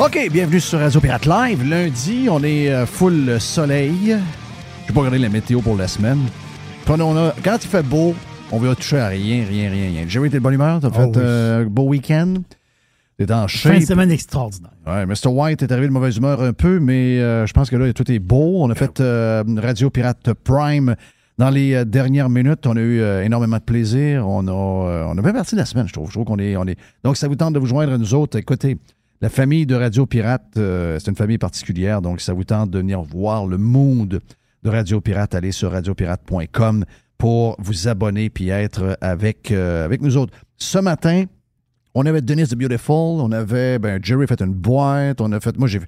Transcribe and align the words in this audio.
OK, 0.00 0.28
bienvenue 0.32 0.60
sur 0.60 0.78
Radio 0.78 1.00
Pirate 1.00 1.26
Live. 1.26 1.68
Lundi, 1.68 2.28
on 2.30 2.42
est 2.44 2.70
euh, 2.70 2.86
full 2.86 3.40
soleil. 3.40 4.16
Je 4.82 4.88
vais 4.88 4.94
pas 4.94 5.00
regarder 5.00 5.18
la 5.18 5.28
météo 5.28 5.60
pour 5.60 5.76
la 5.76 5.88
semaine. 5.88 6.20
Prenons 6.84 7.10
on 7.10 7.16
a- 7.28 7.34
quand 7.44 7.58
il 7.62 7.68
fait 7.68 7.82
beau, 7.82 8.14
on 8.52 8.58
va 8.58 8.74
toucher 8.76 8.98
à 8.98 9.08
rien, 9.08 9.44
rien, 9.48 9.70
rien, 9.70 9.88
rien. 9.88 10.04
Jerry, 10.08 10.30
t'es 10.30 10.38
de 10.38 10.42
bonne 10.42 10.54
humeur? 10.54 10.78
T'as 10.80 10.88
Oh 10.88 10.92
fait 10.92 11.04
oui. 11.06 11.12
euh, 11.16 11.62
un 11.64 11.66
beau 11.66 11.82
week-end? 11.88 12.34
T'es 13.18 13.30
en 13.32 13.48
Fin 13.48 13.70
de 13.70 13.74
shape? 13.74 13.82
semaine 13.82 14.12
extraordinaire. 14.12 14.70
Ouais, 14.86 15.04
Mr. 15.04 15.26
White 15.26 15.62
est 15.64 15.72
arrivé 15.72 15.88
de 15.88 15.92
mauvaise 15.92 16.16
humeur 16.16 16.40
un 16.40 16.52
peu, 16.52 16.78
mais 16.78 17.18
euh, 17.18 17.46
je 17.46 17.52
pense 17.52 17.68
que 17.68 17.74
là, 17.74 17.92
tout 17.92 18.10
est 18.10 18.20
beau. 18.20 18.62
On 18.62 18.70
a 18.70 18.76
fait 18.76 19.00
euh, 19.00 19.42
Radio 19.60 19.90
Pirate 19.90 20.32
Prime 20.44 20.94
dans 21.38 21.50
les 21.50 21.74
euh, 21.74 21.84
dernières 21.84 22.28
minutes. 22.28 22.66
On 22.66 22.76
a 22.76 22.80
eu 22.80 23.00
euh, 23.00 23.24
énormément 23.24 23.56
de 23.56 23.62
plaisir. 23.62 24.28
On 24.28 24.46
a, 24.46 24.50
euh, 24.50 25.04
on 25.06 25.16
a 25.16 25.22
bien 25.22 25.32
parti 25.32 25.54
de 25.54 25.60
la 25.60 25.66
semaine, 25.66 25.86
je 25.88 25.92
trouve. 25.92 26.08
Je 26.08 26.12
trouve 26.12 26.24
qu'on 26.24 26.38
est, 26.38 26.56
on 26.56 26.66
est. 26.66 26.78
Donc, 27.04 27.16
ça 27.16 27.28
vous 27.28 27.36
tente 27.36 27.54
de 27.54 27.58
vous 27.58 27.66
joindre 27.66 27.92
à 27.92 27.98
nous 27.98 28.14
autres. 28.14 28.36
Écoutez, 28.36 28.76
la 29.20 29.28
famille 29.28 29.64
de 29.64 29.74
Radio 29.74 30.06
Pirate, 30.06 30.50
c'est 30.54 31.08
une 31.08 31.16
famille 31.16 31.38
particulière. 31.38 32.02
Donc, 32.02 32.20
ça 32.20 32.32
vous 32.32 32.44
tente 32.44 32.70
de 32.70 32.78
venir 32.78 33.02
voir 33.02 33.46
le 33.46 33.56
mood 33.56 34.20
de 34.62 34.70
Radio 34.70 35.00
Pirate. 35.00 35.34
Allez 35.34 35.52
sur 35.52 35.72
radiopirate.com 35.72 36.84
pour 37.16 37.56
vous 37.58 37.88
abonner 37.88 38.30
puis 38.30 38.50
être 38.50 38.96
avec, 39.00 39.50
avec 39.50 40.02
nous 40.02 40.16
autres. 40.16 40.32
Ce 40.56 40.78
matin, 40.78 41.24
on 41.94 42.06
avait 42.06 42.20
Denise 42.20 42.50
the 42.50 42.54
Beautiful, 42.54 43.20
on 43.20 43.32
avait 43.32 43.80
ben, 43.80 43.98
Jerry 44.00 44.28
fait 44.28 44.40
une 44.40 44.54
boîte, 44.54 45.20
on 45.20 45.32
a 45.32 45.40
fait. 45.40 45.58
Moi, 45.58 45.66
j'ai 45.66 45.80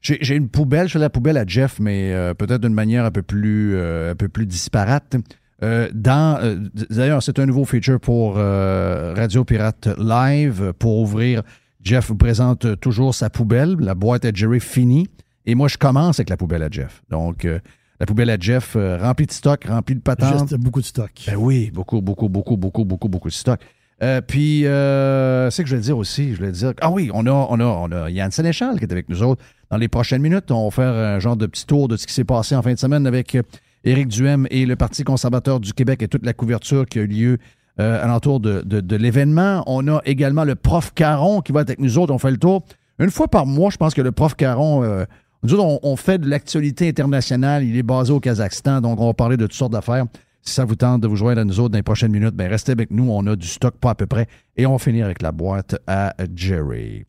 j'ai 0.00 0.34
une 0.34 0.48
poubelle, 0.48 0.88
je 0.88 0.92
fais 0.94 0.98
la 0.98 1.10
poubelle 1.10 1.36
à 1.36 1.44
Jeff, 1.46 1.78
mais 1.78 2.12
euh, 2.12 2.34
peut-être 2.34 2.62
d'une 2.62 2.74
manière 2.74 3.04
un 3.04 3.10
peu 3.10 3.22
plus, 3.22 3.74
euh, 3.74 4.12
un 4.12 4.14
peu 4.14 4.28
plus 4.28 4.46
disparate. 4.46 5.16
Euh, 5.62 5.90
dans, 5.92 6.38
euh, 6.42 6.56
D'ailleurs, 6.88 7.22
c'est 7.22 7.38
un 7.38 7.46
nouveau 7.46 7.66
feature 7.66 8.00
pour 8.00 8.38
euh, 8.38 9.12
Radio 9.14 9.44
Pirate 9.44 9.88
Live. 9.98 10.72
Pour 10.78 10.98
ouvrir, 11.00 11.42
Jeff 11.82 12.08
vous 12.08 12.16
présente 12.16 12.64
euh, 12.64 12.76
toujours 12.76 13.14
sa 13.14 13.28
poubelle, 13.28 13.76
la 13.78 13.94
boîte 13.94 14.24
à 14.24 14.30
Jerry 14.32 14.60
finie. 14.60 15.08
Et 15.44 15.54
moi, 15.54 15.68
je 15.68 15.76
commence 15.76 16.18
avec 16.18 16.30
la 16.30 16.38
poubelle 16.38 16.62
à 16.62 16.70
Jeff. 16.70 17.02
Donc, 17.10 17.44
euh, 17.44 17.58
la 17.98 18.06
poubelle 18.06 18.30
à 18.30 18.38
Jeff 18.40 18.74
remplie 18.74 19.26
de 19.26 19.32
stock, 19.32 19.64
remplie 19.64 19.94
de 19.96 20.00
patentes. 20.00 20.48
Juste 20.48 20.54
beaucoup 20.54 20.80
de 20.80 20.86
stock. 20.86 21.10
Ben 21.26 21.36
oui, 21.36 21.70
beaucoup, 21.70 22.00
beaucoup, 22.00 22.30
beaucoup, 22.30 22.56
beaucoup, 22.56 22.86
beaucoup, 22.86 23.08
beaucoup 23.08 23.28
de 23.28 23.34
stock. 23.34 23.60
Euh, 24.02 24.20
puis, 24.26 24.66
euh, 24.66 25.50
c'est 25.50 25.62
que 25.62 25.68
je 25.68 25.76
vais 25.76 25.82
dire 25.82 25.98
aussi, 25.98 26.34
je 26.34 26.42
le 26.42 26.52
dire. 26.52 26.72
Ah 26.80 26.90
oui, 26.90 27.10
on 27.12 27.26
a, 27.26 27.30
on 27.30 27.60
a, 27.60 27.64
on 27.64 27.92
a 27.92 28.10
Yann 28.10 28.30
Sénéchal 28.30 28.78
qui 28.78 28.84
est 28.84 28.92
avec 28.92 29.08
nous 29.08 29.22
autres. 29.22 29.42
Dans 29.70 29.76
les 29.76 29.88
prochaines 29.88 30.22
minutes, 30.22 30.50
on 30.50 30.64
va 30.64 30.70
faire 30.70 30.92
un 30.92 31.18
genre 31.18 31.36
de 31.36 31.46
petit 31.46 31.66
tour 31.66 31.86
de 31.86 31.96
ce 31.96 32.06
qui 32.06 32.14
s'est 32.14 32.24
passé 32.24 32.56
en 32.56 32.62
fin 32.62 32.72
de 32.72 32.78
semaine 32.78 33.06
avec 33.06 33.34
euh, 33.34 33.42
Éric 33.84 34.08
Duhem 34.08 34.46
et 34.50 34.64
le 34.64 34.76
Parti 34.76 35.04
conservateur 35.04 35.60
du 35.60 35.74
Québec 35.74 36.02
et 36.02 36.08
toute 36.08 36.24
la 36.24 36.32
couverture 36.32 36.86
qui 36.86 36.98
a 36.98 37.02
eu 37.02 37.06
lieu 37.06 37.38
euh, 37.78 38.02
alentour 38.02 38.40
de, 38.40 38.62
de, 38.62 38.96
l'événement. 38.96 39.62
On 39.66 39.86
a 39.88 40.00
également 40.06 40.44
le 40.44 40.54
prof 40.54 40.92
Caron 40.94 41.40
qui 41.42 41.52
va 41.52 41.60
être 41.60 41.70
avec 41.70 41.80
nous 41.80 41.98
autres. 41.98 42.12
On 42.12 42.18
fait 42.18 42.30
le 42.30 42.38
tour. 42.38 42.64
Une 42.98 43.10
fois 43.10 43.28
par 43.28 43.46
mois, 43.46 43.70
je 43.70 43.76
pense 43.76 43.94
que 43.94 44.02
le 44.02 44.12
prof 44.12 44.34
Caron, 44.34 45.06
nous 45.42 45.54
autres, 45.54 45.80
on 45.82 45.96
fait 45.96 46.18
de 46.18 46.28
l'actualité 46.28 46.88
internationale. 46.88 47.64
Il 47.64 47.74
est 47.78 47.82
basé 47.82 48.12
au 48.12 48.20
Kazakhstan, 48.20 48.82
donc 48.82 49.00
on 49.00 49.06
va 49.06 49.14
parler 49.14 49.38
de 49.38 49.44
toutes 49.44 49.54
sortes 49.54 49.72
d'affaires. 49.72 50.04
Si 50.42 50.54
ça 50.54 50.64
vous 50.64 50.74
tente 50.74 51.02
de 51.02 51.06
vous 51.08 51.16
joindre 51.16 51.40
à 51.40 51.44
nous 51.44 51.60
autres 51.60 51.70
dans 51.70 51.78
les 51.78 51.82
prochaines 51.82 52.12
minutes, 52.12 52.34
ben 52.34 52.48
restez 52.48 52.72
avec 52.72 52.90
nous. 52.90 53.10
On 53.10 53.26
a 53.26 53.36
du 53.36 53.46
stock 53.46 53.74
pas 53.76 53.90
à 53.90 53.94
peu 53.94 54.06
près. 54.06 54.26
Et 54.56 54.64
on 54.66 54.72
va 54.72 54.78
finir 54.78 55.04
avec 55.04 55.20
la 55.22 55.32
boîte 55.32 55.76
à 55.86 56.14
Jerry. 56.34 57.04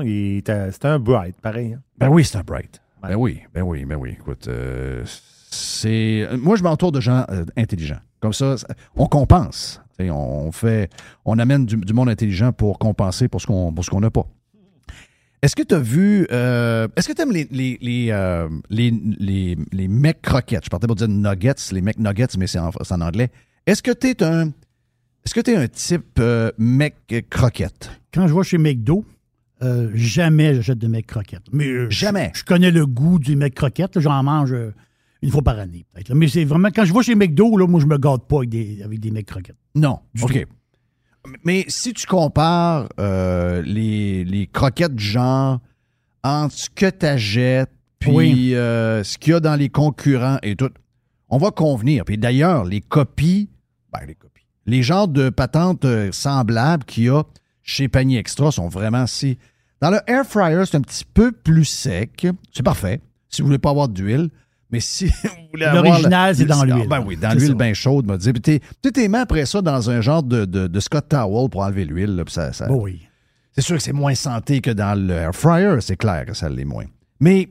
Il 0.00 0.38
était- 0.38 0.72
c'était 0.72 0.88
un 0.88 0.98
bright, 0.98 1.36
pareil. 1.40 1.74
hein? 1.74 1.80
Ben 1.98 2.08
oui, 2.08 2.24
c'est 2.24 2.38
un 2.38 2.42
bright. 2.42 2.80
Ben 3.02 3.14
oui, 3.16 3.40
ben 3.54 3.62
oui, 3.62 3.84
ben 3.84 3.96
oui. 3.96 4.10
Écoute, 4.18 4.48
euh, 4.48 5.02
c'est. 5.50 6.28
Moi, 6.38 6.56
je 6.56 6.62
m'entoure 6.62 6.92
de 6.92 7.00
gens 7.00 7.24
euh, 7.30 7.44
intelligents. 7.56 8.00
Comme 8.20 8.32
ça, 8.32 8.56
on 8.96 9.06
compense. 9.06 9.80
On 9.98 10.50
fait. 10.50 10.88
On 11.26 11.38
amène 11.38 11.66
du, 11.66 11.76
du 11.76 11.92
monde 11.92 12.08
intelligent 12.08 12.52
pour 12.52 12.78
compenser 12.78 13.28
pour 13.28 13.40
ce 13.42 13.46
qu'on 13.46 13.70
pour 13.72 13.84
ce 13.84 13.90
qu'on 13.90 14.00
n'a 14.00 14.10
pas. 14.10 14.26
Est-ce 15.42 15.56
que 15.56 15.62
tu 15.62 15.74
as 15.74 15.78
vu. 15.78 16.26
euh, 16.30 16.86
Est-ce 16.96 17.08
que 17.08 17.12
tu 17.14 17.22
aimes 17.22 17.32
les, 17.32 17.48
les, 17.50 17.78
les, 17.80 18.08
euh, 18.10 18.48
les, 18.68 18.90
les, 19.18 19.56
les 19.72 19.88
mecs 19.88 20.20
croquettes? 20.20 20.64
Je 20.64 20.70
partais 20.70 20.86
pour 20.86 20.96
dire 20.96 21.08
nuggets, 21.08 21.54
les 21.72 21.80
mecs 21.80 21.98
nuggets, 21.98 22.36
mais 22.38 22.46
c'est 22.46 22.58
en, 22.58 22.68
en 22.70 23.00
anglais. 23.00 23.30
Est-ce 23.66 23.82
que 23.82 23.90
tu 23.92 24.08
es 24.08 24.22
un. 24.22 24.48
Est-ce 25.24 25.34
que 25.34 25.40
tu 25.40 25.50
es 25.52 25.56
un 25.56 25.68
type 25.68 26.18
euh, 26.18 26.50
mec 26.58 26.96
croquette? 27.30 27.90
Quand 28.12 28.26
je 28.26 28.34
vais 28.34 28.42
chez 28.42 28.58
McDo, 28.58 29.04
euh, 29.62 29.90
jamais 29.94 30.54
j'achète 30.54 30.78
de 30.78 30.88
mec 30.88 31.06
croquettes. 31.06 31.44
Mais 31.52 31.64
je- 31.66 31.90
Jamais. 31.90 32.32
Je, 32.34 32.44
connais 32.44 32.70
le 32.70 32.86
goût 32.86 33.18
du 33.18 33.36
mec 33.36 33.54
croquette. 33.54 33.98
J'en 34.00 34.22
mange 34.22 34.54
une 35.22 35.30
fois 35.30 35.42
par 35.42 35.58
année, 35.58 35.84
peut-être. 35.92 36.14
Mais 36.14 36.28
c'est 36.28 36.44
vraiment, 36.44 36.68
quand 36.74 36.84
je 36.86 36.92
vais 36.94 37.02
chez 37.02 37.14
McDo, 37.14 37.56
là, 37.58 37.66
moi, 37.66 37.80
je 37.80 37.86
me 37.86 37.98
gâte 37.98 38.26
pas 38.28 38.38
avec 38.38 38.48
des, 38.50 38.82
avec 38.82 39.00
des 39.00 39.10
mecs 39.10 39.26
croquettes. 39.26 39.56
Non. 39.74 40.00
Du 40.14 40.22
OK. 40.22 40.46
Mais 41.44 41.64
si 41.68 41.92
tu 41.92 42.06
compares 42.06 42.88
euh, 42.98 43.62
les, 43.62 44.24
les 44.24 44.46
croquettes 44.46 44.94
du 44.94 45.04
genre 45.04 45.60
entre 46.22 46.54
ce 46.54 46.70
que 46.70 46.88
tu 46.90 47.06
achètes, 47.06 47.70
puis 47.98 48.10
Oui. 48.12 48.54
euh, 48.54 49.04
ce 49.04 49.18
qu'il 49.18 49.32
y 49.32 49.36
a 49.36 49.40
dans 49.40 49.56
les 49.56 49.68
concurrents 49.68 50.38
et 50.42 50.56
tout, 50.56 50.70
on 51.28 51.38
va 51.38 51.50
convenir. 51.50 52.04
Puis 52.04 52.16
d'ailleurs, 52.18 52.64
les 52.64 52.80
copies, 52.80 53.50
ben 53.92 54.00
les 54.06 54.14
copies, 54.14 54.46
les 54.66 54.82
genres 54.82 55.08
de 55.08 55.28
patentes 55.30 55.84
euh, 55.84 56.10
semblables 56.12 56.84
qu'il 56.84 57.04
y 57.04 57.08
a 57.10 57.22
chez 57.62 57.88
Panier 57.88 58.18
Extra 58.18 58.50
sont 58.50 58.68
vraiment 58.68 59.06
si. 59.06 59.38
Dans 59.80 59.90
le 59.90 60.00
air 60.06 60.24
fryer, 60.26 60.62
c'est 60.66 60.76
un 60.76 60.80
petit 60.82 61.04
peu 61.04 61.32
plus 61.32 61.64
sec. 61.64 62.26
C'est 62.52 62.62
parfait. 62.62 63.00
Si 63.28 63.42
vous 63.42 63.46
voulez 63.46 63.58
pas 63.58 63.70
avoir 63.70 63.88
d'huile. 63.88 64.30
Mais 64.72 64.80
si 64.80 65.06
vous 65.24 65.28
voulez 65.52 65.64
avoir. 65.66 65.84
L'original, 65.84 66.36
c'est 66.36 66.44
dans 66.44 66.64
l'huile. 66.64 66.86
Ben 66.88 67.02
oui, 67.04 67.16
dans 67.16 67.36
l'huile 67.36 67.54
bien 67.54 67.74
chaude, 67.74 68.06
m'a 68.06 68.16
dit. 68.16 68.32
Puis 68.32 68.40
t'es- 68.42 68.60
tu 68.82 68.92
t'es 68.92 69.08
mis 69.08 69.16
après 69.16 69.46
ça 69.46 69.60
dans 69.62 69.90
un 69.90 70.00
genre 70.00 70.22
de, 70.22 70.44
de, 70.44 70.66
de 70.66 70.80
Scott 70.80 71.08
Towel 71.08 71.48
pour 71.50 71.62
enlever 71.62 71.84
l'huile. 71.84 72.14
là, 72.16 72.24
ça- 72.28 72.52
ça- 72.52 72.66
Bon, 72.68 72.82
oui. 72.84 73.00
c'est 73.52 73.62
sûr 73.62 73.76
que 73.76 73.82
c'est 73.82 73.92
moins 73.92 74.14
santé 74.14 74.60
que 74.60 74.70
dans 74.70 74.98
le 74.98 75.12
air 75.14 75.34
fryer, 75.34 75.80
c'est 75.80 75.96
clair 75.96 76.24
que 76.26 76.34
ça 76.34 76.48
l'est 76.48 76.64
moins. 76.64 76.84
Mais 77.18 77.48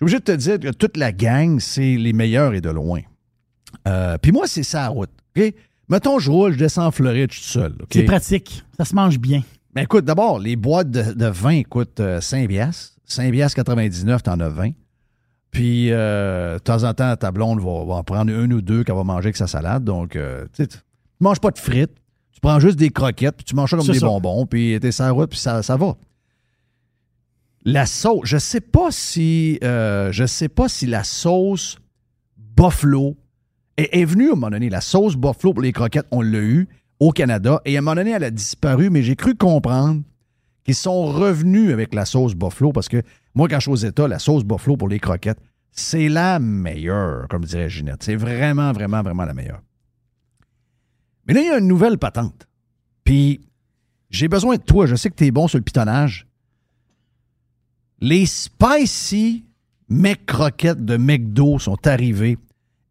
je 0.00 0.06
suis 0.08 0.16
obligé 0.16 0.18
de 0.18 0.24
te 0.24 0.32
dire 0.32 0.60
que 0.60 0.68
toute 0.76 0.96
la 0.96 1.12
gang, 1.12 1.58
c'est 1.60 1.96
les 1.96 2.12
meilleurs 2.12 2.54
et 2.54 2.60
de 2.60 2.70
loin. 2.70 3.00
Euh, 3.88 4.16
Puis 4.20 4.32
moi, 4.32 4.46
c'est 4.46 4.62
ça 4.62 4.82
la 4.82 4.88
route. 4.88 5.10
OK? 5.36 5.54
Mettons, 5.88 6.18
je 6.18 6.30
roule, 6.30 6.52
je 6.52 6.58
descends 6.58 6.86
en 6.86 6.90
Floride, 6.90 7.32
je 7.32 7.38
suis 7.38 7.46
tout 7.46 7.58
seul. 7.58 7.74
C'est 7.90 8.04
pratique. 8.04 8.62
Ça 8.76 8.84
se 8.84 8.94
mange 8.94 9.18
bien. 9.18 9.42
Ben 9.74 9.82
écoute, 9.82 10.04
d'abord, 10.04 10.38
les 10.38 10.54
boîtes 10.56 10.90
de, 10.90 11.12
de 11.12 11.26
vin 11.26 11.62
coûtent 11.62 12.00
euh, 12.00 12.20
5 12.20 12.46
biasses. 12.48 12.96
5 13.06 13.30
biasses 13.32 13.54
99, 13.54 14.22
t'en 14.22 14.38
as 14.40 14.48
20. 14.48 14.70
Puis, 15.52 15.92
euh, 15.92 16.54
de 16.54 16.58
temps 16.60 16.82
en 16.82 16.94
temps, 16.94 17.14
ta 17.14 17.30
blonde 17.30 17.60
va, 17.60 17.84
va 17.84 17.94
en 17.96 18.02
prendre 18.02 18.32
une 18.32 18.54
ou 18.54 18.62
deux 18.62 18.84
qu'elle 18.84 18.96
va 18.96 19.04
manger 19.04 19.26
avec 19.26 19.36
sa 19.36 19.46
salade. 19.46 19.84
Donc, 19.84 20.16
euh, 20.16 20.44
tu 20.54 20.64
sais, 20.64 20.66
tu 20.66 20.78
manges 21.20 21.40
pas 21.40 21.50
de 21.50 21.58
frites. 21.58 21.92
Tu 22.32 22.40
prends 22.40 22.58
juste 22.58 22.78
des 22.78 22.88
croquettes, 22.88 23.36
puis 23.36 23.44
tu 23.44 23.54
manges 23.54 23.70
ça 23.70 23.76
comme 23.76 23.86
des 23.86 23.98
ça. 23.98 24.06
bonbons, 24.06 24.46
puis 24.46 24.78
t'es 24.80 24.90
sur 24.90 25.04
la 25.04 25.10
route, 25.12 25.30
puis 25.30 25.38
ça, 25.38 25.62
ça 25.62 25.76
va. 25.76 25.94
La 27.64 27.86
sauce, 27.86 28.22
je 28.24 28.38
sais 28.38 28.62
pas 28.62 28.90
si, 28.90 29.58
euh, 29.62 30.10
je 30.10 30.24
sais 30.24 30.48
pas 30.48 30.68
si 30.68 30.86
la 30.86 31.04
sauce 31.04 31.78
buffalo 32.56 33.16
est, 33.76 34.00
est 34.00 34.04
venue 34.06 34.30
à 34.30 34.32
un 34.32 34.34
moment 34.34 34.50
donné. 34.50 34.70
La 34.70 34.80
sauce 34.80 35.14
buffalo 35.16 35.52
pour 35.52 35.62
les 35.62 35.72
croquettes, 35.72 36.06
on 36.10 36.22
l'a 36.22 36.40
eu 36.40 36.66
au 36.98 37.10
Canada, 37.12 37.60
et 37.66 37.76
à 37.76 37.78
un 37.78 37.82
moment 37.82 37.96
donné, 37.96 38.12
elle 38.12 38.24
a 38.24 38.30
disparu, 38.30 38.88
mais 38.88 39.02
j'ai 39.02 39.16
cru 39.16 39.34
comprendre 39.34 40.02
qu'ils 40.64 40.74
sont 40.74 41.04
revenus 41.04 41.72
avec 41.72 41.94
la 41.94 42.06
sauce 42.06 42.34
buffalo, 42.34 42.72
parce 42.72 42.88
que 42.88 43.02
moi, 43.34 43.48
quand 43.48 43.56
je 43.56 43.62
suis 43.62 43.70
aux 43.70 43.76
États, 43.76 44.08
la 44.08 44.18
sauce 44.18 44.44
buffalo 44.44 44.76
pour 44.76 44.88
les 44.88 44.98
croquettes, 45.00 45.40
c'est 45.70 46.08
la 46.08 46.38
meilleure, 46.38 47.28
comme 47.28 47.44
dirait 47.44 47.70
Ginette. 47.70 48.02
C'est 48.02 48.16
vraiment, 48.16 48.72
vraiment, 48.72 49.02
vraiment 49.02 49.24
la 49.24 49.32
meilleure. 49.34 49.62
Mais 51.26 51.34
là, 51.34 51.40
il 51.40 51.46
y 51.46 51.50
a 51.50 51.58
une 51.58 51.68
nouvelle 51.68 51.98
patente. 51.98 52.46
Puis, 53.04 53.40
j'ai 54.10 54.28
besoin 54.28 54.56
de 54.56 54.62
toi. 54.62 54.86
Je 54.86 54.94
sais 54.96 55.08
que 55.08 55.14
tu 55.14 55.24
es 55.24 55.30
bon 55.30 55.48
sur 55.48 55.58
le 55.58 55.64
pitonnage. 55.64 56.26
Les 58.00 58.26
spicy 58.26 59.44
McCroquettes 59.88 60.84
de 60.84 60.96
McDo 60.96 61.58
sont 61.58 61.86
arrivés. 61.86 62.36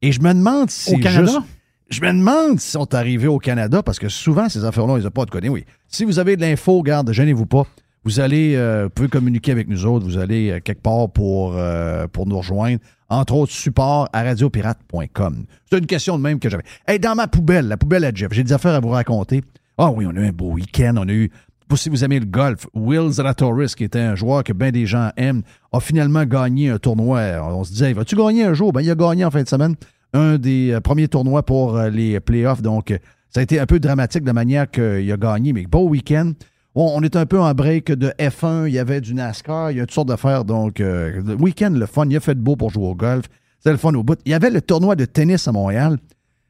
Et 0.01 0.11
je 0.11 0.21
me 0.21 0.33
demande 0.33 0.69
si. 0.71 0.95
Au 0.95 0.99
Canada? 0.99 1.25
juste- 1.25 1.41
je 1.89 2.01
me 2.01 2.07
demande 2.07 2.59
s'ils 2.59 2.71
sont 2.71 2.93
arrivés 2.95 3.27
au 3.27 3.37
Canada, 3.37 3.83
parce 3.83 3.99
que 3.99 4.07
souvent, 4.07 4.47
ces 4.47 4.63
affaires-là, 4.63 4.97
ils 4.97 5.03
n'ont 5.03 5.11
pas 5.11 5.25
de 5.25 5.29
connu. 5.29 5.49
Oui. 5.49 5.65
Si 5.87 6.05
vous 6.05 6.19
avez 6.19 6.37
de 6.37 6.41
l'info, 6.41 6.81
garde, 6.81 7.11
gênez-vous 7.11 7.45
pas. 7.45 7.67
Vous 8.03 8.19
allez, 8.19 8.55
euh, 8.55 8.89
pouvez 8.89 9.09
communiquer 9.09 9.51
avec 9.51 9.67
nous 9.67 9.85
autres. 9.85 10.05
Vous 10.05 10.17
allez 10.17 10.49
euh, 10.49 10.59
quelque 10.59 10.81
part 10.81 11.09
pour, 11.09 11.53
euh, 11.55 12.07
pour 12.07 12.25
nous 12.25 12.37
rejoindre. 12.37 12.79
Entre 13.09 13.35
autres, 13.35 13.51
support 13.51 14.09
à 14.13 14.23
radiopirate.com. 14.23 15.45
C'est 15.69 15.77
une 15.77 15.85
question 15.85 16.17
de 16.17 16.23
même 16.23 16.39
que 16.39 16.49
j'avais. 16.49 16.63
Hey, 16.87 16.99
dans 16.99 17.13
ma 17.13 17.27
poubelle, 17.27 17.67
la 17.67 17.77
poubelle 17.77 18.05
à 18.05 18.11
Jeff, 18.13 18.31
j'ai 18.31 18.43
des 18.43 18.53
affaires 18.53 18.73
à 18.73 18.79
vous 18.79 18.89
raconter. 18.89 19.41
Ah 19.77 19.91
oui, 19.91 20.05
on 20.07 20.15
a 20.15 20.21
eu 20.21 20.27
un 20.27 20.31
beau 20.31 20.51
week-end. 20.51 20.95
On 20.97 21.07
a 21.07 21.11
eu, 21.11 21.29
pour 21.67 21.77
si 21.77 21.89
vous 21.89 22.03
aimez 22.03 22.19
le 22.19 22.25
golf, 22.25 22.65
Will 22.73 23.11
Zalatoris, 23.11 23.75
qui 23.75 23.83
était 23.83 23.99
un 23.99 24.15
joueur 24.15 24.43
que 24.43 24.53
bien 24.53 24.71
des 24.71 24.85
gens 24.85 25.11
aiment, 25.17 25.43
a 25.71 25.79
finalement 25.79 26.25
gagné 26.25 26.69
un 26.69 26.79
tournoi. 26.79 27.21
On 27.41 27.63
se 27.63 27.71
disait, 27.71 27.93
vas-tu 27.93 28.15
gagner 28.15 28.45
un 28.45 28.53
jour? 28.53 28.73
Ben, 28.73 28.81
il 28.81 28.89
a 28.89 28.95
gagné 28.95 29.25
en 29.25 29.31
fin 29.31 29.43
de 29.43 29.47
semaine 29.47 29.75
un 30.13 30.37
des 30.37 30.71
euh, 30.71 30.81
premiers 30.81 31.07
tournois 31.07 31.43
pour 31.43 31.77
euh, 31.77 31.89
les 31.89 32.19
playoffs. 32.19 32.61
Donc, 32.61 32.97
ça 33.29 33.39
a 33.39 33.43
été 33.43 33.59
un 33.59 33.65
peu 33.65 33.79
dramatique 33.79 34.23
de 34.23 34.27
la 34.27 34.33
manière 34.33 34.69
qu'il 34.69 35.11
a 35.11 35.17
gagné, 35.17 35.53
mais 35.53 35.63
beau 35.63 35.87
week-end. 35.87 36.33
On, 36.75 36.83
on 36.95 37.01
est 37.01 37.15
un 37.15 37.25
peu 37.25 37.39
en 37.39 37.53
break 37.53 37.91
de 37.91 38.13
F1, 38.17 38.67
il 38.67 38.73
y 38.73 38.79
avait 38.79 39.01
du 39.01 39.13
NASCAR, 39.13 39.71
il 39.71 39.77
y 39.77 39.79
a 39.81 39.83
toutes 39.83 39.93
sortes 39.93 40.07
d'affaires. 40.07 40.45
Donc, 40.45 40.79
euh, 40.79 41.21
le 41.25 41.35
week-end, 41.35 41.71
le 41.71 41.85
fun, 41.85 42.05
il 42.09 42.15
a 42.15 42.19
fait 42.19 42.35
beau 42.37 42.55
pour 42.55 42.69
jouer 42.69 42.87
au 42.87 42.95
golf. 42.95 43.25
C'était 43.57 43.71
le 43.71 43.77
fun 43.77 43.93
au 43.93 44.03
bout. 44.03 44.19
Il 44.25 44.31
y 44.31 44.35
avait 44.35 44.49
le 44.49 44.61
tournoi 44.61 44.95
de 44.95 45.05
tennis 45.05 45.47
à 45.47 45.51
Montréal. 45.51 45.97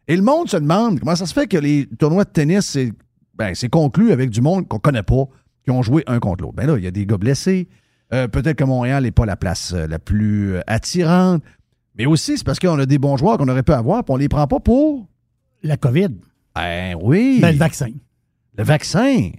Et 0.08 0.16
le 0.16 0.22
monde 0.22 0.50
se 0.50 0.58
demande 0.58 1.00
comment 1.00 1.16
ça 1.16 1.26
se 1.26 1.34
fait 1.34 1.48
que 1.48 1.58
les 1.58 1.88
tournois 2.00 2.24
de 2.24 2.30
tennis, 2.30 2.66
c'est 2.66 2.92
ben, 3.36 3.56
c'est 3.56 3.70
conclu 3.70 4.12
avec 4.12 4.30
du 4.30 4.42
monde 4.42 4.68
qu'on 4.68 4.80
connaît 4.80 5.04
pas, 5.04 5.26
qui 5.64 5.72
ont 5.72 5.82
joué 5.82 6.04
un 6.08 6.20
contre 6.20 6.44
l'autre. 6.44 6.56
Ben 6.56 6.68
là, 6.68 6.78
il 6.78 6.84
y 6.84 6.88
a 6.88 6.92
des 6.92 7.06
gars 7.06 7.18
blessés. 7.18 7.68
Euh, 8.14 8.28
Peut-être 8.28 8.58
que 8.58 8.64
Montréal 8.64 9.04
n'est 9.04 9.12
pas 9.12 9.26
la 9.26 9.36
place 9.36 9.74
euh, 9.74 9.88
la 9.88 10.00
plus 10.00 10.58
attirante. 10.68 11.42
Mais 11.98 12.06
aussi, 12.06 12.38
c'est 12.38 12.44
parce 12.44 12.60
qu'on 12.60 12.78
a 12.80 12.86
des 12.86 12.98
bons 12.98 13.18
joueurs 13.18 13.38
qu'on 13.38 13.48
aurait 13.48 13.64
pu 13.64 13.74
avoir, 13.74 14.04
puis 14.04 14.14
on 14.14 14.18
les 14.18 14.30
prend 14.30 14.48
pas 14.48 14.60
pour. 14.60 15.08
La 15.64 15.78
COVID. 15.78 16.10
Ben 16.56 16.96
oui. 17.02 17.40
Ben, 17.42 17.52
le 17.52 17.58
vaccin. 17.58 17.90
le 18.58 18.64
vaccin. 18.64 19.32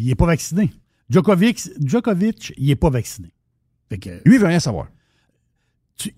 Il 0.00 0.06
n'est 0.06 0.14
pas 0.14 0.26
vacciné. 0.26 0.70
Djokovic, 1.10 1.68
Djokovic, 1.84 2.52
il 2.56 2.68
n'est 2.68 2.76
pas 2.76 2.90
vacciné. 2.90 3.28
Fait 3.88 3.98
que 3.98 4.10
Lui, 4.24 4.36
il 4.36 4.40
veut 4.40 4.46
rien 4.46 4.60
savoir. 4.60 4.88
tu, 5.96 6.12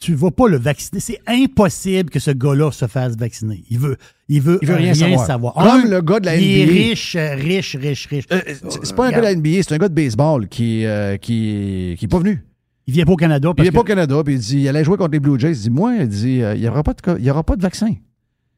tu, 0.00 0.14
vas 0.14 0.30
pas 0.30 0.48
le 0.48 0.56
vacciner. 0.56 1.00
C'est 1.00 1.20
impossible 1.26 2.10
que 2.10 2.18
ce 2.18 2.30
gars-là 2.30 2.72
se 2.72 2.86
fasse 2.86 3.16
vacciner. 3.16 3.62
Il 3.70 3.78
veut, 3.78 3.96
il 4.28 4.40
veut, 4.40 4.58
Il 4.62 4.68
veut 4.68 4.74
rien 4.74 5.18
savoir. 5.18 5.54
Comme 5.54 5.66
Un, 5.66 5.84
le 5.88 6.00
gars 6.00 6.20
de 6.20 6.26
la 6.26 6.36
Il 6.36 6.60
est 6.60 6.64
NBA. 6.64 6.72
riche, 6.72 7.16
euh, 7.16 7.34
riche, 7.34 7.76
riche, 7.76 8.06
riche. 8.06 8.24
Euh, 8.32 8.40
c'est 8.46 8.86
c'est 8.86 8.96
pas 8.96 9.06
un 9.06 9.10
gars 9.10 9.20
de 9.20 9.24
la 9.24 9.34
NBA, 9.34 9.62
c'est 9.62 9.72
un 9.74 9.78
gars 9.78 9.88
de 9.88 9.94
baseball 9.94 10.48
qui, 10.48 10.84
euh, 10.86 11.16
qui, 11.18 11.94
qui 11.98 12.04
est 12.04 12.08
pas 12.08 12.18
venu. 12.18 12.42
Il 12.86 12.94
vient 12.94 13.04
pas 13.04 13.12
au 13.12 13.16
Canada 13.16 13.48
Il 13.50 13.54
parce 13.54 13.68
est 13.68 13.72
pas 13.72 13.80
au 13.80 13.84
Canada, 13.84 14.22
puis 14.24 14.34
il 14.34 14.40
dit 14.40 14.60
il 14.60 14.68
allait 14.68 14.84
jouer 14.84 14.96
contre 14.96 15.12
les 15.12 15.20
Blue 15.20 15.38
Jays. 15.38 15.52
Il 15.52 15.60
dit 15.60 15.70
Moi, 15.70 15.94
il 16.00 16.08
dit 16.08 16.42
euh, 16.42 16.54
il 16.54 16.60
n'y 16.62 16.68
aura, 16.68 16.82
pas 16.82 16.94
de 16.94 17.18
il 17.18 17.24
y 17.24 17.30
aura 17.30 17.44
pas 17.44 17.56
de 17.56 17.62
vaccin. 17.62 17.94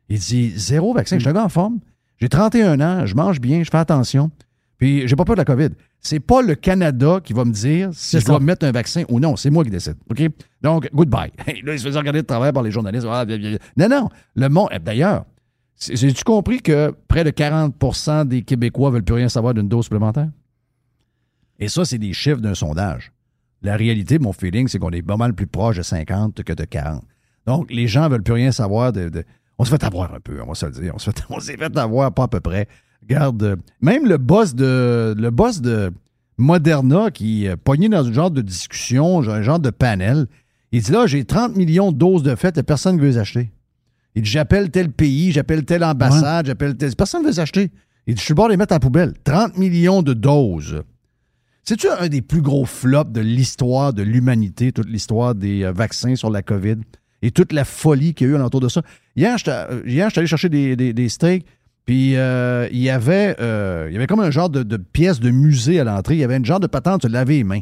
Il 0.09 0.19
dit 0.19 0.53
Zéro 0.57 0.95
vaccin. 0.95 1.17
Je 1.17 1.21
suis 1.21 1.29
un 1.29 1.35
gars 1.35 1.45
en 1.45 1.49
forme. 1.49 1.81
J'ai 2.21 2.29
31 2.29 2.81
ans, 2.81 3.07
je 3.07 3.15
mange 3.15 3.41
bien, 3.41 3.63
je 3.65 3.71
fais 3.71 3.77
attention. 3.77 4.31
Puis 4.79 5.07
j'ai 5.07 5.17
pas 5.17 5.25
peur 5.25 5.37
de 5.37 5.41
la 5.41 5.45
COVID. 5.45 5.71
C'est 6.01 6.21
pas 6.21 6.43
le 6.43 6.55
Canada 6.55 7.21
qui 7.23 7.33
va 7.33 7.45
me 7.45 7.53
dire 7.53 7.91
si 7.93 8.19
je 8.21 8.25
dois 8.27 8.41
me 8.41 8.45
mettre 8.47 8.67
un 8.67 8.73
vaccin 8.73 9.05
ou 9.09 9.21
non. 9.21 9.37
C'est 9.37 9.51
moi 9.51 9.65
qui 9.65 9.71
décide. 9.71 9.97
OK? 10.11 10.23
Donc, 10.63 10.89
goodbye. 10.93 11.31
Là, 11.65 11.73
il 11.75 11.79
se 11.79 11.87
faisait 11.87 11.99
regarder 11.99 12.23
de 12.23 12.27
travers 12.27 12.53
par 12.53 12.63
les 12.63 12.71
journalistes. 12.71 13.07
Ah. 13.09 13.25
Non, 13.77 13.89
non. 13.89 14.09
Le 14.35 14.49
monde. 14.49 14.69
eh, 14.73 14.79
D'ailleurs, 14.81 15.25
j'ai-tu 15.81 16.25
compris 16.25 16.61
que 16.61 16.93
près 17.09 17.25
de 17.25 17.31
40% 17.31 18.27
des 18.27 18.43
Québécois 18.43 18.91
veulent 18.91 19.05
plus 19.05 19.15
rien 19.15 19.29
savoir 19.29 19.55
d'une 19.55 19.69
dose 19.69 19.85
supplémentaire? 19.85 20.29
Et 21.59 21.69
ça, 21.69 21.85
c'est 21.85 21.99
des 21.99 22.13
chiffres 22.13 22.41
d'un 22.41 22.55
sondage. 22.55 23.13
La 23.63 23.77
réalité, 23.77 24.19
mon 24.19 24.33
feeling, 24.33 24.69
c'est 24.69 24.79
qu'on 24.79 24.91
est 24.91 25.03
pas 25.03 25.17
mal 25.17 25.35
plus 25.35 25.47
proche 25.47 25.77
de 25.77 25.83
50 25.83 26.43
que 26.43 26.53
de 26.53 26.65
40. 26.65 27.03
Donc, 27.47 27.71
les 27.71 27.87
gens 27.87 28.09
veulent 28.09 28.23
plus 28.23 28.35
rien 28.35 28.53
savoir 28.53 28.93
de. 28.93 29.09
de- 29.09 29.25
On 29.59 29.65
se 29.65 29.71
fait 29.71 29.85
avoir 29.85 30.13
un 30.15 30.21
peu, 30.21 30.43
on 30.43 30.47
va 30.49 30.55
se 30.55 30.67
le 30.67 30.73
dire. 30.73 30.93
On 30.95 30.99
se 30.99 31.11
fait- 31.11 31.23
on 31.31 31.39
s'est 31.41 31.57
fait 31.57 31.77
avoir 31.79 32.13
pas 32.13 32.25
à 32.25 32.29
peu 32.29 32.41
près. 32.41 32.67
Regarde, 33.09 33.43
euh, 33.43 33.57
même 33.81 34.07
le 34.07 34.17
boss 34.19 34.55
de. 34.55 35.15
Le 35.17 35.31
boss 35.31 35.61
de 35.61 35.91
Moderna 36.37 37.11
qui 37.13 37.47
est 37.47 37.57
pogné 37.57 37.89
dans 37.89 38.07
un 38.07 38.13
genre 38.13 38.31
de 38.31 38.41
discussion, 38.43 39.21
un 39.21 39.43
genre 39.43 39.61
de 39.61 39.71
panel, 39.71 40.27
il 40.73 40.83
dit 40.83 40.91
là, 40.91 41.07
j'ai 41.07 41.25
30 41.25 41.55
millions 41.57 41.93
de 41.93 41.97
doses 41.97 42.23
de 42.25 42.35
fait 42.35 42.59
et 42.59 42.63
personne 42.65 42.97
ne 42.97 43.01
veut 43.01 43.07
les 43.07 43.19
acheter. 43.19 43.53
Il 44.17 44.23
dit 44.23 44.31
j'appelle 44.31 44.71
tel 44.71 44.91
pays, 44.91 45.31
j'appelle 45.33 45.65
telle 45.65 45.85
ambassade, 45.85 46.47
j'appelle 46.47 46.77
tel. 46.77 46.95
Personne 46.97 47.21
ne 47.23 47.27
veut 47.27 47.33
les 47.33 47.41
acheter. 47.41 47.71
Il 48.07 48.15
dit 48.15 48.21
je 48.21 48.25
suis 48.25 48.35
bon 48.35 48.47
de 48.47 48.51
les 48.51 48.57
mettre 48.57 48.73
à 48.73 48.77
la 48.77 48.81
poubelle. 48.81 49.13
30 49.23 49.59
millions 49.59 50.03
de 50.03 50.13
doses. 50.13 50.83
C'est-tu 51.63 51.87
un 51.89 52.09
des 52.09 52.21
plus 52.21 52.43
gros 52.43 52.65
flops 52.67 53.11
de 53.13 53.21
l'histoire 53.21 53.93
de 53.93 54.03
l'humanité, 54.03 54.73
toute 54.73 54.89
l'histoire 54.89 55.35
des 55.35 55.63
euh, 55.65 55.73
vaccins 55.73 56.15
sur 56.17 56.31
la 56.31 56.43
COVID 56.43 56.77
et 57.23 57.31
toute 57.31 57.53
la 57.53 57.65
folie 57.65 58.13
qu'il 58.13 58.29
y 58.29 58.35
a 58.35 58.37
eu 58.37 58.41
autour 58.43 58.61
de 58.61 58.69
ça? 58.69 58.83
Hier, 59.17 59.37
euh, 59.49 59.83
hier, 59.87 60.09
j'étais 60.11 60.19
allé 60.19 60.27
chercher 60.27 60.49
des, 60.51 60.75
des- 60.77 60.93
des 60.93 61.09
steaks, 61.09 61.47
puis 61.85 62.17
euh, 62.17 62.67
il, 62.73 62.79
y 62.79 62.89
avait, 62.89 63.37
euh, 63.41 63.87
il 63.91 63.95
y 63.95 63.97
avait 63.97 64.07
comme 64.07 64.21
un 64.21 64.31
genre 64.31 64.49
de, 64.49 64.63
de 64.63 64.77
pièce 64.77 65.21
de 65.21 65.31
musée 65.31 65.81
à 65.81 65.85
l'entrée. 65.85 66.15
Il 66.15 66.21
y 66.21 66.25
avait 66.25 66.37
une 66.37 66.45
genre 66.45 66.61
de 66.61 66.67
patente 66.67 67.03
de 67.03 67.09
laver 67.09 67.39
les 67.39 67.45
mains. 67.45 67.61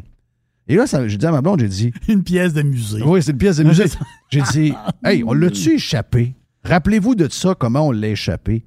Et 0.67 0.75
là, 0.77 0.85
j'ai 1.07 1.17
dit 1.17 1.25
à 1.25 1.31
ma 1.31 1.41
blonde, 1.41 1.59
j'ai 1.59 1.67
dit, 1.67 1.93
une 2.07 2.23
pièce 2.23 2.53
de 2.53 2.61
musée. 2.61 3.01
oui, 3.03 3.21
c'est 3.21 3.31
une 3.31 3.37
pièce 3.37 3.57
de 3.57 3.63
musée. 3.63 3.85
J'ai 4.29 4.41
dit, 4.41 4.73
hey, 5.05 5.23
on 5.25 5.33
l'a-tu 5.33 5.75
échappé? 5.75 6.35
Rappelez-vous 6.63 7.15
de 7.15 7.27
ça, 7.29 7.53
comment 7.53 7.87
on 7.87 7.91
l'a 7.91 8.09
échappé? 8.09 8.63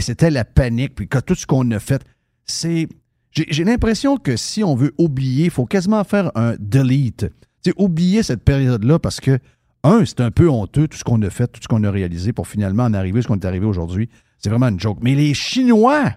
C'était 0.00 0.30
la 0.30 0.44
panique, 0.44 0.96
puis 0.96 1.06
que 1.06 1.18
tout 1.18 1.36
ce 1.36 1.46
qu'on 1.46 1.70
a 1.70 1.78
fait, 1.78 2.02
c'est. 2.44 2.88
J'ai 3.30 3.46
j'ai 3.50 3.64
l'impression 3.64 4.16
que 4.16 4.36
si 4.36 4.64
on 4.64 4.74
veut 4.74 4.92
oublier, 4.98 5.44
il 5.44 5.50
faut 5.50 5.66
quasiment 5.66 6.02
faire 6.02 6.32
un 6.34 6.56
delete. 6.58 7.26
Tu 7.62 7.70
sais, 7.70 7.74
oublier 7.76 8.24
cette 8.24 8.42
période-là 8.42 8.98
parce 8.98 9.20
que, 9.20 9.38
un, 9.84 10.04
c'est 10.04 10.22
un 10.22 10.32
peu 10.32 10.48
honteux 10.48 10.88
tout 10.88 10.96
ce 10.96 11.04
qu'on 11.04 11.22
a 11.22 11.30
fait, 11.30 11.46
tout 11.46 11.60
ce 11.62 11.68
qu'on 11.68 11.84
a 11.84 11.90
réalisé 11.90 12.32
pour 12.32 12.48
finalement 12.48 12.84
en 12.84 12.94
arriver 12.94 13.20
à 13.20 13.22
ce 13.22 13.28
qu'on 13.28 13.36
est 13.36 13.44
arrivé 13.44 13.66
aujourd'hui. 13.66 14.08
C'est 14.38 14.50
vraiment 14.50 14.68
une 14.68 14.80
joke. 14.80 14.98
Mais 15.00 15.14
les 15.14 15.34
Chinois, 15.34 16.12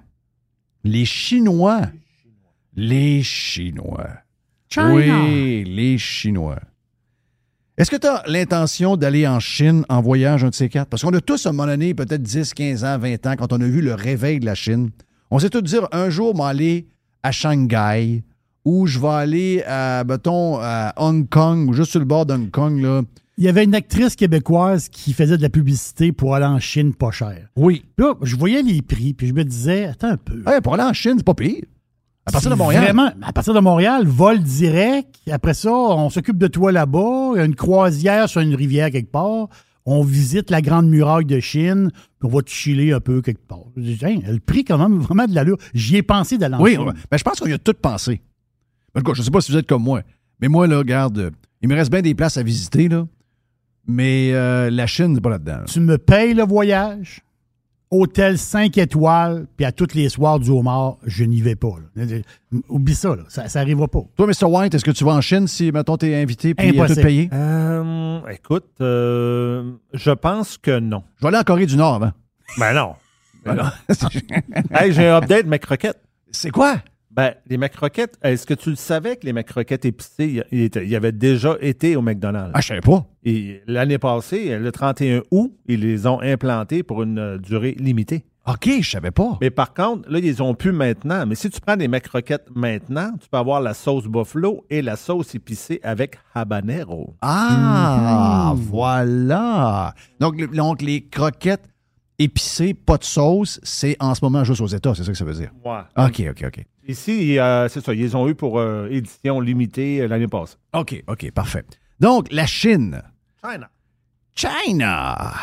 les 0.84 1.06
Chinois, 1.06 1.82
les 2.76 3.24
Chinois. 3.24 4.10
China. 4.70 4.94
Oui, 4.94 5.64
les 5.66 5.98
Chinois. 5.98 6.60
Est-ce 7.78 7.90
que 7.90 7.96
tu 7.96 8.08
as 8.08 8.24
l'intention 8.28 8.98
d'aller 8.98 9.26
en 9.28 9.40
Chine 9.40 9.86
en 9.90 10.02
voyage, 10.02 10.44
un 10.44 10.50
de 10.50 10.54
ces 10.54 10.70
quatre? 10.70 10.90
Parce 10.90 11.02
qu'on 11.02 11.14
a 11.14 11.22
tous, 11.22 11.46
à 11.46 11.50
un 11.50 11.54
moment 11.54 11.66
donné, 11.66 11.94
peut-être 11.94 12.22
10, 12.22 12.54
15 12.54 12.84
ans, 12.84 12.98
20 13.00 13.26
ans, 13.26 13.36
quand 13.38 13.54
on 13.54 13.62
a 13.62 13.66
vu 13.66 13.82
le 13.82 13.94
réveil 13.94 14.40
de 14.40 14.46
la 14.46 14.54
Chine, 14.54 14.90
on 15.32 15.40
s'est 15.40 15.50
tous 15.50 15.62
dit 15.62 15.78
un 15.92 16.10
jour, 16.10 16.34
je 16.36 16.42
vais 16.42 16.48
aller 16.48 16.88
à 17.24 17.32
Shanghai 17.32 18.24
ou 18.66 18.86
je 18.86 19.00
vais 19.00 19.08
aller 19.08 19.64
à, 19.66 20.04
mettons, 20.04 20.60
à 20.60 20.94
Hong 20.98 21.28
Kong 21.30 21.70
ou 21.70 21.74
juste 21.74 21.92
sur 21.92 22.00
le 22.00 22.06
bord 22.06 22.26
d'Hong 22.26 22.52
Kong. 22.52 22.82
Là. 22.82 23.02
Il 23.40 23.46
y 23.46 23.48
avait 23.48 23.64
une 23.64 23.74
actrice 23.74 24.18
québécoise 24.18 24.90
qui 24.90 25.14
faisait 25.14 25.38
de 25.38 25.42
la 25.42 25.48
publicité 25.50 26.12
pour 26.12 26.36
aller 26.36 26.46
en 26.46 26.60
Chine 26.60 26.94
pas 26.94 27.10
cher. 27.12 27.48
Oui. 27.56 27.86
Puis 27.96 28.06
là, 28.06 28.14
je 28.22 28.36
voyais 28.36 28.62
les 28.62 28.82
prix, 28.82 29.14
puis 29.14 29.28
je 29.28 29.34
me 29.34 29.46
disais, 29.46 29.86
attends 29.86 30.10
un 30.10 30.18
peu. 30.18 30.44
Pour 30.62 30.74
aller 30.74 30.84
en 30.84 30.92
Chine, 30.92 31.14
c'est 31.16 31.24
pas 31.26 31.34
pire. 31.34 31.64
À 32.26 32.32
partir 32.34 32.52
de 32.52 32.56
Montréal. 32.56 32.84
Vraiment, 32.84 33.10
à 33.22 33.32
partir 33.32 33.54
de 33.54 33.62
Montréal, 33.62 34.06
vol 34.06 34.40
direct. 34.40 35.16
Après 35.32 35.54
ça, 35.54 35.72
on 35.72 36.10
s'occupe 36.10 36.38
de 36.38 36.48
toi 36.48 36.74
là-bas. 36.74 37.32
Il 37.36 37.38
y 37.38 37.42
a 37.42 37.46
une 37.46 37.56
croisière 37.56 38.28
sur 38.28 38.42
une 38.42 38.54
rivière 38.56 38.92
quelque 38.92 39.10
part. 39.10 39.48
On 39.86 40.04
visite 40.04 40.52
la 40.52 40.62
grande 40.62 40.90
muraille 40.90 41.24
de 41.24 41.40
Chine. 41.40 41.92
Puis 41.94 42.30
on 42.30 42.36
va 42.36 42.42
te 42.42 42.50
chiller 42.52 42.92
un 42.92 43.00
peu 43.00 43.22
quelque 43.22 43.48
part. 43.48 43.64
Je 43.78 43.82
dis, 43.94 44.00
Hein, 44.06 44.20
le 44.28 44.40
prix, 44.42 44.66
quand 44.66 44.78
même, 44.78 45.00
vraiment 45.00 45.28
de 45.28 45.34
l'allure. 45.34 45.58
J'y 45.74 45.96
ai 45.96 46.04
pensé 46.04 46.38
d'aller 46.38 46.56
en 46.56 46.62
Oui, 46.62 46.72
Chine. 46.72 46.82
ouais. 46.82 46.94
Ben, 47.10 47.18
je 47.18 47.24
pense 47.24 47.40
qu'on 47.40 47.48
y 47.48 47.54
a 47.54 47.58
tout 47.58 47.74
pensé. 47.82 48.22
En 48.94 49.00
tout 49.00 49.06
cas, 49.06 49.14
je 49.14 49.22
ne 49.22 49.24
sais 49.24 49.32
pas 49.32 49.40
si 49.40 49.54
vous 49.54 49.58
êtes 49.58 49.68
comme 49.68 49.84
moi. 49.84 50.02
Mais 50.42 50.50
moi, 50.50 50.68
là, 50.68 50.78
regarde, 50.80 51.18
euh, 51.18 51.32
il 51.62 51.70
me 51.70 51.76
reste 51.76 51.90
bien 51.90 52.02
des 52.02 52.14
places 52.16 52.36
à 52.36 52.44
visiter, 52.44 52.90
là. 52.90 53.08
Mais 53.92 54.32
euh, 54.34 54.70
la 54.70 54.86
Chine, 54.88 55.16
c'est 55.16 55.22
pas 55.22 55.32
là-dedans. 55.32 55.58
là. 55.58 55.64
Tu 55.66 55.80
me 55.80 55.98
payes 55.98 56.36
le 56.36 56.44
voyage, 56.44 57.22
hôtel 57.90 58.38
5 58.38 58.78
étoiles, 58.78 59.48
puis 59.58 59.66
à 59.66 59.72
tous 59.72 59.96
les 59.96 60.10
soirs 60.10 60.40
du 60.40 60.52
homard, 60.52 60.98
je 61.06 61.24
n'y 61.24 61.42
vais 61.42 61.56
pas. 61.56 61.74
là. 61.96 62.06
Oublie 62.70 62.94
ça, 62.94 63.16
là. 63.16 63.24
ça 63.30 63.46
n'arrivera 63.56 63.88
pas. 63.88 64.02
Toi, 64.16 64.28
Mr. 64.28 64.46
White, 64.46 64.76
est-ce 64.76 64.86
que 64.86 64.92
tu 64.92 65.04
vas 65.04 65.14
en 65.14 65.22
Chine 65.22 65.48
si, 65.48 65.72
mettons, 65.72 65.98
t'es 65.98 66.14
invité 66.22 66.54
puis 66.54 66.70
Impossible. 66.70 66.96
tout 67.02 67.02
payé? 67.08 67.30
Euh, 67.34 68.20
écoute, 68.30 68.68
euh, 68.82 69.72
je 69.94 70.12
pense 70.12 70.58
que 70.60 70.80
non. 70.80 71.04
Je 71.18 71.22
vais 71.24 71.30
aller 71.30 71.38
en 71.40 71.44
Corée 71.44 71.66
du 71.66 71.76
Nord 71.78 71.96
avant. 71.96 72.12
Ben 72.60 72.74
non. 72.74 72.94
Alors, 73.46 73.72
hey, 74.72 74.92
j'ai 74.94 75.08
un 75.08 75.16
update 75.18 75.48
McRocket. 75.48 75.96
c'est 76.32 76.52
quoi? 76.52 76.76
Ben, 77.12 77.34
les 77.48 77.58
McRockets, 77.58 78.18
est-ce 78.22 78.46
que 78.46 78.54
tu 78.54 78.70
le 78.70 78.76
savais 78.76 79.16
que 79.16 79.26
les 79.26 79.34
McRockets 79.34 79.84
épicés, 79.86 80.44
il, 80.52 80.70
il 80.76 80.96
avait 80.96 81.12
déjà 81.12 81.58
été 81.60 81.96
au 81.96 82.02
McDonald's? 82.02 82.52
Ah, 82.54 82.62
je 82.62 82.68
savais 82.68 82.82
pas. 82.82 83.06
Et 83.24 83.62
l'année 83.66 83.98
passée, 83.98 84.58
le 84.58 84.72
31 84.72 85.24
août, 85.32 85.52
ils 85.68 85.80
les 85.80 86.06
ont 86.06 86.22
implantés 86.22 86.84
pour 86.84 87.02
une 87.02 87.18
euh, 87.18 87.38
durée 87.40 87.76
limitée. 87.80 88.26
OK, 88.48 88.70
je 88.82 88.90
savais 88.90 89.12
pas. 89.12 89.38
Mais 89.42 89.50
par 89.50 89.74
contre, 89.74 90.10
là, 90.10 90.20
ils 90.20 90.42
ont 90.42 90.54
pu 90.56 90.72
maintenant. 90.72 91.26
Mais 91.26 91.36
si 91.36 91.50
tu 91.50 91.60
prends 91.62 91.78
des 91.78 91.88
McRockets 91.88 92.46
maintenant, 92.56 93.12
tu 93.22 93.28
peux 93.30 93.38
avoir 93.38 93.62
la 93.62 93.74
sauce 93.74 94.06
buffalo 94.06 94.66
et 94.70 94.82
la 94.82 94.96
sauce 94.96 95.36
épicée 95.36 95.80
avec 95.84 96.18
habanero. 96.34 97.16
Ah, 97.22 98.54
voilà. 98.56 99.94
Donc, 100.20 100.52
donc, 100.54 100.82
les 100.82 101.02
croquettes 101.06 101.70
épicées, 102.18 102.74
pas 102.74 102.98
de 102.98 103.04
sauce, 103.04 103.60
c'est 103.64 103.96
en 104.00 104.16
ce 104.16 104.24
moment 104.24 104.44
juste 104.44 104.62
aux 104.62 104.68
États, 104.68 104.96
c'est 104.96 105.04
ça 105.04 105.12
que 105.12 105.18
ça 105.18 105.26
veut 105.26 105.34
dire. 105.34 105.52
Ouais. 105.64 105.82
OK, 105.98 106.24
OK, 106.32 106.44
OK. 106.48 106.66
Ici, 106.90 107.38
euh, 107.38 107.70
c'est 107.70 107.86
ça. 107.86 107.94
Ils 107.94 108.00
les 108.00 108.16
ont 108.16 108.28
eu 108.28 108.34
pour 108.34 108.58
euh, 108.58 108.88
édition 108.90 109.40
limitée 109.42 110.02
euh, 110.02 110.08
l'année 110.08 110.28
passée. 110.28 110.56
OK, 110.74 111.04
OK, 111.06 111.30
parfait. 111.30 111.64
Donc, 112.00 112.26
la 112.32 112.48
Chine. 112.48 113.04
China. 113.46 113.70
China. 114.34 115.34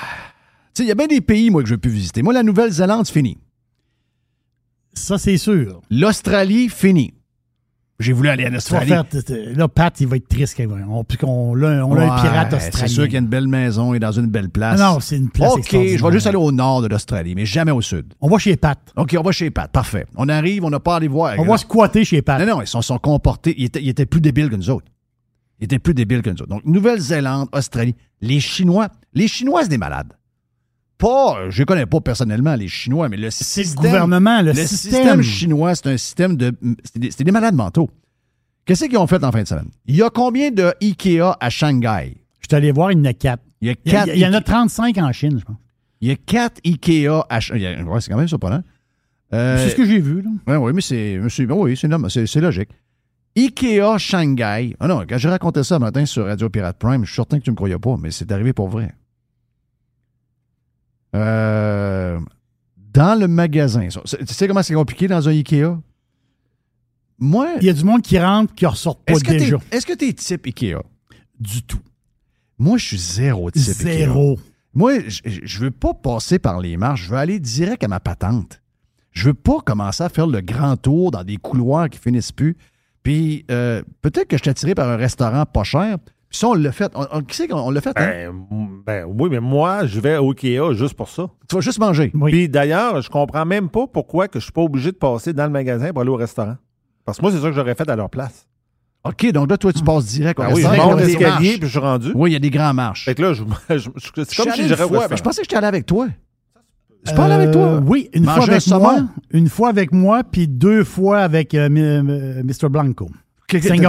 Tu 0.75 0.83
sais, 0.83 0.83
il 0.83 0.89
y 0.89 0.91
a 0.91 0.97
bien 0.97 1.07
des 1.07 1.21
pays, 1.21 1.51
moi, 1.51 1.63
que 1.63 1.69
je 1.69 1.75
veux 1.75 1.81
plus 1.81 1.93
visiter. 1.93 2.23
Moi, 2.23 2.35
la 2.35 2.43
Nouvelle-Zélande, 2.43 3.07
c'est 3.07 3.13
fini. 3.13 3.39
Ça, 4.93 5.19
c'est 5.19 5.39
sûr. 5.39 5.83
L'Australie, 5.89 6.69
fini. 6.69 7.15
J'ai 7.99 8.13
voulu 8.13 8.29
aller 8.29 8.47
en 8.47 8.55
Australie. 8.55 8.89
faire, 8.89 9.05
là, 9.55 9.69
Pat, 9.69 9.99
il 10.01 10.07
va 10.07 10.17
être 10.17 10.29
triste 10.29 10.55
quand 10.57 10.67
on, 10.89 11.05
qu'on 11.19 11.55
l'a 11.55 11.87
on 11.87 11.97
a 11.97 12.05
un 12.05 12.21
pirate 12.21 12.53
australien. 12.53 12.71
C'est 12.71 12.89
sûr 12.89 13.05
qu'il 13.05 13.15
y 13.15 13.17
a 13.17 13.21
une 13.21 13.27
belle 13.27 13.49
maison 13.49 13.95
et 13.95 13.99
dans 13.99 14.13
une 14.13 14.27
belle 14.27 14.51
place. 14.51 14.79
Non, 14.79 15.01
c'est 15.01 15.17
une 15.17 15.31
place 15.31 15.53
OK, 15.53 15.71
je 15.73 16.05
vais 16.05 16.13
juste 16.13 16.27
aller 16.27 16.37
au 16.37 16.53
nord 16.53 16.83
de 16.83 16.89
l'Australie, 16.89 17.35
mais 17.35 17.47
jamais 17.47 17.71
au 17.71 17.81
sud. 17.81 18.13
On 18.21 18.29
va 18.29 18.39
chez 18.39 18.57
Pat. 18.57 18.79
OK, 18.97 19.17
on 19.19 19.23
va 19.23 19.33
chez 19.33 19.51
Pat. 19.51 19.71
Parfait. 19.71 20.07
On 20.17 20.29
arrive, 20.29 20.65
on 20.65 20.71
n'a 20.71 20.81
pas 20.81 20.95
à 20.95 20.97
aller 20.99 21.09
voir. 21.09 21.35
On 21.39 21.45
va 21.45 21.57
squatter 21.57 22.05
chez 22.05 22.21
Pat. 22.21 22.39
Non, 22.41 22.57
non, 22.57 22.63
ils 22.63 22.67
sont, 22.67 22.83
sont 22.83 22.99
comportés. 22.99 23.55
Ils 23.57 23.65
étaient, 23.67 23.83
ils 23.83 23.89
étaient 23.89 24.07
plus 24.07 24.21
débiles 24.21 24.51
que 24.51 24.57
nous 24.57 24.71
autres. 24.71 24.87
Ils 25.59 25.65
étaient 25.65 25.79
plus 25.79 25.95
débiles 25.95 26.21
que 26.21 26.29
nous 26.29 26.37
autres. 26.43 26.51
Donc, 26.51 26.65
Nouvelle-Zélande, 26.67 27.49
Australie, 27.53 27.95
les 28.21 28.41
Chinois. 28.41 28.89
Les 29.15 29.27
Chinois, 29.27 29.63
c'est 29.63 29.71
des 29.71 29.79
malades. 29.79 30.13
Pas, 30.99 31.39
euh, 31.41 31.51
je 31.51 31.61
ne 31.63 31.67
connais 31.67 31.85
pas 31.87 32.01
personnellement 32.01 32.55
les 32.55 32.69
Chinois, 32.69 33.09
mais 33.09 33.17
le 33.19 33.31
C'est 33.31 33.61
le 33.61 33.67
système. 33.67 33.85
gouvernement, 33.85 34.41
le, 34.41 34.53
le 34.53 34.67
système. 34.67 34.93
système 34.93 35.23
chinois, 35.23 35.75
c'est 35.75 35.89
un 35.89 35.97
système 35.97 36.37
de. 36.37 36.53
C'est 37.13 37.23
des, 37.25 37.33
malades 37.33 37.55
mentaux. 37.55 37.91
Qu'est-ce 38.65 38.87
qu'ils 38.87 38.97
ont 38.99 39.07
fait 39.07 39.23
en 39.23 39.31
fin 39.31 39.43
de 39.43 39.49
semaine? 39.49 39.69
Il 39.87 39.95
y 39.97 40.03
a 40.03 40.09
combien 40.11 40.51
de 40.51 40.73
IKEA 40.81 41.37
à 41.39 41.51
Shanghai? 41.51 42.17
Je 42.41 42.47
suis 42.49 42.57
allé 42.57 42.73
voir, 42.73 42.93
il 42.93 42.99
y 42.99 43.01
en 43.03 43.05
a 43.05 43.13
quatre. 43.13 43.43
Il 43.61 43.69
y 43.69 43.71
a 43.71 43.75
quatre. 43.75 44.09
il 44.15 44.19
y 44.21 44.27
en 44.27 44.33
a 44.33 44.39
Ike- 44.41 44.45
35 44.45 44.99
en 44.99 45.13
Chine, 45.13 45.39
je 45.39 45.45
pense. 45.45 45.57
il 46.01 46.09
y 46.09 46.11
a 46.13 46.17
quatre 46.17 46.61
IKEA 46.65 47.27
à 47.29 47.41
Shanghai. 47.41 47.83
Ouais, 47.83 48.01
c'est 48.01 48.11
quand 48.11 48.17
même 48.19 48.29
surprenant. 48.29 48.63
Euh, 49.35 49.59
c'est 49.63 49.71
ce 49.71 49.77
que 49.77 49.85
j'ai 49.85 49.99
vu, 50.01 50.23
là. 50.23 50.59
Oui, 50.59 50.73
mais 50.73 50.81
c'est. 50.81 51.19
Oui, 51.19 51.77
c'est 51.77 52.41
logique. 52.41 52.71
IKEA 53.37 53.99
Shanghai. 53.99 54.75
Ah 54.81 54.89
non, 54.89 55.05
quand 55.07 55.19
j'ai 55.19 55.29
raconté 55.29 55.63
ça 55.63 55.79
matin 55.79 56.07
sur 56.07 56.25
Radio 56.25 56.49
Pirate 56.49 56.79
Prime, 56.79 57.05
je 57.05 57.11
suis 57.11 57.17
certain 57.17 57.39
que 57.39 57.45
tu 57.45 57.51
ne 57.51 57.53
me 57.53 57.57
croyais 57.57 57.79
pas, 57.79 57.97
mais 58.01 58.11
c'est 58.11 58.33
arrivé 58.33 58.53
pour 58.55 58.69
vrai. 58.69 58.95
Euh, 61.17 62.21
dans 62.93 63.19
le 63.19 63.29
magasin. 63.29 63.89
Tu 63.89 64.35
sais 64.35 64.49
comment 64.49 64.63
c'est 64.63 64.75
compliqué 64.75 65.09
dans 65.09 65.29
un 65.29 65.33
IKEA? 65.33 65.79
Moi, 67.19 67.49
Il 67.61 67.67
y 67.67 67.71
a 67.71 67.73
du 67.73 67.85
monde 67.85 68.03
qui 68.03 68.19
rentre 68.19 68.55
qui 68.55 68.65
ne 68.65 68.71
ressort 68.71 68.99
pas 68.99 69.15
est-ce 69.15 69.25
que 69.25 69.33
déjà. 69.33 69.59
t'es 69.59 69.77
est-ce 69.77 69.87
que 69.87 69.93
t'es 69.95 70.13
type 70.13 70.47
IKEA? 70.47 70.83
Du 71.41 71.63
tout. 71.63 71.81
Moi, 72.59 72.79
je 72.79 72.87
suis 72.87 72.99
zéro 72.99 73.51
type 73.51 73.63
IKEA. 73.81 73.99
Zéro. 73.99 74.39
Moi, 74.75 75.01
je- 75.09 75.21
je 75.25 75.59
veux 75.61 75.71
pas 75.71 75.95
passer 75.95 76.39
par 76.39 76.61
les 76.61 76.77
marches, 76.77 77.05
je 77.05 77.11
veux 77.11 77.17
aller 77.17 77.41
direct 77.41 77.83
à 77.85 77.89
ma 77.89 78.01
patente. 78.01 78.61
Je 79.13 79.25
veux 79.29 79.35
pas 79.35 79.61
commencer 79.65 80.03
à 80.03 80.11
faire 80.11 80.27
le 80.27 80.43
grand 80.43 80.77
tour 80.77 81.11
dans 81.11 81.25
des 81.25 81.39
couloirs 81.39 81.89
qui 81.89 81.99
finissent 81.99 82.33
plus. 82.33 82.57
Puis 83.03 83.47
euh, 83.51 83.83
peut-être 84.03 84.29
que 84.29 84.37
je 84.37 84.43
suis 84.43 84.51
attiré 84.51 84.75
par 84.75 84.89
un 84.91 84.97
restaurant 84.97 85.47
pas 85.47 85.65
cher. 85.65 85.97
Puis 86.37 86.41
ça, 86.41 86.49
on 86.49 86.55
l'a 86.55 86.71
fait. 86.71 86.93
On, 86.95 87.07
on- 87.13 87.23
qui 87.23 87.35
c'est 87.35 87.49
qu'on 87.49 87.71
l'a 87.71 87.81
fait? 87.81 87.93
hein? 87.97 88.05
Ben, 88.07 88.31
ben 88.87 89.07
oui, 89.09 89.31
mais 89.31 89.41
moi, 89.41 89.87
je 89.87 89.99
vais 90.01 90.19
au 90.19 90.33
Ikea 90.33 90.75
juste 90.75 90.93
pour 90.93 91.09
ça. 91.09 91.29
Tu 91.49 91.55
vas 91.55 91.63
juste 91.63 91.79
manger. 91.79 92.13
Oui. 92.15 92.31
Puis 92.31 92.49
d'ailleurs, 92.51 93.01
je 93.01 93.09
comprends 93.09 93.47
même 93.47 93.71
pas 93.71 93.87
pourquoi 93.87 94.29
que 94.29 94.39
je 94.39 94.45
suis 94.45 94.53
pas 94.53 94.61
obligé 94.61 94.93
de 94.93 94.97
passer 94.99 95.33
dans 95.33 95.45
le 95.45 95.51
magasin 95.51 95.91
pour 95.93 96.03
aller 96.03 96.11
au 96.11 96.17
restaurant. 96.17 96.57
Parce 97.07 97.17
que 97.17 97.23
moi, 97.23 97.33
c'est 97.33 97.39
ça 97.41 97.49
que 97.49 97.55
j'aurais 97.55 97.75
fait 97.75 97.89
à 97.89 97.97
leur 97.97 98.11
place. 98.11 98.47
OK, 99.05 99.33
donc 99.33 99.49
là, 99.51 99.57
toi, 99.57 99.73
tu 99.73 99.83
passes 99.83 100.05
direct 100.07 100.39
Ben 100.39 100.49
oui, 100.53 100.61
je 100.61 100.67
restaurant. 100.67 100.91
monte 100.91 101.01
Il 101.01 101.01
y 101.01 101.05
a 101.05 101.07
des 101.07 101.25
l'escalier, 101.25 101.53
puis 101.59 101.61
je 101.63 101.67
suis 101.71 101.79
rendu. 101.79 102.13
Oui, 102.15 102.31
il 102.31 102.33
y 102.35 102.37
a 102.37 102.41
des 102.41 102.51
grands 102.51 102.75
marches. 102.75 103.05
Fait 103.07 103.15
que 103.15 103.23
là, 103.23 103.33
je, 103.33 103.43
je- 103.71 103.79
je- 103.79 103.89
c'est 103.89 104.33
Je 104.35 104.43
comme 104.43 104.53
si 104.53 104.63
restaurant. 104.63 105.07
mais 105.11 105.17
je 105.17 105.23
pensais 105.23 105.41
que 105.41 105.45
j'étais 105.45 105.57
allé 105.57 105.69
avec 105.69 105.87
toi. 105.87 106.07
Je 107.05 107.11
suis 107.11 107.17
pas 107.17 107.25
allé 107.27 107.35
avec 107.35 107.53
toi. 107.53 107.63
Euh, 107.63 107.81
Oui, 107.87 108.11
une 108.13 108.25
Manger 108.25 108.41
fois 108.41 108.45
avec 108.55 108.67
moi. 108.67 108.97
Une 109.31 109.49
fois 109.49 109.69
avec 109.69 109.93
moi, 109.93 110.23
puis 110.25 110.49
deux 110.49 110.83
fois 110.85 111.21
avec 111.21 111.55
euh, 111.55 111.69
euh, 111.71 112.43
Mr. 112.43 112.69
Blanco. 112.69 113.09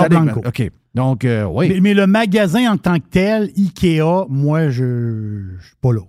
Allé- 0.04 0.08
Blanco. 0.10 0.42
OK. 0.48 0.72
Donc, 0.98 1.24
euh, 1.24 1.46
oui. 1.46 1.70
Mais, 1.70 1.80
mais 1.80 1.94
le 1.94 2.08
magasin 2.08 2.72
en 2.74 2.78
tant 2.78 3.00
que 3.00 3.06
tel, 3.10 3.52
Ikea, 3.56 4.26
moi, 4.30 4.70
je 4.70 4.84
ne 4.84 5.60
suis 5.62 5.76
pas 5.80 5.94
là. 5.94 6.02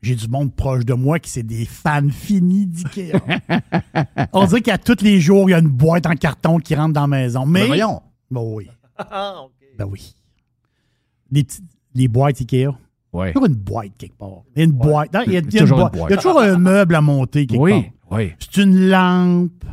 J'ai 0.00 0.14
du 0.14 0.28
monde 0.28 0.54
proche 0.54 0.86
de 0.86 0.94
moi 0.94 1.18
qui 1.18 1.28
c'est 1.28 1.42
des 1.42 1.66
fans 1.66 2.08
finis 2.10 2.66
d'Ikea. 2.66 3.12
On 4.32 4.46
dirait 4.46 4.62
qu'à 4.62 4.78
tous 4.78 5.02
les 5.02 5.20
jours, 5.20 5.50
il 5.50 5.52
y 5.52 5.54
a 5.54 5.58
une 5.58 5.68
boîte 5.68 6.06
en 6.06 6.14
carton 6.14 6.58
qui 6.58 6.74
rentre 6.74 6.94
dans 6.94 7.02
la 7.02 7.06
maison. 7.06 7.44
Mais. 7.44 7.60
Ben 7.60 7.66
voyons. 7.66 8.00
Ben 8.30 8.40
oui. 8.42 8.68
Ben 9.78 9.86
oui. 9.90 10.14
Les, 11.30 11.46
les 11.94 12.08
boîtes 12.08 12.40
Ikea. 12.40 12.68
Oui. 13.12 13.26
Il 13.26 13.26
y 13.26 13.30
a 13.30 13.32
toujours 13.32 13.46
une 13.46 13.54
boîte 13.54 13.92
quelque 13.98 14.16
part. 14.16 14.42
Il 14.54 14.58
y 14.58 14.62
a 14.62 14.64
une 14.66 14.72
boîte. 14.72 15.10
Il 15.12 15.16
y 15.16 15.18
a, 15.18 15.24
il 15.26 15.32
y 15.32 15.36
a 15.36 15.40
une 15.40 15.48
Toujours 15.50 15.78
une 15.78 15.82
boîte. 15.82 15.92
boîte. 15.96 16.10
Il 16.10 16.14
y 16.14 16.14
a 16.14 16.16
toujours 16.22 16.40
un 16.40 16.58
meuble 16.58 16.94
à 16.94 17.00
monter 17.00 17.46
quelque 17.46 17.60
Oui, 17.60 17.82
part. 17.82 18.18
oui. 18.18 18.32
C'est 18.38 18.62
une 18.62 18.88
lampe. 18.88 19.64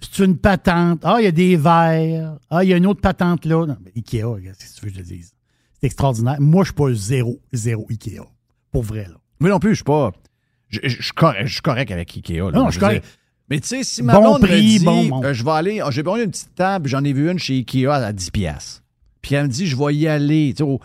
C'est 0.00 0.24
une 0.24 0.36
patente. 0.38 1.00
Ah, 1.04 1.16
il 1.20 1.24
y 1.24 1.26
a 1.26 1.32
des 1.32 1.56
verres. 1.56 2.38
Ah, 2.48 2.64
il 2.64 2.70
y 2.70 2.72
a 2.72 2.76
une 2.76 2.86
autre 2.86 3.00
patente 3.00 3.44
là. 3.44 3.66
Non, 3.66 3.76
mais 3.84 3.92
Ikea, 3.96 4.22
qu'est-ce 4.42 4.74
que 4.76 4.80
tu 4.80 4.86
veux 4.86 4.90
que 4.92 4.96
je 4.98 5.02
te 5.02 5.06
dise? 5.06 5.34
C'est 5.80 5.86
extraordinaire. 5.86 6.36
Moi, 6.40 6.64
je 6.64 6.68
suis 6.68 6.74
pas 6.74 6.92
zéro, 6.92 7.40
zéro 7.52 7.86
Ikea. 7.90 8.20
Pour 8.72 8.82
vrai, 8.82 9.04
là. 9.08 9.16
Moi 9.40 9.50
non 9.50 9.58
plus, 9.58 9.70
je 9.70 9.74
suis 9.76 9.84
pas. 9.84 10.12
Je, 10.68 10.80
je- 10.84 10.88
je 10.88 11.02
suis 11.02 11.12
correct, 11.12 11.46
je 11.46 11.52
suis 11.52 11.62
correct 11.62 11.90
avec 11.90 12.14
Ikea. 12.16 12.38
là. 12.38 12.50
Non, 12.52 12.66
je 12.66 12.72
suis 12.72 12.80
correct. 12.80 13.02
dire. 13.04 13.10
Mais 13.48 13.58
tu 13.60 13.66
sais, 13.68 13.82
si 13.82 14.02
ma 14.02 14.12
Bon 14.14 14.20
blonde 14.22 14.42
me 14.42 14.46
prix, 14.46 14.78
dit, 14.78 14.84
bon, 14.84 15.24
euh, 15.24 15.34
je 15.34 15.44
vais 15.44 15.50
aller, 15.50 15.82
j'ai 15.90 16.02
pris 16.04 16.22
une 16.22 16.30
petite 16.30 16.54
table, 16.54 16.88
j'en 16.88 17.02
ai 17.02 17.12
vu 17.12 17.28
une 17.30 17.38
chez 17.38 17.54
Ikea 17.54 17.86
à 17.88 18.12
10 18.12 18.30
pièces. 18.30 18.82
Puis 19.22 19.34
elle 19.34 19.44
me 19.46 19.48
dit, 19.48 19.66
je 19.66 19.76
vais 19.76 19.94
y 19.94 20.06
aller. 20.06 20.50
Tu 20.54 20.58
sais, 20.58 20.62
au- 20.62 20.80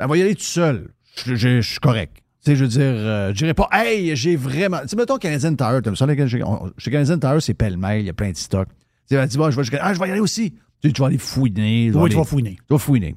elle 0.00 0.08
va 0.08 0.16
y 0.16 0.22
aller 0.22 0.34
tout 0.34 0.42
seul. 0.42 0.88
Je 1.26 1.60
suis 1.60 1.78
correct. 1.80 2.21
Tu 2.44 2.50
sais, 2.50 2.56
je 2.56 2.64
veux 2.64 2.68
dire, 2.70 2.80
euh, 2.82 3.28
je 3.32 3.34
dirais 3.38 3.54
pas, 3.54 3.68
hey, 3.72 4.16
j'ai 4.16 4.34
vraiment. 4.36 4.80
Tu 4.82 4.88
sais, 4.88 4.96
mettons 4.96 5.16
Canadian 5.16 5.54
Tire, 5.54 5.80
t'aimes 5.82 5.94
ça, 5.96 6.06
chez, 6.26 6.90
Canadian 6.90 7.18
Tire, 7.18 7.40
c'est 7.42 7.54
pêle-mêle, 7.54 8.00
il 8.00 8.06
y 8.06 8.10
a 8.10 8.12
plein 8.12 8.30
de 8.32 8.36
stocks. 8.36 8.68
Tu 9.08 9.16
sais, 9.16 9.38
bon, 9.38 9.50
je 9.50 9.60
vais, 9.60 9.78
ah, 9.80 9.94
je 9.94 10.00
vais 10.00 10.08
y 10.08 10.10
aller 10.10 10.20
aussi. 10.20 10.50
Tu 10.80 10.88
sais, 10.88 10.92
tu 10.92 11.00
vas 11.00 11.06
aller 11.06 11.18
fouiner. 11.18 11.90
vais 11.90 11.98
Oui, 11.98 12.10
tu 12.10 12.16
vas 12.16 12.24
fouiner. 12.24 12.56
tu 12.56 12.64
vas 12.74 12.78
fouiner. 12.78 13.14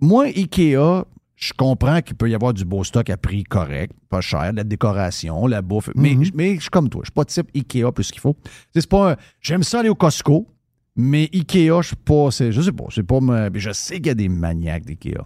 Moi, 0.00 0.24
Ikea, 0.26 1.04
je 1.36 1.52
comprends 1.56 2.00
qu'il 2.00 2.16
peut 2.16 2.28
y 2.28 2.34
avoir 2.34 2.52
du 2.54 2.64
beau 2.64 2.82
stock 2.82 3.08
à 3.08 3.16
prix 3.16 3.44
correct, 3.44 3.92
pas 4.08 4.20
cher, 4.20 4.52
la 4.52 4.64
décoration, 4.64 5.46
la 5.46 5.62
bouffe. 5.62 5.90
mais, 5.94 6.16
mais 6.34 6.56
je 6.56 6.62
suis 6.62 6.70
comme 6.70 6.88
toi, 6.88 7.02
je 7.04 7.06
suis 7.10 7.12
pas 7.14 7.24
type 7.24 7.48
Ikea 7.54 7.92
plus 7.92 8.10
qu'il 8.10 8.20
faut. 8.20 8.34
Tu 8.42 8.50
sais, 8.74 8.80
C'est 8.80 8.88
pas 8.90 9.12
un- 9.12 9.16
J'aime 9.40 9.62
ça 9.62 9.80
aller 9.80 9.88
au 9.90 9.94
Costco, 9.94 10.48
mais 10.96 11.30
Ikea, 11.32 11.82
je 11.82 11.86
suis 11.88 11.96
pas. 11.96 12.30
Je 12.30 12.60
sais 12.60 12.72
pas. 12.72 12.84
C'est 12.90 13.02
pas 13.04 13.20
ma- 13.20 13.48
mais 13.50 13.60
je 13.60 13.70
sais 13.70 13.96
qu'il 13.96 14.06
y 14.06 14.10
a 14.10 14.14
des 14.14 14.28
maniaques 14.28 14.84
d'Ikea. 14.86 15.24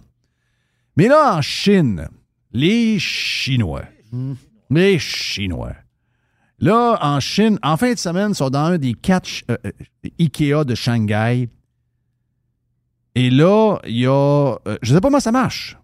Mais 0.97 1.07
là, 1.07 1.37
en 1.37 1.41
Chine, 1.41 2.07
les 2.53 2.99
Chinois. 2.99 3.85
Les 4.69 4.99
Chinois. 4.99 5.75
Là, 6.59 6.99
en 7.01 7.19
Chine, 7.19 7.57
en 7.63 7.75
fin 7.75 7.93
de 7.93 7.97
semaine, 7.97 8.31
ils 8.31 8.35
sont 8.35 8.49
dans 8.49 8.65
un 8.65 8.77
des 8.77 8.93
quatre 8.93 9.27
euh, 9.49 9.57
euh, 9.65 10.09
Ikea 10.19 10.63
de 10.63 10.75
Shanghai. 10.75 11.49
Et 13.15 13.29
là, 13.29 13.79
il 13.85 13.97
y 13.97 14.05
a. 14.05 14.55
euh, 14.67 14.77
je 14.81 14.91
ne 14.91 14.95
sais 14.95 15.01
pas 15.01 15.07
comment 15.07 15.19
ça 15.19 15.31
marche, 15.31 15.77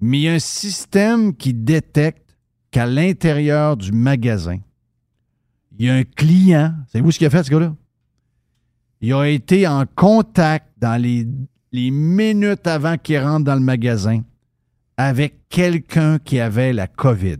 mais 0.00 0.18
il 0.18 0.22
y 0.22 0.28
a 0.28 0.32
un 0.32 0.38
système 0.38 1.36
qui 1.36 1.52
détecte 1.52 2.36
qu'à 2.70 2.86
l'intérieur 2.86 3.76
du 3.76 3.92
magasin, 3.92 4.58
il 5.78 5.86
y 5.86 5.90
a 5.90 5.94
un 5.94 6.04
client. 6.04 6.74
Savez-vous 6.88 7.12
ce 7.12 7.18
qu'il 7.18 7.26
a 7.26 7.30
fait, 7.30 7.42
ce 7.42 7.50
gars-là? 7.50 7.74
Il 9.02 9.12
a 9.12 9.28
été 9.28 9.66
en 9.66 9.84
contact 9.94 10.68
dans 10.78 11.00
les 11.00 11.90
minutes 11.90 12.66
avant 12.66 12.96
qu'il 12.96 13.18
rentre 13.18 13.44
dans 13.44 13.54
le 13.54 13.60
magasin 13.60 14.22
avec 15.02 15.48
quelqu'un 15.48 16.18
qui 16.18 16.40
avait 16.40 16.74
la 16.74 16.86
COVID. 16.86 17.38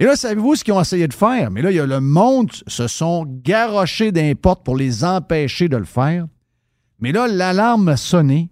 Et 0.00 0.04
là, 0.04 0.16
savez-vous 0.16 0.56
ce 0.56 0.64
qu'ils 0.64 0.74
ont 0.74 0.80
essayé 0.80 1.06
de 1.06 1.14
faire? 1.14 1.52
Mais 1.52 1.62
là, 1.62 1.70
il 1.70 1.76
y 1.76 1.80
a 1.80 1.86
le 1.86 2.00
monde 2.00 2.50
se 2.66 2.88
sont 2.88 3.24
garochés 3.44 4.10
d'un 4.10 4.34
porte 4.34 4.64
pour 4.64 4.76
les 4.76 5.04
empêcher 5.04 5.68
de 5.68 5.76
le 5.76 5.84
faire. 5.84 6.26
Mais 6.98 7.12
là, 7.12 7.28
l'alarme 7.28 7.88
a 7.88 7.96
sonné 7.96 8.50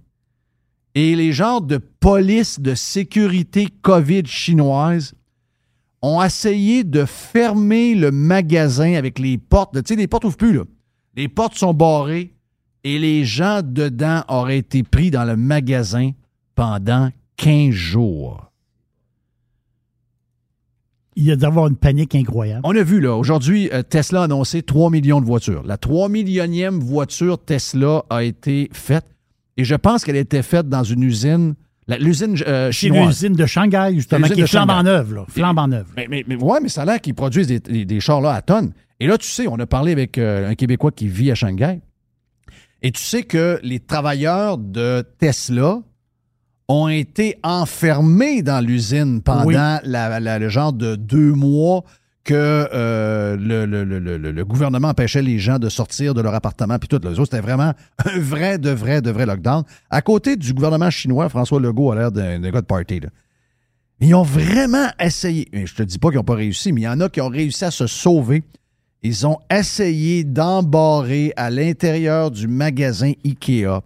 et 0.94 1.16
les 1.16 1.32
genres 1.32 1.62
de 1.62 1.78
police 1.78 2.60
de 2.60 2.76
sécurité 2.76 3.66
COVID 3.82 4.26
chinoise 4.26 5.14
ont 6.00 6.22
essayé 6.22 6.84
de 6.84 7.04
fermer 7.04 7.96
le 7.96 8.12
magasin 8.12 8.94
avec 8.94 9.18
les 9.18 9.36
portes. 9.36 9.74
Tu 9.82 9.94
sais, 9.94 9.96
les 9.96 10.06
portes 10.06 10.22
n'ouvrent 10.22 10.36
plus. 10.36 10.60
Les 11.16 11.26
portes 11.26 11.56
sont 11.56 11.74
barrées 11.74 12.34
et 12.84 13.00
les 13.00 13.24
gens 13.24 13.62
dedans 13.64 14.22
auraient 14.28 14.58
été 14.58 14.84
pris 14.84 15.10
dans 15.10 15.24
le 15.24 15.36
magasin 15.36 16.12
pendant 16.54 17.10
15 17.36 17.70
jours. 17.70 18.50
Il 21.16 21.24
y 21.24 21.30
a 21.30 21.36
d'avoir 21.36 21.68
une 21.68 21.76
panique 21.76 22.14
incroyable. 22.16 22.62
On 22.64 22.74
a 22.74 22.82
vu, 22.82 23.00
là, 23.00 23.14
aujourd'hui, 23.14 23.70
euh, 23.72 23.82
Tesla 23.82 24.22
a 24.22 24.24
annoncé 24.24 24.62
3 24.62 24.90
millions 24.90 25.20
de 25.20 25.26
voitures. 25.26 25.62
La 25.64 25.78
3 25.78 26.08
millionième 26.08 26.80
voiture 26.80 27.38
Tesla 27.38 28.04
a 28.10 28.24
été 28.24 28.68
faite 28.72 29.06
et 29.56 29.64
je 29.64 29.74
pense 29.74 30.04
qu'elle 30.04 30.16
a 30.16 30.20
été 30.20 30.42
faite 30.42 30.68
dans 30.68 30.82
une 30.82 31.02
usine, 31.02 31.54
l'usine 31.86 32.36
euh, 32.46 32.72
chinoise. 32.72 33.06
l'usine 33.06 33.34
de 33.34 33.46
Shanghai, 33.46 33.92
justement, 33.94 34.26
qui 34.26 34.40
est 34.40 34.46
flambe 34.46 34.70
en 34.70 34.82
neuve, 34.82 35.14
là. 35.14 35.24
Flambe 35.28 35.58
en. 35.58 35.68
Mais, 35.68 36.06
mais, 36.08 36.24
mais 36.26 36.36
ouais, 36.36 36.58
mais 36.60 36.68
ça 36.68 36.82
a 36.82 36.84
l'air 36.84 37.00
qu'ils 37.00 37.14
produisent 37.14 37.46
des, 37.46 37.60
des, 37.60 37.84
des 37.84 38.00
chars 38.00 38.20
là 38.20 38.32
à 38.32 38.42
tonnes. 38.42 38.72
Et 39.00 39.06
là, 39.06 39.18
tu 39.18 39.28
sais, 39.28 39.46
on 39.48 39.58
a 39.58 39.66
parlé 39.66 39.92
avec 39.92 40.18
euh, 40.18 40.48
un 40.48 40.54
Québécois 40.54 40.90
qui 40.90 41.08
vit 41.08 41.30
à 41.30 41.34
Shanghai. 41.34 41.80
Et 42.82 42.90
tu 42.90 43.02
sais 43.02 43.22
que 43.22 43.60
les 43.62 43.80
travailleurs 43.80 44.58
de 44.58 45.04
Tesla 45.18 45.80
ont 46.68 46.88
été 46.88 47.36
enfermés 47.42 48.42
dans 48.42 48.64
l'usine 48.64 49.20
pendant 49.22 49.44
Oui. 49.44 49.54
la- 49.54 49.80
la- 50.20 50.38
le 50.38 50.48
genre 50.48 50.72
de 50.72 50.96
deux 50.96 51.32
mois 51.32 51.84
que 52.24 52.34
euh, 52.72 53.36
le, 53.36 53.66
le- 53.66 53.84
le- 53.84 53.98
le- 54.16 54.32
le 54.32 54.44
gouvernement 54.46 54.88
empêchait 54.88 55.20
les 55.20 55.38
gens 55.38 55.58
de 55.58 55.68
sortir 55.68 56.14
de 56.14 56.22
leur 56.22 56.34
appartement. 56.34 56.78
Puis 56.78 56.88
tout, 56.88 57.04
autres, 57.06 57.24
c'était 57.24 57.40
vraiment 57.42 57.74
un 58.06 58.18
vrai, 58.18 58.56
de 58.56 58.70
vrai, 58.70 59.02
de 59.02 59.10
vrai 59.10 59.26
lockdown. 59.26 59.62
À 59.90 60.00
côté 60.00 60.36
du 60.36 60.54
gouvernement 60.54 60.88
chinois, 60.90 61.28
François 61.28 61.60
Legault 61.60 61.92
a 61.92 61.96
l'air 61.96 62.12
d'un 62.12 62.38
d'un 62.40 62.50
gars 62.50 62.62
de 62.62 62.66
party. 62.66 63.00
Là. 63.00 63.08
Ils 64.00 64.14
ont 64.14 64.22
vraiment 64.22 64.88
essayé. 64.98 65.48
Et 65.52 65.66
je 65.66 65.74
te 65.74 65.82
dis 65.82 65.98
pas 65.98 66.08
qu'ils 66.08 66.16
n'ont 66.16 66.24
pas 66.24 66.34
réussi, 66.34 66.72
mais 66.72 66.80
il 66.80 66.84
y 66.84 66.88
en 66.88 67.00
a 67.00 67.10
qui 67.10 67.20
ont 67.20 67.28
réussi 67.28 67.64
à 67.66 67.70
se 67.70 67.86
sauver. 67.86 68.42
Ils 69.02 69.26
ont 69.26 69.36
essayé 69.50 70.24
d'embarrer 70.24 71.34
à 71.36 71.50
l'intérieur 71.50 72.30
du 72.30 72.48
magasin 72.48 73.12
IKEA 73.22 73.82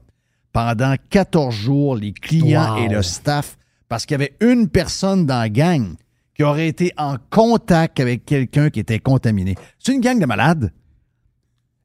pendant 0.52 0.94
14 1.10 1.54
jours 1.54 1.96
les 1.96 2.12
clients 2.12 2.76
Wow. 2.76 2.84
et 2.84 2.88
le 2.88 3.02
staff 3.02 3.56
parce 3.88 4.04
qu'il 4.06 4.14
y 4.14 4.22
avait 4.22 4.34
une 4.40 4.68
personne 4.68 5.26
dans 5.26 5.38
la 5.38 5.48
gang 5.48 5.94
qui 6.34 6.42
aurait 6.42 6.68
été 6.68 6.92
en 6.96 7.16
contact 7.30 7.98
avec 8.00 8.24
quelqu'un 8.24 8.70
qui 8.70 8.80
était 8.80 8.98
contaminé. 9.00 9.54
C'est 9.78 9.92
une 9.94 10.00
gang 10.00 10.18
de 10.20 10.26
malades. 10.26 10.72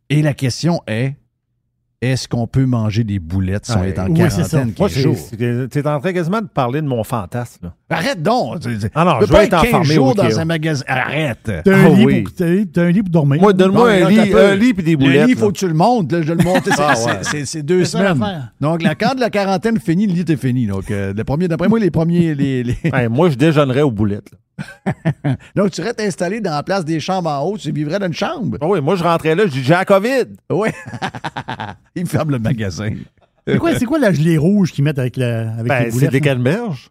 Et 0.09 0.21
la 0.21 0.33
question 0.33 0.81
est, 0.85 1.15
est-ce 2.11 2.27
qu'on 2.27 2.47
peut 2.47 2.65
manger 2.65 3.03
des 3.03 3.19
boulettes 3.19 3.65
si 3.65 3.71
on 3.77 3.83
est 3.83 3.97
en 3.99 4.07
Oui, 4.07 4.13
quarantaine 4.17 4.73
Moi, 4.77 4.89
15 4.89 4.91
c'est- 4.93 5.01
jours? 5.01 5.15
c'est- 5.17 5.67
t'es 5.69 5.87
en 5.87 5.99
train 5.99 6.13
quasiment 6.13 6.41
de 6.41 6.47
parler 6.47 6.81
de 6.81 6.87
mon 6.87 7.03
fantasme. 7.03 7.65
là. 7.65 7.73
Arrête 7.89 8.21
donc! 8.23 8.57
Ah 8.95 9.05
non, 9.05 9.19
Tu 9.19 9.27
je 9.27 9.31
pas 9.31 9.37
vais 9.39 9.45
être 9.45 9.53
être 9.53 9.61
15 9.61 9.69
enfermé 9.73 9.93
jours 9.93 10.07
au 10.07 10.13
dans 10.15 10.39
un 10.39 10.45
magasin. 10.45 10.83
Arrête! 10.87 11.39
T'as 11.63 11.71
un, 11.75 11.85
Ah 11.85 11.89
lit 11.89 12.05
oui. 12.05 12.23
pour- 12.23 12.45
un 12.83 12.89
lit 12.89 13.03
pour 13.03 13.09
dormir? 13.11 13.41
Moi, 13.41 13.53
donne-moi 13.53 13.91
un, 13.91 14.09
lit, 14.09 14.33
un 14.33 14.55
lit 14.55 14.73
puis 14.73 14.83
des 14.83 14.91
Le 14.91 14.97
boulettes. 14.97 15.27
lit, 15.27 15.33
il 15.33 15.37
faut 15.37 15.51
que 15.51 15.57
tu 15.57 15.67
le 15.67 15.73
montes. 15.75 16.11
là, 16.11 16.21
je 16.23 16.33
le 16.33 16.43
monte. 16.43 16.63
C'est- 16.65 16.71
Ah 16.79 16.93
ouais. 17.05 17.45
c'est- 17.45 17.61
deux 17.63 17.85
semaines. 17.85 18.49
Donc, 18.59 18.81
la, 18.81 18.95
quand 18.95 19.13
la 19.19 19.29
quarantaine 19.29 19.79
finit, 19.79 20.07
le 20.07 20.13
lit 20.13 20.25
est 20.27 20.35
fini. 20.37 20.65
Donc, 20.65 20.89
euh, 20.91 21.13
le 21.15 21.23
premier, 21.23 21.47
d'après 21.47 21.67
moi, 21.69 21.79
les 21.79 21.91
premiers. 21.91 22.33
Les, 22.35 22.63
les- 22.63 22.77
Ouais, 22.93 23.07
moi, 23.09 23.29
je 23.29 23.35
déjeunerais 23.35 23.81
aux 23.81 23.91
boulettes. 23.91 24.31
là. 24.31 24.37
Donc, 25.55 25.71
tu 25.71 25.81
serais 25.81 25.93
installé 25.99 26.41
dans 26.41 26.51
la 26.51 26.63
place 26.63 26.85
des 26.85 26.99
chambres 26.99 27.29
en 27.29 27.41
haut. 27.43 27.57
Tu 27.57 27.71
vivrais 27.71 27.99
dans 27.99 28.07
une 28.07 28.13
chambre. 28.13 28.57
Ah 28.61 28.67
oui, 28.67 28.81
moi, 28.81 28.95
je 28.95 29.03
rentrais 29.03 29.35
là, 29.35 29.45
je 29.47 29.51
dis 29.51 29.63
j'ai 29.63 29.73
la 29.73 29.85
COVID. 29.85 30.25
Oui. 30.51 30.69
il 31.95 32.05
ferme 32.07 32.31
le 32.31 32.39
magasin. 32.39 32.89
C'est 33.47 33.57
quoi, 33.57 33.75
c'est 33.77 33.85
quoi 33.85 33.99
la 33.99 34.13
gelée 34.13 34.37
rouge 34.37 34.71
qu'ils 34.71 34.83
mettent 34.83 34.99
avec, 34.99 35.17
la, 35.17 35.51
avec 35.53 35.67
Ben, 35.67 35.79
les 35.79 35.85
c'est 35.91 35.91
boulettes? 35.97 36.11
des 36.11 36.19
là? 36.19 36.23
canneberges. 36.25 36.89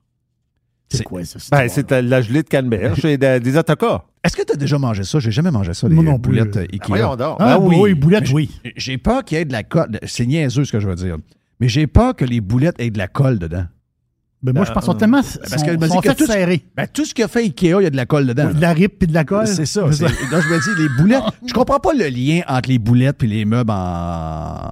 C'est 0.90 1.04
quoi 1.04 1.24
ça? 1.24 1.38
Ben, 1.50 1.68
c'est 1.70 1.90
la 1.90 2.20
gelée 2.20 2.42
de 2.42 2.48
canneberge 2.48 3.02
et 3.06 3.16
de- 3.16 3.38
des 3.38 3.56
autocars. 3.56 4.06
Est-ce 4.22 4.36
que 4.36 4.42
tu 4.42 4.52
as 4.52 4.56
déjà 4.56 4.78
mangé 4.78 5.04
ça? 5.04 5.18
J'ai 5.20 5.30
jamais 5.30 5.50
mangé 5.50 5.72
ça, 5.72 5.88
les 5.88 5.94
Moi 5.94 6.04
non 6.04 6.18
plus. 6.18 6.32
boulettes 6.38 6.56
euh, 6.58 6.66
Ben, 6.70 6.94
Ikea. 6.94 7.16
Ah, 7.20 7.36
Ben 7.38 7.58
oui, 7.58 7.76
oui. 7.80 7.94
boulettes, 7.94 8.30
oui. 8.30 8.50
J'ai 8.76 8.98
peur 8.98 9.24
qu'il 9.24 9.38
y 9.38 9.40
ait 9.40 9.44
de 9.46 9.52
la 9.52 9.62
colle. 9.62 9.98
C'est 10.06 10.26
niaiseux 10.26 10.66
ce 10.66 10.72
que 10.72 10.80
je 10.80 10.86
veux 10.88 10.94
dire. 10.94 11.16
Mais 11.60 11.68
j'ai 11.68 11.86
peur 11.86 12.14
que 12.14 12.26
les 12.26 12.42
boulettes 12.42 12.76
aient 12.78 12.90
de 12.90 12.98
la 12.98 13.08
colle 13.08 13.38
dedans. 13.38 13.64
Ben, 14.42 14.52
moi, 14.52 14.64
je 14.64 14.72
pense 14.72 14.82
qu'ils 14.84 14.92
sont 14.92 14.98
tellement 14.98 15.20
parce 15.22 15.32
sont, 15.32 16.00
que 16.00 16.02
que 16.02 16.08
fait 16.08 16.14
tout- 16.16 16.26
serrés. 16.26 16.64
Ben, 16.76 16.86
tout 16.92 17.04
ce 17.04 17.14
que 17.14 17.26
fait 17.28 17.40
Ikea, 17.44 17.66
il 17.80 17.82
y 17.84 17.86
a 17.86 17.90
de 17.90 17.96
la 17.96 18.06
colle 18.06 18.26
dedans. 18.26 18.52
De 18.52 18.60
la 18.60 18.72
rip 18.72 18.98
puis 18.98 19.06
de 19.06 19.14
la 19.14 19.24
colle. 19.24 19.46
C'est 19.46 19.66
ça. 19.66 19.90
c'est- 19.92 20.02
Donc, 20.04 20.12
je 20.42 20.48
me 20.48 20.74
dis, 20.76 20.82
les 20.82 20.88
boulettes. 21.00 21.22
Je 21.46 21.52
comprends 21.52 21.78
pas 21.78 21.92
le 21.94 22.08
lien 22.08 22.40
entre 22.48 22.68
les 22.68 22.78
boulettes 22.80 23.22
et 23.22 23.26
les 23.28 23.44
meubles 23.44 23.70
en. 23.70 23.74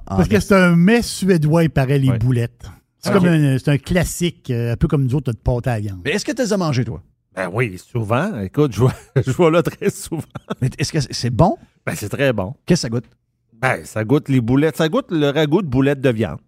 en 0.05 0.15
Parce 0.17 0.27
que 0.27 0.39
c'est 0.41 0.55
un 0.55 0.75
mets 0.75 1.01
suédois, 1.01 1.63
il 1.63 1.69
paraît, 1.69 1.99
les 1.99 2.09
Ouais. 2.09 2.17
boulettes. 2.19 2.65
C'est 2.99 3.09
Ok. 3.09 3.15
comme 3.15 3.27
un, 3.27 3.57
c'est 3.57 3.69
un 3.71 3.77
classique, 3.77 4.51
euh, 4.51 4.73
un 4.73 4.75
peu 4.75 4.87
comme 4.87 5.05
nous 5.05 5.15
autres, 5.15 5.31
de 5.31 5.37
pâte 5.37 5.67
à 5.67 5.75
la 5.75 5.79
viande. 5.79 6.01
Mais 6.03 6.11
est-ce 6.11 6.25
que 6.25 6.31
tu 6.33 6.41
les 6.41 6.51
as 6.53 6.57
mangés, 6.57 6.83
toi? 6.85 7.01
Ben 7.33 7.49
oui, 7.51 7.77
souvent. 7.77 8.39
Écoute, 8.41 8.73
je 8.73 8.79
vois, 8.81 8.93
je 9.25 9.31
vois 9.31 9.49
là 9.49 9.63
très 9.63 9.89
souvent. 9.89 10.21
Mais 10.61 10.69
est-ce 10.77 10.91
que 10.91 10.99
c'est 11.09 11.29
bon? 11.29 11.57
Ben, 11.85 11.93
c'est 11.95 12.09
très 12.09 12.33
bon. 12.33 12.53
Qu'est-ce 12.65 12.81
que 12.81 12.87
ça 12.87 12.89
goûte? 12.89 13.05
Ben, 13.59 13.77
ça 13.85 14.03
goûte 14.03 14.27
les 14.27 14.41
boulettes. 14.41 14.75
Ça 14.75 14.89
goûte 14.89 15.07
le 15.11 15.29
ragoût 15.29 15.61
de 15.61 15.67
boulettes 15.67 16.01
de 16.01 16.09
viande. 16.09 16.39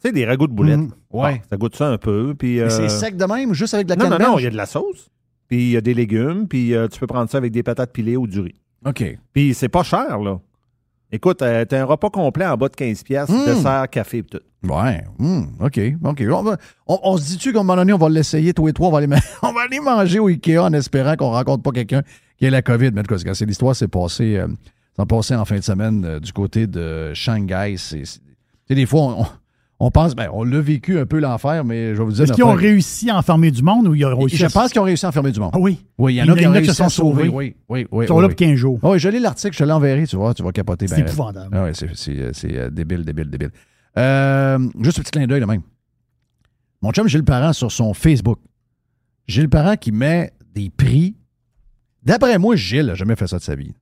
Tu 0.00 0.08
sais, 0.08 0.12
des 0.12 0.24
ragoûts 0.26 0.46
de 0.46 0.52
boulettes. 0.52 0.78
Mhm. 0.78 0.90
Ouais. 1.10 1.34
Bon, 1.38 1.40
ça 1.50 1.56
goûte 1.56 1.76
ça 1.76 1.88
un 1.88 1.98
peu. 1.98 2.34
Puis, 2.38 2.56
Mais 2.56 2.62
euh, 2.62 2.70
c'est 2.70 2.88
sec 2.88 3.16
de 3.16 3.24
même, 3.24 3.52
juste 3.54 3.74
avec 3.74 3.86
de 3.86 3.90
la 3.92 3.96
Non, 3.96 4.04
non, 4.04 4.10
canneberge? 4.10 4.32
non, 4.32 4.38
il 4.38 4.44
y 4.44 4.46
a 4.46 4.50
de 4.50 4.56
la 4.56 4.66
sauce. 4.66 5.08
Puis 5.48 5.56
il 5.64 5.70
y 5.70 5.76
a 5.76 5.80
des 5.80 5.94
légumes. 5.94 6.46
Puis 6.46 6.74
euh, 6.74 6.86
tu 6.88 7.00
peux 7.00 7.06
prendre 7.06 7.28
ça 7.30 7.38
avec 7.38 7.50
des 7.52 7.62
patates 7.62 7.92
pilées 7.92 8.16
ou 8.16 8.26
du 8.26 8.40
riz. 8.40 8.54
OK. 8.86 9.18
Puis 9.32 9.54
c'est 9.54 9.68
pas 9.68 9.82
cher, 9.82 10.18
là. 10.18 10.38
Écoute, 11.10 11.40
euh, 11.40 11.64
t'as 11.64 11.80
un 11.80 11.84
repas 11.84 12.10
complet 12.10 12.46
en 12.46 12.56
bas 12.58 12.68
de 12.68 12.74
15$, 12.76 13.02
piastres, 13.02 13.32
Mm. 13.34 13.46
dessert, 13.46 13.86
café 13.90 14.18
et 14.18 14.22
tout. 14.24 14.40
Ouais. 14.62 15.04
Hmm, 15.18 15.44
OK. 15.60 15.80
OK. 16.04 16.22
On, 16.30 16.42
va- 16.42 16.58
on- 16.86 16.98
on 17.02 17.16
se 17.16 17.28
dit-tu 17.28 17.52
qu'à 17.52 17.60
un 17.60 17.62
moment 17.62 17.76
donné, 17.76 17.92
on 17.94 17.98
va 17.98 18.08
l'essayer, 18.10 18.52
tous 18.52 18.66
les 18.66 18.72
trois, 18.74 18.88
on 18.88 18.92
va 18.92 18.98
aller, 18.98 19.08
on 19.42 19.52
va 19.52 19.62
aller 19.62 19.80
manger 19.80 20.18
au 20.18 20.28
Ikea 20.28 20.58
en 20.58 20.72
espérant 20.74 21.16
qu'on 21.16 21.30
rencontre 21.30 21.62
pas 21.62 21.70
quelqu'un 21.72 22.02
qui 22.36 22.46
a 22.46 22.50
la 22.50 22.60
COVID? 22.62 22.90
Mais 22.92 23.00
en 23.00 23.04
tout 23.04 23.14
cas, 23.16 23.34
c'est 23.34 23.46
l'histoire 23.46 23.74
s'est 23.74 23.88
passée, 23.88 24.36
euh, 24.36 24.48
s'est 24.98 25.06
passée 25.06 25.34
en 25.34 25.44
fin 25.46 25.56
de 25.56 25.62
semaine 25.64 26.18
du 26.18 26.32
côté 26.32 26.66
de 26.66 27.12
Shanghai. 27.14 27.76
C'est, 27.78 28.04
c'est- 28.04 28.20
tu 28.20 28.26
sais, 28.68 28.74
des 28.74 28.84
fois, 28.86 29.00
on, 29.00 29.26
on 29.80 29.90
pense, 29.92 30.16
ben, 30.16 30.28
on 30.32 30.42
l'a 30.42 30.60
vécu 30.60 30.98
un 30.98 31.06
peu 31.06 31.20
l'enfer, 31.20 31.64
mais 31.64 31.94
je 31.94 31.98
vais 31.98 32.04
vous 32.04 32.10
dire. 32.12 32.24
Est-ce 32.24 32.32
qu'ils 32.32 32.42
ont 32.44 32.52
réussi 32.54 33.10
à 33.10 33.16
enfermer 33.18 33.50
du 33.52 33.62
monde 33.62 33.86
ou 33.86 33.94
ils 33.94 34.04
ont 34.04 34.18
réussi 34.18 34.36
Je 34.36 34.46
à- 34.46 34.50
pense 34.50 34.72
qu'ils 34.72 34.80
ont 34.80 34.84
réussi 34.84 35.06
à 35.06 35.10
enfermer 35.10 35.30
du 35.30 35.38
monde. 35.38 35.52
Ah 35.54 35.58
oui. 35.58 35.84
Oui, 35.98 36.14
il 36.14 36.16
y 36.16 36.22
en 36.22 36.28
a 36.32 36.36
qui 36.36 36.46
ont 36.46 36.50
réussi 36.50 36.70
qui 36.70 36.74
se 36.76 36.82
à 36.82 36.88
sont 36.88 37.04
sauver. 37.04 37.26
sauvés. 37.26 37.36
Oui, 37.36 37.56
oui, 37.68 37.86
oui. 37.92 38.04
Ils 38.04 38.08
sont 38.08 38.16
oui, 38.16 38.22
là 38.22 38.28
pour 38.28 38.36
15 38.36 38.54
jours. 38.56 38.78
Oui, 38.82 38.98
je 38.98 39.08
lis 39.08 39.20
l'article, 39.20 39.54
je 39.54 39.62
te 39.62 39.68
l'enverrai, 39.68 40.06
tu 40.06 40.16
vois, 40.16 40.34
tu 40.34 40.42
vas 40.42 40.50
capoter. 40.50 40.88
C'est 40.88 40.96
ben, 40.96 41.06
épouvantable. 41.06 41.56
Ah 41.56 41.64
oui, 41.64 41.70
c'est, 41.74 41.90
c'est, 41.94 42.18
euh, 42.18 42.30
c'est, 42.32 42.56
euh, 42.56 42.70
débile, 42.70 43.04
débile, 43.04 43.30
débile. 43.30 43.50
Euh, 43.96 44.58
juste 44.80 44.98
un 44.98 45.02
petit 45.02 45.12
clin 45.12 45.26
d'œil, 45.26 45.40
là 45.40 45.46
même. 45.46 45.62
Mon 46.82 46.90
chum 46.92 47.08
Gilles 47.08 47.24
Parent 47.24 47.52
sur 47.52 47.70
son 47.70 47.94
Facebook. 47.94 48.38
Gilles 49.28 49.48
Parent 49.48 49.76
qui 49.76 49.92
met 49.92 50.32
des 50.54 50.70
prix. 50.70 51.14
D'après 52.02 52.38
moi, 52.38 52.56
Gilles 52.56 52.86
n'a 52.86 52.94
jamais 52.94 53.16
fait 53.16 53.26
ça 53.26 53.38
de 53.38 53.42
sa 53.42 53.54
vie. 53.54 53.74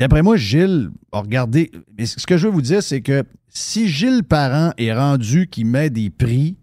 D'après 0.00 0.22
moi, 0.22 0.36
Gilles 0.36 0.90
a 1.12 1.20
regardé. 1.20 1.70
Mais 1.96 2.06
ce 2.06 2.26
que 2.26 2.36
je 2.36 2.46
veux 2.46 2.52
vous 2.52 2.62
dire, 2.62 2.82
c'est 2.82 3.02
que 3.02 3.22
si 3.48 3.86
Gilles 3.88 4.24
Parent 4.24 4.72
est 4.78 4.92
rendu 4.94 5.46
qui 5.46 5.64
met 5.64 5.90
des 5.90 6.08
prix 6.10 6.56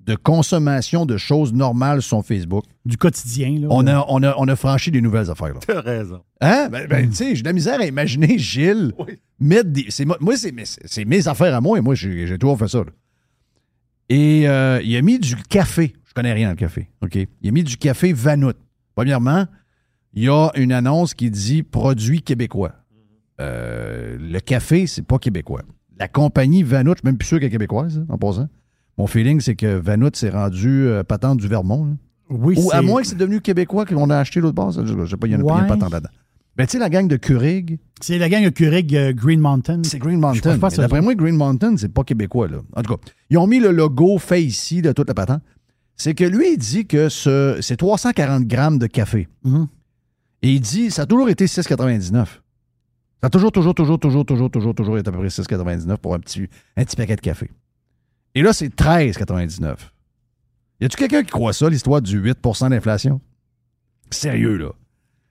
de 0.00 0.14
consommation 0.14 1.06
de 1.06 1.16
choses 1.16 1.52
normales 1.52 2.02
sur 2.02 2.18
son 2.18 2.22
Facebook, 2.22 2.64
Du 2.84 2.96
quotidien. 2.96 3.60
Là. 3.60 3.68
on 3.70 3.86
a, 3.86 4.04
on 4.08 4.22
a, 4.22 4.34
on 4.36 4.48
a 4.48 4.56
franchi 4.56 4.90
des 4.90 5.00
nouvelles 5.00 5.30
affaires. 5.30 5.54
Là. 5.54 5.60
T'as 5.66 5.80
raison. 5.80 6.20
Hein? 6.40 6.68
Ben, 6.70 6.86
ben, 6.88 7.08
tu 7.08 7.14
sais, 7.14 7.34
j'ai 7.36 7.42
de 7.42 7.48
la 7.48 7.52
misère 7.52 7.80
à 7.80 7.86
imaginer 7.86 8.36
Gilles 8.38 8.92
mettre 9.38 9.70
des. 9.70 9.86
c'est 9.88 10.04
moi, 10.04 10.18
c'est 10.36 10.52
mes, 10.52 10.64
c'est 10.66 11.04
mes 11.04 11.28
affaires 11.28 11.54
à 11.54 11.60
moi 11.60 11.78
et 11.78 11.80
moi, 11.80 11.94
j'ai 11.94 12.26
j'ai 12.26 12.38
toujours 12.38 12.58
fait 12.58 12.68
ça. 12.68 12.78
là. 12.78 12.90
Et 14.08 14.48
euh, 14.48 14.80
il 14.84 14.94
a 14.96 15.02
mis 15.02 15.18
du 15.18 15.36
café. 15.36 15.94
Je 16.08 16.12
connais 16.12 16.32
rien 16.32 16.48
dans 16.48 16.52
le 16.52 16.56
café. 16.56 16.90
OK? 17.00 17.16
Il 17.40 17.48
a 17.48 17.52
mis 17.52 17.64
du 17.64 17.76
café 17.78 18.12
Vanout. 18.12 18.56
Premièrement, 18.94 19.46
il 20.12 20.24
y 20.24 20.28
a 20.28 20.50
une 20.56 20.72
annonce 20.72 21.14
qui 21.14 21.30
dit 21.30 21.62
produit 21.62 22.20
québécois. 22.20 22.72
Euh, 23.40 24.16
le 24.20 24.38
café, 24.40 24.86
c'est 24.86 25.02
pas 25.02 25.18
québécois. 25.18 25.62
La 25.98 26.08
compagnie 26.08 26.62
Vanout, 26.62 26.92
je 26.94 26.98
suis 26.98 27.06
même 27.06 27.16
plus 27.18 27.26
sûr 27.28 27.38
qu'elle 27.38 27.48
est 27.48 27.52
québécoise, 27.52 27.98
hein, 27.98 28.06
en 28.08 28.18
passant. 28.18 28.48
Mon 28.98 29.06
feeling, 29.06 29.40
c'est 29.40 29.54
que 29.56 29.78
Vanout 29.78 30.14
s'est 30.14 30.30
rendu 30.30 30.86
euh, 30.86 31.02
patente 31.02 31.38
du 31.38 31.48
Vermont. 31.48 31.86
là. 31.86 31.92
Oui, 32.30 32.54
Ou 32.58 32.70
à 32.72 32.76
c'est- 32.76 32.82
moins 32.82 33.02
que 33.02 33.08
c'est 33.08 33.16
devenu 33.16 33.40
québécois 33.40 33.84
qu'on 33.84 34.08
a 34.10 34.16
acheté 34.18 34.40
l'autre 34.40 34.54
base. 34.54 34.82
Je 34.84 35.06
sais 35.06 35.16
pas, 35.16 35.26
il 35.26 35.32
y 35.32 35.36
en 35.36 35.46
a, 35.46 35.60
il 35.60 35.64
y 35.64 35.68
pas 35.68 35.76
tant 35.76 35.88
là-dedans. 35.88 36.08
Ben, 36.56 36.66
tu 36.66 36.72
sais, 36.72 36.78
la 36.78 36.90
gang 36.90 37.08
de 37.08 37.16
Keurig, 37.16 37.78
C'est 38.00 38.18
la 38.18 38.28
gang 38.28 38.44
de 38.44 38.50
Keurig 38.50 38.94
euh, 38.94 39.12
Green 39.14 39.40
Mountain. 39.40 39.80
c'est 39.84 39.98
Green 39.98 40.16
Je 40.16 40.20
Mountain. 40.20 40.58
pas 40.58 40.68
Mais 40.68 40.74
ça- 40.76 40.82
D'après 40.82 41.00
moi, 41.00 41.14
Green 41.14 41.34
Mountain, 41.36 41.76
c'est 41.78 41.88
pas 41.92 42.04
québécois, 42.04 42.48
là. 42.48 42.58
En 42.76 42.82
tout 42.82 42.94
cas, 42.96 43.00
ils 43.30 43.38
ont 43.38 43.46
mis 43.46 43.58
le 43.58 43.70
logo 43.70 44.18
fait 44.18 44.42
ici 44.42 44.82
de 44.82 44.92
toute 44.92 45.08
la 45.08 45.14
patente. 45.14 45.42
C'est 45.96 46.14
que 46.14 46.24
lui, 46.24 46.52
il 46.54 46.58
dit 46.58 46.86
que 46.86 47.08
ce, 47.08 47.56
c'est 47.62 47.76
340 47.76 48.44
grammes 48.46 48.78
de 48.78 48.86
café. 48.86 49.28
Mhm. 49.44 49.66
Et 50.42 50.52
il 50.52 50.60
dit, 50.60 50.90
ça 50.90 51.02
a 51.02 51.06
toujours 51.06 51.28
été 51.30 51.46
6,99. 51.46 52.42
Ça 53.22 53.28
a 53.28 53.30
toujours, 53.30 53.52
toujours, 53.52 53.72
toujours, 53.72 54.00
toujours, 54.00 54.26
toujours, 54.26 54.50
toujours, 54.50 54.74
toujours 54.74 54.98
été 54.98 55.08
à 55.08 55.12
peu 55.12 55.18
près 55.18 55.28
6,99 55.28 55.96
pour 55.98 56.14
un 56.14 56.18
petit, 56.18 56.48
un 56.76 56.84
petit 56.84 56.96
paquet 56.96 57.14
de 57.14 57.20
café. 57.20 57.48
Et 58.34 58.42
là, 58.42 58.52
c'est 58.52 58.74
13,99. 58.74 59.76
Y 60.80 60.86
a-tu 60.86 60.96
quelqu'un 60.96 61.22
qui 61.22 61.30
croit 61.30 61.52
ça, 61.52 61.70
l'histoire 61.70 62.02
du 62.02 62.20
8% 62.20 62.70
d'inflation? 62.70 63.20
Sérieux, 64.10 64.56
là. 64.56 64.70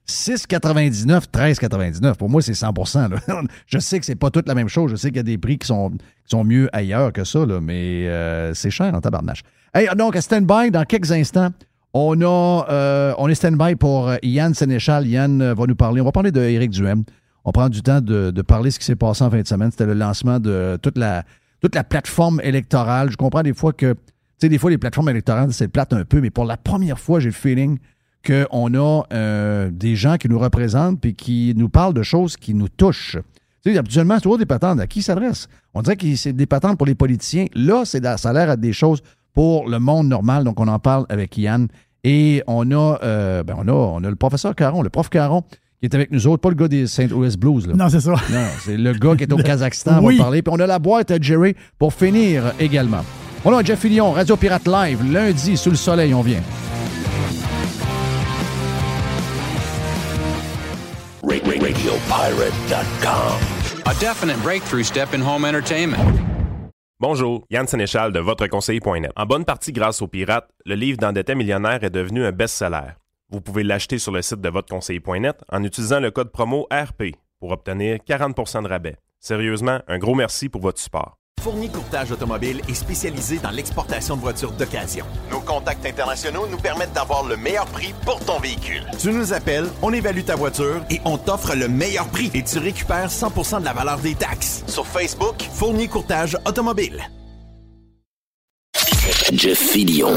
6,99, 0.08 1.26
13,99. 1.34 2.16
Pour 2.16 2.30
moi, 2.30 2.42
c'est 2.42 2.54
100 2.54 2.74
là. 3.10 3.20
Je 3.68 3.78
sais 3.80 4.00
que 4.00 4.06
c'est 4.06 4.16
pas 4.16 4.30
toute 4.30 4.48
la 4.48 4.56
même 4.56 4.70
chose. 4.70 4.92
Je 4.92 4.96
sais 4.96 5.10
qu'il 5.10 5.18
y 5.18 5.20
a 5.20 5.24
des 5.24 5.38
prix 5.38 5.58
qui 5.58 5.68
sont, 5.68 5.90
qui 5.90 6.30
sont 6.30 6.46
mieux 6.46 6.70
ailleurs 6.72 7.12
que 7.12 7.26
ça, 7.26 7.46
là, 7.46 7.60
mais 7.60 8.08
euh, 8.08 8.54
c'est 8.54 8.72
cher 8.72 8.96
en 8.96 9.02
tabarnache. 9.02 9.42
Hey, 9.74 9.90
donc, 9.98 10.16
à 10.16 10.22
stand-by, 10.22 10.72
dans 10.72 10.86
quelques 10.86 11.12
instants, 11.12 11.50
on, 11.94 12.22
a, 12.22 12.66
euh, 12.70 13.14
on 13.18 13.28
est 13.28 13.36
stand-by 13.36 13.76
pour 13.76 14.08
euh, 14.08 14.16
Yann 14.24 14.54
Sénéchal. 14.54 15.06
Yann 15.08 15.52
va 15.52 15.66
nous 15.66 15.76
parler. 15.76 16.00
On 16.00 16.06
va 16.06 16.14
parler 16.14 16.32
de 16.32 16.40
Éric 16.40 16.72
Duhem. 16.72 17.04
On 17.44 17.52
prend 17.52 17.70
du 17.70 17.82
temps 17.82 18.02
de, 18.02 18.42
parler 18.42 18.70
de 18.70 18.74
ce 18.74 18.80
qui 18.80 18.86
s'est 18.86 18.96
passé 18.96 19.24
en 19.24 19.32
fin 19.32 19.42
de 19.42 19.48
semaine. 19.48 19.72
C'était 19.72 19.86
le 19.86 19.94
lancement 19.94 20.40
de 20.40 20.78
toute 20.82 20.98
la, 20.98 21.24
plateforme 21.90 22.40
électorale. 22.44 23.10
Je 23.10 23.18
comprends 23.18 23.44
des 23.44 23.54
fois 23.54 23.74
que, 23.74 23.94
tu 23.94 24.00
sais, 24.40 24.50
des 24.50 24.58
fois, 24.58 24.70
les 24.70 24.78
plateformes 24.78 25.10
électorales, 25.10 25.52
c'est 25.54 25.68
plate 25.68 25.94
un 25.94 26.06
peu, 26.06 26.22
mais 26.22 26.30
pour 26.30 26.46
la 26.46 26.58
première 26.58 27.00
fois, 27.00 27.20
j'ai 27.20 27.30
le 27.30 27.34
feeling 27.34 27.78
qu'on 28.26 28.74
a 28.76 29.04
euh, 29.14 29.70
des 29.72 29.96
gens 29.96 30.18
qui 30.18 30.30
nous 30.30 30.38
représentent 30.38 31.02
puis 31.02 31.16
qui 31.16 31.54
nous 31.56 31.70
parlent 31.70 31.94
de 31.94 32.04
choses 32.04 32.38
qui 32.38 32.54
nous 32.54 32.70
touchent. 32.70 33.18
Tu 33.64 33.72
sais, 33.72 33.78
habituellement, 33.78 34.16
c'est 34.16 34.22
toujours 34.22 34.38
des 34.38 34.46
patentes. 34.46 34.80
À 34.80 34.88
qui 34.88 35.00
ils 35.00 35.04
s'adressent? 35.04 35.48
On 35.74 35.82
dirait 35.82 35.96
que 35.96 36.16
c'est 36.16 36.34
des 36.34 36.46
patentes 36.46 36.78
pour 36.78 36.88
les 36.88 36.96
politiciens. 36.96 37.46
Là, 37.54 37.84
c'est 37.86 38.04
ça 38.18 38.30
a 38.30 38.34
l'air 38.34 38.50
à 38.50 38.56
des 38.56 38.74
choses 38.74 39.02
pour 39.34 39.68
le 39.70 39.80
monde 39.80 40.08
normal. 40.08 40.44
Donc, 40.44 40.60
on 40.60 40.68
en 40.68 40.80
parle 40.80 41.06
avec 41.10 41.38
Yann. 41.38 41.68
Et 42.04 42.44
on 42.48 42.72
a, 42.72 43.00
euh, 43.04 43.44
ben, 43.44 43.56
on 43.68 44.04
a 44.04 44.10
le 44.10 44.16
professeur 44.16 44.56
Caron, 44.56 44.82
le 44.82 44.90
prof 44.90 45.10
Caron, 45.10 45.44
qui 45.82 45.88
est 45.88 45.96
avec 45.96 46.12
nous 46.12 46.28
autres, 46.28 46.42
pas 46.42 46.50
le 46.50 46.56
gars 46.56 46.68
des 46.68 46.86
St. 46.86 47.10
Louis 47.10 47.36
Blues. 47.36 47.66
Là. 47.66 47.74
Non, 47.76 47.90
c'est 47.90 48.02
ça. 48.02 48.12
Non, 48.12 48.46
c'est 48.64 48.78
le 48.78 48.94
gars 48.94 49.16
qui 49.16 49.24
est 49.24 49.34
au 49.34 49.38
Kazakhstan, 49.44 49.98
on 50.00 50.06
Oui. 50.06 50.18
va 50.18 50.26
parler. 50.26 50.44
Puis 50.44 50.54
on 50.56 50.60
a 50.60 50.68
la 50.68 50.78
boîte 50.78 51.10
à 51.10 51.18
Jerry 51.20 51.56
pour 51.80 51.92
finir 51.92 52.54
également. 52.60 53.04
On 53.44 53.52
a 53.58 53.64
Jeff 53.64 53.80
Fillion, 53.80 54.12
Radio 54.12 54.36
Pirate 54.38 54.68
Live, 54.68 55.00
lundi, 55.12 55.58
sous 55.58 55.72
le 55.72 55.76
soleil, 55.76 56.14
on 56.14 56.22
vient. 56.22 56.42
A 63.86 63.94
definite 64.00 64.38
breakthrough 64.44 64.84
step 64.84 65.14
in 65.14 65.22
home 65.22 65.46
entertainment. 65.46 65.98
Bonjour, 67.00 67.44
Yann 67.50 67.66
Sénéchal 67.66 68.12
de 68.12 68.20
VotreConseiller.net. 68.20 69.12
En 69.16 69.26
bonne 69.26 69.44
partie 69.44 69.72
grâce 69.72 70.04
aux 70.04 70.08
pirates, 70.08 70.48
le 70.68 70.76
livre 70.76 71.00
d'endetté 71.00 71.34
millionnaire 71.34 71.84
est 71.84 71.90
devenu 71.90 72.24
un 72.24 72.32
best-seller. 72.32 72.94
Vous 73.32 73.42
pouvez 73.42 73.64
l'acheter 73.64 73.98
sur 73.98 74.12
le 74.12 74.22
site 74.22 74.42
de 74.42 74.50
VotreConseiller.net 74.50 75.38
en 75.50 75.64
utilisant 75.64 76.00
le 76.00 76.12
code 76.12 76.32
promo 76.32 76.68
RP. 76.72 77.16
pour 77.40 77.52
obtenir 77.52 77.98
40% 78.08 78.64
de 78.64 78.68
rabais. 78.68 78.96
Sérieusement, 79.20 79.80
un 79.88 79.98
gros 79.98 80.16
merci 80.16 80.48
pour 80.48 80.62
votre 80.62 80.80
support. 80.80 81.18
Fournier 81.42 81.70
Courtage 81.70 82.12
Automobile 82.12 82.62
est 82.70 82.76
spécialisé 82.76 83.40
dans 83.40 83.50
l'exportation 83.50 84.16
de 84.16 84.22
voitures 84.22 84.52
d'occasion. 84.52 85.06
Nos 85.32 85.40
contacts 85.40 85.84
internationaux 85.84 86.46
nous 86.48 86.60
permettent 86.60 86.94
d'avoir 86.94 87.24
le 87.24 87.36
meilleur 87.36 87.66
prix 87.66 87.96
pour 88.06 88.20
ton 88.20 88.40
véhicule. 88.40 88.86
Tu 89.00 89.10
nous 89.12 89.34
appelles, 89.34 89.66
on 89.82 89.92
évalue 89.92 90.22
ta 90.22 90.36
voiture 90.36 90.84
et 90.92 91.02
on 91.04 91.18
t'offre 91.18 91.56
le 91.56 91.68
meilleur 91.68 92.08
prix 92.10 92.30
et 92.36 92.44
tu 92.44 92.60
récupères 92.60 93.10
100% 93.10 93.62
de 93.62 93.66
la 93.66 93.74
valeur 93.74 93.98
des 93.98 94.14
taxes. 94.14 94.64
Sur 94.68 94.86
Facebook, 94.86 95.42
Fournier 95.42 95.88
Courtage 95.88 96.38
Automobile. 96.46 97.02
Jeff 99.34 99.58
Fillion. 99.58 100.14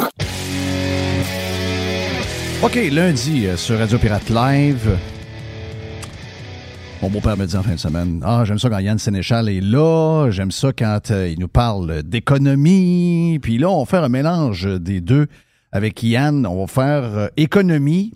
OK, 2.62 2.76
lundi 2.90 3.46
euh, 3.46 3.56
sur 3.56 3.78
Radio 3.78 3.98
Pirate 3.98 4.30
Live. 4.30 4.96
Mon 7.02 7.10
beau-père 7.10 7.36
me 7.36 7.44
dit 7.44 7.56
en 7.56 7.62
fin 7.62 7.74
de 7.74 7.78
semaine 7.78 8.20
Ah, 8.24 8.44
j'aime 8.46 8.58
ça 8.58 8.70
quand 8.70 8.78
Yann 8.78 8.98
Sénéchal 8.98 9.48
est 9.48 9.60
là. 9.60 10.30
J'aime 10.30 10.50
ça 10.50 10.72
quand 10.72 11.10
euh, 11.10 11.28
il 11.28 11.38
nous 11.38 11.48
parle 11.48 12.02
d'économie. 12.02 13.38
Puis 13.42 13.58
là, 13.58 13.68
on 13.68 13.80
va 13.80 13.84
faire 13.84 14.04
un 14.04 14.08
mélange 14.08 14.66
des 14.80 15.00
deux 15.00 15.26
avec 15.72 16.02
Yann. 16.02 16.46
On 16.46 16.64
va 16.64 16.66
faire 16.66 17.04
euh, 17.04 17.28
économie 17.36 18.14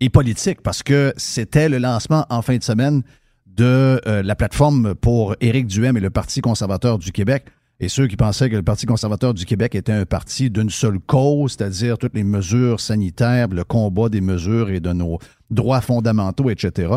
et 0.00 0.08
politique 0.08 0.62
parce 0.62 0.82
que 0.82 1.12
c'était 1.16 1.68
le 1.68 1.78
lancement 1.78 2.24
en 2.30 2.40
fin 2.40 2.56
de 2.56 2.62
semaine 2.62 3.02
de 3.46 4.00
la 4.06 4.34
plateforme 4.34 4.94
pour 4.94 5.36
Éric 5.42 5.66
Duhem 5.66 5.98
et 5.98 6.00
le 6.00 6.08
Parti 6.08 6.40
conservateur 6.40 6.98
du 6.98 7.12
Québec. 7.12 7.44
Et 7.80 7.88
ceux 7.88 8.06
qui 8.06 8.16
pensaient 8.16 8.48
que 8.48 8.56
le 8.56 8.62
Parti 8.62 8.86
conservateur 8.86 9.34
du 9.34 9.44
Québec 9.44 9.74
était 9.74 9.92
un 9.92 10.04
parti 10.04 10.50
d'une 10.50 10.70
seule 10.70 11.00
cause, 11.00 11.56
c'est-à-dire 11.58 11.98
toutes 11.98 12.14
les 12.14 12.22
mesures 12.22 12.78
sanitaires, 12.78 13.48
le 13.48 13.64
combat 13.64 14.08
des 14.08 14.20
mesures 14.20 14.70
et 14.70 14.78
de 14.78 14.92
nos 14.92 15.18
droits 15.50 15.80
fondamentaux, 15.80 16.48
etc. 16.48 16.94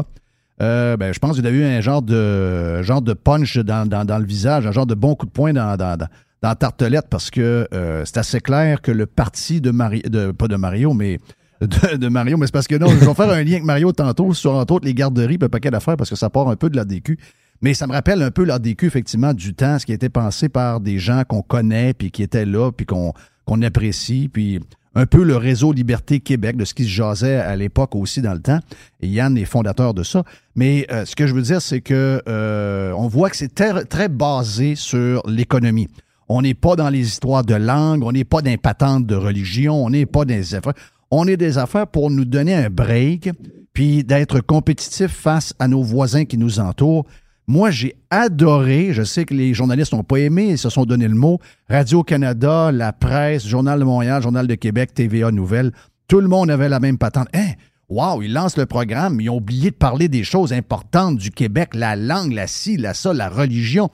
Euh, 0.61 0.95
ben, 0.95 1.13
je 1.13 1.19
pense 1.19 1.35
qu'il 1.35 1.47
a 1.47 1.49
eu 1.49 1.63
un 1.63 1.81
genre 1.81 2.01
de 2.01 2.81
genre 2.81 3.01
de 3.01 3.13
punch 3.13 3.57
dans, 3.57 4.19
le 4.19 4.25
visage, 4.25 4.67
un 4.67 4.71
genre 4.71 4.85
de 4.85 4.95
bon 4.95 5.15
coup 5.15 5.25
de 5.25 5.31
poing 5.31 5.53
dans, 5.53 5.75
dans, 5.75 5.97
dans 5.97 6.07
la 6.49 6.55
tartelette 6.55 7.07
parce 7.09 7.29
que 7.29 7.67
euh, 7.73 8.03
c'est 8.05 8.17
assez 8.17 8.39
clair 8.39 8.81
que 8.81 8.91
le 8.91 9.05
parti 9.05 9.61
de 9.61 9.71
Mario, 9.71 10.01
pas 10.37 10.47
de 10.47 10.55
Mario, 10.55 10.93
mais 10.93 11.19
de, 11.61 12.07
Mario, 12.07 12.37
mais 12.37 12.45
c'est 12.45 12.51
parce 12.51 12.67
que 12.67 12.75
non, 12.75 12.87
je 12.87 13.05
vais 13.05 13.13
faire 13.13 13.29
un 13.29 13.43
lien 13.43 13.53
avec 13.53 13.63
Mario 13.63 13.91
tantôt 13.91 14.33
sur 14.33 14.53
entre 14.53 14.73
autres 14.75 14.85
les 14.85 14.93
garderies, 14.93 15.39
un 15.41 15.49
paquet 15.49 15.71
d'affaires 15.71 15.97
parce 15.97 16.09
que 16.09 16.15
ça 16.15 16.29
part 16.29 16.49
un 16.49 16.55
peu 16.55 16.69
de 16.69 16.75
la 16.75 16.85
DQ. 16.85 17.17
Mais 17.61 17.73
ça 17.73 17.87
me 17.87 17.93
rappelle 17.93 18.21
un 18.21 18.31
peu 18.31 18.43
l'ADQ, 18.43 18.85
effectivement, 18.85 19.33
du 19.33 19.53
temps, 19.53 19.79
ce 19.79 19.85
qui 19.85 19.91
a 19.91 19.95
été 19.95 20.09
pensé 20.09 20.49
par 20.49 20.79
des 20.79 20.99
gens 20.99 21.23
qu'on 21.27 21.41
connaît, 21.41 21.93
puis 21.93 22.11
qui 22.11 22.23
étaient 22.23 22.45
là, 22.45 22.71
puis 22.71 22.85
qu'on 22.85 23.13
apprécie, 23.61 24.29
puis 24.31 24.59
un 24.95 25.05
peu 25.05 25.23
le 25.23 25.35
réseau 25.35 25.73
Liberté 25.73 26.21
Québec, 26.21 26.55
de 26.55 26.63
ce 26.65 26.73
qui 26.73 26.83
se 26.83 26.89
jasait 26.89 27.35
à 27.35 27.55
l'époque 27.55 27.95
aussi 27.95 28.21
dans 28.21 28.33
le 28.33 28.39
temps. 28.39 28.59
Et 29.01 29.07
Yann 29.07 29.37
est 29.37 29.45
fondateur 29.45 29.93
de 29.93 30.03
ça. 30.03 30.23
Mais 30.55 30.87
euh, 30.89 31.05
ce 31.05 31.15
que 31.15 31.27
je 31.27 31.33
veux 31.33 31.41
dire, 31.41 31.61
c'est 31.61 31.81
que 31.81 32.21
euh, 32.27 32.93
on 32.93 33.07
voit 33.07 33.29
que 33.29 33.35
c'est 33.35 33.53
très, 33.53 33.83
très 33.83 34.07
basé 34.07 34.75
sur 34.75 35.21
l'économie. 35.27 35.89
On 36.29 36.41
n'est 36.41 36.53
pas 36.53 36.75
dans 36.75 36.89
les 36.89 37.01
histoires 37.01 37.43
de 37.43 37.53
langue, 37.53 38.03
on 38.03 38.11
n'est 38.11 38.23
pas 38.23 38.41
dans 38.41 38.49
les 38.49 38.57
patentes 38.57 39.05
de 39.05 39.15
religion, 39.15 39.85
on 39.85 39.89
n'est 39.89 40.05
pas 40.05 40.25
dans 40.25 40.33
les 40.33 40.55
affaires. 40.55 40.73
On 41.11 41.27
est 41.27 41.37
des 41.37 41.57
affaires 41.57 41.87
pour 41.87 42.09
nous 42.09 42.25
donner 42.25 42.55
un 42.55 42.69
break, 42.69 43.29
puis 43.73 44.03
d'être 44.03 44.39
compétitif 44.39 45.11
face 45.11 45.53
à 45.59 45.67
nos 45.67 45.83
voisins 45.83 46.25
qui 46.25 46.37
nous 46.37 46.59
entourent. 46.59 47.05
Moi, 47.47 47.69
j'ai 47.69 47.95
adoré, 48.09 48.89
je 48.91 49.03
sais 49.03 49.25
que 49.25 49.33
les 49.33 49.53
journalistes 49.53 49.93
n'ont 49.93 50.03
pas 50.03 50.17
aimé, 50.17 50.47
ils 50.49 50.57
se 50.57 50.69
sont 50.69 50.85
donné 50.85 51.07
le 51.07 51.13
mot, 51.13 51.39
Radio-Canada, 51.69 52.71
la 52.71 52.91
presse, 52.91 53.45
Journal 53.45 53.79
de 53.79 53.85
Montréal, 53.85 54.23
Journal 54.23 54.47
de 54.47 54.55
Québec, 54.55 54.93
TVA 54.95 55.31
Nouvelles, 55.31 55.71
tout 56.07 56.21
le 56.21 56.27
monde 56.27 56.49
avait 56.49 56.69
la 56.69 56.79
même 56.79 56.97
patente. 56.97 57.27
Hein? 57.35 57.51
Wow, 57.87 58.23
ils 58.23 58.33
lancent 58.33 58.57
le 58.57 58.65
programme, 58.65 59.21
ils 59.21 59.29
ont 59.29 59.37
oublié 59.37 59.69
de 59.69 59.75
parler 59.75 60.07
des 60.07 60.23
choses 60.23 60.53
importantes 60.53 61.17
du 61.17 61.29
Québec, 61.29 61.75
la 61.75 61.95
langue, 61.95 62.33
la 62.33 62.47
ci, 62.47 62.77
la 62.77 62.95
ça, 62.95 63.13
la 63.13 63.29
religion. 63.29 63.89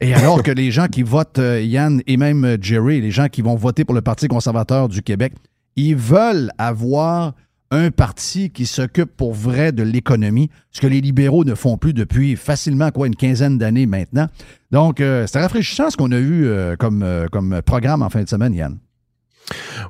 Et 0.00 0.14
alors 0.14 0.42
que 0.42 0.52
les 0.52 0.70
gens 0.70 0.86
qui 0.86 1.02
votent, 1.02 1.38
euh, 1.38 1.60
Yann 1.62 2.00
et 2.06 2.16
même 2.16 2.44
euh, 2.44 2.56
Jerry, 2.60 3.00
les 3.00 3.10
gens 3.10 3.28
qui 3.28 3.42
vont 3.42 3.56
voter 3.56 3.84
pour 3.84 3.94
le 3.94 4.02
Parti 4.02 4.28
conservateur 4.28 4.88
du 4.88 5.02
Québec, 5.02 5.32
ils 5.74 5.96
veulent 5.96 6.52
avoir 6.58 7.32
un 7.74 7.90
parti 7.90 8.50
qui 8.50 8.66
s'occupe 8.66 9.16
pour 9.16 9.34
vrai 9.34 9.72
de 9.72 9.82
l'économie, 9.82 10.50
ce 10.70 10.80
que 10.80 10.86
les 10.86 11.00
libéraux 11.00 11.44
ne 11.44 11.54
font 11.54 11.76
plus 11.76 11.92
depuis 11.92 12.36
facilement 12.36 12.90
quoi 12.90 13.06
une 13.06 13.16
quinzaine 13.16 13.58
d'années 13.58 13.86
maintenant. 13.86 14.28
Donc, 14.70 15.00
euh, 15.00 15.26
c'est 15.26 15.40
rafraîchissant 15.40 15.90
ce 15.90 15.96
qu'on 15.96 16.12
a 16.12 16.18
eu 16.18 16.46
euh, 16.46 16.76
comme, 16.76 17.02
euh, 17.02 17.26
comme 17.28 17.60
programme 17.62 18.02
en 18.02 18.10
fin 18.10 18.22
de 18.22 18.28
semaine, 18.28 18.54
Yann. 18.54 18.78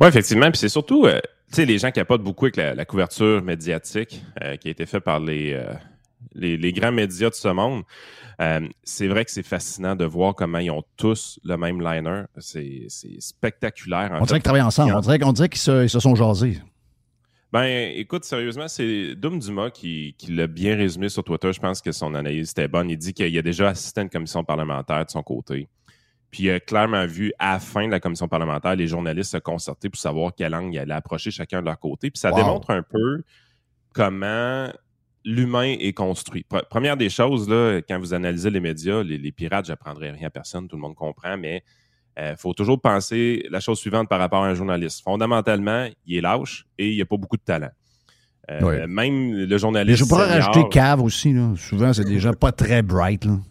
Oui, 0.01 0.09
effectivement. 0.09 0.51
Puis 0.51 0.59
c'est 0.59 0.69
surtout, 0.69 1.07
tu 1.07 1.13
sais, 1.53 1.65
les 1.65 1.79
gens 1.79 1.89
qui 1.89 1.95
capotent 1.95 2.23
beaucoup 2.23 2.47
avec 2.47 2.57
la, 2.57 2.85
couverture 2.85 3.43
médiatique 3.43 4.25
qui 4.61 4.69
a 4.69 4.71
été 4.71 4.85
faite 4.87 5.05
par 5.05 5.21
les, 5.21 5.57
les, 6.35 6.73
grands 6.73 6.91
médias 6.91 7.31
de 7.31 7.35
ce 7.35 7.49
monde. 7.49 7.85
c'est 8.83 9.07
vrai 9.07 9.25
que 9.25 9.31
c'est 9.31 9.47
fascinant 9.47 9.95
de 9.95 10.05
voir 10.05 10.35
comment 10.35 10.59
ils 10.59 10.73
ont 10.73 10.83
tous 10.97 11.39
le 11.45 11.57
même 11.57 11.81
liner. 11.81 12.23
C'est 12.39 12.89
spectaculaire. 13.21 14.11
on 14.21 14.25
dirait 14.25 14.41
qu'ils 14.41 14.43
travaillent 14.43 14.63
ensemble. 14.63 14.93
On 14.97 15.01
dirait, 15.01 15.19
dirait 15.19 15.49
qu'ils 15.49 15.61
se, 15.61 15.87
se, 15.87 16.01
sont 16.01 16.17
jasés. 16.17 16.59
Ben, 17.53 17.93
écoute, 17.95 18.25
sérieusement, 18.25 18.67
c'est 18.67 19.15
Doom 19.15 19.39
Dumas 19.39 19.71
qui, 19.71 20.17
l'a 20.29 20.47
bien 20.47 20.77
résumé 20.77 21.09
sur 21.09 21.23
Twitter. 21.23 21.53
Je 21.53 21.61
pense 21.61 21.81
que 21.81 21.93
son 21.93 22.15
analyse 22.15 22.51
était 22.51 22.67
bonne. 22.67 22.91
Il 22.91 22.99
dit 22.99 23.15
qu'il 23.15 23.37
a 23.39 23.43
déjà 23.43 23.69
assisté 23.69 24.01
à 24.01 24.03
une 24.03 24.11
commission 24.11 24.43
parlementaire 24.43 25.05
de 25.05 25.11
son 25.11 25.23
côté. 25.23 25.69
Puis 26.31 26.45
il 26.45 26.51
a 26.51 26.59
clairement 26.59 27.07
vu, 27.07 27.33
à 27.39 27.53
la 27.53 27.61
fin 27.61 27.87
de 27.87 27.93
la 27.93 28.01
commission 28.01 28.27
parlementaire, 28.27 28.75
les 28.75 28.89
journalistes 28.89 29.31
se 29.31 29.37
concerter 29.37 29.89
pour 29.89 30.01
savoir 30.01 30.35
quelle 30.35 30.51
langue 30.51 30.75
il 30.75 30.79
allait 30.81 30.95
approcher 30.95 31.31
chacun 31.31 31.61
de 31.61 31.67
leur 31.67 31.79
côté. 31.79 32.11
Puis 32.11 32.19
ça 32.19 32.33
démontre 32.33 32.71
un 32.71 32.83
peu 32.83 33.23
comment 33.93 34.69
l'humain 35.25 35.77
est 35.79 35.93
construit. 35.93 36.45
Première 36.71 36.97
des 36.97 37.09
choses, 37.09 37.49
là, 37.49 37.81
quand 37.89 38.01
vous 38.01 38.15
analysez 38.15 38.51
les 38.51 38.61
médias, 38.61 39.03
les, 39.05 39.17
les 39.17 39.33
pirates, 39.33 39.67
j'apprendrai 39.67 40.11
rien 40.11 40.27
à 40.27 40.31
personne, 40.31 40.67
tout 40.67 40.75
le 40.75 40.83
monde 40.83 40.97
comprend, 40.97 41.37
mais 41.39 41.63
il 42.17 42.23
euh, 42.23 42.37
faut 42.37 42.53
toujours 42.55 42.81
penser 42.81 43.45
la 43.51 43.61
chose 43.61 43.79
suivante 43.79 44.09
par 44.09 44.21
rapport 44.21 44.45
à 44.45 44.49
un 44.49 44.55
journaliste. 44.55 45.03
Fondamentalement, 45.03 45.89
il 46.07 46.19
est 46.19 46.21
lâche 46.21 46.67
et 46.79 46.93
il 46.93 46.99
n'a 46.99 47.05
pas 47.05 47.17
beaucoup 47.17 47.37
de 47.37 47.43
talent. 47.43 47.71
Euh, 48.51 48.87
même 48.87 49.33
le 49.33 49.59
journaliste. 49.59 50.01
Mais 50.01 50.05
je 50.05 50.09
pourrais 50.09 50.29
rajouter 50.29 50.69
cave 50.71 51.01
aussi. 51.03 51.35
Souvent, 51.57 51.93
c'est 51.93 52.05
des 52.05 52.21
gens 52.21 52.33
pas 52.33 52.53
très 52.53 52.83
bright. 52.83 53.25
Là. 53.25 53.39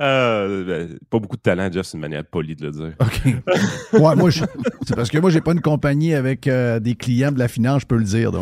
Euh, 0.00 0.64
ben, 0.64 0.98
pas 1.10 1.18
beaucoup 1.18 1.36
de 1.36 1.42
talent, 1.42 1.70
Jeff, 1.70 1.86
c'est 1.86 1.96
une 1.96 2.00
manière 2.00 2.24
polie 2.24 2.56
de 2.56 2.66
le 2.66 2.72
dire. 2.72 2.94
OK. 3.00 4.00
Ouais, 4.00 4.16
moi, 4.16 4.30
c'est 4.30 4.96
parce 4.96 5.10
que 5.10 5.18
moi, 5.18 5.28
j'ai 5.28 5.42
pas 5.42 5.52
une 5.52 5.60
compagnie 5.60 6.14
avec 6.14 6.48
des 6.48 6.94
clients 6.94 7.30
de 7.32 7.38
la 7.38 7.46
finance, 7.46 7.82
je 7.82 7.86
peux 7.86 7.98
le 7.98 8.04
dire. 8.04 8.32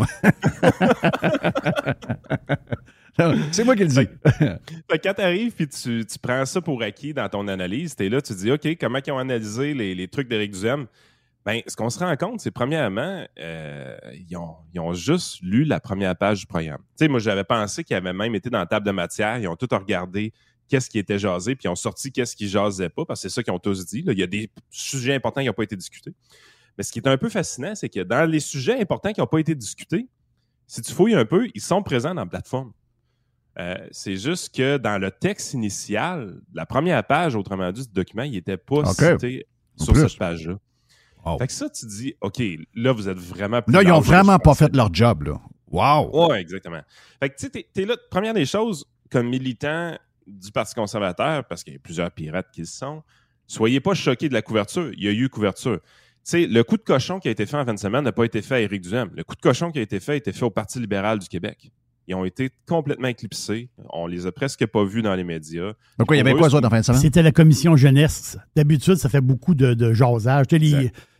C'est 3.52 3.64
moi 3.64 3.76
qui 3.76 3.84
le 3.84 3.88
dis. 3.88 4.08
quand 5.02 5.14
tu 5.14 5.20
arrives 5.20 5.54
et 5.58 5.66
tu, 5.66 6.04
prends 6.20 6.44
ça 6.44 6.60
pour 6.60 6.82
acquis 6.82 7.14
dans 7.14 7.28
ton 7.28 7.46
analyse, 7.48 7.94
tu 7.94 8.06
es 8.06 8.08
là, 8.08 8.20
tu 8.20 8.34
dis 8.34 8.50
OK, 8.50 8.66
comment 8.80 8.98
ils 9.04 9.12
ont 9.12 9.18
analysé 9.18 9.74
les, 9.74 10.08
trucs 10.08 10.28
d'Éric 10.28 10.52
Duhem? 10.52 10.86
Ben, 11.44 11.60
ce 11.66 11.76
qu'on 11.76 11.90
se 11.90 11.98
rend 11.98 12.16
compte, 12.16 12.40
c'est 12.40 12.50
premièrement, 12.50 13.26
euh, 13.38 13.96
ils, 14.14 14.36
ont, 14.80 14.94
juste 14.94 15.40
lu 15.42 15.64
la 15.64 15.78
première 15.78 16.16
page 16.16 16.40
du 16.40 16.46
programme. 16.46 16.80
Tu 16.98 17.06
moi, 17.08 17.20
j'avais 17.20 17.44
pensé 17.44 17.84
qu'ils 17.84 17.96
avaient 17.96 18.14
même 18.14 18.34
été 18.34 18.48
dans 18.48 18.58
la 18.58 18.66
table 18.66 18.86
de 18.86 18.92
matière, 18.92 19.38
ils 19.38 19.46
ont 19.46 19.56
tout 19.56 19.68
regardé 19.70 20.32
qu'est-ce 20.68 20.88
qui 20.88 20.98
était 20.98 21.18
jasé, 21.18 21.54
puis 21.54 21.66
ils 21.66 21.68
ont 21.68 21.76
sorti 21.76 22.10
qu'est-ce 22.10 22.34
qui 22.34 22.48
jasait 22.48 22.88
pas, 22.88 23.04
parce 23.04 23.20
que 23.22 23.28
c'est 23.28 23.34
ça 23.34 23.42
qu'ils 23.42 23.52
ont 23.52 23.58
tous 23.58 23.84
dit. 23.84 24.02
Il 24.06 24.18
y 24.18 24.22
a 24.22 24.26
des 24.26 24.50
sujets 24.70 25.14
importants 25.14 25.42
qui 25.42 25.48
n'ont 25.48 25.52
pas 25.52 25.64
été 25.64 25.76
discutés. 25.76 26.14
Mais 26.78 26.82
ce 26.82 26.90
qui 26.90 26.98
est 26.98 27.06
un 27.06 27.18
peu 27.18 27.28
fascinant, 27.28 27.74
c'est 27.74 27.90
que 27.90 28.00
dans 28.00 28.28
les 28.28 28.40
sujets 28.40 28.80
importants 28.80 29.12
qui 29.12 29.20
n'ont 29.20 29.26
pas 29.26 29.38
été 29.38 29.54
discutés, 29.54 30.08
si 30.66 30.80
tu 30.80 30.92
fouilles 30.92 31.14
un 31.14 31.26
peu, 31.26 31.46
ils 31.54 31.60
sont 31.60 31.82
présents 31.82 32.14
dans 32.14 32.22
la 32.22 32.26
plateforme. 32.26 32.72
Euh, 33.58 33.76
c'est 33.92 34.16
juste 34.16 34.54
que 34.54 34.78
dans 34.78 34.98
le 34.98 35.10
texte 35.10 35.54
initial, 35.54 36.40
la 36.52 36.66
première 36.66 37.04
page, 37.04 37.36
autrement 37.36 37.70
dit, 37.70 37.86
du 37.86 37.92
document, 37.92 38.24
il 38.24 38.32
n'était 38.32 38.56
pas 38.56 38.84
cité 38.84 39.46
sur 39.76 39.96
cette 39.96 40.18
page-là. 40.18 40.58
Fait 41.38 41.46
que 41.46 41.52
ça, 41.52 41.70
tu 41.70 41.86
dis, 41.86 42.14
OK, 42.20 42.42
là, 42.74 42.92
vous 42.92 43.08
êtes 43.08 43.18
vraiment 43.18 43.60
Là, 43.66 43.82
ils 43.82 43.88
n'ont 43.88 44.00
vraiment 44.00 44.38
pas 44.38 44.54
fait 44.54 44.74
leur 44.74 44.92
job, 44.92 45.22
là. 45.22 45.40
Wow! 45.70 46.30
Oui, 46.30 46.36
exactement. 46.36 46.82
Fait 47.18 47.30
que, 47.30 47.36
tu 47.36 47.48
sais, 47.52 47.66
t'es 47.72 47.84
là, 47.84 47.96
première 48.10 48.34
des 48.34 48.44
choses, 48.46 48.84
comme 49.10 49.28
militant 49.28 49.96
du 50.26 50.52
Parti 50.52 50.74
conservateur, 50.74 51.44
parce 51.46 51.64
qu'il 51.64 51.72
y 51.72 51.76
a 51.76 51.80
plusieurs 51.80 52.10
pirates 52.10 52.50
qui 52.52 52.60
le 52.60 52.66
sont, 52.66 53.02
soyez 53.46 53.80
pas 53.80 53.94
choqués 53.94 54.28
de 54.28 54.34
la 54.34 54.42
couverture. 54.42 54.92
Il 54.92 55.02
y 55.02 55.08
a 55.08 55.12
eu 55.12 55.28
couverture. 55.28 55.80
Tu 55.80 55.90
sais, 56.22 56.46
le 56.46 56.62
coup 56.62 56.76
de 56.76 56.82
cochon 56.82 57.20
qui 57.20 57.28
a 57.28 57.30
été 57.30 57.44
fait 57.46 57.56
en 57.56 57.64
fin 57.64 57.74
de 57.74 57.78
semaine 57.78 58.04
n'a 58.04 58.12
pas 58.12 58.24
été 58.24 58.40
fait 58.40 58.54
à 58.54 58.60
Éric 58.60 58.82
Duhem. 58.82 59.10
Le 59.14 59.24
coup 59.24 59.34
de 59.34 59.40
cochon 59.40 59.70
qui 59.70 59.78
a 59.78 59.82
été 59.82 60.00
fait 60.00 60.12
a 60.12 60.16
été 60.16 60.32
fait 60.32 60.44
au 60.44 60.50
Parti 60.50 60.78
libéral 60.78 61.18
du 61.18 61.28
Québec. 61.28 61.70
Ils 62.06 62.14
ont 62.14 62.24
été 62.24 62.50
complètement 62.68 63.08
éclipsés. 63.08 63.68
On 63.90 64.06
les 64.06 64.26
a 64.26 64.32
presque 64.32 64.66
pas 64.66 64.84
vus 64.84 65.02
dans 65.02 65.14
les 65.14 65.24
médias. 65.24 65.72
Donc, 65.98 66.08
il 66.10 66.16
y 66.16 66.20
avait 66.20 66.34
quoi, 66.34 66.50
ça, 66.50 66.58
en 66.58 66.70
fin 66.70 66.80
de 66.80 66.84
semaine? 66.84 67.00
C'était 67.00 67.22
la 67.22 67.32
commission 67.32 67.76
jeunesse. 67.76 68.38
D'habitude, 68.54 68.96
ça 68.96 69.08
fait 69.08 69.22
beaucoup 69.22 69.54
de, 69.54 69.74
de 69.74 69.92
jasage. 69.92 70.46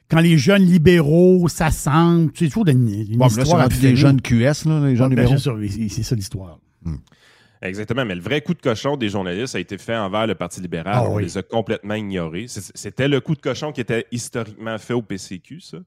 quand 0.09 0.20
les 0.20 0.37
jeunes 0.37 0.62
libéraux 0.62 1.49
s'assemblent, 1.49 2.31
c'est 2.35 2.49
toujours 2.49 2.68
une, 2.68 2.88
une 2.88 3.16
bon, 3.16 3.27
histoire. 3.27 3.59
Là, 3.59 3.68
les 3.81 3.97
jeunes 3.97 4.20
QS, 4.20 4.66
là, 4.66 4.87
les 4.87 4.97
jeunes 4.97 5.14
ben, 5.14 5.25
libéraux. 5.25 5.38
C'est 5.68 6.03
ça 6.03 6.14
l'histoire. 6.14 6.59
Hmm. 6.83 6.97
Exactement, 7.64 8.05
mais 8.05 8.14
le 8.14 8.20
vrai 8.20 8.42
coup 8.42 8.53
de 8.53 8.61
cochon 8.61 8.99
des 8.99 9.09
journalistes 9.09 9.55
a 9.55 9.59
été 9.61 9.79
fait 9.79 9.97
envers 9.97 10.27
le 10.27 10.35
Parti 10.35 10.61
libéral. 10.61 10.92
Ah 10.94 11.09
On 11.09 11.16
les 11.16 11.38
a 11.38 11.42
complètement 11.42 11.94
ignorés. 11.94 12.44
C'était 12.47 13.09
le 13.09 13.20
coup 13.23 13.35
de 13.35 13.40
cochon 13.40 13.73
qui 13.73 13.81
était 13.81 14.07
historiquement 14.12 14.77
fait 14.77 14.92
au 14.92 15.01
PCQ, 15.01 15.61
ça. 15.61 15.79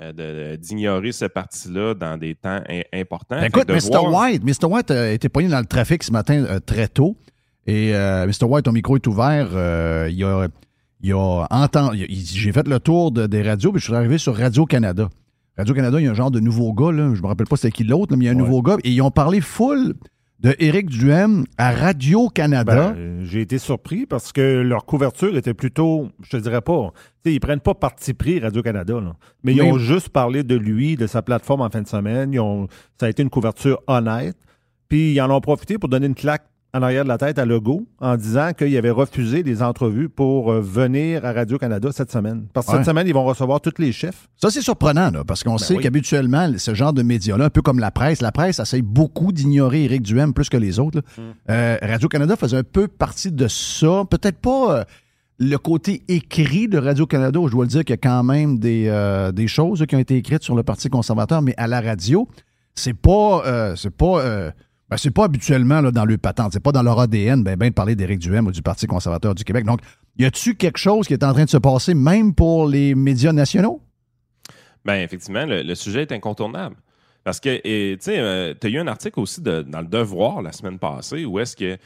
Euh, 0.00 0.56
d'ignorer 0.56 1.12
ce 1.12 1.24
parti-là 1.26 1.94
dans 1.94 2.16
des 2.18 2.34
temps 2.34 2.60
im- 2.68 2.82
importants. 2.92 3.36
Ben, 3.40 3.44
écoute, 3.46 3.68
Mr. 3.68 3.90
voir- 3.98 4.12
White, 4.30 4.42
Mr. 4.44 4.66
White 4.66 4.90
a 4.90 5.12
été 5.12 5.28
poigné 5.28 5.48
dans 5.48 5.60
le 5.60 5.66
trafic 5.66 6.02
ce 6.02 6.12
matin 6.12 6.44
euh, 6.48 6.60
très 6.60 6.88
tôt. 6.88 7.16
Et 7.66 7.94
euh, 7.94 8.26
Mr. 8.26 8.44
White, 8.46 8.64
ton 8.66 8.72
micro 8.72 8.96
est 8.96 9.06
ouvert. 9.06 9.48
euh, 9.54 10.08
il 10.12 10.22
a, 10.24 10.48
il 11.00 11.12
a 11.12 11.46
entendu. 11.50 12.06
J'ai 12.10 12.52
fait 12.52 12.66
le 12.68 12.78
tour 12.80 13.12
de- 13.12 13.26
des 13.26 13.42
radios, 13.42 13.72
puis 13.72 13.80
je 13.80 13.86
suis 13.86 13.94
arrivé 13.94 14.18
sur 14.18 14.36
Radio-Canada. 14.36 15.08
Radio-Canada, 15.56 16.00
il 16.00 16.04
y 16.04 16.08
a 16.08 16.10
un 16.10 16.14
genre 16.14 16.30
de 16.32 16.40
nouveau 16.40 16.72
gars, 16.72 16.90
là, 16.92 17.14
je 17.14 17.22
me 17.22 17.26
rappelle 17.28 17.46
pas 17.46 17.56
c'était 17.56 17.70
qui 17.70 17.84
l'autre, 17.84 18.16
mais 18.16 18.24
il 18.24 18.26
y 18.26 18.28
a 18.28 18.32
un 18.32 18.34
nouveau 18.34 18.60
gars, 18.60 18.76
et 18.82 18.90
ils 18.90 19.00
ont 19.00 19.12
parlé 19.12 19.40
full 19.40 19.94
de 20.44 20.54
Éric 20.58 20.90
Duhem 20.90 21.46
à 21.56 21.72
Radio-Canada. 21.72 22.92
Ben, 22.94 23.24
J'ai 23.24 23.40
été 23.40 23.58
surpris 23.58 24.04
parce 24.04 24.30
que 24.30 24.60
leur 24.60 24.84
couverture 24.84 25.36
était 25.38 25.54
plutôt, 25.54 26.08
je 26.22 26.28
te 26.30 26.36
dirais 26.36 26.60
pas, 26.60 26.92
tu 27.24 27.30
sais, 27.30 27.34
ils 27.34 27.40
prennent 27.40 27.60
pas 27.60 27.74
parti 27.74 28.12
pris 28.12 28.38
Radio-Canada, 28.40 29.00
là. 29.00 29.16
mais 29.42 29.52
ils 29.54 29.62
Mais- 29.62 29.72
ont 29.72 29.78
juste 29.78 30.10
parlé 30.10 30.42
de 30.42 30.54
lui, 30.54 30.96
de 30.96 31.06
sa 31.06 31.22
plateforme 31.22 31.62
en 31.62 31.70
fin 31.70 31.80
de 31.80 31.88
semaine. 31.88 32.32
Ils 32.34 32.40
ont, 32.40 32.68
ça 33.00 33.06
a 33.06 33.08
été 33.08 33.22
une 33.22 33.30
couverture 33.30 33.80
honnête. 33.86 34.36
Puis 34.90 35.14
ils 35.14 35.20
en 35.22 35.30
ont 35.34 35.40
profité 35.40 35.78
pour 35.78 35.88
donner 35.88 36.06
une 36.06 36.14
claque 36.14 36.44
en 36.74 36.82
arrière 36.82 37.04
de 37.04 37.08
la 37.08 37.18
tête 37.18 37.38
à 37.38 37.44
Legault 37.46 37.86
en 38.00 38.16
disant 38.16 38.50
qu'il 38.52 38.76
avait 38.76 38.90
refusé 38.90 39.42
des 39.44 39.62
entrevues 39.62 40.08
pour 40.08 40.50
euh, 40.52 40.60
venir 40.60 41.24
à 41.24 41.32
Radio-Canada 41.32 41.90
cette 41.92 42.10
semaine. 42.10 42.46
Parce 42.52 42.66
que 42.66 42.72
Ouais. 42.72 42.78
cette 42.78 42.86
semaine, 42.86 43.06
ils 43.06 43.14
vont 43.14 43.24
recevoir 43.24 43.60
tous 43.60 43.74
les 43.78 43.92
chefs. 43.92 44.28
Ça, 44.36 44.50
c'est 44.50 44.60
surprenant, 44.60 45.10
là, 45.12 45.22
parce 45.24 45.44
qu'on 45.44 45.56
sait 45.56 45.76
oui. 45.76 45.82
qu'habituellement, 45.82 46.50
ce 46.58 46.74
genre 46.74 46.92
de 46.92 47.02
médias-là, 47.02 47.44
un 47.44 47.50
peu 47.50 47.62
comme 47.62 47.78
la 47.78 47.92
presse, 47.92 48.20
la 48.20 48.32
presse 48.32 48.58
essaye 48.58 48.82
beaucoup 48.82 49.30
d'ignorer 49.32 49.84
Éric 49.84 50.02
Duhem 50.02 50.34
plus 50.34 50.48
que 50.48 50.56
les 50.56 50.80
autres. 50.80 50.98
là. 50.98 51.22
Euh, 51.50 51.78
Radio-Canada 51.80 52.34
faisait 52.36 52.56
un 52.56 52.64
peu 52.64 52.88
partie 52.88 53.30
de 53.30 53.46
ça. 53.46 54.02
Peut-être 54.10 54.38
pas 54.40 54.80
euh, 54.80 54.84
le 55.38 55.56
côté 55.58 56.02
écrit 56.08 56.66
de 56.66 56.78
Radio-Canada, 56.78 57.38
où 57.38 57.46
je 57.46 57.52
dois 57.52 57.64
le 57.66 57.70
dire 57.70 57.84
qu'il 57.84 57.92
y 57.92 57.94
a 57.94 57.96
quand 57.98 58.24
même 58.24 58.58
des, 58.58 59.30
des 59.32 59.46
choses 59.48 59.84
qui 59.88 59.94
ont 59.94 60.00
été 60.00 60.16
écrites 60.16 60.42
sur 60.42 60.56
le 60.56 60.62
Parti 60.64 60.88
conservateur, 60.90 61.40
mais 61.40 61.54
à 61.56 61.66
la 61.68 61.80
radio, 61.80 62.28
c'est 62.74 62.94
pas, 62.94 63.74
c'est 63.76 63.90
pas, 63.94 64.52
ben, 64.90 64.96
c'est 64.96 65.10
pas 65.10 65.24
habituellement 65.24 65.82
dans 65.82 66.04
le 66.04 66.18
patente, 66.18 66.52
c'est 66.52 66.62
pas 66.62 66.72
dans 66.72 66.82
leur 66.82 67.00
ADN 67.00 67.42
ben, 67.42 67.56
ben 67.56 67.70
de 67.70 67.74
parler 67.74 67.96
d'Éric 67.96 68.18
Duhem 68.18 68.46
ou 68.46 68.52
du 68.52 68.62
Parti 68.62 68.86
conservateur 68.86 69.34
du 69.34 69.44
Québec. 69.44 69.64
Donc, 69.64 69.80
y 70.18 70.24
a-tu 70.24 70.54
quelque 70.54 70.78
chose 70.78 71.06
qui 71.06 71.14
est 71.14 71.24
en 71.24 71.32
train 71.32 71.44
de 71.44 71.50
se 71.50 71.56
passer, 71.56 71.94
même 71.94 72.34
pour 72.34 72.68
les 72.68 72.94
médias 72.94 73.32
nationaux? 73.32 73.80
Ben, 74.84 74.96
effectivement, 74.96 75.46
le, 75.46 75.74
sujet 75.74 76.02
est 76.02 76.12
incontournable. 76.12 76.76
Parce 77.24 77.40
que, 77.40 77.56
tu 77.56 77.98
sais, 78.00 78.54
tu 78.60 78.66
as 78.66 78.70
eu 78.70 78.78
un 78.78 78.86
article 78.86 79.18
aussi 79.18 79.40
dans 79.40 79.80
Le 79.80 79.86
Devoir 79.86 80.42
la 80.42 80.52
semaine 80.52 80.78
passée 80.78 81.24
où 81.24 81.38
est-ce 81.38 81.56
que, 81.56 81.78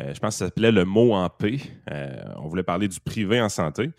euh, 0.00 0.14
je 0.14 0.18
pense 0.18 0.34
que 0.34 0.38
ça 0.38 0.44
s'appelait 0.46 0.72
Le 0.72 0.86
mot 0.86 1.12
en 1.12 1.28
paix. 1.28 1.58
Euh, 1.90 2.22
on 2.38 2.48
voulait 2.48 2.62
parler 2.62 2.88
du 2.88 2.98
privé 3.00 3.40
en 3.40 3.50
santé. 3.50 3.90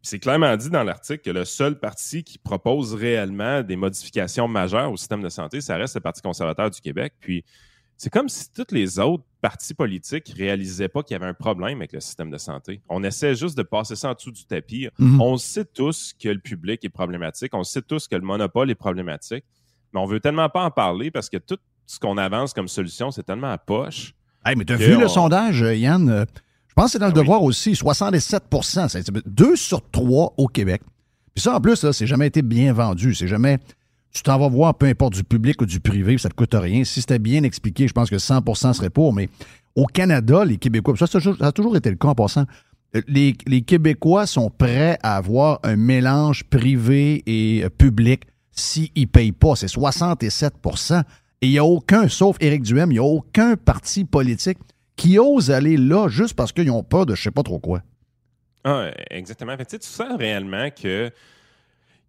C'est 0.00 0.20
clairement 0.20 0.56
dit 0.56 0.70
dans 0.70 0.84
l'article 0.84 1.22
que 1.22 1.30
le 1.30 1.44
seul 1.44 1.80
parti 1.80 2.22
qui 2.22 2.38
propose 2.38 2.94
réellement 2.94 3.62
des 3.62 3.74
modifications 3.74 4.46
majeures 4.46 4.92
au 4.92 4.96
système 4.96 5.22
de 5.22 5.28
santé, 5.28 5.60
ça 5.60 5.76
reste 5.76 5.94
le 5.94 6.02
Parti 6.02 6.20
conservateur 6.20 6.70
du 6.70 6.80
Québec. 6.80 7.14
Puis 7.18 7.42
c'est 7.96 8.10
comme 8.10 8.28
si 8.28 8.50
tous 8.52 8.72
les 8.72 8.98
autres 8.98 9.24
partis 9.40 9.74
politiques 9.74 10.32
réalisaient 10.36 10.88
pas 10.88 11.02
qu'il 11.02 11.14
y 11.14 11.16
avait 11.16 11.26
un 11.26 11.34
problème 11.34 11.78
avec 11.78 11.92
le 11.92 12.00
système 12.00 12.30
de 12.30 12.38
santé. 12.38 12.80
On 12.88 13.02
essaie 13.04 13.34
juste 13.34 13.56
de 13.56 13.62
passer 13.62 13.94
ça 13.96 14.10
en 14.10 14.14
dessous 14.14 14.30
du 14.32 14.44
tapis. 14.46 14.88
Mhm. 14.98 15.20
On 15.20 15.36
sait 15.36 15.64
tous 15.64 16.12
que 16.18 16.28
le 16.28 16.38
public 16.40 16.84
est 16.84 16.88
problématique. 16.88 17.54
On 17.54 17.62
sait 17.64 17.82
tous 17.82 18.08
que 18.08 18.16
le 18.16 18.22
monopole 18.22 18.70
est 18.70 18.74
problématique. 18.74 19.44
Mais 19.92 20.00
on 20.00 20.06
veut 20.06 20.20
tellement 20.20 20.48
pas 20.48 20.64
en 20.64 20.70
parler 20.70 21.10
parce 21.10 21.28
que 21.28 21.36
tout 21.36 21.58
ce 21.86 21.98
qu'on 22.00 22.16
avance 22.18 22.52
comme 22.52 22.68
solution, 22.68 23.10
c'est 23.10 23.22
tellement 23.22 23.50
à 23.52 23.58
poche. 23.58 24.14
Hey, 24.44 24.56
mais 24.56 24.64
t'as 24.64 24.76
vu 24.76 24.96
le 24.98 25.04
on- 25.04 25.08
sondage, 25.08 25.62
euh, 25.62 25.74
Yann? 25.74 26.08
Euh, 26.08 26.24
Je 26.68 26.74
pense 26.74 26.86
que 26.86 26.90
c'est 26.92 26.98
dans 26.98 27.06
le 27.06 27.12
Ah 27.12 27.18
oui. 27.18 27.22
devoir 27.22 27.42
aussi, 27.44 27.76
67 27.76 28.42
c'est 28.88 29.10
deux 29.28 29.54
sur 29.54 29.88
trois 29.90 30.34
au 30.36 30.48
Québec. 30.48 30.82
Puis 31.34 31.42
ça, 31.42 31.54
en 31.54 31.60
plus, 31.60 31.82
là, 31.84 31.92
c'est 31.92 32.06
jamais 32.06 32.26
été 32.26 32.42
bien 32.42 32.72
vendu. 32.72 33.14
C'est 33.14 33.28
jamais. 33.28 33.58
Tu 34.14 34.22
t'en 34.22 34.38
vas 34.38 34.48
voir, 34.48 34.74
peu 34.78 34.86
importe 34.86 35.14
du 35.14 35.24
public 35.24 35.60
ou 35.60 35.66
du 35.66 35.80
privé, 35.80 36.16
ça 36.18 36.28
te 36.28 36.34
coûte 36.34 36.54
rien. 36.54 36.84
Si 36.84 37.00
c'était 37.00 37.18
bien 37.18 37.42
expliqué, 37.42 37.88
je 37.88 37.92
pense 37.92 38.08
que 38.08 38.16
100% 38.16 38.72
serait 38.72 38.88
pour. 38.90 39.12
Mais 39.12 39.28
au 39.74 39.86
Canada, 39.86 40.44
les 40.44 40.56
Québécois, 40.56 40.94
ça, 40.96 41.06
ça, 41.08 41.18
a 41.40 41.52
toujours- 41.52 41.76
été 41.76 41.90
le 41.90 41.96
cas 41.96 42.08
en 42.08 42.14
passant. 42.14 42.44
euh, 42.94 43.02
Les, 43.08 43.34
les 43.48 43.62
Québécois 43.62 44.26
sont 44.26 44.50
prêts 44.50 44.98
à 45.02 45.16
avoir 45.16 45.58
un 45.64 45.74
mélange 45.74 46.44
privé 46.44 47.24
et 47.26 47.64
euh, 47.64 47.68
public 47.70 48.22
s'ils 48.52 48.88
ne 48.96 49.04
payent 49.06 49.32
pas. 49.32 49.56
C'est 49.56 49.66
67% 49.66 51.02
Et 51.42 51.48
il 51.48 51.50
n'y 51.50 51.58
a 51.58 51.64
aucun, 51.64 52.08
sauf 52.08 52.36
Éric 52.40 52.62
Duhem, 52.62 52.92
il 52.92 52.94
n'y 52.94 52.98
a 53.00 53.02
aucun 53.02 53.56
parti 53.56 54.04
politique 54.04 54.58
qui 54.96 55.18
ose 55.18 55.50
aller 55.50 55.76
là 55.76 56.06
juste 56.08 56.34
parce 56.34 56.52
qu'ils 56.52 56.70
ont 56.70 56.84
peur 56.84 57.04
de 57.04 57.16
je 57.16 57.22
sais 57.24 57.30
pas 57.32 57.42
trop 57.42 57.58
quoi. 57.58 57.82
Ah, 58.62 58.90
exactement. 59.10 59.56
Fait 59.56 59.66
tu 59.66 59.76
sens 59.88 60.16
réellement 60.16 60.68
que 60.70 61.10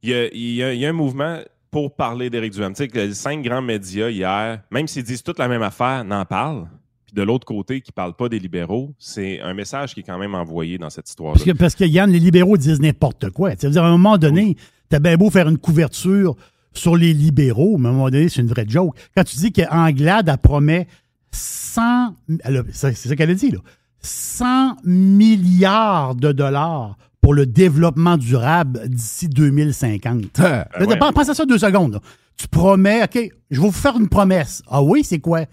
il 0.04 0.12
y 0.38 0.56
y 0.58 0.86
a 0.86 0.90
un 0.90 0.94
mouvement 0.94 1.40
pour 1.76 1.94
parler 1.94 2.30
d'Éric 2.30 2.54
Duhem. 2.54 2.72
Tu 2.72 2.78
sais, 2.84 2.88
que 2.88 2.98
les 3.00 3.14
cinq 3.14 3.42
grands 3.42 3.62
médias 3.62 4.08
hier, 4.10 4.62
même 4.72 4.88
s'ils 4.88 5.04
disent 5.04 5.22
toute 5.22 5.38
la 5.40 5.50
même 5.50 5.62
affaire, 5.62 6.06
n'en 6.06 6.24
parlent. 6.24 6.70
Puis 7.06 7.14
de 7.14 7.22
l'autre 7.22 7.46
côté, 7.46 7.82
qui 7.82 7.92
ne 7.92 7.94
parlent 7.96 8.16
pas 8.16 8.30
des 8.30 8.40
libéraux, 8.40 8.94
c'est 8.98 9.42
un 9.42 9.54
message 9.54 9.94
qui 9.94 10.00
est 10.00 10.04
quand 10.04 10.18
même 10.18 10.36
envoyé 10.36 10.78
dans 10.78 10.90
cette 10.90 11.10
histoire-là. 11.10 11.34
Parce 11.34 11.44
que, 11.44 11.52
parce 11.52 11.76
que 11.76 11.84
Yann, 11.84 12.10
les 12.10 12.20
libéraux 12.20 12.56
disent 12.56 12.80
n'importe 12.80 13.30
quoi. 13.32 13.58
Ça 13.58 13.68
veut 13.68 13.74
dire, 13.74 13.84
à 13.84 13.88
un 13.88 13.92
moment 13.92 14.18
donné, 14.18 14.56
t'as 14.88 15.00
bien 15.00 15.18
beau 15.18 15.30
faire 15.30 15.50
une 15.50 15.58
couverture 15.58 16.38
sur 16.72 16.96
les 16.96 17.12
libéraux, 17.12 17.78
mais 17.78 17.90
à 17.90 17.92
un 17.92 17.94
moment 17.96 18.10
donné, 18.10 18.30
c'est 18.30 18.40
une 18.40 18.48
vraie 18.48 18.66
joke. 18.66 18.96
Quand 19.14 19.26
tu 19.26 19.36
dis 19.36 19.52
qu'Anglade, 19.52 20.30
elle 20.30 20.38
promet 20.38 20.88
100... 21.32 22.16
elle 22.46 22.56
a- 22.56 22.64
C'est 22.72 22.96
c'est 22.96 23.10
ça 23.10 23.16
qu'elle 23.18 23.32
a 23.32 23.36
dit, 23.36 23.52
là. 23.52 23.60
100 24.02 24.78
milliards 24.86 26.16
de 26.16 26.32
dollars 26.32 26.96
pour 27.26 27.34
le 27.34 27.48
développement 27.48 28.18
durable 28.18 28.88
d'ici 28.88 29.28
2050. 29.28 30.26
Ah, 30.38 30.68
Je 30.76 30.80
veux 30.82 30.86
dire, 30.86 31.02
ouais. 31.02 31.12
Pense 31.12 31.28
à 31.28 31.34
ça 31.34 31.44
deux 31.44 31.58
secondes. 31.58 31.94
là. 31.94 32.00
Tu 32.38 32.48
promets, 32.48 33.02
OK, 33.04 33.18
je 33.50 33.60
vais 33.60 33.66
vous 33.66 33.72
faire 33.74 33.98
une 33.98 34.08
promesse. 34.10 34.62
Ah 34.70 34.84
oui, 34.84 35.04
c'est 35.04 35.18
quoi? 35.18 35.46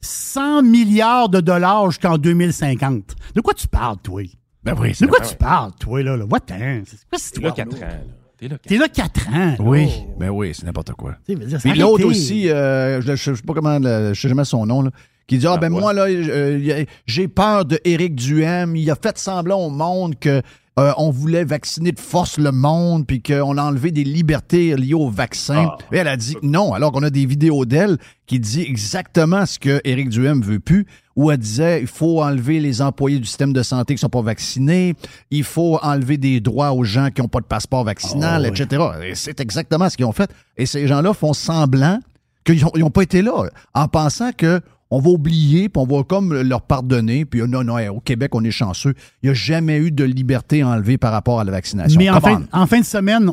100 0.00 0.62
milliards 0.62 1.28
de 1.28 1.40
dollars 1.42 1.90
jusqu'en 1.90 2.16
2050. 2.16 3.14
De 3.34 3.40
quoi 3.42 3.52
tu 3.52 3.68
parles, 3.68 3.98
toi? 4.02 4.22
Ben 4.64 4.74
oui, 4.80 4.92
De 4.98 5.06
quoi 5.06 5.20
tu 5.20 5.34
parles, 5.36 5.72
toi, 5.78 6.02
là? 6.02 6.16
là? 6.16 6.24
Va-t'en. 6.26 6.82
C'est 6.86 6.96
quoi 7.10 7.18
cette 7.18 7.34
T'es 7.34 7.40
là 7.42 7.48
histoire-là? 7.50 7.52
quatre 7.52 7.76
ans. 7.76 7.80
là. 7.80 7.98
T'es 8.38 8.48
là 8.48 8.56
quatre 8.56 8.68
T'es 8.68 8.78
là 8.78 8.88
4 8.88 9.28
ans. 9.28 9.46
là. 9.50 9.56
Oui, 9.60 9.88
ben 10.18 10.30
oui, 10.30 10.52
c'est 10.54 10.64
n'importe 10.64 10.92
quoi. 10.92 11.12
Tu 11.26 11.34
sais, 11.34 11.38
veux 11.38 11.44
dire, 11.46 11.58
Puis 11.58 11.68
arrêtez. 11.70 11.82
l'autre 11.84 12.04
aussi, 12.06 12.48
euh, 12.48 13.02
je 13.02 13.10
ne 13.10 13.16
sais 13.36 13.42
pas 13.46 13.52
comment, 13.52 13.78
le- 13.78 14.14
je 14.14 14.18
sais 14.22 14.28
jamais 14.30 14.44
son 14.46 14.64
nom, 14.64 14.80
là, 14.80 14.90
qui 15.26 15.36
dit 15.36 15.46
Ah, 15.46 15.58
ben 15.58 15.70
ouais. 15.70 15.78
moi, 15.80 15.92
là, 15.92 16.06
euh, 16.08 16.84
j'ai 17.04 17.28
peur 17.28 17.66
de 17.66 17.78
Éric 17.84 18.14
Duhem. 18.14 18.76
Il 18.76 18.90
a 18.90 18.94
fait 18.94 19.18
semblant 19.18 19.58
au 19.58 19.68
monde 19.68 20.18
que. 20.18 20.40
Euh, 20.78 20.92
on 20.96 21.10
voulait 21.10 21.44
vacciner 21.44 21.92
de 21.92 21.98
force 22.00 22.38
le 22.38 22.52
monde, 22.52 23.06
puis 23.06 23.20
qu'on 23.20 23.58
a 23.58 23.62
enlevé 23.62 23.90
des 23.90 24.04
libertés 24.04 24.76
liées 24.76 24.94
au 24.94 25.10
vaccin. 25.10 25.72
Et 25.92 25.96
elle 25.96 26.08
a 26.08 26.16
dit 26.16 26.36
non, 26.42 26.72
alors 26.72 26.92
qu'on 26.92 27.02
a 27.02 27.10
des 27.10 27.26
vidéos 27.26 27.64
d'elle 27.64 27.98
qui 28.26 28.38
dit 28.38 28.62
exactement 28.62 29.44
ce 29.44 29.58
que 29.58 29.80
Éric 29.84 30.08
Duhem 30.08 30.40
veut 30.40 30.60
plus, 30.60 30.86
où 31.16 31.30
elle 31.30 31.38
disait 31.38 31.80
il 31.80 31.86
faut 31.88 32.22
enlever 32.22 32.60
les 32.60 32.80
employés 32.80 33.18
du 33.18 33.24
système 33.26 33.52
de 33.52 33.62
santé 33.62 33.94
qui 33.94 33.98
sont 34.00 34.08
pas 34.08 34.22
vaccinés, 34.22 34.94
il 35.30 35.42
faut 35.44 35.78
enlever 35.82 36.16
des 36.16 36.40
droits 36.40 36.72
aux 36.72 36.84
gens 36.84 37.10
qui 37.10 37.20
n'ont 37.22 37.28
pas 37.28 37.40
de 37.40 37.46
passeport 37.46 37.82
vaccinal, 37.84 38.44
Ah, 38.46 38.48
oui. 38.50 38.62
etc. 38.62 38.82
Et 39.04 39.14
c'est 39.16 39.40
exactement 39.40 39.88
ce 39.90 39.96
qu'ils 39.96 40.06
ont 40.06 40.12
fait. 40.12 40.30
Et 40.56 40.64
ces 40.66 40.86
gens-là 40.86 41.12
font 41.12 41.32
semblant 41.32 41.98
qu'ils 42.44 42.64
n'ont 42.76 42.90
pas 42.90 43.02
été 43.02 43.20
là, 43.20 43.50
en 43.74 43.88
pensant 43.88 44.30
que 44.32 44.60
on 44.90 45.00
va 45.00 45.10
oublier, 45.10 45.68
puis 45.68 45.82
on 45.82 45.86
va 45.86 46.02
comme 46.02 46.40
leur 46.40 46.62
pardonner, 46.62 47.24
puis 47.24 47.42
non, 47.42 47.62
non, 47.62 47.78
au 47.88 48.00
Québec, 48.00 48.34
on 48.34 48.42
est 48.44 48.50
chanceux. 48.50 48.94
Il 49.22 49.26
n'y 49.26 49.30
a 49.30 49.34
jamais 49.34 49.78
eu 49.78 49.90
de 49.90 50.04
liberté 50.04 50.64
enlevée 50.64 50.96
par 50.98 51.12
rapport 51.12 51.40
à 51.40 51.44
la 51.44 51.52
vaccination. 51.52 51.98
Mais 51.98 52.08
en 52.08 52.20
fin, 52.20 52.42
en 52.52 52.66
fin 52.66 52.80
de 52.80 52.84
semaine, 52.84 53.30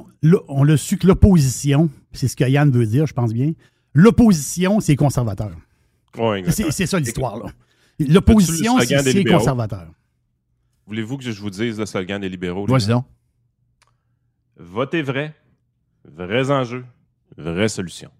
on 0.47 0.63
l'a 0.63 0.77
su 0.77 0.97
que 0.97 1.07
l'opposition, 1.07 1.89
c'est 2.11 2.27
ce 2.27 2.35
que 2.35 2.43
Yann 2.43 2.71
veut 2.71 2.85
dire, 2.85 3.05
je 3.05 3.13
pense 3.13 3.33
bien, 3.33 3.53
l'opposition, 3.93 4.79
c'est 4.79 4.95
conservateur. 4.95 5.51
Ouais. 6.17 6.43
C'est 6.49 6.71
c'est 6.71 6.85
ça 6.85 6.99
l'histoire, 6.99 7.37
là. 7.37 7.45
L'opposition, 7.99 8.77
le 8.77 8.85
c'est 8.85 9.23
conservateur. 9.23 9.87
Voulez-vous 10.87 11.17
que 11.17 11.31
je 11.31 11.41
vous 11.41 11.49
dise 11.49 11.79
le 11.79 11.85
slogan 11.85 12.21
des 12.21 12.29
libéraux? 12.29 12.65
Vas-y 12.67 12.87
donc. 12.87 13.05
Votez 14.57 15.01
vrai, 15.01 15.33
vrais 16.05 16.51
enjeux, 16.51 16.85
vraies 17.37 17.69
solutions. 17.69 18.11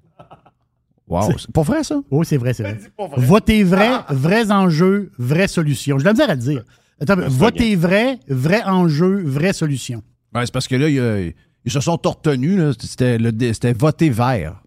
Wow. 1.07 1.31
C'est 1.37 1.51
pas 1.51 1.61
vrai, 1.61 1.83
ça? 1.83 2.01
Oui, 2.09 2.25
c'est 2.25 2.37
vrai, 2.37 2.53
c'est 2.53 2.63
vrai. 2.63 2.79
Votez 3.17 3.63
vrai, 3.63 3.91
vrais 4.09 4.51
enjeux, 4.51 5.11
vraies 5.19 5.47
solutions. 5.47 5.99
Je 5.99 6.03
dois 6.03 6.13
me 6.13 6.17
dire 6.17 6.29
à 6.29 6.33
le 6.35 6.41
dire. 6.41 6.63
Attends, 6.99 7.13
Un 7.19 7.27
votez 7.27 7.75
vrai, 7.75 8.19
vrai 8.27 8.63
enjeu, 8.63 9.21
vraie 9.25 9.53
solution. 9.53 10.01
Ben, 10.33 10.41
c'est 10.45 10.51
parce 10.53 10.67
que 10.67 10.75
là, 10.75 10.89
ils 10.89 11.71
se 11.71 11.79
sont 11.79 11.97
tortenus. 11.97 12.59
C'était 12.79 13.17
le- 13.19 13.31
c'était 13.53 13.73
voter 13.73 14.09
vert. 14.09 14.61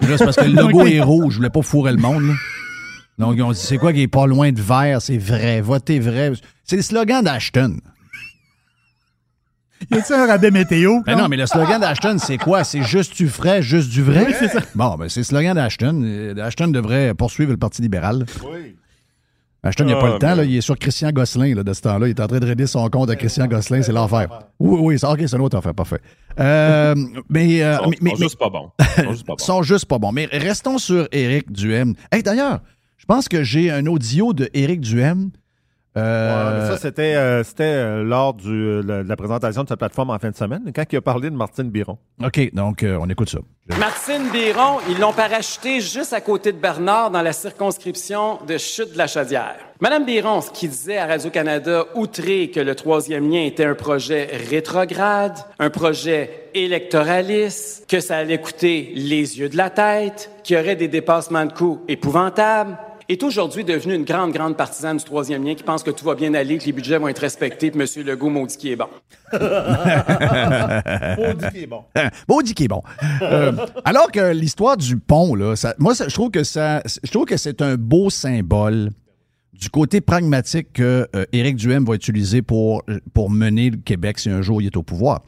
Puis 0.00 0.08
là, 0.08 0.16
c'est 0.16 0.24
parce 0.24 0.36
que 0.36 0.44
le 0.44 0.54
logo 0.54 0.86
est 0.86 1.00
rouge. 1.00 1.34
Je 1.34 1.38
voulais 1.38 1.50
pas 1.50 1.62
fourrer 1.62 1.92
le 1.92 1.98
monde. 1.98 2.22
là. 2.22 2.32
Donc, 3.18 3.34
ils 3.36 3.42
ont 3.42 3.52
dit, 3.52 3.58
c'est 3.60 3.76
quoi 3.76 3.92
qui 3.92 4.00
est 4.02 4.08
pas 4.08 4.26
loin 4.26 4.50
de 4.52 4.60
vert? 4.60 5.02
C'est 5.02 5.18
vrai. 5.18 5.60
Voter 5.60 6.00
vrai. 6.00 6.32
C'est 6.64 6.76
le 6.76 6.82
slogan 6.82 7.22
d'Ashton. 7.22 7.78
Y 9.90 9.94
a-t-il 9.96 10.14
un 10.14 10.26
rabais 10.26 10.50
météo? 10.50 11.00
Ben 11.06 11.16
non, 11.16 11.28
mais 11.28 11.36
le 11.36 11.46
slogan 11.46 11.80
d'Ashton, 11.80 12.18
c'est 12.18 12.38
quoi? 12.38 12.64
C'est 12.64 12.82
juste 12.82 13.16
du 13.16 13.28
frais, 13.28 13.62
juste 13.62 13.90
du 13.90 14.02
vrai? 14.02 14.26
Bon, 14.74 14.94
ben 14.96 15.08
c'est 15.08 15.20
le 15.20 15.24
slogan 15.24 15.54
d'Ashton. 15.54 16.02
Euh, 16.04 16.34
Ashton 16.44 16.68
devrait 16.68 17.14
poursuivre 17.14 17.50
le 17.50 17.56
Parti 17.56 17.82
libéral. 17.82 18.24
Ashton, 19.64 19.84
il 19.86 19.94
n'a 19.94 20.00
pas 20.00 20.08
Ah, 20.08 20.12
le 20.14 20.18
temps. 20.18 20.26
Là, 20.34 20.36
mais- 20.42 20.48
il 20.48 20.56
est 20.56 20.60
sur 20.60 20.76
Christian 20.76 21.10
Gosselin 21.12 21.54
là, 21.54 21.62
de 21.62 21.72
ce 21.72 21.82
temps-là. 21.82 22.08
Il 22.08 22.10
est 22.10 22.20
en 22.20 22.26
train 22.26 22.40
de 22.40 22.46
raider 22.46 22.66
son 22.66 22.88
compte 22.90 23.10
à 23.10 23.14
Christian 23.16 23.46
Gosselin. 23.46 23.80
C'est 23.82 23.92
l'enfer. 23.92 24.28
Oui, 24.58 24.78
oui, 24.82 24.98
c'est, 24.98 25.06
OK, 25.06 25.18
c'est 25.24 25.36
une 25.36 25.42
autre 25.42 25.56
affaire. 25.56 25.72
Parfait. 25.74 26.00
Euh, 26.40 26.94
mais, 27.28 27.62
euh, 27.62 27.76
Ils 27.80 27.84
sont, 27.84 27.90
mais, 27.90 27.96
mais- 28.02 28.10
sont 28.10 28.16
juste 28.16 28.38
pas 28.38 28.50
bons. 28.50 28.70
Ils 28.80 28.84
sont 29.04 29.12
juste 29.12 29.24
pas 29.26 29.32
mais- 29.32 29.36
bons. 29.38 29.44
sont 29.44 29.62
juste 29.62 29.84
pas 29.86 29.98
bons. 29.98 30.10
Mais 30.12 30.28
restons 30.32 30.78
sur 30.78 31.06
Éric 31.12 31.52
Duhem. 31.52 31.94
Hey, 32.10 32.24
d'ailleurs, 32.24 32.58
je 32.98 33.04
pense 33.04 33.28
que 33.28 33.44
j'ai 33.44 33.70
un 33.70 33.86
audio 33.86 34.32
de 34.32 34.50
Éric 34.52 34.80
Duhem. 34.80 35.30
Euh, 35.96 36.52
Ouais, 36.52 36.60
mais 36.60 36.66
ça, 36.68 36.76
c'était 36.78 37.14
euh, 37.16 37.44
c'était, 37.44 37.64
euh, 37.64 38.02
lors 38.02 38.32
du, 38.32 38.48
euh, 38.48 38.82
de 38.82 39.08
la 39.08 39.16
présentation 39.16 39.62
de 39.62 39.68
sa 39.68 39.76
plateforme 39.76 40.10
en 40.10 40.18
fin 40.18 40.30
de 40.30 40.36
semaine, 40.36 40.62
quand 40.74 40.84
il 40.90 40.96
a 40.96 41.00
parlé 41.02 41.28
de 41.28 41.36
Martine 41.36 41.70
Biron. 41.70 41.98
OK, 42.24 42.54
donc 42.54 42.82
euh, 42.82 42.96
on 43.00 43.08
écoute 43.10 43.28
ça. 43.28 43.38
Martine 43.78 44.28
Biron, 44.32 44.78
ils 44.88 44.98
l'ont 44.98 45.12
parachuté 45.12 45.80
juste 45.80 46.12
à 46.12 46.20
côté 46.20 46.50
de 46.52 46.58
Bernard 46.58 47.10
dans 47.10 47.22
la 47.22 47.32
circonscription 47.32 48.38
de 48.46 48.56
Chute 48.58 48.92
de 48.94 48.98
la 48.98 49.06
Chaudière. 49.06 49.56
Madame 49.80 50.04
Biron, 50.04 50.40
ce 50.40 50.50
qui 50.50 50.66
disait 50.68 50.98
à 50.98 51.06
Radio-Canada, 51.06 51.84
outré 51.94 52.50
que 52.50 52.60
le 52.60 52.74
troisième 52.74 53.30
lien 53.30 53.42
était 53.42 53.64
un 53.64 53.74
projet 53.74 54.30
rétrograde, 54.50 55.36
un 55.58 55.70
projet 55.70 56.48
électoraliste, 56.54 57.88
que 57.88 58.00
ça 58.00 58.16
allait 58.18 58.40
coûter 58.40 58.92
les 58.94 59.38
yeux 59.38 59.48
de 59.48 59.56
la 59.56 59.70
tête, 59.70 60.30
qu'il 60.42 60.56
y 60.56 60.60
aurait 60.60 60.76
des 60.76 60.88
dépassements 60.88 61.44
de 61.46 61.52
coûts 61.52 61.82
épouvantables, 61.88 62.76
est 63.12 63.22
aujourd'hui 63.22 63.64
devenue 63.64 63.94
une 63.94 64.04
grande, 64.04 64.32
grande 64.32 64.56
partisane 64.56 64.96
du 64.96 65.04
troisième 65.04 65.44
lien 65.44 65.54
qui 65.54 65.62
pense 65.62 65.82
que 65.82 65.90
tout 65.90 66.04
va 66.04 66.14
bien 66.14 66.34
aller, 66.34 66.58
que 66.58 66.64
les 66.64 66.72
budgets 66.72 66.98
vont 66.98 67.08
être 67.08 67.18
respectés, 67.20 67.70
puis 67.70 67.80
M. 67.80 68.06
Legault 68.06 68.30
maudit 68.30 68.56
qui 68.56 68.72
est 68.72 68.76
bon. 68.76 68.86
bon. 71.68 71.84
Maudit 72.28 72.54
qui 72.54 72.64
est 72.64 72.68
bon. 72.68 72.82
Euh, 73.22 73.52
alors 73.84 74.10
que 74.10 74.32
l'histoire 74.32 74.76
du 74.76 74.96
pont, 74.96 75.34
là, 75.34 75.56
ça- 75.56 75.74
moi, 75.78 75.94
ça- 75.94 76.08
je 76.08 76.14
trouve 76.14 76.30
que 76.30 76.44
ça, 76.44 76.82
je 77.02 77.10
trouve 77.10 77.24
que 77.26 77.36
c'est 77.36 77.62
un 77.62 77.76
beau 77.76 78.10
symbole 78.10 78.90
du 79.52 79.68
côté 79.70 80.00
pragmatique 80.00 80.72
que 80.72 81.06
euh, 81.14 81.24
Éric 81.32 81.56
Duhem 81.56 81.84
va 81.84 81.94
utiliser 81.94 82.42
pour, 82.42 82.82
pour 83.14 83.30
mener 83.30 83.70
le 83.70 83.76
Québec 83.76 84.18
si 84.18 84.28
un 84.30 84.42
jour 84.42 84.60
il 84.60 84.66
est 84.66 84.76
au 84.76 84.82
pouvoir. 84.82 85.22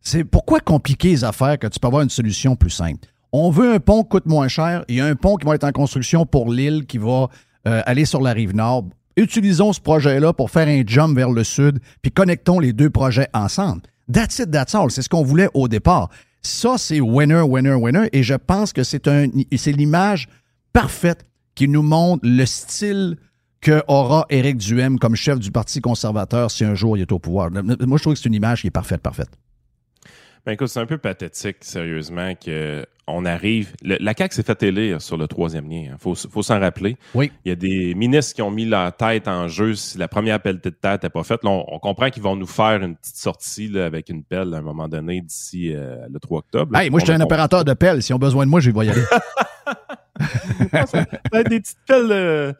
C'est 0.00 0.24
pourquoi 0.24 0.60
compliquer 0.60 1.08
les 1.08 1.24
affaires 1.24 1.58
que 1.58 1.66
tu 1.66 1.78
peux 1.80 1.86
avoir 1.86 2.02
une 2.02 2.10
solution 2.10 2.54
plus 2.56 2.70
simple. 2.70 3.08
On 3.32 3.50
veut 3.50 3.72
un 3.72 3.80
pont 3.80 4.02
qui 4.02 4.08
coûte 4.08 4.26
moins 4.26 4.48
cher. 4.48 4.84
Il 4.88 4.96
y 4.96 5.00
a 5.00 5.06
un 5.06 5.14
pont 5.14 5.36
qui 5.36 5.46
va 5.46 5.54
être 5.54 5.64
en 5.64 5.72
construction 5.72 6.24
pour 6.24 6.50
l'île 6.50 6.86
qui 6.86 6.98
va 6.98 7.28
euh, 7.66 7.82
aller 7.84 8.04
sur 8.04 8.22
la 8.22 8.32
rive 8.32 8.54
nord. 8.54 8.84
Utilisons 9.16 9.72
ce 9.72 9.80
projet-là 9.80 10.32
pour 10.32 10.50
faire 10.50 10.68
un 10.68 10.82
jump 10.86 11.16
vers 11.16 11.30
le 11.30 11.44
sud, 11.44 11.80
puis 12.02 12.12
connectons 12.12 12.60
les 12.60 12.72
deux 12.72 12.88
projets 12.88 13.28
ensemble. 13.34 13.82
That's 14.12 14.38
it, 14.38 14.50
that's 14.50 14.74
all. 14.74 14.90
C'est 14.90 15.02
ce 15.02 15.08
qu'on 15.08 15.24
voulait 15.24 15.48
au 15.54 15.68
départ. 15.68 16.08
Ça, 16.40 16.78
c'est 16.78 17.00
winner, 17.00 17.42
winner, 17.42 17.74
winner. 17.74 18.08
Et 18.12 18.22
je 18.22 18.34
pense 18.34 18.72
que 18.72 18.84
c'est 18.84 19.08
c'est 19.56 19.72
l'image 19.72 20.28
parfaite 20.72 21.26
qui 21.54 21.68
nous 21.68 21.82
montre 21.82 22.20
le 22.24 22.46
style 22.46 23.16
que 23.60 23.82
aura 23.88 24.24
Éric 24.30 24.58
Duhem 24.58 24.98
comme 24.98 25.16
chef 25.16 25.40
du 25.40 25.50
Parti 25.50 25.80
conservateur 25.80 26.50
si 26.50 26.64
un 26.64 26.74
jour 26.74 26.96
il 26.96 27.00
est 27.02 27.12
au 27.12 27.18
pouvoir. 27.18 27.50
Moi, 27.50 27.98
je 27.98 28.02
trouve 28.02 28.14
que 28.14 28.20
c'est 28.20 28.28
une 28.28 28.34
image 28.34 28.60
qui 28.60 28.68
est 28.68 28.70
parfaite, 28.70 29.02
parfaite. 29.02 29.30
Ben 30.48 30.54
écoute, 30.54 30.68
c'est 30.68 30.80
un 30.80 30.86
peu 30.86 30.96
pathétique, 30.96 31.58
sérieusement, 31.60 32.32
que 32.34 32.86
on 33.06 33.26
arrive. 33.26 33.74
le- 33.82 33.98
la 34.00 34.14
CAQ 34.16 34.34
s'est 34.34 34.42
fait 34.42 34.62
élire 34.62 35.02
sur 35.02 35.18
le 35.18 35.26
troisième 35.28 35.68
lien. 35.68 35.90
Il 35.92 35.94
faut, 35.98 36.14
faut 36.14 36.42
s'en 36.42 36.58
rappeler. 36.58 36.96
Oui. 37.14 37.30
Il 37.44 37.50
y 37.50 37.52
a 37.52 37.54
des 37.54 37.94
ministres 37.94 38.34
qui 38.34 38.40
ont 38.40 38.50
mis 38.50 38.64
leur 38.64 38.96
tête 38.96 39.28
en 39.28 39.46
jeu 39.46 39.74
si 39.74 39.98
la 39.98 40.08
première 40.08 40.40
pelletée 40.40 40.70
de 40.70 40.74
terre 40.74 40.92
n'était 40.92 41.10
pas 41.10 41.22
faite. 41.22 41.44
Là, 41.44 41.50
on, 41.50 41.66
on 41.68 41.78
comprend 41.78 42.08
qu'ils 42.08 42.22
vont 42.22 42.34
nous 42.34 42.46
faire 42.46 42.82
une 42.82 42.96
petite 42.96 43.16
sortie 43.16 43.68
là, 43.68 43.84
avec 43.84 44.08
une 44.08 44.24
pelle 44.24 44.54
à 44.54 44.56
un 44.56 44.62
moment 44.62 44.88
donné 44.88 45.20
d'ici 45.20 45.74
euh, 45.74 45.96
le 46.10 46.18
3 46.18 46.38
octobre. 46.38 46.72
là. 46.72 46.82
Hey, 46.82 46.88
moi, 46.88 46.96
On 46.96 47.00
j'étais 47.04 47.12
un 47.12 47.20
opérateur 47.20 47.62
de 47.66 47.74
pelle. 47.74 48.02
Si 48.02 48.14
on 48.14 48.16
a 48.16 48.18
besoin 48.18 48.46
de 48.46 48.50
moi, 48.50 48.60
je 48.60 48.70
vais 48.70 48.86
y 48.86 48.88
aller. 48.88 49.02
Des 51.50 51.60
petites 51.60 51.76
pelles. 51.86 52.08
euh, 52.10 52.52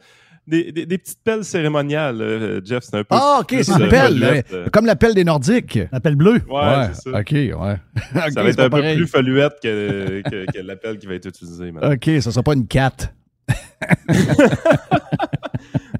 des, 0.49 0.71
des- 0.71 0.85
des 0.85 0.97
petites 0.97 1.19
pelles 1.23 1.43
cérémoniales, 1.45 2.21
euh, 2.21 2.61
Jeff, 2.65 2.83
c'est 2.83 2.95
un 2.97 3.03
peu. 3.03 3.15
Ah, 3.15 3.39
OK, 3.41 3.55
c'est 3.61 3.71
une 3.71 3.83
euh, 3.83 3.89
pelle. 3.89 4.43
euh. 4.51 4.67
Comme 4.73 4.85
la 4.85 4.95
pelle 4.97 5.13
des 5.13 5.23
Nordiques. 5.23 5.79
L'appel 5.91 6.15
bleu. 6.15 6.41
Ouais, 6.49 6.87
c'est 6.93 7.09
ça. 7.11 7.19
OK, 7.19 7.31
ouais. 7.31 7.51
Ça 8.33 8.43
va 8.43 8.49
être 8.49 8.59
un 8.59 8.63
peu 8.63 8.69
pareil. 8.81 8.97
plus 8.97 9.07
folluette 9.07 9.53
que, 9.63 10.21
que, 10.29 10.51
que 10.51 10.59
l'appel 10.59 10.97
qui 10.97 11.07
va 11.07 11.13
être 11.15 11.27
utilisé 11.27 11.71
maintenant. 11.71 11.93
OK, 11.93 12.09
ça 12.21 12.31
sera 12.31 12.43
pas 12.43 12.53
une 12.53 12.67
4. 12.67 13.09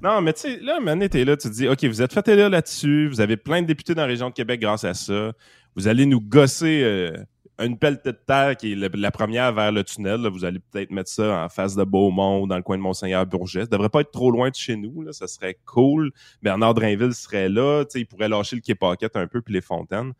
Non, 0.02 0.22
mais 0.22 0.32
tu 0.32 0.40
sais, 0.42 0.58
là, 0.62 0.80
Mané, 0.80 1.08
t'es 1.10 1.24
là, 1.26 1.36
tu 1.36 1.48
te 1.48 1.52
dis, 1.54 1.68
OK, 1.68 1.84
vous 1.84 2.00
êtes 2.00 2.12
fait 2.14 2.26
élire 2.28 2.48
là-dessus, 2.48 3.08
vous 3.08 3.20
avez 3.20 3.36
plein 3.36 3.60
de 3.60 3.66
députés 3.66 3.94
dans 3.94 4.00
la 4.02 4.08
région 4.08 4.30
de 4.30 4.34
Québec 4.34 4.58
grâce 4.60 4.82
à 4.84 4.94
ça. 4.94 5.32
Vous 5.76 5.88
allez 5.88 6.06
nous 6.06 6.20
gosser 6.22 6.80
euh, 6.82 7.12
une 7.60 7.78
pelletée 7.78 8.12
de 8.12 8.18
terre 8.26 8.56
qui 8.56 8.72
est 8.72 8.74
le- 8.74 8.90
la 8.94 9.10
première 9.10 9.52
vers 9.52 9.70
le 9.72 9.84
tunnel. 9.84 10.20
là. 10.22 10.28
Vous 10.30 10.44
allez 10.44 10.58
peut-être 10.58 10.90
mettre 10.90 11.10
ça 11.10 11.44
en 11.44 11.48
face 11.48 11.74
de 11.76 11.84
Beaumont 11.84 12.42
ou 12.42 12.46
dans 12.46 12.56
le 12.56 12.62
coin 12.62 12.76
de 12.76 12.82
Monseigneur-Bourget. 12.82 13.60
Ça 13.62 13.66
devrait 13.66 13.88
pas 13.88 14.00
être 14.00 14.10
trop 14.10 14.30
loin 14.30 14.48
de 14.50 14.54
chez 14.54 14.76
nous, 14.76 15.02
là. 15.02 15.12
Ça 15.12 15.26
serait 15.26 15.58
cool. 15.66 16.10
Bernard 16.42 16.74
Drainville 16.74 17.14
serait 17.14 17.48
là. 17.48 17.84
Tu 17.84 17.90
sais, 17.92 18.00
il 18.00 18.04
pourrait 18.06 18.28
lâcher 18.28 18.56
le 18.56 18.74
Paquette 18.74 19.16
un 19.16 19.26
peu 19.26 19.40
puis 19.42 19.54
les 19.54 19.60
fontaines. 19.60 20.12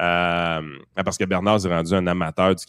Euh, 0.00 0.60
parce 1.04 1.16
que 1.16 1.24
Bernard 1.24 1.60
s'est 1.60 1.68
rendu 1.74 1.94
un 1.94 2.06
amateur 2.06 2.54
du. 2.54 2.64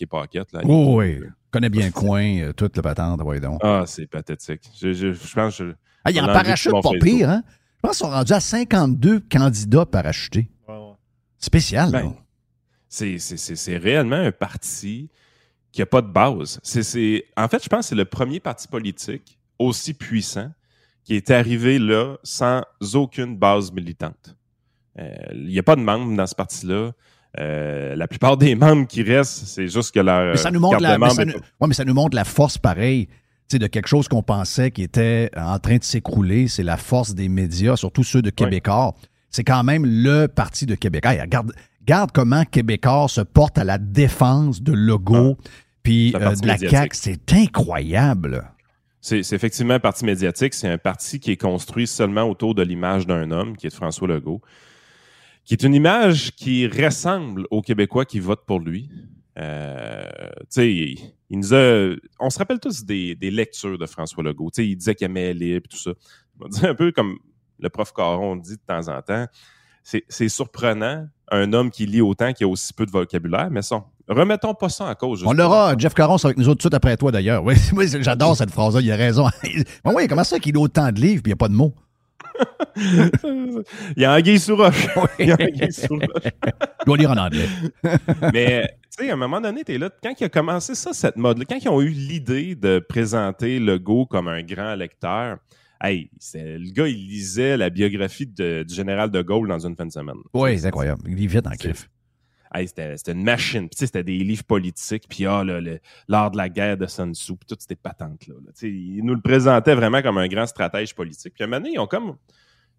Là. 0.53 0.61
Oh, 0.63 0.95
oui. 0.99 1.19
Connais 1.51 1.69
bien 1.69 1.87
le 1.87 1.91
coin, 1.91 2.23
euh, 2.39 2.53
toute 2.53 2.77
la 2.77 2.83
patente. 2.83 3.21
Ouais, 3.23 3.39
donc. 3.39 3.59
Ah, 3.63 3.83
c'est 3.85 4.07
pathétique. 4.07 4.61
Je, 4.81 4.93
je, 4.93 5.11
je 5.13 5.33
pense 5.33 5.57
que 5.57 5.65
je- 5.69 5.73
Ah, 6.05 6.11
il 6.11 6.15
y 6.15 6.19
a 6.19 6.23
on 6.23 6.25
en 6.25 6.29
a 6.29 6.31
enlevé 6.31 6.43
parachute 6.43 6.71
pas 6.71 6.81
Facebook. 6.81 7.01
pire, 7.03 7.29
hein? 7.29 7.43
Je 7.47 7.79
pense 7.81 7.97
qu'ils 7.97 8.05
sont 8.07 8.11
rendus 8.11 8.33
à 8.33 8.39
52 8.39 9.19
candidats 9.31 9.85
parachutés. 9.85 10.49
Spécial, 11.37 11.91
Ben, 11.91 12.03
là. 12.03 12.13
C'est, 12.89 13.19
c'est, 13.19 13.37
c'est, 13.37 13.55
c'est 13.55 13.77
réellement 13.77 14.15
un 14.15 14.31
parti 14.31 15.09
qui 15.71 15.81
n'a 15.81 15.85
pas 15.85 16.01
de 16.01 16.07
base. 16.07 16.59
C'est, 16.63 16.83
c'est, 16.83 17.25
en 17.35 17.47
fait, 17.47 17.63
je 17.63 17.69
pense 17.69 17.81
que 17.81 17.85
c'est 17.89 17.95
le 17.95 18.05
premier 18.05 18.39
parti 18.39 18.67
politique 18.67 19.37
aussi 19.59 19.93
puissant 19.93 20.51
qui 21.03 21.15
est 21.15 21.29
arrivé 21.31 21.79
là 21.79 22.17
sans 22.23 22.61
aucune 22.93 23.37
base 23.37 23.71
militante. 23.71 24.35
Euh, 24.99 25.15
Il 25.33 25.47
n'y 25.47 25.59
a 25.59 25.63
pas 25.63 25.75
de 25.75 25.81
membres 25.81 26.15
dans 26.15 26.27
ce 26.27 26.35
parti-là. 26.35 26.91
Euh, 27.39 27.95
la 27.95 28.07
plupart 28.07 28.37
des 28.37 28.55
membres 28.63 28.87
qui 28.87 29.03
restent, 29.03 29.45
c'est 29.45 29.67
juste 29.67 29.93
que 29.93 29.99
leur 29.99 30.31
Mais 30.31 30.37
ça 30.37 30.49
nous 30.51 30.59
montre 30.59 30.79
la, 30.81 30.97
mais 30.97 31.09
ça 31.11 31.25
nous- 31.25 31.33
pas- 31.33 31.39
ouais, 31.61 31.67
mais 31.67 31.73
ça 31.73 31.85
nous 31.85 31.93
montre 31.93 32.15
la 32.15 32.23
force 32.25 32.57
pareille 32.57 33.07
de 33.51 33.67
quelque 33.67 33.87
chose 33.87 34.07
qu'on 34.09 34.23
pensait 34.23 34.71
qui 34.71 34.81
était 34.83 35.29
en 35.37 35.57
train 35.59 35.77
de 35.77 35.83
s'écrouler. 35.83 36.47
C'est 36.49 36.63
la 36.63 36.75
force 36.77 37.13
des 37.15 37.29
médias, 37.29 37.75
surtout 37.77 38.03
ceux 38.03 38.21
de 38.21 38.29
Québécois. 38.29 38.93
C'est 39.29 39.43
quand 39.45 39.63
même 39.63 39.85
le 39.85 40.27
parti 40.27 40.65
de 40.65 40.75
Québec. 40.75 41.05
Hey, 41.05 41.21
regarde, 41.21 41.53
regarde 41.87 42.11
comment 42.11 42.43
Québécois 42.43 43.07
se 43.07 43.21
porte 43.21 43.57
à 43.57 43.63
la 43.63 43.77
défense 43.77 44.61
de 44.61 44.73
Legault 44.73 45.37
puis 45.83 46.11
C'est 46.11 46.21
un 46.21 46.31
euh, 46.31 46.35
de 46.35 46.47
la. 46.47 46.57
CAQ. 46.57 46.95
C'est 46.97 47.33
incroyable. 47.33 48.51
C'est, 48.99 49.21
effectivement 49.31 49.75
un 49.75 49.79
parti 49.79 50.03
médiatique. 50.03 50.53
C'est 50.53 50.67
un 50.67 50.77
parti 50.77 51.21
qui 51.21 51.31
est 51.31 51.37
construit 51.37 51.87
seulement 51.87 52.23
autour 52.23 52.55
de 52.55 52.61
l'image 52.61 53.07
d'un 53.07 53.31
homme, 53.31 53.55
qui 53.55 53.67
est 53.67 53.69
de 53.69 53.75
François 53.75 54.05
Legault, 54.05 54.41
qui 55.45 55.53
est 55.53 55.63
une 55.63 55.73
image 55.73 56.31
qui 56.35 56.67
ressemble 56.67 57.47
aux 57.51 57.61
Québécois 57.61 58.03
qui 58.03 58.19
votent 58.19 58.45
pour 58.45 58.59
lui. 58.59 58.89
Euh, 59.37 60.03
il, 60.57 60.97
il 61.29 61.39
nous 61.39 61.53
a. 61.53 61.95
On 62.19 62.29
se 62.29 62.37
rappelle 62.37 62.59
tous 62.59 62.83
des, 62.83 63.15
des 63.15 63.31
lectures 63.31 63.77
de 63.77 63.85
François 63.85 64.23
Legault. 64.23 64.51
Il 64.57 64.75
disait 64.75 64.93
qu'il 64.93 65.05
aimait 65.05 65.33
lire 65.33 65.57
et 65.57 65.61
tout 65.61 65.77
ça. 65.77 65.91
On 66.41 66.49
dire 66.49 66.69
un 66.69 66.75
peu 66.75 66.91
comme 66.91 67.17
le 67.59 67.69
prof 67.69 67.93
Caron 67.93 68.35
dit 68.35 68.57
de 68.57 68.61
temps 68.67 68.89
en 68.89 69.01
temps. 69.01 69.25
C'est 69.83 70.27
surprenant, 70.27 71.07
un 71.31 71.53
homme 71.53 71.69
qui 71.69 71.85
lit 71.85 72.01
autant, 72.01 72.33
qui 72.33 72.43
a 72.43 72.47
aussi 72.47 72.73
peu 72.73 72.85
de 72.85 72.91
vocabulaire, 72.91 73.49
mais 73.51 73.61
ça, 73.61 73.83
remettons 74.07 74.53
pas 74.53 74.69
ça 74.69 74.85
en 74.85 74.95
cause. 74.95 75.23
On 75.23 75.31
juste 75.31 75.41
pour 75.41 75.45
aura 75.45 75.77
Jeff 75.77 75.93
Caron 75.93 76.15
avec 76.23 76.37
nous 76.37 76.47
autres 76.47 76.61
tout 76.61 76.69
de 76.69 76.73
suite 76.73 76.73
après 76.73 76.97
toi, 76.97 77.11
d'ailleurs. 77.11 77.43
Oui, 77.43 77.55
j'adore 78.01 78.35
cette 78.35 78.51
phrase-là. 78.51 78.81
Il 78.81 78.91
a 78.91 78.95
raison. 78.95 79.27
Mais 79.43 79.93
oui, 79.93 80.07
comment 80.07 80.23
ça 80.23 80.39
qu'il 80.39 80.53
lit 80.53 80.61
autant 80.61 80.91
de 80.91 80.99
livres 80.99 81.21
puis 81.23 81.31
il 81.31 81.33
n'y 81.35 81.37
a 81.37 81.37
pas 81.37 81.49
de 81.49 81.53
mots? 81.53 81.73
Il 82.77 83.63
y 84.03 84.05
a 84.05 84.13
Anguille 84.13 84.39
sous 84.39 84.55
roche. 84.55 84.87
Il 85.17 85.27
y 85.27 85.31
a 85.31 85.35
Anguille 85.35 85.71
sous 85.71 85.95
roche. 85.95 86.31
Je 86.81 86.85
dois 86.85 86.97
lire 86.97 87.09
en 87.09 87.17
anglais. 87.17 87.47
Mais, 88.31 88.67
tu 88.95 89.05
sais, 89.05 89.09
à 89.09 89.13
un 89.13 89.17
moment 89.17 89.41
donné, 89.41 89.63
t'es 89.63 89.79
là. 89.79 89.89
Quand 90.03 90.13
il 90.19 90.23
a 90.25 90.29
commencé 90.29 90.75
ça, 90.75 90.93
cette 90.93 91.15
mode-là, 91.15 91.45
quand 91.49 91.57
ils 91.59 91.69
ont 91.69 91.81
eu 91.81 91.89
l'idée 91.89 92.53
de 92.53 92.77
présenter 92.77 93.59
Legault 93.59 94.05
comme 94.05 94.27
un 94.27 94.43
grand 94.43 94.75
lecteur, 94.75 95.37
hey, 95.81 96.09
c'est- 96.19 96.57
le 96.57 96.71
gars, 96.71 96.87
il 96.87 97.07
lisait 97.07 97.57
la 97.57 97.69
biographie 97.69 98.25
de- 98.27 98.63
du 98.67 98.73
général 98.73 99.11
de 99.11 99.21
Gaulle 99.21 99.47
dans 99.47 99.65
une 99.65 99.75
fin 99.75 99.85
de 99.85 99.91
semaine. 99.91 100.17
Oui, 100.33 100.57
c'est 100.59 100.67
incroyable. 100.67 101.01
Il 101.07 101.15
lit 101.15 101.27
vite 101.27 101.47
en 101.47 101.51
kiff. 101.51 101.89
Hey, 102.53 102.65
c'était 102.67 102.95
une 103.11 103.23
machine. 103.23 103.67
Puis, 103.67 103.77
c'était 103.79 104.03
des 104.05 104.17
livres 104.19 104.45
politiques. 104.45 105.03
Puis, 105.09 105.25
ah, 105.25 105.43
l'art 106.07 106.31
de 106.31 106.37
la 106.37 106.47
guerre 106.47 106.77
de 106.77 106.85
Sun 106.85 107.13
Tzu. 107.13 107.33
Puis, 107.35 107.45
toutes 107.45 107.61
ces 107.61 107.75
patentes-là. 107.75 108.35
là. 108.35 108.51
Nous 109.03 109.13
le 109.13 109.21
présentait 109.21 109.75
vraiment 109.75 110.01
comme 110.01 110.17
un 110.17 110.27
grand 110.29 110.45
stratège 110.47 110.95
politique. 110.95 111.33
Puis, 111.33 111.43
à 111.43 111.45
un 111.45 111.49
moment 111.49 111.59
donné, 111.61 111.73
ils 111.75 111.79
ont 111.79 111.87
comme 111.87 112.15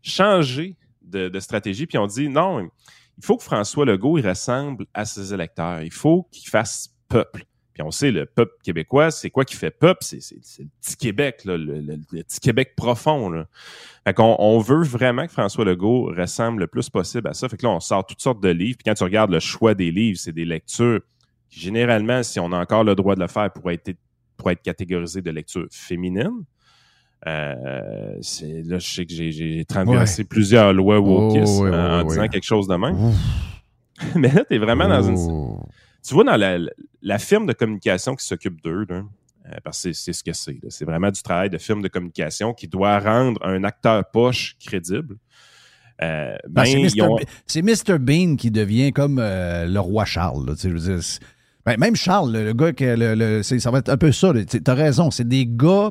changé 0.03 0.77
de, 1.03 1.29
de 1.29 1.41
stratégie. 1.41 1.87
Puis, 1.87 1.97
ils 1.97 2.01
ont 2.01 2.07
dit, 2.07 2.29
non, 2.29 2.61
il 2.61 3.25
faut 3.25 3.37
que 3.37 3.43
François 3.43 3.85
Legault, 3.85 4.17
il 4.19 4.27
ressemble 4.27 4.87
à 4.95 5.05
ses 5.05 5.35
électeurs. 5.35 5.83
Il 5.83 5.93
faut 5.93 6.27
qu'il 6.33 6.49
fasse 6.49 6.95
peuple. 7.09 7.45
Puis, 7.79 7.87
on 7.87 7.93
sait, 7.93 8.11
le 8.11 8.27
peuple 8.27 8.55
québécois, 8.65 9.13
c'est 9.13 9.31
quoi 9.31 9.45
qui 9.45 9.55
fait 9.55 9.71
peuple? 9.71 10.01
C'est 10.03 10.19
le 10.59 10.67
petit 10.81 10.97
Québec, 10.97 11.45
là, 11.45 11.57
le, 11.57 11.79
le- 11.81 12.01
le 12.11 12.23
petit 12.25 12.41
Québec 12.41 12.75
profond. 12.77 13.31
Là. 13.31 13.47
Fait 14.05 14.15
qu'on 14.15 14.35
on 14.41 14.59
veut 14.59 14.83
vraiment 14.83 15.27
que 15.27 15.33
François 15.33 15.65
Legault 15.65 16.13
ressemble 16.13 16.59
le 16.63 16.67
plus 16.67 16.91
possible 16.91 17.29
à 17.29 17.35
ça. 17.35 17.49
Fait 17.49 17.57
que 17.57 17.65
là, 17.65 17.71
on 17.71 17.79
sort 17.79 18.05
toutes 18.05 18.21
sortes 18.21 18.41
de 18.43 18.49
livres. 18.49 18.79
Puis 18.79 18.85
quand 18.85 18.95
tu 18.95 19.05
regardes 19.05 19.31
le 19.31 19.39
choix 19.39 19.75
des 19.75 19.93
livres, 19.93 20.19
c'est 20.19 20.33
des 20.33 20.45
lectures 20.45 20.99
qui, 21.49 21.61
généralement, 21.61 22.25
si 22.25 22.41
on 22.41 22.51
a 22.51 22.59
encore 22.59 22.83
le 22.83 22.97
droit 22.97 23.15
de 23.15 23.21
le 23.21 23.29
faire, 23.29 23.53
pourraient 23.53 23.75
être, 23.75 23.97
pourraient 24.37 24.55
être 24.55 24.63
catégorisées 24.63 25.23
de 25.23 25.31
lectures 25.31 25.69
féminines. 25.71 26.43
Euh, 27.29 27.55
là, 28.15 28.79
je 28.79 28.87
sais 28.93 29.07
que 29.07 29.13
j'ai, 29.13 29.65
traversé 29.69 30.25
plusieurs 30.25 30.73
lois 30.73 30.99
wokistes 30.99 31.61
Oh, 31.61 31.67
en, 31.73 32.03
disant 32.03 32.27
quelque 32.27 32.45
chose 32.45 32.67
de 32.67 32.75
même. 32.75 32.97
Mais 34.17 34.33
là, 34.33 34.45
t'es 34.45 34.59
vraiment 34.59 34.89
dans 34.89 35.03
une. 35.03 35.17
Tu 36.07 36.15
vois, 36.15 36.25
dans 36.25 36.37
la, 36.37 36.59
la 37.03 37.19
firme 37.19 37.47
de 37.47 37.53
communication 37.53 38.15
qui 38.15 38.25
s'occupe 38.25 38.63
d'eux, 38.63 38.87
là, 38.89 39.03
euh, 39.47 39.57
parce 39.65 39.83
que 39.83 39.93
c'est, 39.93 40.13
ce 40.13 40.23
que 40.23 40.33
c'est. 40.33 40.59
C'est 40.69 40.85
vraiment 40.85 41.11
du 41.11 41.23
travail 41.23 41.51
de 41.51 41.59
firme 41.59 41.83
de 41.83 41.89
communication 41.89 42.53
qui 42.55 42.69
doit 42.69 42.99
rendre 42.99 43.41
un 43.45 43.65
acteur 43.65 44.05
poche 44.11 44.57
crédible. 44.65 45.17
Euh, 46.03 46.37
ben, 46.49 46.63
Ben, 46.63 46.89
c'est 47.47 47.63
Mr. 47.63 47.95
ont-. 47.95 47.99
Bean 47.99 48.37
qui 48.37 48.51
devient 48.51 48.93
comme 48.93 49.19
euh, 49.19 49.67
le 49.67 49.81
roi 49.81 50.05
Charles. 50.05 50.47
là, 50.47 50.55
tu 50.55 50.79
sais, 50.79 51.19
ben, 51.67 51.77
même 51.79 51.97
Charles, 51.97 52.33
le, 52.33 52.45
le 52.45 52.53
gars, 52.55 52.73
que 52.73 52.85
le- 52.85 53.15
le- 53.15 53.43
ça 53.43 53.71
va 53.71 53.79
être 53.81 53.89
un 53.89 53.97
peu 53.97 54.13
ça. 54.13 54.33
Tu 54.49 54.61
as 54.67 54.75
raison. 54.75 55.11
C'est 55.11 55.27
des 55.29 55.45
gars 55.47 55.91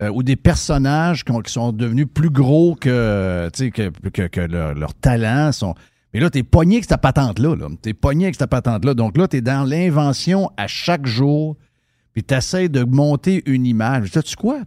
euh, 0.00 0.08
ou 0.08 0.22
des 0.22 0.36
personnages 0.36 1.24
qui, 1.24 1.30
ont- 1.32 1.40
qui 1.42 1.52
sont 1.52 1.70
devenus 1.72 2.06
plus 2.12 2.30
gros 2.30 2.74
que, 2.74 3.48
que, 3.52 4.26
que 4.26 4.40
leur, 4.40 4.74
leur 4.74 4.94
talent. 4.94 5.52
Sont... 5.52 5.74
Mais 6.14 6.20
là, 6.20 6.30
tu 6.30 6.38
es 6.38 6.42
pogné 6.42 6.76
avec 6.76 6.84
cette 6.84 7.00
patente-là. 7.00 7.56
Là. 7.56 7.68
Tu 7.82 7.88
es 7.90 7.94
pogné 7.94 8.26
avec 8.26 8.34
cette 8.34 8.50
patente-là. 8.50 8.94
Donc 8.94 9.16
là, 9.16 9.28
tu 9.28 9.38
es 9.38 9.40
dans 9.40 9.64
l'invention 9.64 10.50
à 10.56 10.66
chaque 10.66 11.06
jour. 11.06 11.56
Puis 12.12 12.22
tu 12.22 12.34
essaies 12.34 12.68
de 12.68 12.84
monter 12.84 13.42
une 13.46 13.64
image. 13.66 14.10
Sais-tu 14.10 14.36
quoi? 14.36 14.60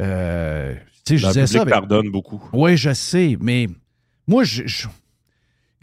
Euh, 0.00 0.74
tu 1.04 1.18
sais, 1.18 1.18
je 1.18 1.26
disais 1.26 1.40
public 1.42 1.52
ça. 1.56 1.62
avec- 1.62 1.74
pardonne 1.74 2.10
beaucoup. 2.10 2.42
oui, 2.54 2.76
je 2.76 2.92
sais, 2.94 3.36
mais 3.40 3.68
moi, 4.26 4.44
je, 4.44 4.62
je, 4.66 4.88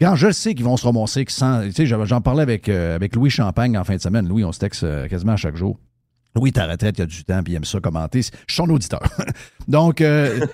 Regarde, 0.00 0.16
je 0.16 0.30
sais 0.30 0.54
qu'ils 0.54 0.64
vont 0.64 0.76
se 0.76 0.84
ramasser. 0.86 1.24
qu'ils 1.24 1.34
Tu 1.66 1.72
sais, 1.72 1.86
j'en 1.86 2.04
j'en 2.04 2.20
parlais 2.20 2.42
avec, 2.42 2.68
euh, 2.68 2.94
avec 2.94 3.16
Louis 3.16 3.30
Champagne 3.30 3.76
en 3.76 3.82
fin 3.84 3.96
de 3.96 4.00
semaine. 4.00 4.28
Louis, 4.28 4.44
on 4.44 4.52
se 4.52 4.60
texte 4.60 4.84
euh, 4.84 5.08
quasiment 5.08 5.32
à 5.32 5.36
chaque 5.36 5.56
jour. 5.56 5.78
Louis, 6.34 6.52
ta 6.52 6.66
retraite, 6.66 6.98
il 6.98 7.02
a 7.02 7.06
du 7.06 7.24
temps, 7.24 7.42
puis 7.42 7.54
il 7.54 7.56
aime 7.56 7.64
ça 7.64 7.80
commenter. 7.80 8.22
Je 8.22 8.26
suis 8.26 8.62
son 8.62 8.68
auditeur. 8.70 9.02
Donc, 9.68 10.00
euh, 10.00 10.46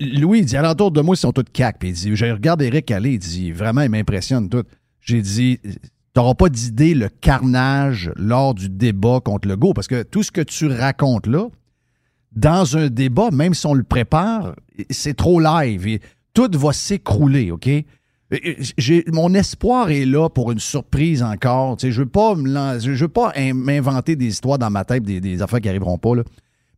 Louis, 0.00 0.40
il 0.40 0.44
dit, 0.44 0.56
alentour 0.56 0.90
de 0.90 1.00
moi, 1.00 1.14
ils 1.14 1.18
sont 1.18 1.32
tous 1.32 1.44
cac. 1.52 1.78
Puis 1.78 1.90
il 1.90 1.94
dit, 1.94 2.16
je 2.16 2.26
regarde 2.26 2.62
Eric 2.62 2.90
aller, 2.90 3.12
il 3.12 3.18
dit, 3.18 3.52
vraiment, 3.52 3.82
il 3.82 3.90
m'impressionne 3.90 4.48
tout. 4.48 4.64
J'ai 5.00 5.20
dit, 5.20 5.60
t'auras 6.14 6.34
pas 6.34 6.48
d'idée 6.48 6.94
le 6.94 7.08
carnage 7.08 8.10
lors 8.16 8.54
du 8.54 8.68
débat 8.68 9.20
contre 9.20 9.48
le 9.48 9.56
go, 9.56 9.72
parce 9.74 9.86
que 9.86 10.02
tout 10.02 10.22
ce 10.22 10.30
que 10.30 10.40
tu 10.40 10.66
racontes 10.66 11.26
là, 11.26 11.48
dans 12.32 12.76
un 12.76 12.88
débat, 12.88 13.30
même 13.30 13.54
si 13.54 13.66
on 13.66 13.74
le 13.74 13.84
prépare, 13.84 14.54
c'est 14.90 15.16
trop 15.16 15.40
live. 15.40 15.86
Et 15.86 16.00
tout 16.34 16.50
va 16.54 16.72
s'écrouler, 16.72 17.50
OK? 17.50 17.68
Mon 19.12 19.34
espoir 19.34 19.90
est 19.90 20.04
là 20.04 20.28
pour 20.28 20.52
une 20.52 20.58
surprise 20.58 21.22
encore. 21.22 21.76
Tu 21.76 21.86
sais, 21.86 21.92
je 21.92 22.00
ne 22.00 22.04
veux 22.04 22.10
pas, 22.10 22.34
me 22.34 22.48
lan- 22.48 22.78
je 22.78 22.90
veux 22.92 23.08
pas 23.08 23.32
in- 23.36 23.54
m'inventer 23.54 24.16
des 24.16 24.26
histoires 24.26 24.58
dans 24.58 24.70
ma 24.70 24.84
tête, 24.84 25.02
des, 25.02 25.20
des 25.20 25.40
affaires 25.42 25.60
qui 25.60 25.66
n'arriveront 25.68 25.98
pas. 25.98 26.14
Là. 26.14 26.22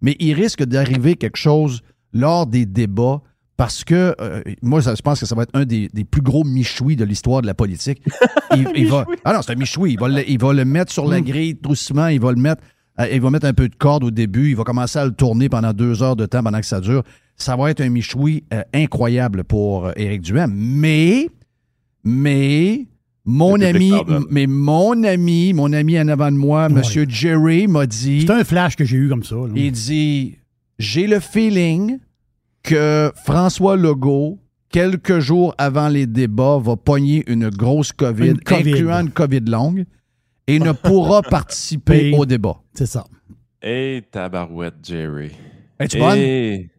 Mais 0.01 0.17
il 0.21 0.35
risque 0.35 0.63
d'arriver 0.65 1.17
quelque 1.17 1.37
chose 1.37 1.83
lors 2.13 2.47
des 2.47 2.67
débats 2.67 3.21
parce 3.57 3.85
que 3.85 4.15
euh, 4.21 4.41
moi, 4.63 4.81
ça, 4.81 4.95
je 4.95 5.03
pense 5.03 5.21
que 5.21 5.27
ça 5.27 5.35
va 5.35 5.43
être 5.43 5.51
un 5.55 5.65
des, 5.65 5.89
des 5.93 6.05
plus 6.05 6.23
gros 6.23 6.45
michouis 6.45 6.97
de 6.97 7.05
l'histoire 7.05 7.43
de 7.43 7.47
la 7.47 7.55
politique. 7.55 8.01
Il, 8.57 8.69
il 8.75 8.87
va, 8.89 9.05
ah 9.25 9.35
non, 9.35 9.43
c'est 9.43 9.53
un 9.53 9.57
michoui. 9.57 9.93
Il 9.93 10.01
va, 10.01 10.09
le, 10.09 10.29
il 10.29 10.39
va 10.41 10.53
le 10.53 10.65
mettre 10.65 10.91
sur 10.93 11.07
la 11.07 11.21
grille 11.21 11.55
doucement. 11.55 12.07
Il 12.09 12.21
va 12.21 12.31
le 12.33 12.41
mettre, 12.41 12.63
euh, 13.01 13.07
il 13.13 13.21
va 13.21 13.29
mettre 13.31 13.47
un 13.47 13.53
peu 13.53 13.69
de 13.69 13.75
corde 13.77 14.03
au 14.05 14.11
début. 14.11 14.49
Il 14.51 14.57
va 14.57 14.65
commencer 14.65 14.99
à 14.99 15.05
le 15.05 15.13
tourner 15.13 15.49
pendant 15.49 15.73
deux 15.73 16.03
heures 16.03 16.17
de 16.17 16.27
temps 16.27 16.43
pendant 16.43 16.59
que 16.61 16.67
ça 16.67 16.81
dure. 16.81 17.03
Ça 17.37 17.55
va 17.57 17.71
être 17.71 17.81
un 17.83 17.91
michoui 17.91 18.45
euh, 18.55 18.63
incroyable 18.73 19.45
pour 19.45 19.91
Éric 19.97 20.23
Duhem. 20.23 20.53
Mais, 20.55 21.29
mais, 22.05 22.87
mon 23.25 23.61
ami, 23.61 23.93
mais 24.31 24.47
mon 24.47 25.03
ami, 25.05 25.53
mon 25.53 25.73
ami 25.73 26.01
en 26.01 26.09
avant 26.09 26.31
de 26.33 26.37
moi, 26.37 26.67
Ouais. 26.69 26.75
Monsieur 26.75 27.05
Jerry, 27.09 27.67
m'a 27.69 27.87
dit. 27.87 28.23
C'est 28.27 28.33
un 28.33 28.45
flash 28.45 28.77
que 28.77 28.85
j'ai 28.85 28.97
eu 28.97 29.09
comme 29.09 29.23
ça. 29.25 29.37
là. 29.37 29.49
Il 29.55 29.73
dit 29.73 30.39
J'ai 30.79 31.07
le 31.07 31.21
feeling 31.21 31.99
que 32.63 33.11
François 33.25 33.77
Legault, 33.77 34.39
quelques 34.71 35.19
jours 35.21 35.55
avant 35.59 35.89
les 35.89 36.07
débats, 36.07 36.59
va 36.59 36.77
pogner 36.77 37.25
une 37.31 37.49
grosse 37.51 37.93
COVID, 37.93 38.29
Une 38.31 38.41
COVID. 38.41 38.71
incluant 38.73 39.01
une 39.01 39.11
COVID 39.11 39.41
longue, 39.41 39.85
et 40.47 40.59
ne 40.59 40.73
pourra 40.73 41.23
participer 41.31 42.13
au 42.17 42.25
débat. 42.27 42.57
C'est 42.75 42.87
ça. 42.87 43.05
Et 43.63 44.03
tabarouette, 44.11 44.75
Jerry. 44.83 45.31
Es-tu 45.79 45.99
bonne? 45.99 46.17
Et, 46.19 46.71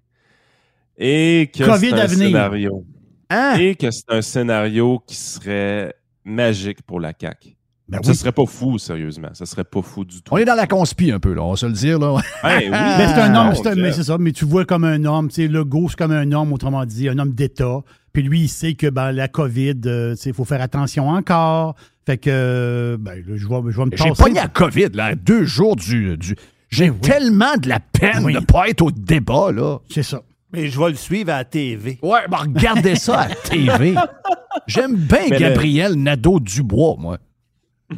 et 0.98 1.50
que 1.56 1.64
COVID 1.64 1.90
c'est 1.90 1.94
à 2.00 2.04
un 2.04 2.08
venir. 2.08 2.28
scénario. 2.28 2.86
Hein? 3.32 3.56
Et 3.60 3.76
que 3.76 3.90
c'est 3.92 4.10
un 4.10 4.22
scénario 4.22 5.02
qui 5.08 5.16
serait 5.16 5.94
magique 6.26 6.82
pour 6.84 7.00
la 7.00 7.14
CAQ. 7.20 7.56
Ben 7.90 8.00
Ce 8.04 8.10
oui. 8.12 8.16
serait 8.16 8.32
pas 8.32 8.46
fou, 8.46 8.78
sérieusement. 8.78 9.30
Ce 9.34 9.44
serait 9.46 9.66
pas 9.66 9.82
fou 9.82 10.06
du 10.06 10.22
tout. 10.22 10.34
On 10.34 10.38
est 10.38 10.46
dans 10.46 10.56
la 10.56 10.66
conspi 10.68 11.12
un 11.12 11.20
peu, 11.20 11.34
là, 11.34 11.44
on 11.44 11.52
va 11.52 11.56
se 11.58 11.66
le 11.66 11.74
dire. 11.74 12.00
Là. 12.00 12.22
Ben 12.42 12.58
oui. 12.60 12.70
Mais 12.72 13.08
c'est 13.08 13.20
un 13.22 13.36
homme, 13.36 13.48
Mon 13.48 13.56
c'est 13.56 13.68
un- 13.68 13.74
Dieu. 13.74 13.84
mais 13.84 13.92
c'est 13.92 14.04
ça, 14.04 14.18
mais 14.18 14.32
tu 14.32 14.46
vois 14.46 14.64
comme 14.66 14.86
un 14.86 15.04
homme, 15.04 15.28
tu 15.28 15.36
sais, 15.36 15.48
le 15.48 15.66
c'est 15.90 15.96
comme 15.98 16.12
un 16.14 16.32
homme, 16.32 16.54
autrement 16.54 16.86
dit, 16.86 17.10
un 17.10 17.18
homme 17.20 17.34
d'État. 17.34 17.82
Puis 18.14 18.24
lui, 18.24 18.42
il 18.42 18.50
sait 18.50 18.76
que 18.76 18.88
ben, 18.88 19.12
la 19.12 19.28
COVID, 19.28 19.82
euh, 19.86 20.16
il 20.26 20.34
faut 20.34 20.46
faire 20.46 20.62
attention 20.62 21.10
encore. 21.10 21.76
Fait 22.06 22.18
que, 22.18 22.30
euh, 22.32 22.98
ben, 22.98 23.16
là, 23.16 23.36
je 23.36 23.48
vais, 23.48 23.56
je 23.72 23.78
vais 23.78 23.86
me 23.86 23.92
J'ai 23.96 24.10
passer. 24.10 24.24
pogné 24.24 24.36
la 24.36 24.48
COVID, 24.48 24.90
là, 24.94 25.16
deux 25.16 25.44
jours 25.44 25.76
du. 25.76 26.18
du- 26.18 26.36
J'ai 26.70 26.92
tellement 26.92 27.58
de 27.58 27.68
la 27.68 27.80
peine 27.82 28.24
Oui. 28.24 28.34
de 28.34 28.40
ne 28.40 28.46
pas 28.46 28.70
être 28.70 28.82
au 28.84 28.92
débat, 28.92 29.52
là. 29.52 29.80
C'est 29.90 30.04
ça. 30.04 30.22
Mais 30.54 30.68
je 30.68 30.80
vais 30.80 30.89
le 30.89 30.95
suivre 30.95 31.32
à 31.32 31.38
la 31.38 31.45
TV. 31.45 31.97
Ouais, 32.02 32.28
ben 32.30 32.38
regardez 32.38 32.95
ça 32.95 33.22
à 33.22 33.28
la 33.30 33.36
TV. 33.43 33.95
J'aime 34.68 34.95
bien 34.95 35.28
Mais 35.30 35.39
le- 35.39 35.39
Gabriel 35.39 35.93
Nadeau-Dubois, 35.95 36.95
moi. 36.97 37.18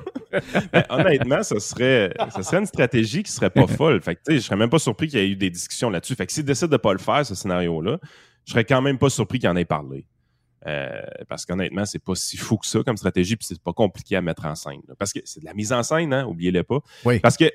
Ben, 0.71 0.83
honnêtement, 0.89 1.43
ça 1.43 1.59
serait, 1.59 2.11
ça 2.31 2.41
serait 2.41 2.57
une 2.57 2.65
stratégie 2.65 3.21
qui 3.21 3.31
serait 3.31 3.51
pas 3.51 3.67
folle. 3.67 4.01
Fait 4.01 4.15
que, 4.15 4.21
tu 4.25 4.31
sais, 4.33 4.39
je 4.39 4.43
serais 4.45 4.55
même 4.55 4.69
pas 4.71 4.79
surpris 4.79 5.07
qu'il 5.07 5.19
y 5.19 5.21
ait 5.21 5.29
eu 5.29 5.35
des 5.35 5.51
discussions 5.51 5.91
là-dessus. 5.91 6.15
Fait 6.15 6.25
que 6.25 6.33
s'il 6.33 6.43
décide 6.45 6.69
de 6.69 6.77
pas 6.77 6.91
le 6.93 6.97
faire, 6.97 7.23
ce 7.23 7.35
scénario-là, 7.35 7.99
je 8.45 8.51
serais 8.53 8.65
quand 8.65 8.81
même 8.81 8.97
pas 8.97 9.09
surpris 9.11 9.37
qu'il 9.37 9.47
en 9.49 9.55
ait 9.55 9.65
parlé. 9.65 10.07
Euh, 10.65 10.89
parce 11.29 11.45
qu'honnêtement, 11.45 11.85
c'est 11.85 12.03
pas 12.03 12.15
si 12.15 12.37
fou 12.37 12.57
que 12.57 12.65
ça 12.65 12.79
comme 12.83 12.97
stratégie, 12.97 13.35
puis 13.35 13.45
c'est 13.47 13.61
pas 13.61 13.73
compliqué 13.73 14.15
à 14.15 14.21
mettre 14.23 14.45
en 14.47 14.55
scène. 14.55 14.81
là. 14.87 14.95
Parce 14.97 15.13
que 15.13 15.19
c'est 15.25 15.41
de 15.41 15.45
la 15.45 15.53
mise 15.53 15.71
en 15.71 15.83
scène, 15.83 16.11
hein, 16.11 16.25
oubliez-le 16.25 16.63
pas. 16.63 16.79
Oui. 17.05 17.19
Parce 17.19 17.37
que 17.37 17.45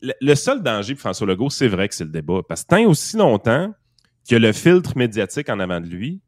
le, 0.00 0.12
le 0.20 0.34
seul 0.36 0.62
danger 0.62 0.94
pour 0.94 1.00
François 1.00 1.26
Legault, 1.26 1.50
c'est 1.50 1.66
vrai 1.68 1.88
que 1.88 1.94
c'est 1.96 2.04
le 2.04 2.10
débat. 2.10 2.42
Parce 2.48 2.62
que 2.62 2.68
tant 2.68 2.76
et 2.76 2.86
aussi 2.86 3.16
longtemps 3.16 3.74
que 4.28 4.36
le 4.36 4.52
filtre 4.52 4.96
médiatique 4.96 5.48
en 5.48 5.58
avant 5.60 5.80
de 5.80 5.86
lui, 5.86 6.20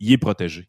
il 0.00 0.12
est 0.12 0.18
protégé. 0.18 0.68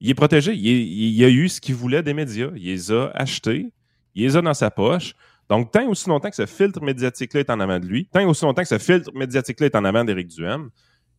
Il 0.00 0.10
est 0.10 0.14
protégé. 0.14 0.54
Il, 0.54 0.68
est- 0.68 0.86
il 0.86 1.24
a 1.24 1.28
eu 1.28 1.48
ce 1.48 1.60
qu'il 1.60 1.74
voulait 1.74 2.02
des 2.02 2.14
médias. 2.14 2.50
Il 2.56 2.64
les 2.64 2.90
a 2.90 3.10
achetés. 3.14 3.72
Il 4.14 4.24
les 4.24 4.36
a 4.36 4.42
dans 4.42 4.54
sa 4.54 4.70
poche. 4.70 5.14
Donc, 5.48 5.70
tant 5.70 5.80
et 5.82 5.86
aussi 5.86 6.08
longtemps 6.08 6.30
que 6.30 6.36
ce 6.36 6.46
filtre 6.46 6.80
médiatique-là 6.82 7.40
est 7.40 7.50
en 7.50 7.60
avant 7.60 7.78
de 7.78 7.86
lui, 7.86 8.06
tant 8.06 8.20
et 8.20 8.24
aussi 8.24 8.44
longtemps 8.44 8.62
que 8.62 8.68
ce 8.68 8.78
filtre 8.78 9.10
médiatique-là 9.14 9.66
est 9.66 9.74
en 9.76 9.84
avant 9.84 10.02
d'Éric 10.04 10.28
Duhem, 10.28 10.70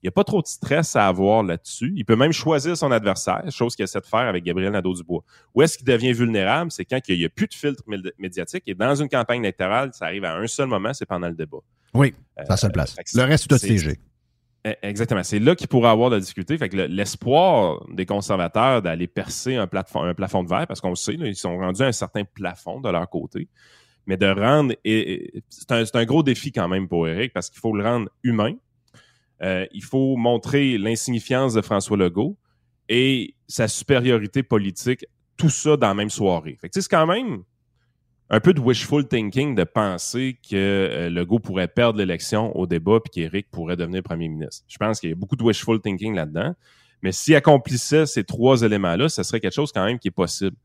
il 0.01 0.07
n'y 0.07 0.09
a 0.09 0.11
pas 0.11 0.23
trop 0.23 0.41
de 0.41 0.47
stress 0.47 0.95
à 0.97 1.07
avoir 1.07 1.43
là-dessus. 1.43 1.93
Il 1.95 2.03
peut 2.03 2.15
même 2.15 2.31
choisir 2.33 2.75
son 2.75 2.91
adversaire, 2.91 3.43
chose 3.51 3.75
qu'il 3.75 3.83
essaie 3.83 4.01
de 4.01 4.05
faire 4.05 4.21
avec 4.21 4.43
Gabriel 4.43 4.71
Nadeau-Dubois. 4.73 5.23
Où 5.53 5.61
est-ce 5.61 5.77
qu'il 5.77 5.85
devient 5.87 6.11
vulnérable? 6.13 6.71
C'est 6.71 6.83
quand 6.83 6.99
il 7.07 7.19
n'y 7.19 7.25
a 7.25 7.29
plus 7.29 7.47
de 7.47 7.53
filtre 7.53 7.83
médi- 7.87 8.11
médiatique. 8.17 8.63
Et 8.67 8.73
dans 8.75 8.95
une 8.95 9.07
campagne 9.07 9.41
électorale, 9.41 9.91
ça 9.93 10.05
arrive 10.05 10.25
à 10.25 10.35
un 10.35 10.47
seul 10.47 10.67
moment, 10.67 10.93
c'est 10.93 11.05
pendant 11.05 11.27
le 11.29 11.35
débat. 11.35 11.59
Oui, 11.93 12.13
Euh, 12.37 12.41
c'est 12.43 12.49
la 12.49 12.57
seule 12.57 12.71
place. 12.73 12.95
Le 13.13 13.21
reste, 13.23 13.43
c'est 13.57 13.57
tout 13.67 13.95
Exactement. 14.81 15.23
C'est 15.23 15.39
là 15.39 15.55
qu'il 15.55 15.67
pourra 15.67 15.91
avoir 15.91 16.09
de 16.09 16.15
la 16.15 16.21
difficulté. 16.21 16.57
Fait 16.57 16.69
que 16.69 16.77
le- 16.77 16.85
l'espoir 16.85 17.85
des 17.91 18.05
conservateurs 18.05 18.81
d'aller 18.81 19.07
percer 19.07 19.55
un 19.55 19.67
plafond, 19.67 20.03
un 20.03 20.13
plafond 20.13 20.43
de 20.43 20.49
verre, 20.49 20.67
parce 20.67 20.79
qu'on 20.79 20.89
le 20.89 20.95
sait, 20.95 21.17
là, 21.17 21.27
ils 21.27 21.35
sont 21.35 21.57
rendus 21.57 21.81
à 21.81 21.87
un 21.87 21.91
certain 21.91 22.23
plafond 22.23 22.79
de 22.79 22.89
leur 22.89 23.09
côté, 23.09 23.49
mais 24.05 24.15
de 24.15 24.27
rendre... 24.27 24.73
C'est 25.49 25.95
un, 25.95 26.05
gros 26.05 26.23
défi 26.23 26.53
quand 26.53 26.69
même 26.69 26.87
pour 26.87 27.07
Eric, 27.09 27.33
parce 27.33 27.49
qu'il 27.49 27.59
faut 27.59 27.75
le 27.75 27.83
rendre 27.83 28.09
humain. 28.23 28.53
Euh, 29.41 29.65
il 29.73 29.83
faut 29.83 30.15
montrer 30.15 30.77
l'insignifiance 30.77 31.53
de 31.53 31.61
François 31.61 31.97
Legault 31.97 32.37
et 32.87 33.35
sa 33.47 33.67
supériorité 33.67 34.43
politique, 34.43 35.05
tout 35.35 35.49
ça 35.49 35.75
dans 35.75 35.89
la 35.89 35.93
même 35.93 36.09
soirée. 36.09 36.57
Fait 36.61 36.69
que, 36.69 36.79
c'est 36.79 36.89
quand 36.89 37.07
même 37.07 37.43
un 38.35 38.39
peu 38.39 38.53
de 38.53 38.59
wishful 38.59 39.07
thinking 39.07 39.53
de 39.53 39.63
penser 39.63 40.37
que 40.49 40.55
euh, 40.55 41.09
Legault 41.09 41.37
pourrait 41.39 41.67
perdre 41.67 41.99
l'élection 41.99 42.55
au 42.57 42.65
débat 42.65 42.99
puis 42.99 43.11
qu'Éric 43.11 43.51
pourrait 43.51 43.75
devenir 43.77 44.01
premier 44.01 44.27
ministre. 44.27 44.63
Je 44.67 44.77
pense 44.77 44.99
qu'il 44.99 45.09
y 45.09 45.13
a 45.13 45.15
beaucoup 45.15 45.35
de 45.35 45.43
wishful 45.43 45.79
thinking 45.79 46.15
là-dedans. 46.15 46.55
Mais 47.03 47.11
s'il 47.11 47.35
accomplissait 47.35 48.05
ces 48.07 48.23
trois 48.23 48.63
éléments-là, 48.63 49.07
ce 49.09 49.21
serait 49.23 49.39
quelque 49.39 49.53
chose 49.53 49.71
quand 49.71 49.85
même 49.85 49.99
qui 49.99 50.07
est 50.07 50.11
possible. 50.11 50.55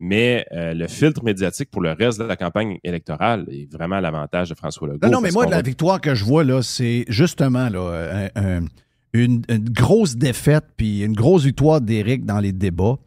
Mais 0.00 0.46
euh, 0.52 0.74
le 0.74 0.88
filtre 0.88 1.22
médiatique 1.22 1.70
pour 1.70 1.80
le 1.80 1.92
reste 1.92 2.18
de 2.18 2.24
la 2.24 2.36
campagne 2.36 2.78
électorale 2.82 3.46
est 3.50 3.70
vraiment 3.72 3.96
à 3.96 4.00
l'avantage 4.00 4.48
de 4.50 4.54
François 4.54 4.88
Legault. 4.88 5.06
Non, 5.06 5.12
non, 5.12 5.20
mais 5.20 5.30
moi, 5.30 5.44
la 5.46 5.56
va- 5.56 5.62
victoire 5.62 6.00
que 6.00 6.14
je 6.14 6.24
vois, 6.24 6.42
là, 6.44 6.60
c'est 6.62 7.04
justement 7.08 7.68
là, 7.68 8.28
un- 8.34 8.42
un- 8.58 8.64
une, 9.12 9.42
une 9.48 9.68
grosse 9.70 10.16
défaite, 10.16 10.64
puis 10.76 11.02
une 11.02 11.14
grosse 11.14 11.44
victoire 11.44 11.80
d'Éric 11.80 12.26
dans 12.26 12.40
les 12.40 12.52
débats. 12.52 12.98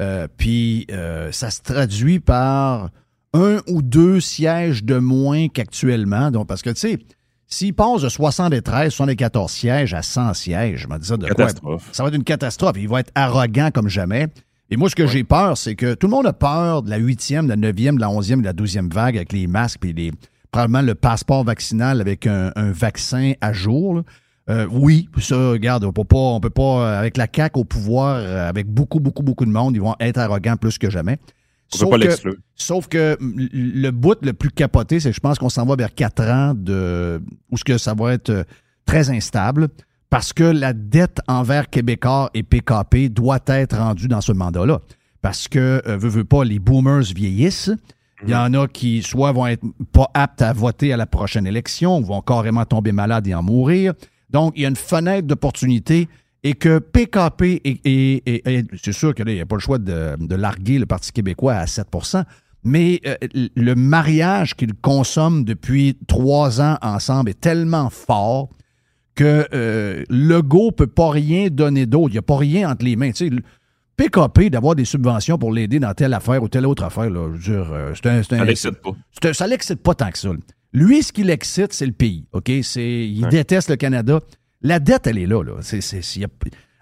Euh, 0.00 0.26
puis 0.36 0.86
ça 1.30 1.50
se 1.50 1.62
traduit 1.62 2.18
par 2.18 2.90
un 3.34 3.60
ou 3.68 3.82
deux 3.82 4.20
sièges 4.20 4.84
de 4.84 4.98
moins 4.98 5.48
qu'actuellement. 5.48 6.30
Donc, 6.30 6.46
parce 6.46 6.62
que, 6.62 6.70
tu 6.70 6.80
sais, 6.80 6.98
s'il 7.46 7.74
passe 7.74 8.02
de 8.02 8.08
73, 8.08 8.92
74 8.92 9.50
sièges 9.50 9.94
à 9.94 10.02
100 10.02 10.34
sièges, 10.34 10.80
je 10.80 10.88
me 10.88 10.98
dis 10.98 11.06
ça 11.06 11.16
de 11.16 11.28
quoi? 11.28 11.48
Ça 11.92 12.02
va 12.02 12.08
être 12.08 12.16
une 12.16 12.24
catastrophe. 12.24 12.76
Il 12.78 12.88
va 12.88 13.00
être 13.00 13.12
arrogant 13.14 13.70
comme 13.72 13.88
jamais. 13.88 14.28
Et 14.70 14.76
moi, 14.76 14.90
ce 14.90 14.96
que 14.96 15.06
j'ai 15.06 15.22
peur, 15.22 15.56
c'est 15.56 15.76
que 15.76 15.94
tout 15.94 16.08
le 16.08 16.10
monde 16.10 16.26
a 16.26 16.32
peur 16.32 16.82
de 16.82 16.90
la 16.90 16.96
huitième, 16.96 17.44
de 17.44 17.50
la 17.50 17.56
neuvième, 17.56 17.96
de 17.96 18.00
la 18.00 18.10
onzième, 18.10 18.40
de 18.40 18.46
la 18.46 18.52
douzième 18.52 18.88
vague 18.88 19.16
avec 19.16 19.32
les 19.32 19.46
masques 19.46 19.84
et 19.84 19.92
les 19.92 20.12
probablement 20.50 20.82
le 20.82 20.94
passeport 20.94 21.44
vaccinal 21.44 22.00
avec 22.00 22.26
un, 22.26 22.50
un 22.56 22.72
vaccin 22.72 23.34
à 23.40 23.52
jour. 23.52 24.02
Euh, 24.48 24.66
oui, 24.70 25.08
ça, 25.18 25.50
regarde, 25.50 25.84
on 25.84 25.92
peut 25.92 26.04
pas, 26.04 26.16
on 26.16 26.40
peut 26.40 26.50
pas, 26.50 26.98
avec 26.98 27.16
la 27.16 27.26
CAQ 27.32 27.60
au 27.60 27.64
pouvoir, 27.64 28.16
euh, 28.16 28.48
avec 28.48 28.66
beaucoup, 28.66 29.00
beaucoup, 29.00 29.22
beaucoup 29.22 29.44
de 29.44 29.50
monde, 29.50 29.74
ils 29.74 29.80
vont 29.80 29.96
être 29.98 30.18
arrogants 30.18 30.56
plus 30.56 30.78
que 30.78 30.88
jamais. 30.88 31.18
On 31.74 31.78
peut 31.78 31.90
pas 31.90 31.96
que, 31.98 32.02
l'exclure. 32.02 32.34
sauf 32.54 32.88
que 32.88 33.16
le 33.20 33.90
bout 33.90 34.18
le 34.22 34.32
plus 34.32 34.50
capoté, 34.50 35.00
c'est 35.00 35.10
que 35.10 35.16
je 35.16 35.20
pense 35.20 35.38
qu'on 35.38 35.48
s'en 35.48 35.66
va 35.66 35.76
vers 35.76 35.94
quatre 35.94 36.22
ans 36.22 36.54
de 36.54 37.20
où 37.50 37.56
ce 37.56 37.64
que 37.64 37.78
ça 37.78 37.94
va 37.94 38.12
être 38.12 38.30
euh, 38.30 38.44
très 38.84 39.10
instable 39.10 39.68
parce 40.10 40.32
que 40.32 40.44
la 40.44 40.72
dette 40.72 41.20
envers 41.26 41.68
Québécois 41.68 42.30
et 42.34 42.42
PKP 42.42 43.08
doit 43.10 43.40
être 43.48 43.76
rendue 43.76 44.08
dans 44.08 44.20
ce 44.20 44.32
mandat-là. 44.32 44.80
Parce 45.22 45.48
que, 45.48 45.82
euh, 45.86 45.96
veut, 45.96 46.08
veut 46.08 46.24
pas, 46.24 46.44
les 46.44 46.58
boomers 46.58 47.12
vieillissent. 47.14 47.72
Il 48.22 48.30
y 48.30 48.34
en 48.34 48.54
a 48.54 48.66
qui 48.66 49.02
soit 49.02 49.32
vont 49.32 49.46
être 49.46 49.62
pas 49.92 50.08
aptes 50.14 50.40
à 50.40 50.52
voter 50.52 50.92
à 50.92 50.96
la 50.96 51.06
prochaine 51.06 51.46
élection, 51.46 51.98
ou 51.98 52.04
vont 52.04 52.22
carrément 52.22 52.64
tomber 52.64 52.92
malades 52.92 53.26
et 53.26 53.34
en 53.34 53.42
mourir. 53.42 53.92
Donc, 54.30 54.54
il 54.56 54.62
y 54.62 54.64
a 54.64 54.68
une 54.68 54.76
fenêtre 54.76 55.26
d'opportunité 55.26 56.08
et 56.48 56.54
que 56.54 56.78
PKP, 56.78 57.42
et, 57.64 57.80
et- 57.84 58.22
et- 58.26 58.54
et 58.58 58.64
c'est 58.82 58.92
sûr 58.92 59.14
qu'il 59.14 59.26
n'y 59.26 59.40
a 59.40 59.46
pas 59.46 59.56
le 59.56 59.60
choix 59.60 59.78
de, 59.78 60.16
de 60.18 60.34
larguer 60.36 60.78
le 60.78 60.86
Parti 60.86 61.12
québécois 61.12 61.54
à 61.54 61.64
7% 61.66 62.24
mais 62.68 63.00
euh, 63.06 63.14
le 63.54 63.74
mariage 63.74 64.54
qu'ils 64.56 64.74
consomment 64.74 65.44
depuis 65.44 65.96
trois 66.08 66.60
ans 66.60 66.78
ensemble 66.82 67.30
est 67.30 67.40
tellement 67.40 67.90
fort 67.90 68.48
que 69.14 69.46
euh, 69.54 70.02
Legault 70.10 70.72
peut 70.72 70.88
pas 70.88 71.10
rien 71.10 71.46
donner 71.48 71.86
d'autre. 71.86 72.08
Il 72.08 72.12
n'y 72.14 72.18
a 72.18 72.22
pas 72.22 72.36
rien 72.36 72.68
entre 72.70 72.84
les 72.84 72.96
mains. 72.96 73.12
Tu 73.12 73.28
sais, 73.28 73.30
le 73.30 73.40
PKP, 73.96 74.50
d'avoir 74.50 74.74
des 74.74 74.84
subventions 74.84 75.38
pour 75.38 75.52
l'aider 75.52 75.78
dans 75.78 75.94
telle 75.94 76.12
affaire 76.12 76.42
ou 76.42 76.48
telle 76.48 76.66
autre 76.66 76.82
affaire, 76.82 77.08
là, 77.08 77.30
je 77.38 77.52
veux 77.52 77.56
dire, 77.62 77.72
euh, 77.72 77.92
c'est 77.94 78.06
un... 78.08 78.22
Ça 78.24 78.44
l'excite 78.44 78.82
pas. 78.82 78.90
un- 79.28 79.32
ça 79.32 79.46
l'excite 79.46 79.80
pas 79.82 79.94
tant 79.94 80.10
que 80.10 80.18
ça. 80.18 80.30
Lui, 80.72 81.02
ce 81.04 81.12
qui 81.12 81.22
l'excite, 81.22 81.72
c'est 81.72 81.86
le 81.86 81.92
pays. 81.92 82.26
OK? 82.32 82.48
Il 82.48 83.20
Ouais. 83.22 83.30
déteste 83.30 83.70
le 83.70 83.76
Canada. 83.76 84.20
La 84.66 84.80
dette, 84.80 85.06
elle 85.06 85.18
est 85.18 85.26
là. 85.26 85.42
là. 85.44 85.52
C'est, 85.60 85.80
c'est, 85.80 86.00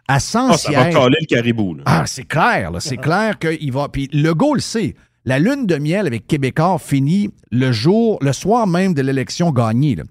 à 0.09 0.21
100 0.21 0.49
Ah, 0.51 0.57
ça 0.57 0.73
va 0.73 0.91
caler 0.91 1.17
le 1.21 1.27
caribou. 1.27 1.75
Là. 1.75 1.83
ah, 1.87 2.05
c'est 2.07 2.25
clair, 2.25 2.71
là. 2.71 2.81
C'est 2.81 2.97
clair 2.97 3.39
qu'il 3.39 3.73
va. 3.73 3.89
Puis 3.89 4.09
Legault 4.13 4.55
le 4.55 4.61
sait. 4.61 4.95
La 5.27 5.39
lune 5.39 5.67
de 5.67 5.77
miel 5.77 6.07
avec 6.07 6.27
Québécois 6.27 6.79
finit 6.79 7.31
le 7.51 7.73
jour, 7.73 8.19
le 8.21 8.33
soir 8.33 8.67
même 8.67 8.93
de 8.95 9.03
l'élection 9.03 9.51
gagnée. 9.53 9.97
là. 9.97 10.05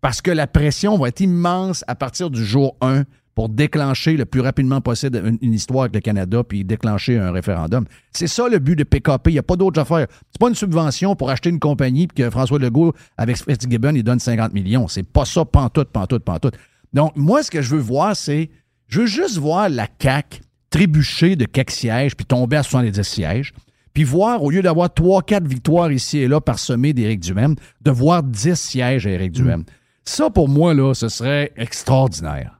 Parce 0.00 0.20
que 0.20 0.30
la 0.30 0.46
pression 0.46 0.98
va 0.98 1.08
être 1.08 1.20
immense 1.20 1.84
à 1.86 1.94
partir 1.94 2.30
du 2.30 2.44
jour 2.44 2.76
1 2.80 3.04
pour 3.34 3.48
déclencher 3.48 4.16
le 4.16 4.24
plus 4.24 4.40
rapidement 4.40 4.80
possible 4.80 5.22
une, 5.24 5.38
une 5.40 5.54
histoire 5.54 5.82
avec 5.84 5.94
le 5.94 6.00
Canada 6.00 6.42
puis 6.44 6.64
déclencher 6.64 7.18
un 7.18 7.32
référendum. 7.32 7.86
C'est 8.12 8.26
ça 8.26 8.48
le 8.48 8.58
but 8.58 8.76
de 8.76 8.84
PKP. 8.84 9.28
Il 9.28 9.32
n'y 9.34 9.38
a 9.38 9.42
pas 9.42 9.56
d'autre 9.56 9.80
affaire. 9.80 10.06
C'est 10.30 10.40
pas 10.40 10.48
une 10.48 10.54
subvention 10.54 11.16
pour 11.16 11.30
acheter 11.30 11.50
une 11.50 11.60
compagnie 11.60 12.06
puis 12.08 12.22
que 12.22 12.30
François 12.30 12.58
Legault, 12.58 12.92
avec 13.16 13.36
Fitzgibbon, 13.38 13.94
il 13.94 14.02
donne 14.02 14.18
50 14.20 14.52
millions. 14.52 14.86
C'est 14.86 15.02
pas 15.08 15.24
ça, 15.24 15.44
pantoute, 15.44 15.88
pantoute, 15.90 16.24
pantoute. 16.24 16.54
Donc, 16.92 17.12
moi, 17.16 17.42
ce 17.42 17.50
que 17.50 17.62
je 17.62 17.74
veux 17.74 17.80
voir, 17.80 18.16
c'est. 18.16 18.50
Je 18.88 19.00
veux 19.00 19.06
juste 19.06 19.38
voir 19.38 19.70
la 19.70 19.88
CAQ 20.00 20.40
trébucher 20.68 21.36
de 21.36 21.44
quelques 21.44 21.70
sièges 21.70 22.16
puis 22.16 22.26
tomber 22.26 22.56
à 22.56 22.62
70 22.62 23.02
sièges. 23.02 23.52
Puis 23.94 24.04
voir, 24.04 24.42
au 24.42 24.50
lieu 24.50 24.62
d'avoir 24.62 24.88
3-4 24.88 25.46
victoires 25.46 25.92
ici 25.92 26.18
et 26.18 26.28
là 26.28 26.40
parsemées 26.40 26.92
d'Éric 26.92 27.20
Duhem, 27.20 27.54
de 27.82 27.90
voir 27.90 28.22
10 28.22 28.54
sièges 28.54 29.06
à 29.06 29.10
Éric 29.10 29.32
Duhem. 29.32 29.64
Ça, 30.04 30.30
pour 30.30 30.48
moi, 30.48 30.74
là, 30.74 30.94
ce 30.94 31.08
serait 31.08 31.52
extraordinaire. 31.56 32.58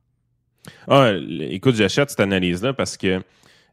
Ah, 0.87 1.13
écoute, 1.41 1.75
j'achète 1.75 2.11
cette 2.11 2.21
analyse-là 2.21 2.73
parce 2.75 2.97
que 2.97 3.23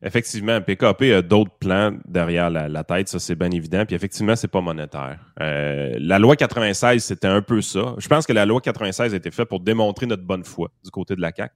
effectivement, 0.02 0.62
PKP 0.62 1.14
a 1.14 1.22
d'autres 1.22 1.52
plans 1.60 1.97
derrière 2.06 2.50
la, 2.50 2.84
tête, 2.84 3.08
ça 3.08 3.20
c'est 3.20 3.36
bien 3.36 3.52
évident. 3.52 3.86
Puis 3.86 3.95
effectivement, 3.95 4.36
c'est 4.36 4.47
pas 4.47 4.62
monétaire. 4.62 5.20
Euh, 5.41 5.95
la 6.00 6.20
loi 6.20 6.36
96, 6.36 7.04
c'était 7.04 7.28
un 7.28 7.41
peu 7.41 7.62
ça. 7.62 7.95
Je 7.97 8.08
pense 8.08 8.26
que 8.26 8.34
la 8.34 8.45
loi 8.45 8.62
96 8.62 9.14
a 9.14 9.18
été 9.18 9.32
faite 9.32 9.50
pour 9.50 9.60
démontrer 9.60 10.06
notre 10.06 10.24
bonne 10.24 10.43
foi 10.43 10.72
du 10.84 10.91
côté 10.91 11.16
de 11.16 11.22
la 11.22 11.32
CAQ, 11.36 11.54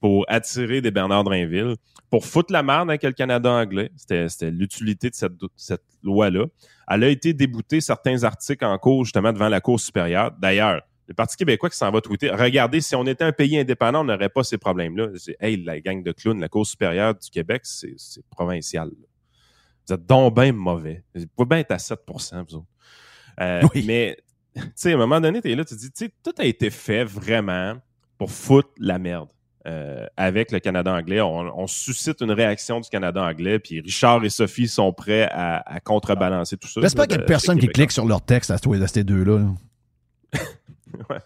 pour 0.00 0.24
attirer 0.28 0.80
des 0.80 0.90
Bernard 0.90 1.24
Drainville, 1.24 1.74
pour 2.10 2.24
foutre 2.24 2.52
la 2.52 2.62
merde 2.62 2.90
avec 2.90 3.02
le 3.02 3.12
Canada 3.12 3.50
anglais. 3.50 3.90
C'était 3.96 4.28
c'était 4.28 4.50
l'utilité 4.50 5.10
de 5.10 5.14
cette, 5.14 5.32
cette 5.56 5.84
loi-là. 6.02 6.46
Elle 6.90 7.04
a 7.04 7.08
été 7.08 7.34
déboutée 7.34 7.80
certains 7.80 8.24
articles 8.24 8.64
en 8.64 8.78
cours 8.78 9.04
justement 9.04 9.32
devant 9.32 9.48
la 9.48 9.60
Cour 9.60 9.78
supérieure. 9.78 10.32
D'ailleurs, 10.38 10.82
le 11.08 11.14
Parti 11.14 11.36
québécois 11.36 11.70
qui 11.70 11.76
s'en 11.76 11.90
va 11.90 12.00
tweeter, 12.02 12.30
regardez, 12.30 12.80
si 12.82 12.94
on 12.94 13.04
était 13.06 13.24
un 13.24 13.32
pays 13.32 13.58
indépendant, 13.58 14.02
on 14.02 14.04
n'aurait 14.04 14.28
pas 14.28 14.44
ces 14.44 14.58
problèmes-là. 14.58 15.08
Hey, 15.40 15.56
la 15.64 15.80
gang 15.80 16.02
de 16.02 16.12
clowns, 16.12 16.38
la 16.40 16.48
Cour 16.48 16.66
supérieure 16.66 17.14
du 17.14 17.30
Québec, 17.30 17.62
c'est, 17.64 17.96
provincial. 18.30 18.88
là. 18.88 19.06
Vous 19.88 19.94
êtes 19.94 20.04
donc 20.06 20.34
bien 20.34 20.52
mauvais. 20.52 21.02
Vous 21.14 21.24
pouvez 21.34 21.48
bien 21.48 21.58
être 21.58 21.70
à 21.72 21.78
7 21.78 22.00
vous 22.06 22.56
autres. 22.56 22.66
Euh, 23.40 23.62
Oui. 23.74 23.84
Mais, 23.86 24.18
tu 24.54 24.62
sais, 24.74 24.92
à 24.92 24.94
un 24.94 24.98
moment 24.98 25.20
donné, 25.20 25.40
tu 25.40 25.50
es 25.50 25.54
là, 25.56 25.64
tu 25.64 25.74
te 25.74 25.80
dis, 25.80 25.90
tu 25.90 26.04
sais, 26.04 26.10
tout 26.22 26.34
a 26.38 26.44
été 26.44 26.68
fait 26.70 27.04
vraiment 27.04 27.76
pour 28.18 28.30
foutre 28.30 28.68
la 28.78 28.98
merde. 28.98 29.30
euh, 29.66 30.06
avec 30.16 30.50
le 30.52 30.60
Canada 30.60 30.92
anglais. 30.94 31.20
On, 31.20 31.58
on 31.58 31.66
suscite 31.66 32.20
une 32.20 32.30
réaction 32.32 32.80
du 32.80 32.88
Canada 32.88 33.22
anglais, 33.22 33.58
puis 33.58 33.80
Richard 33.80 34.24
et 34.24 34.30
Sophie 34.30 34.68
sont 34.68 34.92
prêts 34.92 35.28
à, 35.30 35.58
à 35.58 35.80
contrebalancer 35.80 36.56
tout 36.56 36.68
ça. 36.68 36.80
J'espère 36.80 37.06
qu'il 37.06 37.18
y 37.18 37.22
a 37.22 37.24
personne 37.24 37.58
qui 37.58 37.68
clique 37.68 37.92
sur 37.92 38.06
leur 38.06 38.22
texte 38.22 38.50
à, 38.50 38.54
à 38.54 38.86
ces 38.86 39.04
deux-là. 39.04 39.38
là. 39.38 40.40
Ouais. 41.10 41.18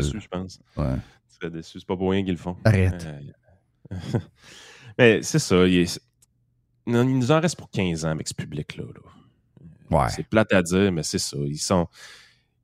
Déçu, 0.00 0.20
je 0.20 0.28
pense. 0.28 0.60
Ouais. 0.76 0.94
Tu 1.28 1.36
serais 1.36 1.50
déçu. 1.50 1.78
C'est 1.80 1.86
pas 1.86 1.96
pour 1.96 2.10
rien 2.10 2.22
qu'ils 2.22 2.32
le 2.34 2.38
font. 2.38 2.56
Arrête. 2.64 3.06
Euh, 3.06 3.96
Mais 4.98 5.22
c'est 5.22 5.38
ça. 5.38 5.66
Il, 5.66 5.76
est- 5.78 6.00
Non, 6.86 7.02
il 7.02 7.18
nous 7.18 7.30
en 7.32 7.40
reste 7.40 7.56
pour 7.56 7.70
15 7.70 8.04
ans 8.04 8.10
avec 8.10 8.28
ce 8.28 8.34
public-là. 8.34 8.84
là. 8.84 9.98
Ouais. 9.98 10.08
C'est 10.10 10.22
plate 10.26 10.52
à 10.52 10.62
dire, 10.62 10.90
mais 10.92 11.02
c'est 11.02 11.18
ça. 11.18 11.36
Ils 11.38 11.58
sont. 11.58 11.86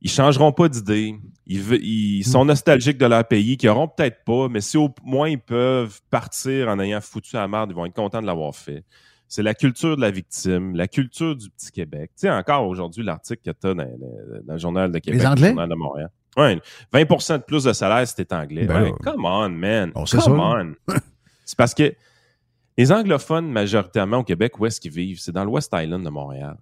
Ils 0.03 0.11
changeront 0.11 0.53
pas 0.53 0.69
d'idée. 0.69 1.15
Ils, 1.47 2.25
sont 2.25 2.45
nostalgiques 2.47 2.97
de 2.97 3.05
leur 3.07 3.27
pays, 3.29 3.59
qu'ils 3.59 3.69
auront 3.69 3.87
peut-être 3.87 4.25
pas, 4.25 4.49
mais 4.49 4.63
si 4.63 4.79
au 4.79 4.89
moins 5.05 5.29
ils 5.29 5.39
peuvent 5.39 6.01
partir 6.09 6.69
en 6.69 6.81
ayant 6.81 7.01
foutu 7.03 7.37
à 7.37 7.41
la 7.41 7.49
merde, 7.49 7.71
ils 7.71 7.77
vont 7.77 7.85
être 7.85 7.95
contents 7.95 8.23
de 8.23 8.27
l'avoir 8.27 8.55
fait. 8.57 8.85
C'est 9.29 9.43
la 9.43 9.53
culture 9.55 9.97
de 9.97 10.01
la 10.01 10.11
victime, 10.11 10.75
la 10.75 10.89
culture 10.89 11.37
du 11.37 11.51
petit 11.51 11.71
Québec. 11.71 12.11
Tu 12.15 12.21
sais, 12.23 12.31
encore 12.31 12.67
aujourd'hui, 12.67 13.05
l'article 13.05 13.43
que 13.45 13.51
tu 13.51 13.67
as 13.67 13.75
dans, 13.75 13.85
dans- 13.85 14.43
dans 14.45 14.53
le 14.55 14.59
Journal 14.59 14.91
de 14.91 14.99
Québec, 14.99 15.21
Les 15.21 15.27
Anglais? 15.27 15.43
le 15.43 15.49
Journal 15.49 15.69
de 15.69 15.75
Montréal. 15.75 16.11
Ouais, 16.37 16.61
20% 16.93 17.39
de 17.39 17.43
plus 17.43 17.65
de 17.65 17.73
salaire 17.73 18.07
si 18.07 18.15
t'es 18.15 18.33
anglais. 18.33 18.67
Ben 18.67 18.83
Ouais, 18.83 18.93
come 19.03 19.25
on, 19.25 19.49
man. 19.49 19.91
On 19.95 20.05
come 20.05 20.41
on. 20.41 20.75
c'est 21.45 21.57
parce 21.57 21.75
que 21.75 21.93
les 22.79 22.93
anglophones, 22.93 23.51
majoritairement 23.51 24.19
au 24.19 24.25
Québec, 24.25 24.59
où 24.59 24.67
est-ce 24.67 24.81
qu'ils 24.81 24.93
vivent? 24.93 25.19
C'est 25.21 25.33
dans 25.33 25.45
le 25.45 25.51
West 25.51 25.73
Island 25.75 26.05
de 26.05 26.09
Montréal. 26.11 26.57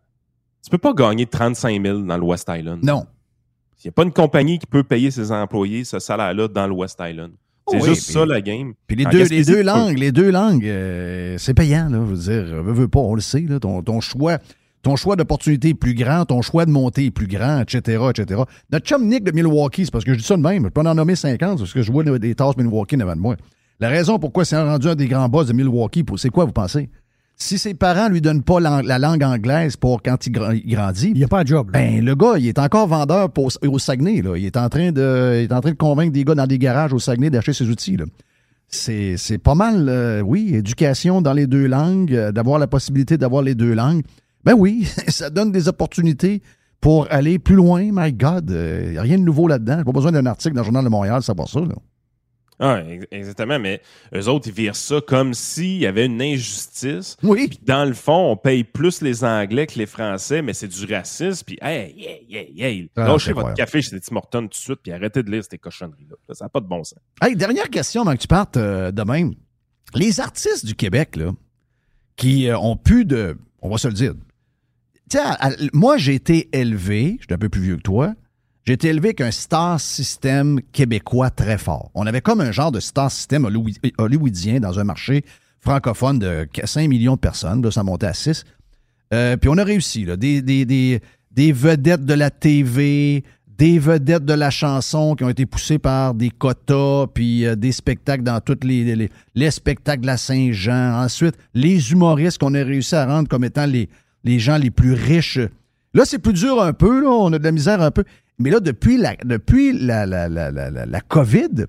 Tu 0.65 0.71
peux 0.71 0.79
pas 0.79 0.93
gagner 0.93 1.27
35 1.27 1.83
000 1.83 1.99
dans 2.01 2.17
le 2.17 2.25
West 2.25 2.51
Island. 2.53 2.83
Non. 2.83 3.07
Il 3.85 3.87
n'y 3.87 3.91
a 3.91 3.93
pas 3.93 4.03
une 4.03 4.13
compagnie 4.13 4.59
qui 4.59 4.67
peut 4.67 4.83
payer 4.83 5.11
ses 5.11 5.31
employés 5.31 5.85
ce 5.85 5.99
salaire-là 6.01 6.49
dans 6.49 6.67
le 6.67 6.73
West 6.73 6.99
Island. 7.01 7.33
C'est 7.71 7.77
Oh 7.77 7.81
oui, 7.83 7.89
juste 7.91 8.05
puis- 8.07 8.15
ça, 8.15 8.25
la 8.27 8.41
game. 8.41 8.73
Puis 8.87 8.97
les 8.97 9.05
deux, 9.05 9.25
les 9.25 9.45
deux 9.45 9.63
langues, 9.63 9.99
les 9.99 10.11
deux 10.11 10.31
langues, 10.31 10.67
euh, 10.67 11.37
c'est 11.39 11.53
payant, 11.55 11.89
là. 11.91 11.99
Je 11.99 12.15
veux 12.15 12.17
dire, 12.17 12.63
veux, 12.63 12.73
veux 12.73 12.89
pas, 12.89 12.99
on 13.01 13.15
le 13.15 13.21
sait, 13.21 13.43
là. 13.43 13.61
Ton, 13.61 13.83
ton 13.83 14.01
choix, 14.01 14.39
ton 14.83 14.97
choix 14.97 15.17
d'opportunité 15.17 15.71
est 15.71 15.75
plus 15.75 15.95
grand, 15.95 16.25
ton 16.25 16.41
choix 16.43 16.65
de 16.67 16.71
montée 16.71 17.07
est 17.07 17.11
plus 17.11 17.27
grand, 17.27 17.61
etc., 17.61 18.03
etc. 18.11 18.43
Notre 18.73 18.87
chum 18.87 19.07
Nick 19.07 19.25
de 19.25 19.33
Milwaukee, 19.33 19.85
c'est 19.87 19.91
parce 19.91 20.05
que 20.05 20.13
je 20.15 20.19
dis 20.19 20.25
ça 20.25 20.37
de 20.37 20.43
même, 20.43 20.65
je 20.65 20.69
peux 20.69 20.81
en 20.81 20.95
nommer 20.95 21.17
50 21.17 21.59
parce 21.59 21.73
que 21.73 21.83
je 21.83 21.91
vois 21.93 22.05
des 22.19 22.35
tasses 22.35 22.57
Milwaukee 22.57 22.97
devant 22.97 23.17
de 23.17 23.21
moi. 23.21 23.37
La 23.81 23.89
raison 23.89 24.19
pourquoi 24.19 24.45
c'est 24.45 24.57
rendu 24.61 24.89
un 24.89 24.95
des 24.95 25.07
grands 25.09 25.29
boss 25.29 25.47
de 25.49 25.53
Milwaukee, 25.53 26.05
c'est 26.17 26.31
quoi, 26.31 26.45
vous 26.45 26.53
pensez? 26.53 26.89
Si 27.41 27.57
ses 27.57 27.75
parents 27.75 28.09
lui 28.09 28.21
donnent 28.21 28.43
pas 28.43 28.59
la, 28.59 28.83
la 28.83 28.99
langue 28.99 29.23
anglaise 29.23 29.77
pour 29.77 30.03
quand 30.03 30.27
il, 30.27 30.33
gra- 30.33 30.61
il 30.65 30.75
grandit, 30.75 31.11
Il 31.11 31.19
n'y 31.19 31.23
a 31.25 31.29
pas 31.29 31.45
de 31.45 31.49
job. 31.49 31.71
là. 31.73 31.79
ben, 31.79 32.05
le 32.05 32.15
gars, 32.17 32.35
il 32.37 32.49
est 32.49 32.59
encore 32.59 32.89
vendeur 32.89 33.31
pour- 33.31 33.53
au 33.65 33.79
Saguenay. 33.79 34.23
Là. 34.23 34.37
Il, 34.37 34.45
est 34.45 34.57
en 34.57 34.69
train 34.69 34.91
de, 34.91 35.35
il 35.39 35.45
est 35.45 35.53
en 35.53 35.61
train 35.61 35.71
de 35.71 35.77
convaincre 35.77 36.13
des 36.13 36.25
gars 36.25 36.35
dans 36.35 36.49
des 36.49 36.59
garages 36.59 36.93
au 36.93 36.99
Saguenay 36.99 37.31
d'acheter 37.31 37.53
ses 37.53 37.69
outils. 37.69 37.97
là. 37.97 38.07
C'est 38.71 39.39
pas 39.43 39.55
mal, 39.55 39.89
euh, 39.89 40.21
oui, 40.21 40.51
éducation 40.55 41.23
dans 41.23 41.33
les 41.33 41.47
deux 41.47 41.67
langues, 41.67 42.13
euh, 42.13 42.33
d'avoir 42.33 42.59
la 42.59 42.67
possibilité 42.67 43.17
d'avoir 43.17 43.43
les 43.43 43.55
deux 43.55 43.73
langues. 43.73 44.03
Ben 44.45 44.55
oui, 44.55 44.85
ça 45.09 45.31
donne 45.31 45.53
des 45.53 45.69
opportunités 45.69 46.43
pour 46.81 47.07
aller 47.11 47.39
plus 47.39 47.57
loin. 47.57 47.89
My 47.93 48.13
God, 48.13 48.51
il 48.51 48.91
n'y 48.93 48.99
a 48.99 49.03
rien 49.03 49.19
de 49.19 49.25
nouveau 49.25 49.49
là-dedans. 49.49 49.79
J'ai 49.79 49.85
pas 49.85 49.93
besoin 49.93 50.13
d'un 50.13 50.27
article 50.27 50.55
dans 50.55 50.61
le 50.61 50.65
Journal 50.65 50.85
de 50.85 50.89
Montréal 50.89 51.17
pour 51.17 51.25
savoir 51.25 51.49
ça. 51.49 51.61
là. 51.61 51.75
Ah, 52.61 52.83
ex- 52.89 53.07
exactement, 53.13 53.61
mais 53.61 53.81
eux 54.13 54.27
autres, 54.29 54.49
ils 54.49 54.53
virent 54.55 54.75
ça 54.75 55.01
comme 55.07 55.33
s'il 55.33 55.77
y 55.79 55.87
avait 55.87 56.07
une 56.07 56.21
injustice. 56.21 57.17
Oui. 57.23 57.47
Puis 57.49 57.61
dans 57.65 57.85
le 57.85 57.95
fond, 57.95 58.33
on 58.33 58.37
paye 58.37 58.65
plus 58.65 59.01
les 59.01 59.23
Anglais 59.23 59.69
que 59.69 59.79
les 59.79 59.87
Français, 59.87 60.43
mais 60.43 60.55
c'est 60.55 60.67
du 60.67 60.85
racisme. 60.93 61.45
Puis, 61.47 61.57
hey, 61.63 61.95
hey, 61.97 62.27
hey, 62.29 62.55
hey, 62.63 62.91
Ah, 62.97 63.07
lâchez 63.07 63.33
votre 63.33 63.55
café 63.55 63.81
chez 63.81 63.95
les 63.95 64.01
Tim 64.01 64.17
Hortons 64.17 64.41
tout 64.43 64.49
de 64.49 64.55
suite, 64.55 64.81
puis 64.83 64.91
arrêtez 64.93 65.23
de 65.23 65.31
lire 65.31 65.45
ces 65.49 65.57
cochonneries-là. 65.59 66.17
Ça 66.35 66.47
n'a 66.47 66.49
pas 66.49 66.59
de 66.61 66.67
bon 66.67 66.83
sens. 66.83 66.99
Hey, 67.23 67.37
dernière 67.37 67.71
question 67.71 68.03
avant 68.03 68.15
que 68.15 68.21
tu 68.23 68.27
partes 68.29 68.57
euh, 68.57 68.91
de 68.91 69.03
même. 69.03 69.35
Les 69.95 70.19
artistes 70.19 70.67
du 70.67 70.75
Québec, 70.75 71.15
là, 71.15 71.31
qui 72.17 72.49
euh, 72.49 72.59
ont 72.59 72.77
pu 72.77 73.05
de. 73.05 73.37
On 73.63 73.69
va 73.71 73.79
se 73.79 73.87
le 73.87 73.95
dire. 73.95 74.15
Moi, 75.73 75.97
j'ai 75.97 76.15
été 76.15 76.49
élevé, 76.53 77.17
je 77.21 77.25
suis 77.27 77.35
un 77.35 77.39
peu 77.39 77.49
plus 77.49 77.63
vieux 77.63 77.77
que 77.77 77.83
toi, 77.83 78.15
j'ai 78.65 78.75
été 78.75 78.89
élevé 78.89 79.09
avec 79.09 79.21
un 79.23 79.31
star 79.31 79.81
system 79.81 80.61
québécois 80.73 81.31
très 81.31 81.57
fort. 81.57 81.91
On 81.95 82.07
avait 82.07 82.21
comme 82.21 82.41
un 82.43 82.53
genre 82.53 82.71
de 82.71 82.81
star 82.81 83.11
hollywood- 83.11 83.79
hollywoodien 83.97 84.61
dans 84.61 84.79
un 84.79 84.85
marché 84.85 85.25
francophone 85.61 86.19
de 86.19 86.47
5 86.63 86.87
millions 86.89 87.15
de 87.15 87.21
personnes. 87.21 87.63
Là, 87.63 87.71
ça 87.71 87.83
montait 87.83 88.07
à 88.07 88.13
6. 88.15 88.45
Euh, 89.15 89.37
puis 89.39 89.49
on 89.49 89.57
a 89.57 89.65
réussi. 89.65 90.05
Là, 90.05 90.17
des, 90.17 90.43
des, 90.43 90.67
des, 90.67 91.01
des 91.31 91.53
vedettes 91.53 92.05
de 92.05 92.13
la 92.13 92.31
TV, 92.31 93.25
des 93.47 93.79
vedettes 93.79 94.27
de 94.27 94.35
la 94.35 94.51
chanson 94.51 95.15
qui 95.15 95.25
ont 95.25 95.31
été 95.31 95.47
poussées 95.47 95.79
par 95.79 96.13
des 96.15 96.29
quotas, 96.31 97.07
puis 97.07 97.47
euh, 97.47 97.57
des 97.57 97.73
spectacles 97.73 98.23
dans 98.23 98.41
tous 98.41 98.59
les, 98.63 98.95
les, 98.95 99.09
les 99.35 99.51
spectacles 99.51 100.03
de 100.03 100.07
la 100.07 100.19
Saint-Jean. 100.19 101.03
Ensuite, 101.03 101.37
les 101.55 101.91
humoristes 101.93 102.39
qu'on 102.39 102.55
a 102.55 102.63
réussi 102.63 102.95
à 102.95 103.07
rendre 103.07 103.29
comme 103.29 103.45
étant 103.45 103.65
les, 103.67 103.89
les 104.25 104.39
gens 104.39 104.59
les 104.59 104.71
plus 104.71 104.93
riches. 104.93 105.41
Là, 105.95 106.05
c'est 106.05 106.19
plus 106.19 106.33
dur 106.33 106.63
un 106.63 106.73
peu, 106.73 107.03
là, 107.03 107.11
on 107.11 107.33
a 107.33 107.39
de 107.39 107.45
la 107.45 107.53
misère 107.53 107.81
un 107.81 107.91
peu. 107.91 108.05
Mais 108.39 108.51
là, 108.51 108.61
depuis 108.61 108.97
la, 108.97 109.17
depuis 109.25 109.73
la, 109.73 110.07
la, 110.07 110.29
la, 110.29 110.51
la, 110.51 110.71
la 110.71 111.01
COVID, 111.01 111.67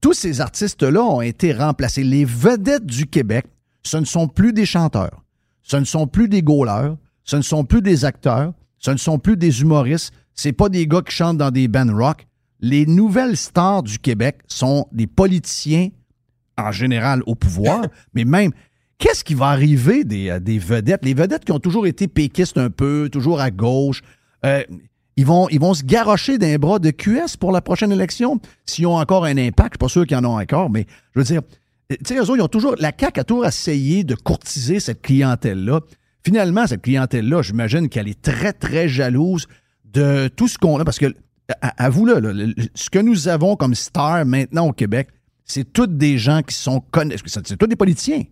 tous 0.00 0.12
ces 0.12 0.40
artistes-là 0.40 1.02
ont 1.02 1.20
été 1.20 1.52
remplacés. 1.52 2.04
Les 2.04 2.24
vedettes 2.24 2.86
du 2.86 3.06
Québec, 3.06 3.46
ce 3.82 3.96
ne 3.96 4.04
sont 4.04 4.28
plus 4.28 4.52
des 4.52 4.66
chanteurs, 4.66 5.22
ce 5.62 5.76
ne 5.76 5.84
sont 5.84 6.06
plus 6.06 6.28
des 6.28 6.42
gauleurs, 6.42 6.96
ce 7.24 7.36
ne 7.36 7.42
sont 7.42 7.64
plus 7.64 7.82
des 7.82 8.04
acteurs, 8.04 8.52
ce 8.78 8.90
ne 8.90 8.96
sont 8.96 9.18
plus 9.18 9.36
des 9.36 9.62
humoristes, 9.62 10.12
c'est 10.34 10.52
pas 10.52 10.68
des 10.68 10.86
gars 10.86 11.02
qui 11.02 11.14
chantent 11.14 11.38
dans 11.38 11.50
des 11.50 11.66
bands 11.66 11.92
rock. 11.96 12.26
Les 12.60 12.86
nouvelles 12.86 13.36
stars 13.36 13.82
du 13.82 13.98
Québec 13.98 14.38
sont 14.46 14.86
des 14.92 15.06
politiciens, 15.06 15.88
en 16.58 16.72
général 16.72 17.22
au 17.26 17.34
pouvoir, 17.34 17.82
mais 18.14 18.24
même, 18.24 18.52
qu'est-ce 18.98 19.24
qui 19.24 19.34
va 19.34 19.46
arriver 19.46 20.04
des, 20.04 20.30
euh, 20.30 20.40
des, 20.40 20.58
vedettes? 20.58 21.04
Les 21.04 21.14
vedettes 21.14 21.44
qui 21.44 21.52
ont 21.52 21.60
toujours 21.60 21.86
été 21.86 22.08
péquistes 22.08 22.58
un 22.58 22.70
peu, 22.70 23.08
toujours 23.10 23.40
à 23.40 23.50
gauche, 23.50 24.02
euh, 24.44 24.62
ils, 25.16 25.24
vont, 25.24 25.48
se 25.74 25.82
garrocher 25.82 26.36
d'un 26.38 26.56
bras 26.56 26.78
de 26.78 26.90
QS 26.90 27.36
pour 27.40 27.50
la 27.50 27.60
prochaine 27.60 27.90
élection? 27.90 28.38
S'ils 28.66 28.86
ont 28.86 28.96
encore 28.96 29.24
un 29.24 29.38
impact. 29.38 29.74
Je 29.74 29.76
suis 29.76 29.78
pas 29.78 29.88
sûr 29.88 30.06
qu'ils 30.06 30.16
en 30.18 30.24
ont 30.24 30.38
encore, 30.38 30.68
mais 30.68 30.86
je 31.14 31.20
veux 31.20 31.24
dire, 31.24 31.42
tu 31.90 31.96
sais, 32.04 32.48
toujours, 32.48 32.74
la 32.78 32.92
CAQ 32.98 33.20
a 33.20 33.24
toujours 33.24 33.46
essayé 33.46 34.04
de 34.04 34.14
courtiser 34.14 34.80
cette 34.80 35.02
clientèle-là. 35.02 35.80
Finalement, 36.24 36.66
cette 36.66 36.82
clientèle-là, 36.82 37.42
j'imagine 37.42 37.88
qu'elle 37.88 38.08
est 38.08 38.20
très, 38.20 38.52
très 38.52 38.88
jalouse 38.88 39.46
de 39.84 40.28
tout 40.28 40.48
ce 40.48 40.58
qu'on 40.58 40.78
a, 40.78 40.84
parce 40.84 40.98
que, 40.98 41.14
avoue-le, 41.60 42.54
ce 42.74 42.90
que 42.90 42.98
nous 42.98 43.28
avons 43.28 43.56
comme 43.56 43.74
star 43.74 44.26
maintenant 44.26 44.66
au 44.66 44.72
Québec, 44.72 45.08
c'est 45.44 45.72
toutes 45.72 45.96
des 45.96 46.18
gens 46.18 46.42
qui 46.42 46.56
sont 46.56 46.80
connus, 46.80 47.14
c'est 47.24 47.56
tous 47.56 47.66
des 47.68 47.76
politiciens. 47.76 48.24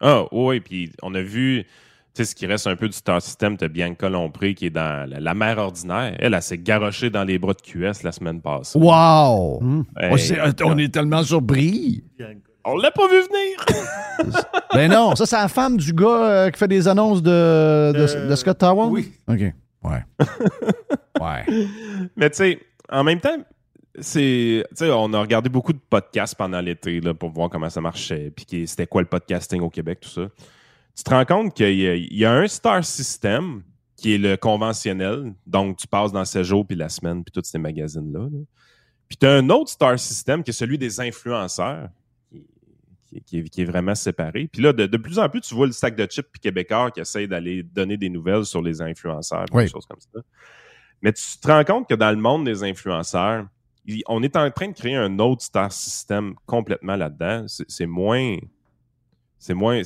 Ah 0.00 0.24
oui, 0.32 0.60
puis 0.60 0.92
on 1.02 1.14
a 1.14 1.20
vu, 1.20 1.62
tu 1.62 1.68
sais, 2.14 2.24
ce 2.24 2.34
qui 2.34 2.46
reste 2.46 2.66
un 2.66 2.76
peu 2.76 2.88
du 2.88 2.96
star 2.96 3.20
system 3.20 3.56
de 3.56 3.68
Bianca 3.68 4.08
Lompré 4.08 4.54
qui 4.54 4.66
est 4.66 4.70
dans 4.70 5.08
la, 5.08 5.34
mer 5.34 5.58
ordinaire. 5.58 6.16
Elle, 6.18 6.34
elle, 6.34 6.42
s'est 6.42 6.58
garochée 6.58 7.10
dans 7.10 7.24
les 7.24 7.38
bras 7.38 7.52
de 7.52 7.60
QS 7.60 8.02
la 8.02 8.12
semaine 8.12 8.40
passée. 8.40 8.78
Wow! 8.78 9.60
on, 9.62 10.78
est 10.78 10.92
tellement 10.92 11.22
surpris. 11.22 12.02
On 12.64 12.76
l'a 12.76 12.90
pas 12.90 13.08
vu 13.08 13.20
venir! 13.22 14.36
ben 14.74 14.90
non, 14.90 15.14
ça, 15.16 15.26
c'est 15.26 15.36
la 15.36 15.48
femme 15.48 15.76
du 15.76 15.92
gars 15.92 16.06
euh, 16.06 16.50
qui 16.50 16.58
fait 16.58 16.68
des 16.68 16.88
annonces 16.88 17.22
de, 17.22 17.92
de, 17.92 18.28
de 18.28 18.36
Scott 18.36 18.58
Tower? 18.58 18.88
Oui. 18.90 19.12
OK. 19.28 19.40
Ouais. 19.82 20.04
ouais. 21.20 21.66
Mais 22.16 22.28
tu 22.30 22.36
sais, 22.36 22.60
en 22.90 23.04
même 23.04 23.20
temps, 23.20 23.36
c'est 24.00 24.64
on 24.80 25.12
a 25.12 25.20
regardé 25.20 25.48
beaucoup 25.48 25.72
de 25.72 25.78
podcasts 25.78 26.34
pendant 26.34 26.60
l'été 26.60 27.00
pour 27.18 27.30
voir 27.30 27.50
comment 27.50 27.70
ça 27.70 27.80
marchait 27.80 28.30
puis 28.30 28.66
c'était 28.66 28.86
quoi 28.86 29.02
le 29.02 29.08
podcasting 29.08 29.60
au 29.60 29.70
Québec 29.70 30.00
tout 30.00 30.08
ça 30.08 30.28
tu 30.96 31.04
te 31.04 31.10
rends 31.10 31.24
compte 31.24 31.54
qu'il 31.54 32.12
y, 32.12 32.24
a 32.24 32.32
un 32.32 32.46
star 32.48 32.84
system 32.84 33.62
qui 33.96 34.14
est 34.14 34.18
le 34.18 34.36
conventionnel 34.36 35.32
donc 35.46 35.76
tu 35.76 35.86
passes 35.86 36.12
dans 36.12 36.24
ces 36.24 36.44
jours 36.44 36.66
puis 36.66 36.76
la 36.76 36.88
semaine 36.88 37.24
puis 37.24 37.32
tous 37.32 37.48
ces 37.48 37.58
magazines 37.58 38.12
là, 38.12 38.28
puis 39.08 39.16
tu 39.16 39.26
as 39.26 39.32
un 39.32 39.48
autre 39.50 39.70
star 39.70 39.98
system 39.98 40.42
qui 40.42 40.50
est 40.50 40.54
celui 40.54 40.78
des 40.78 41.00
influenceurs 41.00 41.88
qui, 43.26 43.38
est, 43.38 43.64
vraiment 43.64 43.94
séparé. 43.94 44.48
Puis 44.52 44.62
là, 44.62 44.72
de, 44.72 44.96
plus 44.96 45.18
en 45.18 45.28
plus, 45.28 45.40
tu 45.40 45.54
vois 45.54 45.66
le 45.66 45.72
stack 45.72 45.96
de 45.96 46.06
chips 46.06 46.28
puis 46.30 46.40
québécois 46.40 46.90
qui 46.90 47.00
essaye 47.00 47.26
d'aller 47.26 47.62
donner 47.62 47.96
des 47.96 48.08
nouvelles 48.08 48.44
sur 48.44 48.62
les 48.62 48.80
influenceurs, 48.80 49.46
des 49.46 49.66
choses 49.66 49.86
comme 49.86 50.00
ça. 50.00 50.20
Mais 51.02 51.12
tu 51.12 51.22
te 51.40 51.48
rends 51.48 51.64
compte 51.64 51.88
que 51.88 51.94
dans 51.94 52.10
le 52.10 52.16
monde 52.16 52.44
des 52.44 52.62
influenceurs, 52.62 53.46
on 54.06 54.22
est 54.22 54.36
en 54.36 54.50
train 54.50 54.68
de 54.68 54.74
créer 54.74 54.96
un 54.96 55.18
autre 55.18 55.42
star 55.42 55.72
system 55.72 56.34
complètement 56.46 56.96
là-dedans. 56.96 57.46
C'est 57.46 57.86
moins. 57.86 58.36
C'est 59.42 59.54
moins, 59.54 59.80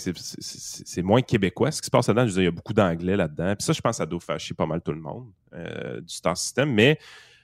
moins 1.05 1.23
québécois 1.23 1.71
ce 1.71 1.81
qui 1.81 1.87
se 1.87 1.91
passe 1.91 2.09
là-dedans. 2.09 2.27
Je 2.27 2.35
veux 2.35 2.43
il 2.43 2.47
y 2.47 2.49
a 2.49 2.51
beaucoup 2.51 2.73
d'anglais 2.73 3.17
là-dedans. 3.17 3.55
Puis 3.57 3.65
ça, 3.65 3.73
je 3.73 3.81
pense, 3.81 3.99
ça 3.99 4.07
doit 4.07 4.19
fâcher 4.19 4.53
pas 4.53 4.67
mal 4.67 4.81
tout 4.81 4.93
le 4.93 5.01
monde 5.01 5.29
euh, 5.53 6.01
du 6.01 6.13
star 6.13 6.37
system. 6.37 6.73
Mais 6.73 6.99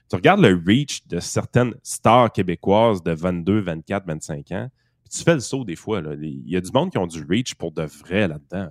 tu 0.09 0.17
regardes 0.17 0.41
le 0.41 0.61
reach 0.67 1.07
de 1.07 1.21
certaines 1.21 1.73
stars 1.83 2.33
québécoises 2.33 3.01
de 3.01 3.13
22, 3.13 3.61
24, 3.61 4.05
25 4.05 4.51
ans 4.51 4.69
tu 5.11 5.23
fais 5.23 5.33
le 5.33 5.39
saut 5.41 5.63
des 5.63 5.75
fois. 5.75 6.01
Il 6.21 6.49
y 6.49 6.55
a 6.55 6.61
du 6.61 6.71
monde 6.71 6.89
qui 6.89 6.97
ont 6.97 7.07
du 7.07 7.23
reach 7.29 7.55
pour 7.55 7.71
de 7.71 7.83
vrai 7.83 8.27
là-dedans. 8.27 8.69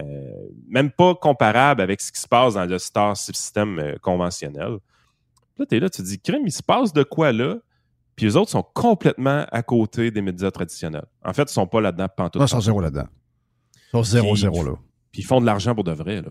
Euh, 0.00 0.48
même 0.66 0.90
pas 0.90 1.14
comparable 1.14 1.82
avec 1.82 2.00
ce 2.00 2.10
qui 2.10 2.20
se 2.20 2.28
passe 2.28 2.54
dans 2.54 2.64
le 2.64 2.78
star 2.78 3.16
system 3.16 3.78
euh, 3.78 3.96
conventionnel. 4.00 4.78
Là, 5.60 5.66
tu 5.66 5.76
es 5.76 5.80
là, 5.80 5.90
tu 5.90 6.02
te 6.02 6.06
dis, 6.06 6.18
crème, 6.18 6.42
il 6.46 6.52
se 6.52 6.62
passe 6.62 6.92
de 6.92 7.02
quoi 7.02 7.32
là? 7.32 7.58
Puis 8.16 8.26
les 8.26 8.36
autres 8.36 8.50
sont 8.50 8.62
complètement 8.62 9.46
à 9.52 9.62
côté 9.62 10.10
des 10.10 10.22
médias 10.22 10.50
traditionnels. 10.50 11.06
En 11.24 11.32
fait, 11.32 11.42
ils 11.42 11.54
sont 11.54 11.66
pas 11.66 11.80
là-dedans 11.80 12.06
pantoute. 12.14 12.40
Non, 12.40 12.46
ils 12.46 12.50
sont 12.50 12.60
zéro 12.60 12.80
là-dedans. 12.80 13.06
Ils 13.74 13.90
sont 13.92 14.02
zéro, 14.02 14.36
zéro 14.36 14.64
là. 14.64 14.72
Puis 15.12 15.22
ils 15.22 15.24
font 15.24 15.40
de 15.40 15.46
l'argent 15.46 15.74
pour 15.74 15.84
de 15.84 15.92
vrai. 15.92 16.22
Là. 16.22 16.30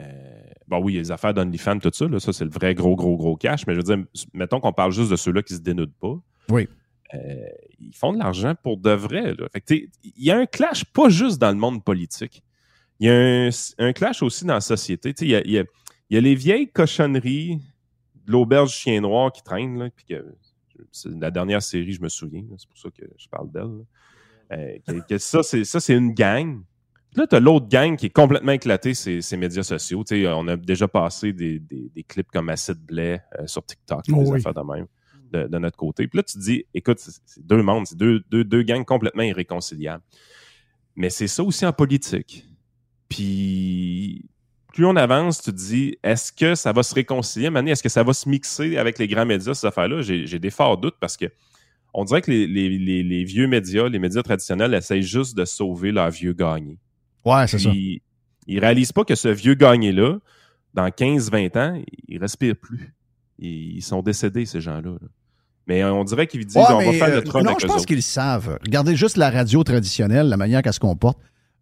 Euh, 0.00 0.42
bon, 0.66 0.82
oui, 0.82 0.94
les 0.94 1.10
affaires 1.10 1.34
d'OnlyFans, 1.34 1.78
tout 1.78 1.90
ça, 1.92 2.06
là, 2.06 2.18
ça, 2.18 2.32
c'est 2.32 2.44
le 2.44 2.50
vrai 2.50 2.74
gros, 2.74 2.96
gros, 2.96 3.16
gros 3.16 3.36
cash. 3.36 3.66
Mais 3.66 3.74
je 3.74 3.78
veux 3.78 3.84
dire, 3.96 4.04
mettons 4.34 4.60
qu'on 4.60 4.72
parle 4.72 4.92
juste 4.92 5.10
de 5.10 5.16
ceux-là 5.16 5.42
qui 5.42 5.54
se 5.54 5.60
dénudent 5.60 5.94
pas. 6.00 6.16
Oui. 6.48 6.68
Euh, 7.14 7.18
ils 7.78 7.94
font 7.94 8.12
de 8.12 8.18
l'argent 8.18 8.54
pour 8.62 8.76
de 8.76 8.90
vrai. 8.90 9.34
il 9.68 9.88
y 10.16 10.30
a 10.30 10.36
un 10.36 10.46
clash 10.46 10.84
pas 10.84 11.08
juste 11.08 11.40
dans 11.40 11.50
le 11.50 11.56
monde 11.56 11.84
politique. 11.84 12.42
Il 13.00 13.06
y 13.06 13.10
a 13.10 13.50
un, 13.78 13.92
clash 13.92 14.22
aussi 14.22 14.44
dans 14.44 14.54
la 14.54 14.60
société. 14.60 15.14
Il 15.20 15.30
y 15.30 15.58
a, 15.58 16.20
les 16.20 16.34
vieilles 16.34 16.70
cochonneries 16.70 17.60
l'auberge 18.26 18.72
chien 18.72 19.00
noir 19.00 19.32
qui 19.32 19.42
traînent. 19.42 19.90
la 21.04 21.30
dernière 21.30 21.62
série, 21.62 21.92
je 21.92 22.02
me 22.02 22.08
souviens. 22.08 22.44
C'est 22.56 22.68
pour 22.68 22.78
ça 22.78 22.88
que 22.90 23.04
je 23.16 23.28
parle 23.28 23.50
d'elle. 23.50 23.84
Euh, 24.52 25.18
ça, 25.18 25.42
c'est 25.42 25.94
une 25.94 26.12
gang. 26.12 26.62
Là, 27.16 27.26
tu 27.26 27.34
as 27.34 27.40
l'autre 27.40 27.68
gang 27.68 27.96
qui 27.96 28.06
est 28.06 28.14
complètement 28.14 28.52
éclaté, 28.52 28.94
c'est 28.94 29.20
ces 29.20 29.36
médias 29.36 29.64
sociaux. 29.64 30.04
on 30.10 30.48
a 30.48 30.56
déjà 30.56 30.86
passé 30.86 31.32
des, 31.32 31.60
clips 32.08 32.30
comme 32.30 32.48
Acid 32.48 32.78
Blais 32.78 33.20
euh, 33.38 33.46
sur 33.46 33.64
TikTok, 33.64 34.04
des 34.06 34.12
oh 34.14 34.34
affaires 34.34 34.54
de 34.54 34.60
même 34.60 34.86
de, 35.32 35.58
notre 35.58 35.76
côté. 35.76 36.06
Puis 36.08 36.18
là, 36.18 36.22
tu 36.22 36.34
te 36.34 36.38
dis, 36.42 36.64
écoute, 36.74 36.98
c'est 36.98 37.46
deux 37.46 37.62
mondes, 37.62 37.86
c'est 37.86 37.96
deux, 37.96 38.20
deux, 38.30 38.44
deux 38.44 38.62
gangs 38.62 38.84
complètement 38.84 39.22
irréconciliables. 39.22 40.02
Mais 40.96 41.10
c'est 41.10 41.28
ça 41.28 41.42
aussi 41.42 41.64
en 41.66 41.72
politique. 41.72 42.46
Puis 43.08 44.28
plus 44.72 44.86
on 44.86 44.96
avance, 44.96 45.42
tu 45.42 45.50
te 45.50 45.56
dis, 45.56 45.96
est-ce 46.02 46.32
que 46.32 46.54
ça 46.54 46.72
va 46.72 46.82
se 46.82 46.94
réconcilier, 46.94 47.50
Mané? 47.50 47.72
Est-ce 47.72 47.82
que 47.82 47.88
ça 47.88 48.02
va 48.02 48.12
se 48.12 48.28
mixer 48.28 48.76
avec 48.76 48.98
les 48.98 49.06
grands 49.06 49.26
médias, 49.26 49.54
ces 49.54 49.66
affaires-là? 49.66 50.02
J'ai 50.02 50.38
des 50.38 50.50
forts 50.50 50.78
doutes 50.78 50.96
parce 51.00 51.16
que 51.16 51.26
on 51.92 52.04
dirait 52.04 52.22
que 52.22 52.30
les, 52.30 52.46
les, 52.46 53.02
les, 53.02 53.24
vieux 53.24 53.48
médias, 53.48 53.88
les 53.88 53.98
médias 53.98 54.22
traditionnels, 54.22 54.74
essayent 54.74 55.02
juste 55.02 55.36
de 55.36 55.44
sauver 55.44 55.90
leur 55.90 56.10
vieux 56.10 56.32
gagné. 56.32 56.78
Ouais, 57.24 57.46
c'est 57.48 57.58
ça. 57.58 57.70
Ils 58.46 58.58
réalisent 58.58 58.92
pas 58.92 59.04
que 59.04 59.16
ce 59.16 59.28
vieux 59.28 59.54
gagné-là, 59.54 60.18
dans 60.72 60.86
15-20 60.86 61.58
ans, 61.58 61.82
il 62.08 62.18
respire 62.18 62.54
plus. 62.56 62.94
Ils 63.38 63.82
sont 63.82 64.02
décédés, 64.02 64.46
ces 64.46 64.60
gens-là. 64.60 64.90
là 64.90 65.08
mais 65.70 65.84
on 65.84 66.02
dirait 66.02 66.26
qu'ils 66.26 66.44
disent 66.44 66.56
on 66.56 66.78
va 66.78 66.92
faire 66.92 67.10
le 67.10 67.16
euh, 67.18 67.22
trône 67.22 67.44
Non, 67.44 67.54
je 67.56 67.66
pense 67.68 67.86
qu'ils 67.86 68.02
savent. 68.02 68.58
Regardez 68.64 68.96
juste 68.96 69.16
la 69.16 69.30
radio 69.30 69.62
traditionnelle, 69.62 70.28
la 70.28 70.36
manière 70.36 70.62
qu'elle 70.62 70.72
se 70.72 70.80
comporte. 70.80 71.16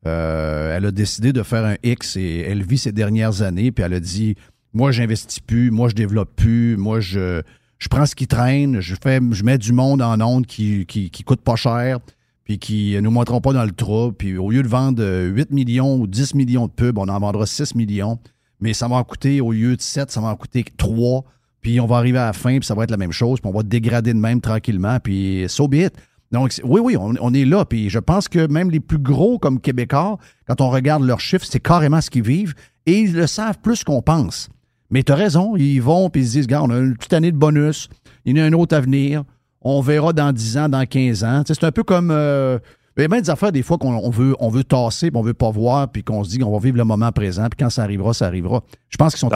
Euh, 0.06 0.76
elle 0.76 0.86
a 0.86 0.90
décidé 0.90 1.32
de 1.32 1.42
faire 1.42 1.64
un 1.64 1.76
X 1.82 2.16
et 2.16 2.40
elle 2.40 2.62
vit 2.62 2.78
ses 2.78 2.92
dernières 2.92 3.42
années, 3.42 3.72
puis 3.72 3.84
elle 3.84 3.94
a 3.94 4.00
dit 4.00 4.36
Moi, 4.72 4.92
j'investis 4.92 5.40
plus, 5.40 5.70
moi, 5.70 5.88
je 5.88 5.94
développe 5.94 6.34
plus, 6.36 6.76
moi, 6.76 7.00
je, 7.00 7.42
je 7.78 7.88
prends 7.88 8.06
ce 8.06 8.14
qui 8.14 8.26
traîne, 8.26 8.80
je, 8.80 8.94
fais, 9.00 9.20
je 9.32 9.44
mets 9.44 9.58
du 9.58 9.72
monde 9.72 10.02
en 10.02 10.20
onde 10.20 10.46
qui, 10.46 10.86
qui, 10.86 11.10
coûte 11.24 11.40
pas 11.40 11.56
cher, 11.56 11.98
puis 12.44 12.58
qui 12.58 12.94
ne 12.94 13.00
nous 13.00 13.10
montreront 13.10 13.40
pas 13.40 13.52
dans 13.52 13.64
le 13.64 13.72
trou. 13.72 14.12
Puis 14.12 14.36
au 14.38 14.50
lieu 14.50 14.62
de 14.62 14.68
vendre 14.68 15.04
8 15.04 15.50
millions 15.50 15.96
ou 15.96 16.06
10 16.06 16.34
millions 16.34 16.66
de 16.66 16.72
pubs, 16.72 16.98
on 16.98 17.08
en 17.08 17.18
vendra 17.18 17.46
6 17.46 17.74
millions. 17.74 18.18
Mais 18.60 18.72
ça 18.72 18.88
va 18.88 18.96
en 18.96 19.04
coûter, 19.04 19.40
au 19.40 19.52
lieu 19.52 19.76
de 19.76 19.82
7, 19.82 20.10
ça 20.10 20.20
va 20.20 20.28
en 20.28 20.36
coûter 20.36 20.64
3 20.76 21.24
puis 21.60 21.80
on 21.80 21.86
va 21.86 21.96
arriver 21.96 22.18
à 22.18 22.26
la 22.26 22.32
fin, 22.32 22.58
puis 22.58 22.66
ça 22.66 22.74
va 22.74 22.84
être 22.84 22.90
la 22.90 22.96
même 22.96 23.12
chose, 23.12 23.40
puis 23.40 23.50
on 23.50 23.56
va 23.56 23.62
dégrader 23.62 24.14
de 24.14 24.18
même 24.18 24.40
tranquillement, 24.40 24.98
puis 25.00 25.44
so 25.48 25.68
be 25.68 25.74
it. 25.74 25.92
Donc, 26.30 26.52
oui, 26.62 26.80
oui, 26.82 26.96
on, 26.96 27.34
est 27.34 27.44
là. 27.44 27.64
Puis 27.64 27.88
je 27.88 27.98
pense 27.98 28.28
que 28.28 28.46
même 28.46 28.70
les 28.70 28.80
plus 28.80 28.98
gros 28.98 29.38
comme 29.38 29.60
Québécois, 29.60 30.18
quand 30.46 30.60
on 30.60 30.70
regarde 30.70 31.02
leurs 31.02 31.20
chiffres, 31.20 31.46
c'est 31.48 31.60
carrément 31.60 32.00
ce 32.00 32.10
qu'ils 32.10 32.22
vivent. 32.22 32.54
Et 32.86 33.00
ils 33.00 33.14
le 33.14 33.26
savent 33.26 33.58
plus 33.58 33.84
qu'on 33.84 34.02
pense. 34.02 34.48
Mais 34.90 35.02
tu 35.02 35.12
raison, 35.12 35.56
ils 35.56 35.80
vont 35.80 36.08
puis 36.10 36.22
ils 36.22 36.26
se 36.26 36.32
disent, 36.32 36.46
regarde, 36.46 36.70
on 36.70 36.74
a 36.74 36.78
une 36.78 36.96
petite 36.96 37.12
année 37.12 37.32
de 37.32 37.36
bonus, 37.36 37.88
il 38.24 38.36
y 38.36 38.40
a 38.40 38.44
un 38.44 38.52
autre 38.52 38.74
avenir, 38.74 39.24
on 39.60 39.80
verra 39.80 40.12
dans 40.12 40.32
10 40.32 40.56
ans, 40.58 40.68
dans 40.68 40.86
15 40.86 41.24
ans. 41.24 41.42
c'est 41.46 41.64
un 41.64 41.72
peu 41.72 41.82
comme 41.82 42.10
euh, 42.10 42.58
il 42.98 43.02
y 43.02 43.04
a 43.04 43.08
bien 43.08 43.20
des 43.20 43.30
affaires, 43.30 43.52
des 43.52 43.62
fois, 43.62 43.78
qu'on 43.78 44.10
veut, 44.10 44.34
on 44.40 44.48
veut 44.48 44.64
tasser, 44.64 45.10
puis 45.10 45.18
on 45.18 45.22
veut 45.22 45.34
pas 45.34 45.50
voir, 45.50 45.88
puis 45.88 46.02
qu'on 46.02 46.24
se 46.24 46.30
dit 46.30 46.38
qu'on 46.38 46.50
va 46.50 46.58
vivre 46.58 46.76
le 46.76 46.84
moment 46.84 47.12
présent, 47.12 47.46
puis 47.48 47.56
quand 47.58 47.70
ça 47.70 47.82
arrivera, 47.82 48.12
ça 48.12 48.26
arrivera. 48.26 48.62
Je 48.88 48.96
pense 48.96 49.14
qu'ils 49.14 49.20
sont, 49.20 49.30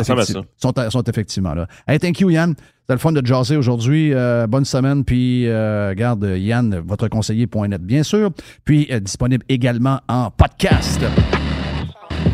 sont, 0.91 1.03
effectivement 1.05 1.55
là. 1.55 1.67
Hey, 1.87 1.99
thank 1.99 2.21
you, 2.21 2.31
Yann. 2.31 2.55
C'était 2.81 2.95
le 2.95 2.99
fun 2.99 3.13
de 3.13 3.25
jaser 3.25 3.57
aujourd'hui. 3.57 4.13
Euh, 4.13 4.47
bonne 4.49 4.65
semaine, 4.65 5.05
puis 5.05 5.47
euh, 5.47 5.95
garde 5.95 6.25
Yann, 6.37 6.83
votre 6.85 7.07
conseiller.net, 7.09 7.83
bien 7.83 8.03
sûr, 8.03 8.31
puis 8.65 8.89
euh, 8.91 8.99
disponible 8.99 9.45
également 9.49 10.01
en 10.09 10.31
podcast. 10.31 11.01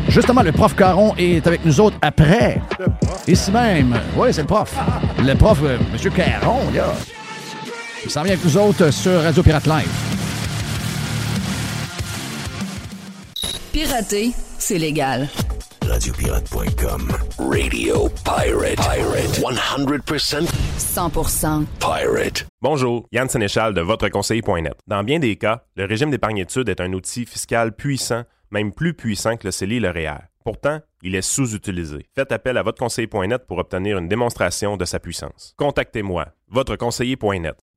Justement, 0.07 0.41
le 0.41 0.51
prof 0.51 0.75
Caron 0.75 1.13
est 1.17 1.45
avec 1.45 1.63
nous 1.65 1.79
autres 1.79 1.97
après. 2.01 2.59
Ici 3.27 3.51
même. 3.51 3.95
Oui, 4.17 4.29
c'est 4.31 4.41
le 4.41 4.47
prof. 4.47 4.75
Le 5.19 5.35
prof, 5.35 5.59
euh, 5.63 5.77
M. 5.77 6.11
Caron, 6.11 6.71
là. 6.73 6.93
Il 8.03 8.09
s'en 8.09 8.23
vient 8.23 8.33
avec 8.33 8.43
nous 8.43 8.57
autres 8.57 8.91
sur 8.91 9.21
Radio 9.21 9.43
Pirate 9.43 9.67
Live. 9.67 10.28
Pirater, 13.79 14.31
c'est 14.57 14.77
légal. 14.77 15.29
Radiopirate.com. 15.87 17.07
Radio 17.37 18.09
Pirate. 18.25 18.75
Pirate. 18.75 19.39
100% 19.39 20.45
100% 20.77 21.65
pirate. 21.79 22.45
Bonjour, 22.61 23.07
Yann 23.13 23.29
Sénéchal 23.29 23.73
de 23.73 23.79
votreconseiller.net. 23.79 24.73
Dans 24.85 25.05
bien 25.05 25.19
des 25.19 25.37
cas, 25.37 25.63
le 25.77 25.85
régime 25.85 26.11
d'épargne-études 26.11 26.67
est 26.67 26.81
un 26.81 26.91
outil 26.91 27.25
fiscal 27.25 27.73
puissant, 27.73 28.23
même 28.51 28.73
plus 28.73 28.93
puissant 28.93 29.37
que 29.37 29.47
le 29.47 29.51
CELI 29.51 29.77
et 29.77 29.79
le 29.79 29.91
REER. 29.91 30.25
Pourtant, 30.43 30.81
il 31.01 31.15
est 31.15 31.21
sous-utilisé. 31.21 32.05
Faites 32.13 32.33
appel 32.33 32.57
à 32.57 32.63
votreconseiller.net 32.63 33.47
pour 33.47 33.59
obtenir 33.59 33.97
une 33.97 34.09
démonstration 34.09 34.75
de 34.75 34.83
sa 34.83 34.99
puissance. 34.99 35.53
Contactez-moi, 35.57 36.25
votreconseiller.net. 36.49 37.55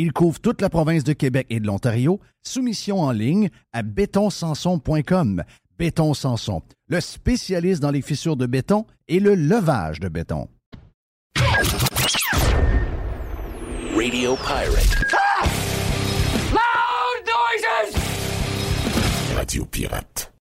Il 0.00 0.12
couvre 0.12 0.38
toute 0.38 0.62
la 0.62 0.70
province 0.70 1.02
de 1.02 1.12
Québec 1.12 1.48
et 1.50 1.58
de 1.58 1.66
l'Ontario. 1.66 2.20
Soumission 2.44 3.00
en 3.00 3.10
ligne 3.10 3.50
à 3.72 3.82
bétonsanson.com. 3.82 5.42
Béton 5.76 6.14
Sanson, 6.14 6.62
le 6.86 7.00
spécialiste 7.00 7.82
dans 7.82 7.90
les 7.90 8.00
fissures 8.00 8.36
de 8.36 8.46
béton 8.46 8.86
et 9.08 9.18
le 9.18 9.34
levage 9.34 9.98
de 9.98 10.08
béton. 10.08 10.46
Radio 13.96 14.36
Pirate. 14.36 15.04
Loud 16.52 17.24
noises! 17.26 17.96
Radio 19.36 19.64
Pirate. 19.64 20.32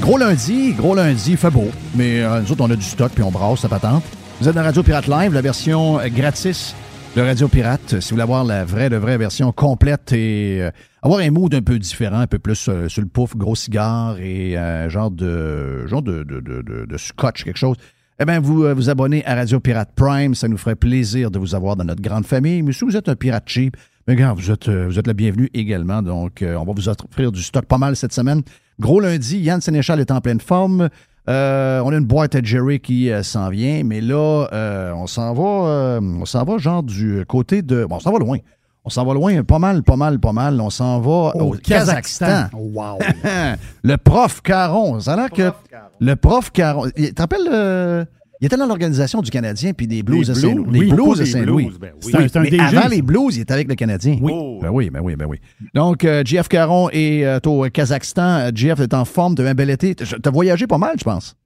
Gros 0.00 0.16
lundi, 0.16 0.72
gros 0.72 0.94
lundi, 0.94 1.36
fait 1.36 1.50
beau, 1.50 1.68
mais 1.94 2.22
euh, 2.22 2.40
nous 2.40 2.52
autres, 2.52 2.64
on 2.64 2.70
a 2.70 2.76
du 2.76 2.82
stock 2.82 3.12
puis 3.12 3.22
on 3.22 3.30
brasse, 3.30 3.60
ça 3.60 3.68
patente. 3.68 4.02
Vous 4.42 4.48
êtes 4.48 4.56
dans 4.56 4.64
Radio 4.64 4.82
Pirate 4.82 5.06
Live, 5.06 5.34
la 5.34 5.40
version 5.40 6.00
euh, 6.00 6.08
gratis 6.08 6.74
de 7.14 7.20
Radio 7.20 7.46
Pirate. 7.46 8.00
Si 8.00 8.08
vous 8.08 8.14
voulez 8.16 8.22
avoir 8.22 8.42
la 8.42 8.64
vraie, 8.64 8.90
de 8.90 8.96
vraie 8.96 9.16
version 9.16 9.52
complète 9.52 10.12
et 10.12 10.60
euh, 10.60 10.72
avoir 11.00 11.20
un 11.20 11.30
mood 11.30 11.54
un 11.54 11.62
peu 11.62 11.78
différent, 11.78 12.18
un 12.18 12.26
peu 12.26 12.40
plus 12.40 12.68
euh, 12.68 12.88
sur 12.88 13.02
le 13.02 13.06
pouf, 13.06 13.36
gros 13.36 13.54
cigare 13.54 14.18
et 14.18 14.56
un 14.56 14.88
genre 14.88 15.12
de 15.12 15.86
genre 15.86 16.02
de, 16.02 16.24
de, 16.24 16.40
de, 16.40 16.96
scotch, 16.96 17.44
quelque 17.44 17.56
chose, 17.56 17.76
eh 18.22 18.24
bien, 18.24 18.38
vous 18.38 18.64
euh, 18.64 18.72
vous 18.74 18.88
abonnez 18.88 19.24
à 19.26 19.34
Radio 19.34 19.58
Pirate 19.58 19.90
Prime. 19.96 20.36
Ça 20.36 20.46
nous 20.46 20.56
ferait 20.56 20.76
plaisir 20.76 21.30
de 21.30 21.40
vous 21.40 21.56
avoir 21.56 21.74
dans 21.74 21.82
notre 21.82 22.02
grande 22.02 22.24
famille. 22.24 22.62
Mais 22.62 22.72
si 22.72 22.84
vous 22.84 22.96
êtes 22.96 23.08
un 23.08 23.16
pirate 23.16 23.44
cheap, 23.46 23.76
mais 24.06 24.14
gars, 24.14 24.32
vous 24.32 24.50
êtes, 24.50 24.68
euh, 24.68 24.86
vous 24.86 24.98
êtes 24.98 25.08
la 25.08 25.12
bienvenue 25.12 25.50
également. 25.54 26.02
Donc, 26.02 26.42
euh, 26.42 26.54
on 26.54 26.64
va 26.64 26.72
vous 26.72 26.88
offrir 26.88 27.32
du 27.32 27.42
stock 27.42 27.64
pas 27.64 27.78
mal 27.78 27.96
cette 27.96 28.12
semaine. 28.12 28.42
Gros 28.78 29.00
lundi, 29.00 29.38
Yann 29.38 29.60
Sénéchal 29.60 29.98
est 29.98 30.10
en 30.10 30.20
pleine 30.20 30.40
forme. 30.40 30.88
Euh, 31.28 31.80
on 31.84 31.92
a 31.92 31.96
une 31.96 32.04
boîte 32.04 32.34
à 32.34 32.42
Jerry 32.42 32.80
qui 32.80 33.10
euh, 33.10 33.22
s'en 33.22 33.48
vient, 33.48 33.82
mais 33.84 34.00
là, 34.00 34.48
euh, 34.52 34.92
on 34.94 35.06
s'en 35.06 35.32
va, 35.34 36.00
on 36.02 36.24
s'en 36.24 36.44
va 36.44 36.58
genre 36.58 36.82
du 36.82 37.24
côté 37.28 37.62
de, 37.62 37.84
bon, 37.84 37.96
on 37.96 38.00
s'en 38.00 38.10
va 38.12 38.18
loin. 38.18 38.38
On 38.84 38.90
s'en 38.90 39.04
va 39.04 39.14
loin, 39.14 39.44
pas 39.44 39.60
mal, 39.60 39.84
pas 39.84 39.94
mal, 39.94 40.18
pas 40.18 40.32
mal. 40.32 40.60
On 40.60 40.68
s'en 40.70 40.98
va 41.00 41.08
au, 41.08 41.30
Au 41.34 41.50
Kazakhstan. 41.52 42.26
Kazakhstan. 42.26 42.58
Wow. 42.58 42.98
le 43.84 43.96
prof 43.96 44.40
Caron. 44.42 44.98
Ça 44.98 45.12
a 45.12 45.16
l'air 45.16 45.30
que 45.30 45.52
le 46.00 46.16
prof 46.16 46.50
Caron. 46.50 46.86
Il- 46.96 47.06
Tu 47.06 47.14
te 47.14 47.22
rappelles, 47.22 47.48
euh, 47.52 48.04
il 48.42 48.46
était 48.46 48.56
dans 48.56 48.66
l'organisation 48.66 49.22
du 49.22 49.30
Canadien 49.30 49.72
puis 49.72 49.86
des 49.86 50.02
Blues 50.02 50.28
Les 50.28 50.34
de 50.42 50.70
Les 50.72 50.80
oui, 50.80 50.90
Blues 50.90 51.18
de 51.18 51.24
des 51.24 51.30
Saint-Louis. 51.30 51.66
Blues, 51.66 51.78
ben 51.78 51.92
oui. 52.04 52.12
Mais 52.50 52.60
avant 52.60 52.82
ça. 52.82 52.88
les 52.88 53.00
Blues, 53.00 53.36
il 53.36 53.42
était 53.42 53.54
avec 53.54 53.68
le 53.68 53.76
Canadien. 53.76 54.18
Oui. 54.20 54.32
Ben 54.60 54.70
oui, 54.70 54.90
ben 54.90 55.00
oui, 55.00 55.14
ben 55.14 55.26
oui. 55.26 55.38
Donc, 55.74 56.04
euh, 56.04 56.24
JF 56.26 56.48
Caron 56.48 56.90
est 56.90 57.24
euh, 57.24 57.38
au 57.46 57.70
Kazakhstan. 57.70 58.22
Euh, 58.40 58.50
JF 58.52 58.80
est 58.80 58.94
en 58.94 59.04
forme, 59.04 59.36
tu 59.36 59.42
as 59.42 59.48
un 59.48 59.54
bel 59.54 59.70
été. 59.70 59.94
Tu 59.94 60.04
as 60.24 60.30
voyagé 60.30 60.66
pas 60.66 60.78
mal, 60.78 60.96
je 60.98 61.04
pense. 61.04 61.36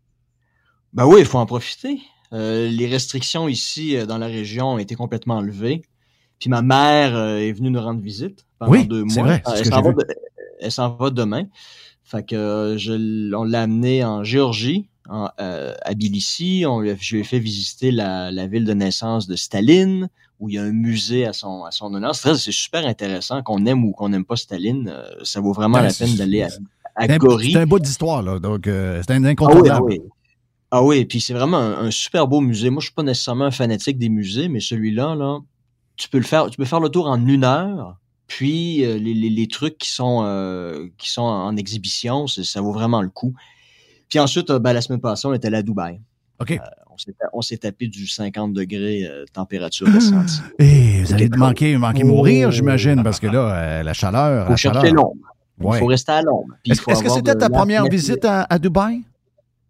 Ben 0.94 1.05
oui, 1.07 1.16
il 1.20 1.26
faut 1.26 1.38
en 1.38 1.44
profiter. 1.47 1.99
Euh, 2.32 2.68
les 2.68 2.86
restrictions 2.86 3.47
ici 3.47 3.97
euh, 3.97 4.07
dans 4.07 4.18
la 4.18 4.26
région 4.26 4.68
ont 4.72 4.78
été 4.78 4.94
complètement 4.94 5.36
enlevées. 5.36 5.82
Puis 6.40 6.51
ma 6.51 6.62
mère 6.62 7.14
euh, 7.14 7.38
est 7.38 7.53
venue 7.53 7.70
nous 7.70 7.80
rendre 7.80 8.01
visite 8.01 8.47
pendant 8.59 8.72
Oui, 8.72 8.86
deux 8.86 9.05
mois. 9.05 9.22
vrai, 9.22 9.42
elle 9.47 9.64
s'en 10.72 10.97
va, 10.97 11.11
de- 11.11 11.14
demain. 11.14 11.44
Fait 12.05 12.24
que 12.26 12.34
euh, 12.36 12.78
je, 12.78 13.34
on 13.34 13.44
l'a 13.44 13.62
amenée 13.62 14.03
en 14.05 14.24
Géorgie, 14.24 14.88
en, 15.09 15.28
euh, 15.40 15.74
à 15.82 15.94
Tbilissi. 15.94 16.64
On 16.66 16.80
lui 16.80 16.90
a, 16.90 16.96
je 16.98 17.14
lui 17.14 17.20
ai 17.20 17.24
fait 17.24 17.38
visiter 17.38 17.90
la, 17.90 18.30
la 18.30 18.46
ville 18.46 18.64
de 18.64 18.72
naissance 18.74 19.26
de 19.26 19.36
Staline, 19.36 20.09
où 20.40 20.48
il 20.48 20.54
y 20.57 20.59
a 20.59 20.62
un 20.62 20.72
musée 20.72 21.26
à 21.26 21.32
son, 21.32 21.64
à 21.64 21.70
son 21.70 21.92
honneur. 21.94 22.14
C'est 22.14 22.36
super 22.52 22.86
intéressant, 22.86 23.42
qu'on 23.42 23.64
aime 23.66 23.84
ou 23.84 23.92
qu'on 23.92 24.09
n'aime 24.09 24.24
pas 24.24 24.36
Staline. 24.36 24.88
euh, 24.92 25.04
ça 25.22 25.40
vaut 25.40 25.52
vraiment 25.52 25.78
Ben, 25.78 25.84
la 25.84 25.92
peine 25.92 26.14
d'aller 26.16 26.42
à, 26.42 26.48
à 26.94 27.07
C'est 27.07 27.12
un- 27.12 27.18
Gori. 27.18 27.52
C'est 27.52 27.59
un 27.59 27.66
bout 27.66 27.78
d'histoire, 27.80 28.22
là. 28.22 28.38
Donc, 28.38 28.66
euh, 28.66 29.02
c'est 29.07 29.12
un 29.14 29.16
Ah 29.16 29.26
oui, 29.26 29.30
incontournable. 29.32 29.70
ah 29.74 29.82
oui. 29.82 30.00
Ah 30.72 30.82
oui, 30.82 31.04
puis 31.04 31.20
c'est 31.20 31.32
vraiment 31.32 31.59
un, 31.59 31.86
un 31.86 31.90
super 31.92 32.26
beau 32.26 32.40
musée. 32.40 32.70
Moi, 32.70 32.80
je 32.80 32.86
suis 32.86 32.94
pas 32.94 33.04
nécessairement 33.04 33.44
un 33.44 33.50
fanatique 33.52 33.98
des 33.98 34.09
musées, 34.09 34.48
mais 34.48 34.61
celui-là, 34.61 35.14
là, 35.14 35.38
tu 35.96 36.09
peux 36.09 36.18
le 36.18 36.24
faire, 36.24 36.50
tu 36.50 36.57
peux 36.57 36.64
faire 36.64 36.80
le 36.80 36.88
tour 36.88 37.07
en 37.07 37.24
une 37.26 37.44
heure. 37.44 37.96
Puis 38.26 38.78
les, 38.78 38.98
les- 38.98 39.30
les 39.30 39.46
trucs 39.46 39.78
qui 39.78 39.88
sont 39.88 40.88
qui 40.98 41.09
sont 41.11 41.22
en 41.22 41.57
exhibition, 41.57 42.26
ça 42.26 42.61
vaut 42.61 42.72
vraiment 42.72 43.00
le 43.00 43.09
coup. 43.09 43.32
Puis 44.09 44.18
ensuite, 44.18 44.50
euh, 44.50 44.59
ben, 44.59 44.72
la 44.72 44.80
semaine 44.80 45.00
passée, 45.00 45.26
on 45.26 45.32
était 45.34 45.48
allé 45.48 45.57
à 45.59 45.62
Dubaï. 45.62 46.00
OK. 46.40 46.59
On 46.90 46.98
s'est 46.98 47.14
on 47.34 47.42
s'est 47.42 47.57
tapé 47.59 47.88
du 47.88 48.07
50 48.07 48.52
degrés 48.54 49.04
euh, 49.07 49.24
température 49.32 49.86
ressentie. 49.92 50.40
Et 50.59 51.02
vous 51.02 51.12
allez 51.12 51.28
manquer, 51.28 51.76
manquer 51.76 52.02
Oh. 52.04 52.09
mourir, 52.09 52.50
j'imagine, 52.50 53.02
parce 53.02 53.20
que 53.20 53.26
là, 53.26 53.52
euh, 53.54 53.82
la 53.82 53.92
chaleur. 53.92 54.44
Faut 54.44 54.50
la 54.50 54.57
chaleur. 54.57 54.84
l'ombre. 54.94 55.14
Il 55.59 55.66
Ouais. 55.66 55.78
faut 55.78 55.86
rester 55.86 56.12
à 56.12 56.22
l'ombre. 56.22 56.54
Il 56.64 56.72
Est-ce 56.72 57.02
que 57.02 57.11
c'était 57.11 57.34
ta 57.34 57.48
première 57.50 57.84
visite 57.86 58.24
à, 58.24 58.42
à 58.48 58.59
Dubaï? 58.59 59.02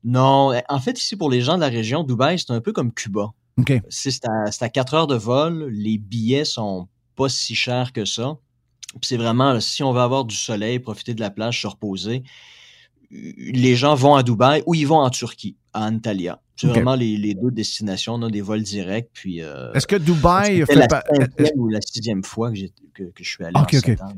Non, 0.05 0.53
en 0.69 0.81
fait, 0.81 0.99
ici, 1.01 1.17
pour 1.17 1.31
les 1.31 1.41
gens 1.41 1.57
de 1.57 1.61
la 1.61 1.69
région, 1.69 2.05
Dubaï, 2.05 2.39
c'est 2.39 2.53
un 2.53 2.61
peu 2.61 2.73
comme 2.73 2.93
Cuba. 2.93 3.31
OK. 3.59 3.73
C'est 3.89 4.25
à, 4.27 4.51
c'est 4.53 4.65
à 4.65 4.69
4 4.69 4.95
heures 4.95 5.07
de 5.07 5.17
vol. 5.17 5.69
Les 5.73 5.99
billets 5.99 6.45
sont 6.45 6.87
pas 7.17 7.29
si 7.29 7.55
chers 7.55 7.93
que 7.93 8.05
ça. 8.05 8.37
Puis 8.93 9.01
c'est 9.09 9.17
vraiment, 9.17 9.53
là, 9.53 9.61
si 9.61 9.83
on 9.83 9.93
veut 9.93 10.01
avoir 10.01 10.25
du 10.25 10.35
soleil, 10.37 10.79
profiter 10.79 11.15
de 11.15 11.21
la 11.21 11.31
plage, 11.31 11.61
se 11.63 11.67
reposer, 11.67 12.17
euh, 12.19 12.21
les 13.11 13.77
gens 13.77 13.95
vont 13.95 14.15
à 14.15 14.23
Dubaï 14.23 14.63
ou 14.67 14.75
ils 14.75 14.87
vont 14.87 14.99
en 14.99 15.11
Turquie, 15.11 15.57
à 15.73 15.87
Antalya. 15.87 16.41
C'est 16.59 16.69
vraiment 16.69 16.95
les, 16.95 17.19
les 17.19 17.35
deux 17.35 17.51
destinations. 17.51 18.15
On 18.15 18.23
a 18.23 18.31
des 18.31 18.41
vols 18.41 18.63
directs. 18.63 19.09
Puis, 19.13 19.43
euh, 19.43 19.71
Est-ce 19.75 19.87
que 19.87 19.97
Dubaï 19.97 20.65
fait 20.65 20.75
la 20.75 20.89
pa- 20.89 21.05
cinquième 21.15 21.59
ou 21.61 21.69
la 21.69 21.81
sixième 21.83 22.25
fois 22.25 22.49
que, 22.51 22.57
j'ai- 22.57 22.73
que, 22.95 23.03
que 23.05 23.23
je 23.23 23.29
suis 23.29 23.45
allé. 23.45 23.53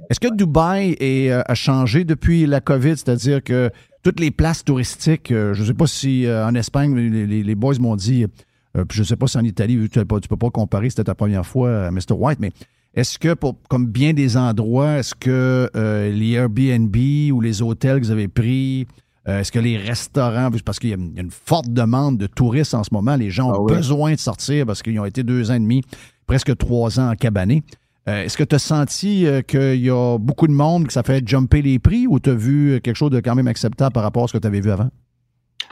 Est-ce 0.09 0.21
que 0.21 0.33
Dubaï 0.33 0.97
est, 1.01 1.33
euh, 1.33 1.43
a 1.45 1.55
changé 1.57 2.05
depuis 2.05 2.47
la 2.47 2.61
COVID? 2.61 2.91
C'est-à-dire 2.97 3.43
que 3.43 3.71
toutes 4.05 4.21
les 4.21 4.31
places 4.31 4.65
touristiques, 4.65 5.33
euh, 5.33 5.53
je 5.53 5.63
ne 5.63 5.67
sais 5.67 5.75
pas 5.75 5.89
si 5.89 6.27
en 6.31 6.55
Espagne, 6.55 6.95
les, 6.95 7.27
les- 7.27 7.43
les 7.43 7.55
boys 7.57 7.75
m'ont 7.81 7.97
dit, 7.97 8.25
puis 8.73 8.85
je 8.97 9.01
ne 9.03 9.07
sais 9.07 9.17
pas 9.17 9.27
si 9.27 9.37
en 9.37 9.43
Italie, 9.45 9.89
tu 9.89 9.99
ne 9.99 10.05
peux 10.05 10.37
pas 10.37 10.51
comparer, 10.51 10.91
c'était 10.91 11.05
ta 11.05 11.17
première 11.17 11.45
fois, 11.45 11.91
Mr. 11.91 12.13
White, 12.13 12.39
mais 12.39 12.53
est-ce 12.99 13.19
que, 13.19 13.35
pour, 13.35 13.55
comme 13.69 13.87
bien 13.87 14.13
des 14.13 14.37
endroits, 14.37 14.99
est-ce 14.99 15.15
que 15.15 15.71
euh, 15.77 16.11
les 16.11 16.33
Airbnb 16.33 16.97
ou 17.33 17.41
les 17.41 17.63
hôtels 17.63 18.01
que 18.01 18.07
vous 18.07 18.11
avez 18.11 18.27
pris, 18.29 18.87
euh, 19.29 19.41
est-ce 19.41 19.53
que 19.53 19.59
les 19.61 19.77
restaurants, 19.77 20.51
parce 20.65 20.79
qu'il 20.79 20.91
y, 20.91 20.93
a 20.93 20.97
une 20.97 21.11
il 21.13 21.17
y 21.17 21.21
a 21.21 21.23
une 21.23 21.31
forte 21.31 21.69
demande 21.69 22.19
de 22.19 22.27
touristes 22.27 22.75
en 22.75 22.83
ce 22.83 22.91
moment, 22.93 23.15
les 23.15 23.31
gens 23.31 23.51
ont 23.51 23.55
Ah 23.55 23.61
oui. 23.61 23.75
besoin 23.77 24.13
de 24.15 24.19
sortir 24.19 24.67
parce 24.67 24.83
qu'ils 24.83 24.99
ont 24.99 25.05
été 25.05 25.23
deux 25.23 25.51
ans 25.51 25.55
et 25.55 25.61
demi, 25.61 25.83
presque 26.27 26.57
trois 26.57 26.99
ans 26.99 27.11
en 27.11 27.15
cabanés. 27.15 27.63
Euh, 28.09 28.25
Est-ce 28.25 28.37
que 28.37 28.45
tu 28.45 28.55
as 28.57 28.59
senti 28.59 29.27
qu'il 29.47 29.75
y 29.81 29.91
a 29.91 30.19
beaucoup 30.19 30.49
de 30.49 30.53
monde, 30.53 30.87
que 30.87 30.93
ça 30.93 31.03
fait 31.03 31.23
jumper 31.29 31.63
les 31.63 31.79
prix 31.79 32.07
ou 32.09 32.19
tu 32.19 32.31
as 32.31 32.35
vu 32.35 32.81
quelque 32.83 32.97
chose 32.97 33.11
de 33.11 33.21
quand 33.21 33.35
même 33.35 33.49
acceptable 33.49 33.93
par 33.93 34.03
rapport 34.03 34.25
à 34.25 34.29
ce 34.29 34.33
que 34.33 34.39
tu 34.39 34.47
avais 34.47 34.61
vu 34.61 34.71
avant? 34.71 34.89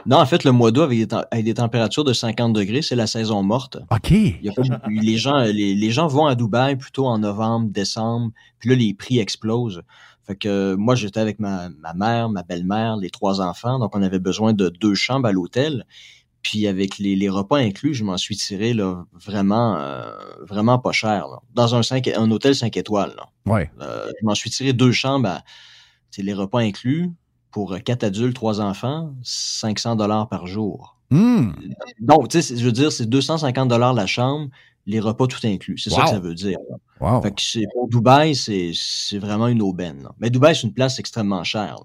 Non, 0.05 0.17
en 0.17 0.25
fait, 0.25 0.43
le 0.43 0.51
mois 0.51 0.71
d'août 0.71 0.83
avec, 0.83 0.97
des 0.99 1.07
tem- 1.07 1.25
avec 1.31 1.43
des 1.45 1.53
températures 1.55 2.03
de 2.05 2.13
50 2.13 2.53
degrés, 2.53 2.81
c'est 2.81 2.95
la 2.95 3.07
saison 3.07 3.43
morte. 3.43 3.77
OK. 3.91 4.11
Il 4.11 4.39
y 4.41 4.49
a 4.49 4.53
pas- 4.53 4.61
les, 4.89 5.17
gens, 5.17 5.37
les, 5.39 5.75
les 5.75 5.91
gens 5.91 6.07
vont 6.07 6.27
à 6.27 6.35
Dubaï 6.35 6.75
plutôt 6.77 7.05
en 7.07 7.17
novembre, 7.17 7.69
décembre, 7.71 8.31
puis 8.59 8.69
là, 8.69 8.75
les 8.75 8.93
prix 8.93 9.19
explosent. 9.19 9.81
Fait 10.25 10.35
que 10.35 10.75
moi, 10.75 10.95
j'étais 10.95 11.19
avec 11.19 11.39
ma, 11.39 11.69
ma 11.69 11.93
mère, 11.93 12.29
ma 12.29 12.43
belle-mère, 12.43 12.97
les 12.97 13.09
trois 13.09 13.41
enfants, 13.41 13.79
donc 13.79 13.95
on 13.95 14.01
avait 14.01 14.19
besoin 14.19 14.53
de 14.53 14.69
deux 14.69 14.93
chambres 14.95 15.27
à 15.27 15.31
l'hôtel. 15.31 15.85
Puis 16.41 16.67
avec 16.67 16.97
les, 16.99 17.15
les 17.17 17.27
repas 17.29 17.57
inclus, 17.57 17.93
je 17.93 18.03
m'en 18.05 18.15
suis 18.15 18.37
tiré 18.37 18.73
là, 18.73 19.03
vraiment, 19.13 19.75
euh, 19.77 20.09
vraiment 20.41 20.79
pas 20.79 20.91
cher. 20.93 21.27
là. 21.27 21.39
Dans 21.53 21.75
un, 21.75 21.81
un 22.17 22.31
hôtel 22.31 22.55
5 22.55 22.77
étoiles. 22.77 23.13
Là. 23.17 23.25
Ouais. 23.51 23.69
Euh, 23.81 24.07
je 24.21 24.25
m'en 24.25 24.35
suis 24.35 24.49
tiré 24.49 24.71
deux 24.71 24.91
chambres, 24.93 25.27
à, 25.27 25.41
c'est 26.11 26.21
les 26.23 26.33
repas 26.33 26.59
inclus 26.59 27.11
pour 27.57 27.75
quatre 27.83 28.03
adultes, 28.03 28.35
trois 28.35 28.61
enfants, 28.61 29.15
500 29.23 29.95
dollars 29.95 30.29
par 30.29 30.45
jour. 30.45 30.95
Hmm. 31.09 31.53
Donc, 31.99 32.27
tu 32.29 32.39
sais, 32.39 32.55
je 32.55 32.63
veux 32.63 32.71
dire, 32.71 32.91
c'est 32.91 33.07
250 33.07 33.67
dollars 33.67 33.95
la 33.95 34.05
chambre, 34.05 34.49
les 34.85 34.99
repas 34.99 35.25
tout 35.25 35.39
inclus. 35.43 35.79
C'est 35.79 35.89
ça 35.89 36.03
que 36.03 36.09
ça 36.09 36.19
veut 36.19 36.35
dire. 36.35 36.59
Wow. 36.99 37.23
Fait 37.23 37.31
que 37.31 37.41
c'est, 37.41 37.65
pour 37.73 37.89
Dubaï, 37.89 38.35
c'est, 38.35 38.73
c'est 38.75 39.17
vraiment 39.17 39.47
une 39.47 39.63
aubaine. 39.63 40.03
là. 40.03 40.11
Mais 40.19 40.29
Dubaï, 40.29 40.55
c'est 40.55 40.67
une 40.67 40.73
place 40.73 40.99
extrêmement 40.99 41.43
chère. 41.43 41.79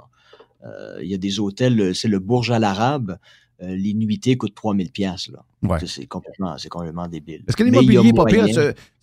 Euh, 0.67 0.99
Il 1.01 1.09
y 1.09 1.15
a 1.15 1.17
des 1.17 1.41
hôtels, 1.41 1.95
c'est 1.95 2.09
le 2.09 2.19
Bourj 2.19 2.51
Al 2.51 2.65
Arab. 2.65 3.17
euh, 3.63 3.75
les 3.75 3.95
nuitées 3.95 4.37
coûtent 4.37 4.55
3000 4.55 4.91
pièces. 4.91 5.31
Ouais. 5.63 5.79
C'est- 5.87 6.07
complètement, 6.07 6.59
c'est 6.59 6.69
complètement 6.69 7.09
débile. 7.09 7.45
Est-ce 7.49 7.57
que 7.57 7.65
l'immobilier, 7.65 8.13
pas 8.13 8.25
pire, 8.27 8.45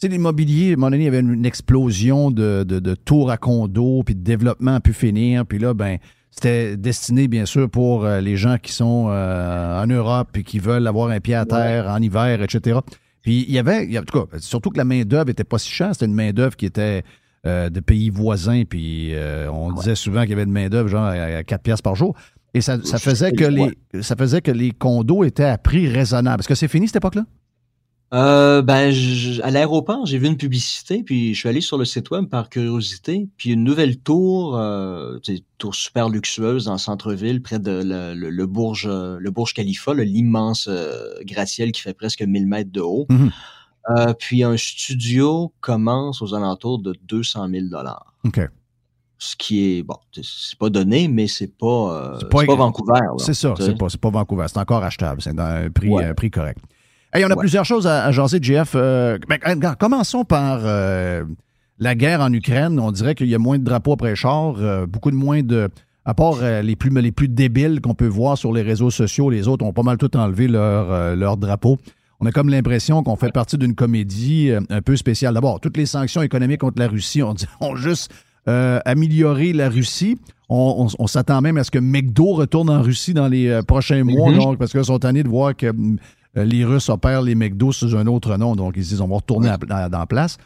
l'immobilier, 0.04 0.72
à 0.72 0.74
un 0.74 0.76
moment 0.76 0.92
donné, 0.92 1.04
il 1.04 1.06
y 1.06 1.08
avait 1.08 1.22
une, 1.22 1.46
explosion 1.46 2.30
de, 2.30 2.64
de, 2.64 2.78
de 2.80 2.94
tours 2.94 3.32
à 3.32 3.38
condos, 3.38 4.04
puis 4.04 4.14
de 4.14 4.22
développement 4.22 4.76
a 4.76 4.80
pu 4.82 4.94
finir, 4.94 5.48
puis 5.48 5.58
là, 5.58 5.74
ben, 5.74 5.98
c'était 6.32 6.78
destiné, 6.78 7.28
bien 7.28 7.46
sûr, 7.46 7.70
pour 7.70 8.06
euh, 8.06 8.22
les 8.22 8.38
gens 8.38 8.58
qui 8.58 8.72
sont 8.72 9.08
euh, 9.10 9.82
en 9.82 9.88
Europe 9.88 10.38
et 10.38 10.44
qui 10.44 10.60
veulent 10.60 10.88
avoir 10.88 11.10
un 11.10 11.20
pied 11.20 11.36
à 11.36 11.46
terre 11.46 11.88
en 11.88 12.02
hiver, 12.02 12.42
etc. 12.42 12.80
Puis 13.22 13.46
il 13.48 13.54
y 13.54 13.60
avait, 13.60 13.98
en 13.98 14.04
tout 14.04 14.26
cas, 14.26 14.38
surtout 14.40 14.70
que 14.70 14.78
la 14.78 14.86
main-d'œuvre 14.86 15.30
était 15.30 15.44
pas 15.44 15.58
si 15.58 15.70
chère, 15.70 15.90
c'était 15.94 16.06
une 16.06 16.14
main-d'œuvre 16.14 16.56
qui 16.56 16.66
était 16.66 17.04
euh, 17.46 17.70
de 17.70 17.80
pays 17.80 18.10
voisins, 18.10 18.64
puis 18.68 19.14
euh, 19.14 19.50
on 19.52 19.72
disait 19.72 19.96
souvent 19.96 20.22
qu'il 20.22 20.32
y 20.32 20.34
avait 20.34 20.44
une 20.44 20.52
main-d'œuvre 20.52 20.90
genre 20.90 21.06
à, 21.06 21.14
à 21.14 21.44
4 21.44 21.62
piastres 21.62 21.84
par 21.84 21.96
jour. 21.96 22.16
Et 22.54 22.62
ça, 22.62 22.84
ça 22.84 22.98
faisait 22.98 23.32
que 23.32 23.46
les, 23.46 23.78
ça 24.02 24.16
faisait 24.16 24.42
que 24.42 24.52
les 24.52 24.72
condos 24.72 25.24
étaient 25.24 25.44
à 25.44 25.58
prix 25.58 25.88
raisonnable. 25.88 26.42
Est-ce 26.42 26.48
que 26.48 26.56
c'est 26.56 26.68
fini 26.68 26.88
cette 26.88 26.98
époque-là? 26.98 27.26
Euh, 28.12 28.64
ben, 28.64 28.90
je- 28.92 29.40
à 29.44 29.52
l'aéroport, 29.52 30.06
j'ai 30.08 30.18
vu 30.18 30.26
une 30.26 30.38
publicité, 30.38 31.04
puis 31.04 31.36
je 31.36 31.40
suis 31.40 31.48
allé 31.50 31.62
sur 31.62 31.78
le 31.78 31.86
site 31.86 32.10
web 32.10 32.26
par 32.26 32.50
curiosité, 32.50 33.30
puis 33.38 33.52
une 33.52 33.64
nouvelle 33.64 34.00
tour, 34.00 34.58
euh, 34.58 35.20
sais, 35.22 35.44
tour 35.60 35.76
super 35.76 36.10
luxueuse 36.10 36.66
dans 36.66 36.72
le 36.72 36.78
centre-ville, 36.80 37.40
près 37.44 37.60
de 37.60 37.70
le, 37.84 38.16
le, 38.16 38.32
le 38.32 38.46
Bourge, 38.48 38.88
euh, 38.90 39.18
le 39.20 39.30
Bourge 39.30 39.54
Khalifa, 39.54 39.94
l'immense 39.94 40.68
euh, 40.68 41.04
gratte-ciel 41.24 41.72
qui 41.72 41.82
fait 41.82 41.94
presque 41.94 42.24
1000 42.24 42.48
mètres 42.48 42.72
de 42.72 42.82
haut. 42.82 43.06
Mhm. 43.10 43.30
Euh, 43.98 44.14
puis 44.18 44.44
un 44.44 44.58
studio 44.58 45.54
commence 45.62 46.22
aux 46.24 46.34
alentours 46.34 46.80
de 46.80 46.96
200 47.08 47.48
000 47.50 47.68
dollars. 47.70 48.14
OK. 48.26 48.40
Ce 49.20 49.36
qui 49.36 49.78
est 49.78 49.84
bon, 49.84 49.98
c'est- 50.14 50.58
pas 50.58 50.70
donné, 50.72 51.08
mais 51.08 51.28
c'est 51.28 51.56
pas, 51.58 51.68
euh, 52.16 52.18
c'est 52.20 52.30
pas 52.30 52.46
pas, 52.46 52.56
Vancouver. 52.56 53.00
C'est 53.18 53.34
ça, 53.36 53.54
c'est 53.60 53.78
pas, 53.78 53.90
c'est 53.90 54.00
pas 54.02 54.10
Vancouver, 54.10 54.46
c'est 54.48 54.58
encore 54.60 54.84
achetable, 54.84 55.22
c'est 55.22 55.34
dans 55.36 55.44
un 55.44 55.70
prix, 55.70 55.90
Ouais. 55.90 56.14
prix 56.16 56.32
correct. 56.32 56.60
Hey, 57.14 57.24
on 57.26 57.28
a 57.28 57.32
Ouais. 57.32 57.38
plusieurs 57.40 57.66
choses 57.66 57.88
à, 57.88 58.06
à 58.06 58.12
jaser, 58.12 58.40
JF. 58.42 58.74
Euh, 58.76 59.18
ben, 59.28 59.40
commençons 59.80 60.24
par 60.26 60.60
euh, 60.64 61.24
la 61.80 61.96
guerre 61.96 62.22
en 62.22 62.32
Ukraine. 62.32 62.80
On 62.80 62.92
dirait 62.92 63.16
qu'il 63.16 63.28
y 63.28 63.36
a 63.36 63.40
moins 63.40 63.58
de 63.58 63.64
drapeaux 63.64 63.94
après 63.94 64.16
char, 64.16 64.56
euh, 64.60 64.86
beaucoup 64.86 65.10
de 65.12 65.16
moins 65.16 65.42
de. 65.42 65.70
À 66.06 66.14
part 66.16 66.38
les, 66.64 66.76
plus, 66.76 66.90
les 66.90 67.12
plus 67.12 67.28
débiles 67.28 67.82
qu'on 67.82 67.94
peut 67.94 68.08
voir 68.08 68.36
sur 68.36 68.52
les 68.52 68.64
réseaux 68.64 68.90
sociaux, 68.90 69.30
les 69.30 69.48
autres 69.48 69.64
ont 69.64 69.74
pas 69.74 69.84
mal 69.84 69.98
tout 69.98 70.16
enlevé 70.18 70.48
leur, 70.48 71.16
leur 71.16 71.38
drapeau. 71.38 71.78
On 72.20 72.26
a 72.26 72.32
comme 72.32 72.50
l'impression 72.50 73.04
qu'on 73.04 73.16
fait 73.16 73.32
partie 73.32 73.58
d'une 73.60 73.76
comédie 73.76 74.52
un 74.70 74.82
peu 74.82 74.96
spéciale. 74.96 75.36
D'abord, 75.36 75.60
toutes 75.60 75.78
les 75.78 75.86
sanctions 75.86 76.24
économiques 76.24 76.62
contre 76.62 76.80
la 76.80 76.88
Russie 76.88 77.22
ont, 77.22 77.34
dit- 77.36 77.46
ont 77.62 77.76
juste 77.76 78.12
amélioré 78.48 79.54
la 79.54 79.70
Russie. 79.70 80.18
On, 80.48 80.88
on- 80.88 81.04
on 81.04 81.08
s'attend 81.08 81.42
même 81.42 81.58
à 81.58 81.64
ce 81.64 81.70
que 81.70 81.78
McDo 81.80 82.34
retourne 82.34 82.72
en 82.72 82.82
Russie 82.82 83.14
dans 83.14 83.28
les 83.28 83.60
prochains 83.68 84.04
mois, 84.04 84.32
Mhm. 84.32 84.38
donc, 84.40 84.58
parce 84.58 84.72
qu'ils 84.72 84.84
sont 84.86 84.98
tannés 85.00 85.22
de 85.24 85.30
voir 85.30 85.56
que 85.56 85.68
euh, 85.68 85.74
les 86.36 86.64
Russes 86.66 86.90
opèrent 86.90 87.22
les 87.22 87.36
McDo 87.36 87.72
sous 87.72 87.96
un 87.96 88.08
autre 88.08 88.38
nom. 88.38 88.56
Donc, 88.56 88.74
ils 88.78 88.84
se 88.84 88.90
disent, 88.90 89.02
on 89.02 89.08
va 89.08 89.16
retourner 89.18 89.50
à- 89.50 89.58
dans, 89.58 89.90
dans 89.90 90.00
la 90.00 90.06
place. 90.06 90.38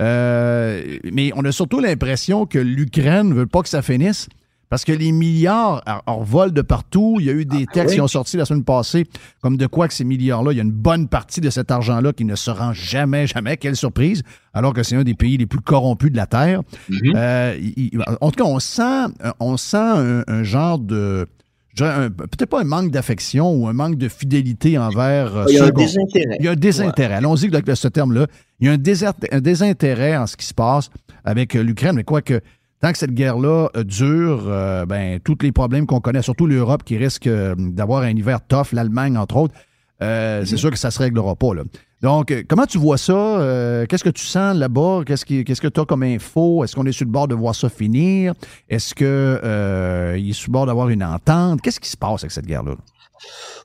Euh, 0.00 0.98
mais 1.12 1.32
on 1.36 1.44
a 1.44 1.52
surtout 1.52 1.80
l'impression 1.80 2.46
que 2.46 2.58
l'Ukraine 2.58 3.28
ne 3.30 3.34
veut 3.34 3.46
pas 3.46 3.62
que 3.62 3.68
ça 3.68 3.82
finisse. 3.82 4.28
Parce 4.68 4.84
que 4.84 4.90
les 4.90 5.12
milliards 5.12 5.80
en- 5.86 6.12
en 6.14 6.22
volent 6.24 6.52
de 6.52 6.60
partout. 6.60 7.18
Il 7.20 7.26
y 7.26 7.30
a 7.30 7.32
eu 7.32 7.44
des 7.44 7.66
textes 7.66 7.94
qui 7.94 8.00
ont 8.00 8.08
sorti 8.08 8.36
la 8.36 8.44
semaine 8.44 8.64
passée, 8.64 9.06
comme 9.40 9.56
de 9.56 9.68
quoi 9.68 9.86
que 9.86 9.94
ces 9.94 10.02
milliards-là, 10.02 10.50
il 10.50 10.56
y 10.56 10.60
a 10.60 10.64
une 10.64 10.72
bonne 10.72 11.06
partie 11.06 11.40
de 11.40 11.50
cet 11.50 11.70
argent-là 11.70 12.12
qui 12.12 12.24
ne 12.24 12.34
se 12.34 12.50
rend 12.50 12.72
jamais, 12.72 13.28
jamais. 13.28 13.56
Quelle 13.58 13.76
surprise! 13.76 14.24
Alors 14.54 14.72
que 14.74 14.82
c'est 14.82 14.96
un 14.96 15.04
des 15.04 15.14
pays 15.14 15.36
les 15.36 15.46
plus 15.46 15.60
corrompus 15.60 16.10
de 16.10 16.16
la 16.16 16.26
Terre. 16.26 16.62
Euh, 17.14 17.56
il- 17.60 17.90
il- 17.92 18.00
en 18.20 18.30
tout 18.32 18.42
cas, 18.42 18.50
on 18.50 18.58
sent, 18.58 19.06
on 19.38 19.56
sent 19.56 19.76
un, 19.76 20.24
un 20.26 20.42
genre 20.42 20.80
de. 20.80 21.28
Peut-être 21.76 22.46
pas 22.46 22.60
un 22.60 22.64
manque 22.64 22.90
d'affection 22.90 23.52
ou 23.54 23.68
un 23.68 23.72
manque 23.72 23.96
de 23.96 24.08
fidélité 24.08 24.78
envers. 24.78 25.36
euh, 25.36 25.44
Il 25.48 25.54
y 25.54 25.58
a 25.58 25.64
un 25.64 25.70
désintérêt. 25.70 26.36
Il 26.40 26.44
y 26.44 26.48
a 26.48 26.52
un 26.52 26.56
désintérêt. 26.56 27.14
Allons-y 27.14 27.46
avec 27.54 27.66
ce 27.76 27.88
terme-là. 27.88 28.26
Il 28.60 28.66
y 28.66 28.70
a 28.70 28.72
un, 28.72 28.78
désert- 28.78 29.12
un 29.30 29.40
désintérêt 29.40 30.16
en 30.16 30.26
ce 30.26 30.36
qui 30.36 30.46
se 30.46 30.54
passe 30.54 30.90
avec 31.24 31.54
euh, 31.54 31.62
l'Ukraine, 31.62 31.94
mais 31.96 32.04
quoique. 32.04 32.40
Tant 32.80 32.92
que 32.92 32.98
cette 32.98 33.12
guerre-là 33.14 33.68
euh, 33.74 33.84
dure, 33.84 34.44
euh, 34.48 34.84
ben, 34.84 35.18
tous 35.20 35.38
les 35.40 35.50
problèmes 35.50 35.86
qu'on 35.86 36.00
connaît, 36.00 36.20
surtout 36.20 36.46
l'Europe 36.46 36.82
qui 36.84 36.98
risque 36.98 37.26
euh, 37.26 37.54
d'avoir 37.58 38.02
un 38.02 38.10
hiver 38.10 38.40
tough, 38.46 38.72
l'Allemagne 38.72 39.16
entre 39.16 39.36
autres, 39.38 39.54
c'est 40.00 40.58
sûr 40.58 40.70
que 40.70 40.76
ça 40.78 40.88
ne 40.88 40.92
se 40.92 40.98
réglera 40.98 41.34
pas. 41.36 41.54
Là. 41.54 41.62
Donc, 42.06 42.30
euh, 42.30 42.44
comment 42.48 42.66
tu 42.66 42.78
vois 42.78 42.98
ça? 42.98 43.12
Euh, 43.12 43.84
qu'est-ce 43.86 44.04
que 44.04 44.10
tu 44.10 44.24
sens 44.24 44.56
là-bas? 44.56 45.02
Qu'est-ce, 45.04 45.24
qui- 45.24 45.42
qu'est-ce 45.44 45.60
que 45.60 45.66
tu 45.66 45.80
as 45.80 45.84
comme 45.84 46.04
info? 46.04 46.62
Est-ce 46.62 46.76
qu'on 46.76 46.86
est 46.86 46.92
sur 46.92 47.04
le 47.04 47.10
bord 47.10 47.26
de 47.26 47.34
voir 47.34 47.52
ça 47.52 47.68
finir? 47.68 48.32
Est-ce 48.68 48.94
qu'il 48.94 49.06
est 49.06 50.32
sur 50.32 50.48
le 50.48 50.52
bord 50.52 50.66
d'avoir 50.66 50.88
une 50.88 51.02
entente? 51.02 51.60
Qu'est-ce 51.62 51.80
qui 51.80 51.90
se 51.90 51.96
passe 51.96 52.22
avec 52.22 52.30
cette 52.30 52.46
guerre-là? 52.46 52.76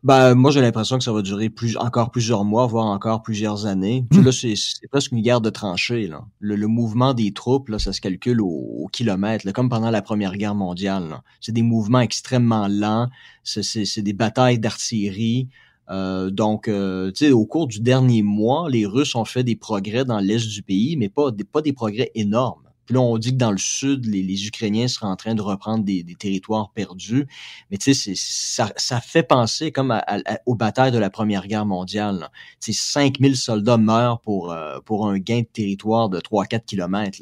Ben, 0.03 0.33
moi, 0.33 0.49
j'ai 0.49 0.59
l'impression 0.61 0.97
que 0.97 1.03
ça 1.03 1.11
va 1.11 1.21
durer 1.21 1.49
plus, 1.49 1.77
encore 1.77 2.09
plusieurs 2.09 2.43
mois, 2.43 2.65
voire 2.65 2.87
encore 2.87 3.21
plusieurs 3.21 3.67
années. 3.67 4.05
Sais, 4.11 4.21
Là, 4.23 4.31
c'est 4.31 4.55
c'est 4.55 4.87
presque 4.89 5.11
une 5.11 5.21
guerre 5.21 5.41
de 5.41 5.51
tranchées. 5.51 6.07
Là. 6.07 6.21
Le, 6.39 6.55
le 6.55 6.65
mouvement 6.67 7.13
des 7.13 7.33
troupes, 7.33 7.69
là, 7.69 7.77
ça 7.77 7.93
se 7.93 8.01
calcule 8.01 8.41
au, 8.41 8.47
au 8.47 8.87
kilomètre, 8.91 9.45
là, 9.45 9.51
comme 9.51 9.69
pendant 9.69 9.91
la 9.91 10.01
Première 10.01 10.35
Guerre 10.35 10.55
mondiale. 10.55 11.09
là. 11.09 11.21
C'est 11.41 11.51
des 11.51 11.61
mouvements 11.61 11.99
extrêmement 11.99 12.67
lents. 12.67 13.07
C'est- 13.43 13.61
C'est 13.61 13.85
c'est 13.85 14.01
des 14.01 14.13
batailles 14.13 14.57
d'artillerie. 14.57 15.47
Euh, 15.91 16.29
donc, 16.29 16.67
euh, 16.67 17.11
tu 17.11 17.25
sais, 17.25 17.31
au 17.31 17.45
cours 17.45 17.67
du 17.67 17.81
dernier 17.81 18.23
mois, 18.23 18.69
les 18.69 18.85
Russes 18.85 19.15
ont 19.15 19.25
fait 19.25 19.43
des 19.43 19.55
progrès 19.55 20.05
dans 20.05 20.19
l'est 20.19 20.47
du 20.47 20.63
pays, 20.63 20.95
mais 20.95 21.09
pas 21.09 21.31
des, 21.31 21.43
pas 21.43 21.61
des 21.61 21.73
progrès 21.73 22.11
énormes. 22.15 22.61
Puis 22.85 22.95
là, 22.95 23.01
on 23.01 23.17
dit 23.17 23.31
que 23.31 23.37
dans 23.37 23.51
le 23.51 23.57
sud, 23.57 24.05
les, 24.05 24.47
Ukrainiens 24.47 24.87
seraient 24.87 25.07
en 25.07 25.15
train 25.15 25.35
de 25.35 25.41
reprendre 25.41 25.83
des, 25.83 26.03
territoires 26.17 26.71
perdus. 26.71 27.27
Mais 27.69 27.77
tu 27.77 27.93
sais, 27.93 28.13
ça, 28.15 29.01
fait 29.01 29.23
penser 29.23 29.71
comme 29.71 29.97
aux 30.45 30.55
batailles 30.55 30.91
de 30.91 30.97
la 30.97 31.09
Première 31.09 31.47
Guerre 31.47 31.65
mondiale. 31.65 32.29
Tu 32.59 32.73
sais, 32.73 32.81
5000 32.81 33.37
soldats 33.37 33.77
meurent 33.77 34.19
pour, 34.21 34.51
euh, 34.51 34.79
pour 34.83 35.07
un 35.07 35.19
gain 35.19 35.41
de 35.41 35.47
territoire 35.51 36.09
de 36.09 36.19
3-4 36.19 36.65
kilomètres. 36.65 37.19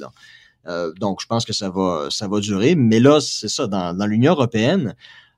Euh, 0.67 0.93
donc, 0.99 1.21
je 1.21 1.27
pense 1.27 1.45
que 1.45 1.53
ça 1.53 1.69
va, 1.69 2.07
ça 2.09 2.27
va 2.27 2.39
durer. 2.39 2.75
Mais 2.75 2.99
là, 2.99 3.19
c'est 3.19 3.49
ça, 3.49 3.67
dans 3.67 4.07
l'Union 4.07 4.33
européenne, 4.33 4.95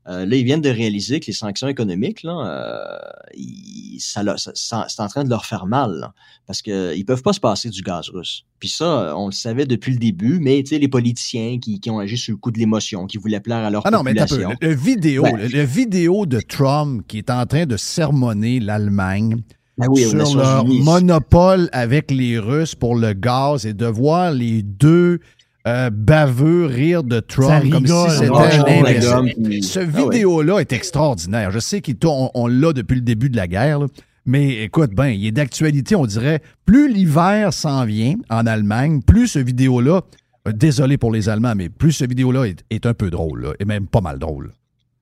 euh, 0.08 0.26
là, 0.26 0.36
ils 0.36 0.44
viennent 0.44 0.62
de 0.62 0.70
réaliser 0.70 1.20
que 1.20 1.28
les 1.28 1.34
sanctions 1.34 1.68
économiques, 1.68 2.24
là, 2.24 2.32
euh, 2.32 2.98
ils- 3.36 4.00
ça, 4.00 4.24
leur- 4.24 4.40
ça- 4.40 4.52
ça- 4.56 4.86
c'est 4.90 5.02
en 5.02 5.08
train 5.08 5.24
de 5.24 5.30
leur 5.30 5.46
faire 5.46 5.68
mal, 5.68 5.92
là, 6.00 6.14
parce 6.48 6.62
que 6.64 6.96
ils 6.96 7.04
peuvent 7.06 7.22
pas 7.22 7.34
se 7.34 7.40
passer 7.40 7.70
du 7.70 7.82
gaz 7.84 8.10
russe. 8.10 8.44
Puis 8.60 8.70
ça, 8.70 9.16
on 9.16 9.28
le 9.28 9.32
savait 9.32 9.66
depuis 9.66 9.92
le 9.94 10.00
début, 10.00 10.40
mais 10.40 10.64
tu 10.64 10.70
sais, 10.70 10.80
les 10.80 10.88
politiciens 10.88 11.60
qui, 11.60 11.80
qui 11.80 11.90
ont 11.92 12.00
agi 12.00 12.18
sur 12.18 12.32
le 12.32 12.38
coup 12.38 12.50
de 12.52 12.58
l'émotion, 12.60 13.06
qui 13.06 13.18
voulaient 13.18 13.40
plaire 13.40 13.60
à 13.64 13.70
leur 13.70 13.86
Ah 13.86 13.92
non, 13.92 14.02
mais 14.02 14.14
peu. 14.16 14.38
Le, 14.38 14.68
le 14.70 14.74
vidéo, 14.76 15.24
Ben, 15.24 15.38
le, 15.38 15.48
le 15.48 15.64
vidéo 15.64 16.26
de 16.26 16.40
Trump 16.40 17.04
qui 17.08 17.20
est 17.20 17.30
en 17.30 17.46
train 17.46 17.66
de 17.68 17.78
sermonner 17.78 18.60
l'Allemagne 18.60 19.36
Ben 19.78 19.88
oui, 19.90 20.02
sur 20.04 20.36
leur 20.36 20.66
monopole 20.66 21.70
avec 21.74 22.12
les 22.12 22.40
Russes 22.40 22.76
pour 22.76 22.96
le 22.96 23.14
gaz 23.14 23.66
et 23.66 23.74
de 23.74 23.86
voir 23.86 24.32
les 24.32 24.64
deux 24.64 25.20
euh, 25.68 25.90
baveux 25.92 26.66
rire 26.66 27.04
de 27.04 27.18
Ça 27.18 27.22
Trump 27.22 27.72
comme 27.72 27.86
si 27.88 27.94
c'était 28.10 28.28
un 28.30 29.24
puis- 29.26 29.64
Ce 29.64 29.80
Ah 29.80 29.84
vidéo-là 29.86 30.60
est 30.60 30.74
extraordinaire. 30.74 31.52
Je 31.52 31.60
sais 31.60 31.82
qu'on 31.82 32.32
on, 32.34 32.48
l'a 32.48 32.74
depuis 32.74 32.96
le 32.96 33.02
début 33.02 33.30
de 33.30 33.38
la 33.38 33.48
guerre, 33.48 33.80
là. 33.80 33.88
mais 34.26 34.64
écoute, 34.64 34.92
ben, 34.96 35.08
il 35.10 35.26
est 35.26 35.32
d'actualité, 35.32 35.96
on 35.96 36.06
dirait. 36.06 36.42
Plus 36.66 36.92
l'hiver 36.92 37.54
s'en 37.54 37.86
vient 37.86 38.16
en 38.30 38.46
Allemagne, 38.48 39.02
plus 39.02 39.28
ce 39.28 39.40
vidéo-là, 39.40 40.02
euh, 40.48 40.52
désolé 40.52 40.98
pour 40.98 41.12
les 41.12 41.30
Allemands, 41.30 41.54
mais 41.56 41.70
plus 41.70 41.92
ce 41.92 42.06
vidéo-là 42.06 42.46
est, 42.46 42.64
est 42.72 42.86
un 42.88 42.94
peu 42.96 43.10
drôle, 43.12 43.44
là, 43.44 43.54
et 43.60 43.66
même 43.66 43.86
pas 43.88 44.02
mal 44.02 44.18
drôle. 44.18 44.54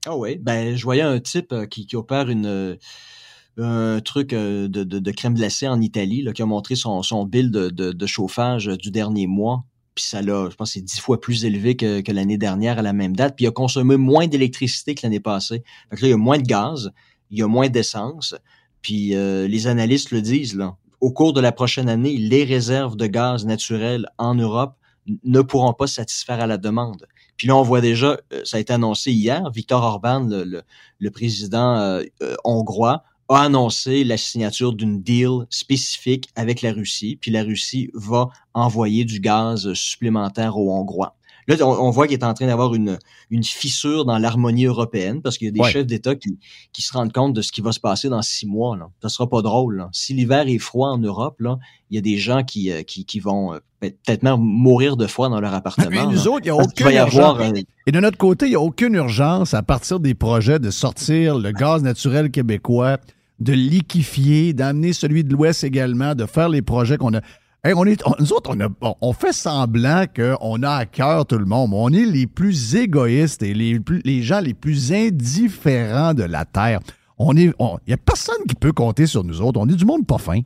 Ah 0.06 0.16
oui, 0.18 0.38
ben 0.42 0.76
je 0.76 0.84
voyais 0.84 1.02
un 1.02 1.20
type 1.20 1.52
euh, 1.54 1.66
qui, 1.66 1.86
qui 1.86 1.96
opère 1.96 2.30
une 2.30 2.46
euh, 2.46 2.76
un 3.58 4.00
truc 4.00 4.30
de, 4.30 4.68
de, 4.68 4.84
de 4.84 5.12
crème 5.12 5.34
glacée 5.34 5.68
en 5.68 5.82
Italie, 5.82 6.22
là, 6.22 6.32
qui 6.32 6.42
a 6.42 6.46
montré 6.46 6.76
son, 6.76 7.04
son 7.04 7.26
bill 7.26 7.52
de, 7.52 7.70
de, 7.70 7.92
de 7.92 8.06
chauffage 8.06 8.68
du 8.68 8.90
dernier 8.90 9.28
mois. 9.28 9.66
Puis 10.00 10.08
ça 10.08 10.22
l'a, 10.22 10.50
je 10.50 10.56
pense, 10.56 10.72
c'est 10.72 10.82
dix 10.82 10.98
fois 10.98 11.20
plus 11.20 11.44
élevé 11.44 11.76
que, 11.76 12.00
que 12.00 12.14
l'année 12.14 12.38
dernière 12.38 12.80
à 12.80 12.82
la 12.82 12.94
même 12.94 13.18
date. 13.18 13.36
Puis 13.36 13.44
il 13.44 13.48
a 13.50 13.52
consommé 13.52 13.98
moins 13.98 14.28
d'électricité 14.28 14.96
que 14.96 15.02
l'année 15.04 15.20
passée. 15.20 15.62
Fait 15.90 16.02
là, 16.02 16.08
il 16.08 16.12
y 16.12 16.14
a 16.14 16.18
moins 16.18 16.38
de 16.38 16.44
gaz, 16.44 16.90
il 17.32 17.40
y 17.40 17.44
a 17.44 17.48
moins 17.48 17.68
d'essence. 17.68 18.34
Puis 18.82 19.14
euh, 19.14 19.46
les 19.46 19.68
analystes 19.68 20.12
le 20.12 20.22
disent, 20.22 20.56
là. 20.56 20.78
Au 21.02 21.12
cours 21.12 21.34
de 21.34 21.42
la 21.42 21.52
prochaine 21.52 21.90
année, 21.90 22.16
les 22.16 22.46
réserves 22.46 22.96
de 22.96 23.08
gaz 23.08 23.46
naturel 23.46 24.08
en 24.18 24.36
Europe 24.36 24.78
ne 25.26 25.42
pourront 25.42 25.74
pas 25.74 25.88
satisfaire 25.88 26.40
à 26.40 26.48
la 26.48 26.58
demande. 26.58 27.06
Puis 27.36 27.48
là, 27.50 27.58
on 27.58 27.62
voit 27.62 27.82
déjà, 27.82 28.18
euh, 28.32 28.42
ça 28.46 28.56
a 28.56 28.60
été 28.62 28.72
annoncé 28.72 29.12
hier, 29.12 29.52
Viktor 29.52 29.84
Orban, 29.84 30.28
le, 30.30 30.64
le, 30.98 31.12
président 31.12 31.78
euh, 31.78 32.04
hongrois, 32.46 33.04
a 33.30 33.44
annoncé 33.44 34.04
la 34.04 34.18
signature 34.18 34.74
d'une 34.74 35.02
deal 35.02 35.46
spécifique 35.50 36.30
avec 36.36 36.62
la 36.62 36.74
Russie, 36.74 37.18
puis 37.22 37.32
la 37.32 37.44
Russie 37.44 37.90
va 37.94 38.30
envoyer 38.54 39.06
du 39.06 39.20
gaz 39.20 39.72
supplémentaire 39.74 40.58
aux 40.58 40.72
Hongrois. 40.74 41.16
Là, 41.48 41.56
on, 41.66 41.90
voit 41.90 42.06
qu'il 42.06 42.16
est 42.16 42.24
en 42.24 42.36
train 42.36 42.46
d'avoir 42.46 42.76
une, 42.76 43.00
une 43.32 43.44
fissure 43.44 44.06
dans 44.06 44.20
l'harmonie 44.20 44.66
européenne 44.66 45.24
parce 45.24 45.36
qu'il 45.40 45.46
y 45.46 45.50
a 45.50 45.52
des 45.52 45.60
Ouais. 45.62 45.72
chefs 45.72 45.88
d'État 45.88 46.14
qui, 46.14 46.38
qui 46.74 46.84
se 46.84 46.94
rendent 46.94 47.12
compte 47.12 47.34
de 47.34 47.42
ce 47.42 47.52
qui 47.52 47.62
va 47.62 47.72
se 47.72 47.80
passer 47.80 48.08
dans 48.08 48.22
six 48.22 48.46
mois. 48.46 48.78
Là. 48.78 48.90
Ça 49.02 49.10
sera 49.10 49.28
pas 49.28 49.42
drôle. 49.42 49.78
là. 49.78 49.90
Si 49.92 50.14
l'hiver 50.14 50.48
est 50.48 50.60
froid 50.60 50.90
en 50.90 51.00
Europe, 51.00 51.38
là, 51.40 51.58
il 51.90 51.96
y 51.96 51.98
a 51.98 52.02
des 52.02 52.18
gens 52.18 52.44
qui, 52.44 52.72
euh, 52.72 52.84
qui, 52.84 53.04
qui 53.04 53.20
vont 53.20 53.56
euh, 53.56 53.60
peut-être 53.80 54.22
même 54.22 54.38
mourir 54.40 54.96
de 54.96 55.08
froid 55.08 55.28
dans 55.30 55.40
leur 55.42 55.56
appartement. 55.56 55.88
Mais 55.90 56.06
nous 56.06 56.24
là. 56.24 56.28
autres, 56.28 56.46
il 56.46 56.52
n'y 56.52 56.52
a 56.52 56.56
Parce 56.58 56.74
qu'il 56.74 56.84
va 56.86 56.90
aucune 56.92 56.96
y 56.98 57.00
avoir 57.00 57.42
euh, 57.42 57.52
Et 57.88 57.92
de 57.92 58.00
notre 58.00 58.20
côté, 58.20 58.46
il 58.46 58.50
n'y 58.50 58.56
a 58.56 58.62
aucune 58.62 58.94
urgence 58.94 59.56
à 59.56 59.64
partir 59.64 60.00
des 60.00 60.14
projets 60.14 60.60
de 60.60 60.70
sortir 60.70 61.40
le 61.40 61.52
gaz 61.52 61.82
naturel 61.82 62.30
québécois, 62.30 63.00
de 63.40 63.54
liquéfier, 63.54 64.54
d'amener 64.54 64.94
celui 64.94 65.24
de 65.24 65.34
l'Ouest 65.34 65.64
également, 65.64 66.16
de 66.16 66.26
faire 66.26 66.50
les 66.50 66.62
projets 66.62 66.98
qu'on 66.98 67.14
a. 67.14 67.22
On 67.66 67.86
est, 67.86 68.02
nous 68.20 68.32
autres, 68.32 68.56
on, 69.02 69.14
fait 69.14 69.34
semblant 69.34 70.06
qu'on 70.16 70.64
a 70.64 70.72
à 70.72 70.86
cœur 70.86 71.26
tout 71.26 71.38
le 71.38 71.46
monde. 71.46 71.72
On 71.74 71.92
est 71.92 72.06
les 72.06 72.26
plus 72.26 72.76
égoïstes 72.76 73.44
et 73.44 73.54
les, 73.54 74.22
gens 74.22 74.40
les 74.40 74.54
plus 74.54 74.94
indifférents 74.94 76.14
de 76.14 76.24
la 76.24 76.46
Terre. 76.46 76.80
On 77.18 77.36
il 77.36 77.54
n'y 77.86 77.94
a 77.94 77.98
personne 77.98 78.46
qui 78.48 78.56
peut 78.56 78.72
compter 78.72 79.08
sur 79.08 79.26
nous 79.26 79.42
autres. 79.42 79.60
On 79.60 79.68
est 79.68 79.76
du 79.76 79.84
monde 79.84 80.08
pas 80.08 80.18
fin. 80.18 80.40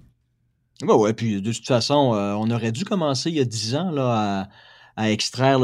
Ouais, 0.82 0.94
ouais, 0.96 1.14
puis 1.14 1.40
de 1.40 1.52
toute 1.54 1.68
façon, 1.68 2.16
euh, 2.16 2.34
on 2.34 2.50
aurait 2.50 2.72
dû 2.72 2.84
commencer 2.84 3.30
il 3.30 3.36
y 3.36 3.40
a 3.40 3.46
10 3.46 3.76
ans 3.76 3.92
là, 3.92 4.50
à, 4.98 5.12
extraire 5.12 5.60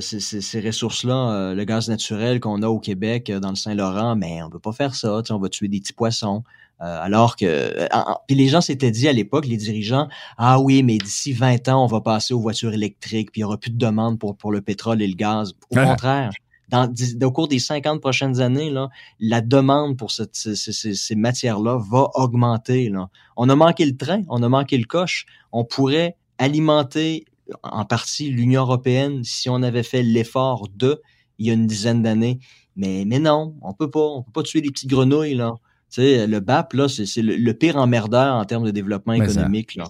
ces, 0.00 0.20
ces- 0.20 0.40
ces 0.40 0.60
ressources-là, 0.60 1.32
euh, 1.32 1.54
le 1.54 1.64
gaz 1.64 1.88
naturel 1.88 2.40
qu'on 2.40 2.62
a 2.62 2.68
au 2.68 2.80
Québec, 2.80 3.28
euh, 3.28 3.40
dans 3.40 3.50
le 3.50 3.56
Saint-Laurent, 3.56 4.16
mais 4.16 4.42
on 4.42 4.48
peut 4.48 4.58
pas 4.58 4.72
faire 4.72 4.94
ça, 4.94 5.22
on 5.30 5.38
va 5.38 5.48
tuer 5.50 5.68
des 5.68 5.80
petits 5.80 5.92
poissons. 5.92 6.42
Euh, 6.84 6.98
alors 7.02 7.36
que, 7.36 7.46
euh, 7.46 7.86
puis 8.26 8.36
les 8.36 8.48
gens 8.48 8.60
s'étaient 8.60 8.90
dit 8.90 9.08
à 9.08 9.12
l'époque, 9.12 9.46
les 9.46 9.56
dirigeants, 9.56 10.06
ah 10.36 10.60
oui, 10.60 10.82
mais 10.82 10.98
d'ici 10.98 11.32
20 11.32 11.68
ans, 11.68 11.82
on 11.82 11.86
va 11.86 12.00
passer 12.02 12.34
aux 12.34 12.40
voitures 12.40 12.74
électriques, 12.74 13.32
puis 13.32 13.40
il 13.40 13.42
y 13.42 13.44
aura 13.44 13.56
plus 13.56 13.70
de 13.70 13.78
demande 13.78 14.18
pour, 14.18 14.36
pour 14.36 14.52
le 14.52 14.60
pétrole 14.60 15.00
et 15.00 15.06
le 15.08 15.14
gaz. 15.14 15.54
Au 15.70 15.78
Ah. 15.78 15.86
contraire, 15.86 16.30
dans, 16.68 16.92
au 17.22 17.30
cours 17.32 17.48
des 17.48 17.58
50 17.58 18.00
prochaines 18.00 18.40
années, 18.40 18.68
là, 18.70 18.90
la 19.18 19.40
demande 19.40 19.96
pour 19.96 20.10
cette- 20.10 20.34
ces, 20.36 20.56
ces- 20.56 20.72
ces- 20.72 20.94
ces 20.94 21.14
matières-là 21.14 21.78
va 21.90 22.08
augmenter. 22.14 22.88
Là. 22.90 23.08
On 23.36 23.48
a 23.48 23.54
manqué 23.56 23.86
le 23.86 23.96
train, 23.96 24.22
on 24.28 24.42
a 24.42 24.48
manqué 24.48 24.76
le 24.76 24.84
coche. 24.84 25.24
On 25.52 25.64
pourrait 25.64 26.16
alimenter 26.38 27.24
en 27.62 27.84
partie 27.84 28.30
l'Union 28.30 28.62
européenne 28.62 29.22
si 29.24 29.48
on 29.48 29.62
avait 29.62 29.82
fait 29.82 30.02
l'effort 30.02 30.68
de 30.74 31.00
il 31.38 31.46
y 31.46 31.50
a 31.50 31.54
une 31.54 31.66
dizaine 31.66 32.02
d'années. 32.02 32.38
Mais, 32.76 33.04
mais 33.06 33.18
non, 33.18 33.54
on 33.62 33.72
peut 33.72 33.90
pas. 33.90 34.00
On 34.00 34.22
peut 34.22 34.32
pas 34.32 34.42
tuer 34.42 34.60
les 34.60 34.70
petites 34.70 34.88
grenouilles. 34.90 35.34
Là. 35.34 35.54
Tu 35.94 36.00
sais, 36.00 36.26
le 36.26 36.40
BAP, 36.40 36.72
là, 36.72 36.88
c'est 36.88 37.22
le, 37.22 37.36
le 37.36 37.54
pire 37.54 37.76
emmerdeur 37.76 38.34
en 38.34 38.44
termes 38.44 38.64
de 38.64 38.72
développement 38.72 39.12
Mais 39.12 39.28
ça- 39.28 39.32
économique. 39.42 39.76
Là. 39.76 39.84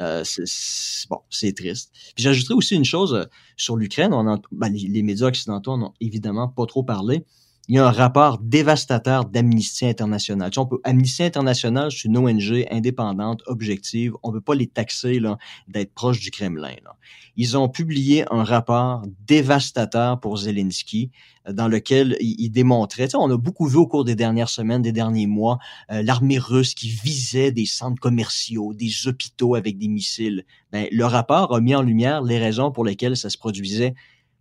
Euh, 0.00 0.24
c'est- 0.24 0.46
c'est- 0.46 1.06
bon, 1.10 1.18
c'est 1.28 1.54
triste. 1.54 1.90
Puis 2.14 2.24
j'ajouterais 2.24 2.54
aussi 2.54 2.74
une 2.74 2.86
chose 2.86 3.12
euh, 3.12 3.24
sur 3.58 3.76
l'Ukraine. 3.76 4.14
On 4.14 4.26
en- 4.26 4.40
ben, 4.50 4.70
les, 4.72 4.88
les 4.88 5.02
médias 5.02 5.26
occidentaux 5.26 5.76
n'ont 5.76 5.92
évidemment 6.00 6.48
pas 6.48 6.64
trop 6.64 6.82
parlé. 6.82 7.26
Il 7.68 7.76
y 7.76 7.78
a 7.78 7.86
un 7.86 7.92
rapport 7.92 8.38
dévastateur 8.38 9.24
d'Amnesty 9.24 9.86
International. 9.86 10.50
Tu 10.50 10.54
sais, 10.56 10.60
on 10.60 10.66
peut, 10.66 10.80
Amnesty 10.82 11.22
International, 11.22 11.92
c'est 11.92 12.08
une 12.08 12.18
ONG 12.18 12.66
indépendante, 12.72 13.42
objective. 13.46 14.14
On 14.24 14.30
ne 14.30 14.34
peut 14.34 14.40
pas 14.40 14.56
les 14.56 14.66
taxer 14.66 15.20
là, 15.20 15.38
d'être 15.68 15.94
proche 15.94 16.18
du 16.18 16.32
Kremlin. 16.32 16.74
Là. 16.84 16.96
Ils 17.36 17.56
ont 17.56 17.68
publié 17.68 18.24
un 18.32 18.42
rapport 18.42 19.04
dévastateur 19.26 20.18
pour 20.18 20.38
Zelensky 20.38 21.12
euh, 21.46 21.52
dans 21.52 21.68
lequel 21.68 22.16
ils 22.20 22.34
ils 22.38 22.50
démontraient, 22.50 23.06
tu 23.06 23.12
sais, 23.12 23.16
on 23.16 23.30
a 23.30 23.36
beaucoup 23.36 23.66
vu 23.66 23.76
au 23.76 23.86
cours 23.86 24.04
des 24.04 24.16
dernières 24.16 24.48
semaines, 24.48 24.82
des 24.82 24.92
derniers 24.92 25.28
mois, 25.28 25.58
euh, 25.92 26.02
l'armée 26.02 26.38
russe 26.38 26.74
qui 26.74 26.88
visait 26.88 27.52
des 27.52 27.66
centres 27.66 28.00
commerciaux, 28.00 28.74
des 28.74 29.06
hôpitaux 29.06 29.54
avec 29.54 29.78
des 29.78 29.88
missiles. 29.88 30.44
Ben, 30.72 30.88
le 30.90 31.04
rapport 31.04 31.54
a 31.54 31.60
mis 31.60 31.76
en 31.76 31.82
lumière 31.82 32.22
les 32.22 32.38
raisons 32.38 32.72
pour 32.72 32.84
lesquelles 32.84 33.16
ça 33.16 33.30
se 33.30 33.38
produisait. 33.38 33.94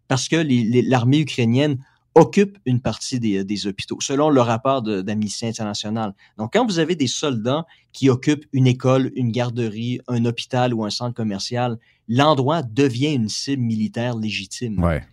Parce 0.07 0.28
que 0.28 0.43
l'armée 0.89 1.19
ukrainienne 1.19 1.78
occupe 2.16 2.57
une 2.66 2.82
partie 2.82 3.20
des, 3.20 3.43
des 3.43 3.68
hôpitaux, 3.68 3.97
selon 4.01 4.30
le 4.30 4.41
rapport 4.41 4.82
d'Amnesty 4.82 5.45
International. 5.45 6.14
Donc, 6.38 6.51
quand 6.53 6.66
vous 6.66 6.80
avez 6.80 6.95
des 6.95 7.07
soldats 7.07 7.66
qui 7.93 8.09
occupent 8.09 8.45
une 8.51 8.68
école, 8.68 9.12
une 9.16 9.32
garderie, 9.32 9.99
un 10.07 10.26
hôpital 10.26 10.74
ou 10.74 10.84
un 10.84 10.89
centre 10.89 11.14
commercial, 11.16 11.78
l'endroit 12.09 12.64
devient 12.64 13.14
une 13.14 13.30
cible 13.30 13.62
militaire 13.64 14.18
légitime. 14.18 14.82
ouais. 14.84 15.03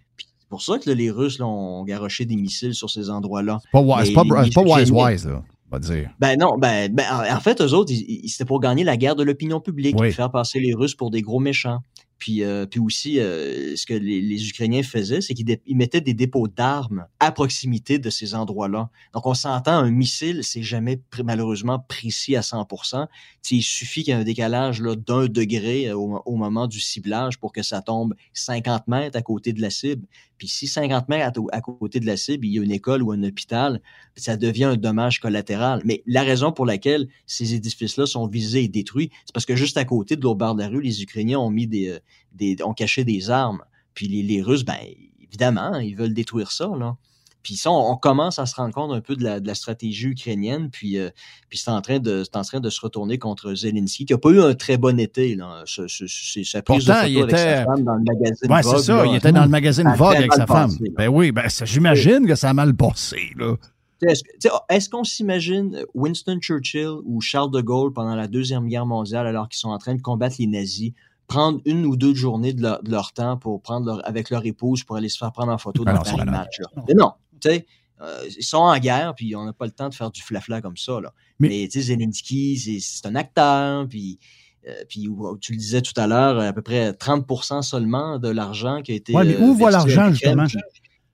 C'est 0.41 0.49
pour 0.49 0.63
ça 0.63 0.79
que 0.79 0.89
là, 0.89 0.95
les 0.95 1.11
Russes 1.11 1.39
là, 1.39 1.47
ont 1.47 1.85
garoché 1.85 2.25
des 2.25 2.35
missiles 2.35 2.73
sur 2.73 2.89
ces 2.89 3.11
endroits-là. 3.11 3.61
Pas 3.71 3.81
wise, 3.83 4.07
c'est 4.07 4.15
pas, 4.15 4.23
c'est 4.45 4.55
pas 4.55 4.63
les 4.65 4.73
wise, 4.73 4.91
wise, 4.91 5.27
là, 5.27 5.45
va 5.71 5.79
dire. 5.79 6.11
Ben 6.19 6.39
non, 6.39 6.57
ben, 6.57 6.91
ben, 6.91 7.05
en 7.31 7.41
fait, 7.41 7.61
eux 7.61 7.75
autres, 7.75 7.93
c'était 8.27 8.47
pour 8.47 8.59
gagner 8.59 8.83
la 8.83 8.97
guerre 8.97 9.15
de 9.15 9.23
l'opinion 9.23 9.61
publique, 9.61 9.97
Oui. 10.01 10.11
faire 10.11 10.31
passer 10.31 10.59
les 10.59 10.73
Russes 10.73 10.95
pour 10.95 11.11
des 11.11 11.21
gros 11.21 11.39
méchants. 11.39 11.81
Puis, 12.19 12.43
euh, 12.43 12.67
puis 12.67 12.81
aussi, 12.81 13.21
euh, 13.21 13.77
ce 13.77 13.87
que 13.87 13.95
les, 13.95 14.21
les 14.21 14.49
Ukrainiens 14.49 14.83
faisaient, 14.83 15.21
c'est 15.21 15.35
qu'ils 15.35 15.77
mettaient 15.77 16.01
des 16.01 16.15
dépôts 16.15 16.49
d'armes 16.49 17.07
à 17.21 17.31
proximité 17.31 17.99
de 17.99 18.11
ces 18.11 18.35
endroits-là. 18.35 18.91
Donc, 19.15 19.27
on 19.27 19.35
s'entend, 19.35 19.73
un 19.73 19.91
missile, 19.91 20.43
c'est 20.43 20.63
jamais 20.63 21.01
malheureusement 21.25 21.79
précis 21.79 22.35
à 22.35 22.41
100%. 22.41 23.07
Tu 23.07 23.09
sais, 23.43 23.55
il 23.57 23.63
suffit 23.63 24.03
qu'il 24.03 24.15
y 24.15 24.17
ait 24.17 24.21
un 24.21 24.25
décalage 24.25 24.81
d'un 24.81 25.27
degré 25.27 25.89
euh, 25.89 25.97
au, 25.97 26.21
au 26.25 26.37
moment 26.37 26.67
du 26.67 26.81
ciblage 26.81 27.39
pour 27.39 27.53
que 27.53 27.63
ça 27.63 27.83
tombe 27.83 28.15
50 28.35 28.89
mètres 28.89 29.17
à 29.17 29.23
côté 29.23 29.53
de 29.53 29.61
la 29.61 29.71
cible. 29.71 30.07
Puis 30.39 30.49
si 30.49 30.69
50 30.69 31.09
mètres 31.09 31.41
à, 31.53 31.61
côté 31.61 32.01
de 32.01 32.07
la 32.07 32.17
cible, 32.17 32.47
il 32.47 32.53
y 32.53 32.59
a 32.59 32.63
une 32.63 32.71
école 32.71 33.03
ou 33.03 33.11
un 33.11 33.23
hôpital, 33.25 33.83
ça 34.17 34.37
devient 34.37 34.65
un 34.65 34.77
dommage 34.77 35.21
collatéral. 35.21 35.83
Mais 35.85 36.03
la 36.07 36.23
raison 36.23 36.53
pour 36.53 36.65
laquelle 36.65 37.09
ces 37.27 37.55
édifices-là 37.55 38.07
sont 38.07 38.27
visés 38.29 38.65
et 38.65 38.69
détruits, 38.69 39.11
c'est 39.27 39.33
parce 39.35 39.47
que 39.47 39.57
juste 39.57 39.77
à 39.77 39.85
côté 39.85 40.17
de 40.17 40.23
l'autre 40.23 40.55
de 40.55 40.61
la 40.63 40.69
rue, 40.69 40.81
les 40.81 41.03
Ukrainiens 41.03 41.41
ont 41.41 41.51
mis 41.51 41.67
des, 41.67 41.89
euh, 41.89 41.99
des 42.33 42.57
ont 42.65 42.75
caché 42.75 43.05
des 43.05 43.31
armes. 43.31 43.63
Puis 43.95 44.09
les, 44.09 44.23
les 44.23 44.43
Russes, 44.43 44.65
ben 44.65 44.77
évidemment, 45.21 45.77
ils 45.79 45.95
veulent 45.97 46.15
détruire 46.15 46.51
ça. 46.53 46.71
Là. 46.79 46.97
Puis 47.43 47.55
ça, 47.57 47.71
on, 47.71 47.93
on 47.93 47.97
commence 47.97 48.39
à 48.39 48.47
se 48.47 48.55
rendre 48.57 48.75
compte 48.75 48.93
un 48.93 49.01
peu 49.01 49.17
de 49.17 49.23
la, 49.25 49.41
de 49.41 49.47
la 49.47 49.55
stratégie 49.55 50.09
ukrainienne, 50.09 50.71
puis, 50.71 50.99
euh, 50.99 51.09
puis 51.49 51.57
c'est 51.59 51.71
en, 51.71 51.81
train 51.81 51.99
de, 51.99 52.23
c'est 52.25 52.37
en 52.37 52.43
train 52.43 52.61
de 52.61 52.69
se 52.69 52.81
retourner 52.81 53.17
contre 53.19 53.55
Zelensky, 53.55 54.05
qui 54.07 54.13
n'a 54.13 54.19
pas 54.19 54.31
eu 54.31 54.41
un 54.41 54.55
très 54.55 54.77
bon 54.77 54.99
été. 54.99 55.35
Là. 55.37 55.63
Ce- 55.65 55.87
ce- 55.89 56.07
c'est 56.09 56.45
sa 56.45 56.63
prise 56.63 56.85
Pourtant, 56.85 57.05
de 57.05 57.09
il 57.09 57.19
avec 57.19 57.31
était- 57.31 57.55
sa 57.57 57.65
femme 57.65 57.85
dans 57.85 57.95
le 57.95 58.03
magazine 58.05 58.53
Ouais, 58.53 58.63
Vogue, 58.63 58.77
c'est 58.79 58.83
ça. 58.85 58.97
là, 58.97 59.07
il 59.07 59.17
était 59.17 59.33
dans 59.33 59.45
le 59.45 59.49
magazine 59.49 59.89
Vogue 59.97 60.17
avec 60.17 60.33
sa 60.35 60.47
femme. 60.47 60.71
passé. 60.71 60.93
Ben 60.97 61.09
oui, 61.09 61.33
ben 61.33 61.49
ça, 61.49 61.65
j'imagine 61.65 62.27
que 62.27 62.35
ça 62.35 62.51
a 62.51 62.53
mal 62.55 62.75
passé, 62.75 63.31
là. 63.37 63.55
Est-ce 64.03 64.23
sais, 64.41 64.49
est-ce 64.69 64.89
qu'on 64.89 65.03
s'imagine 65.05 65.85
Winston 65.95 66.39
Churchill 66.41 66.99
ou 67.05 67.21
Charles 67.21 67.51
de 67.51 67.61
Gaulle 67.61 67.93
pendant 67.93 68.15
la 68.15 68.29
Deuxième 68.29 68.69
Guerre 68.69 68.87
mondiale, 68.87 69.27
alors 69.27 69.49
qu'ils 69.49 69.59
sont 69.59 69.71
en 69.71 69.79
train 69.79 69.95
de 69.95 70.03
combattre 70.03 70.37
les 70.39 70.47
nazis, 70.47 70.93
prendre 71.29 71.61
une 71.67 71.87
ou 71.87 71.97
deux 71.97 72.15
journées 72.15 72.53
de 72.55 72.63
leur, 72.63 72.83
de 72.83 72.91
leur 72.91 73.13
temps 73.13 73.37
pour 73.37 73.63
prendre 73.63 73.87
leur, 73.87 74.09
avec 74.09 74.31
leur 74.31 74.45
épouse 74.47 74.83
pour 74.83 74.97
aller 74.97 75.09
se 75.09 75.19
faire 75.19 75.31
prendre 75.31 75.53
en 75.53 75.59
photo 75.59 75.85
Ah 75.87 75.93
dans 75.93 76.25
non. 76.25 76.33
Match? 76.33 76.59
là? 76.59 76.67
Mais 76.89 76.95
non, 76.95 77.13
tu 77.41 77.51
sais, 77.51 77.67
euh, 78.01 78.25
ils 78.37 78.43
sont 78.43 78.57
en 78.59 78.79
guerre, 78.79 79.15
puis 79.15 79.37
on 79.37 79.45
n'a 79.45 79.53
pas 79.53 79.67
le 79.67 79.73
temps 79.73 79.89
de 79.89 79.95
faire 79.95 80.11
du 80.11 80.23
flafla 80.23 80.61
comme 80.61 80.77
ça. 80.77 81.01
Là. 81.01 81.13
Mais- 81.39 81.49
Mais, 81.49 81.69
tu 81.71 81.81
sais, 81.81 81.93
Zelensky, 81.95 82.57
c'est, 82.81 83.07
un 83.07 83.15
acteur, 83.15 83.87
puis, 83.89 84.19
euh, 84.67 84.73
puis 84.89 85.09
tu 85.41 85.53
le 85.53 85.59
disais 85.59 85.83
tout 85.83 85.93
à 86.01 86.07
l'heure, 86.07 86.41
à 86.41 86.53
peu 86.53 86.63
près 86.63 86.93
30% 86.93 87.63
seulement 87.63 88.19
de 88.19 88.29
l'argent 88.29 88.83
qui 88.83 88.93
a 88.93 88.95
été. 88.95 89.13
Mais 89.13 89.35
euh, 89.35 89.41
où 89.41 89.55
va 89.55 89.71
l'argent, 89.71 90.11
justement? 90.11 90.47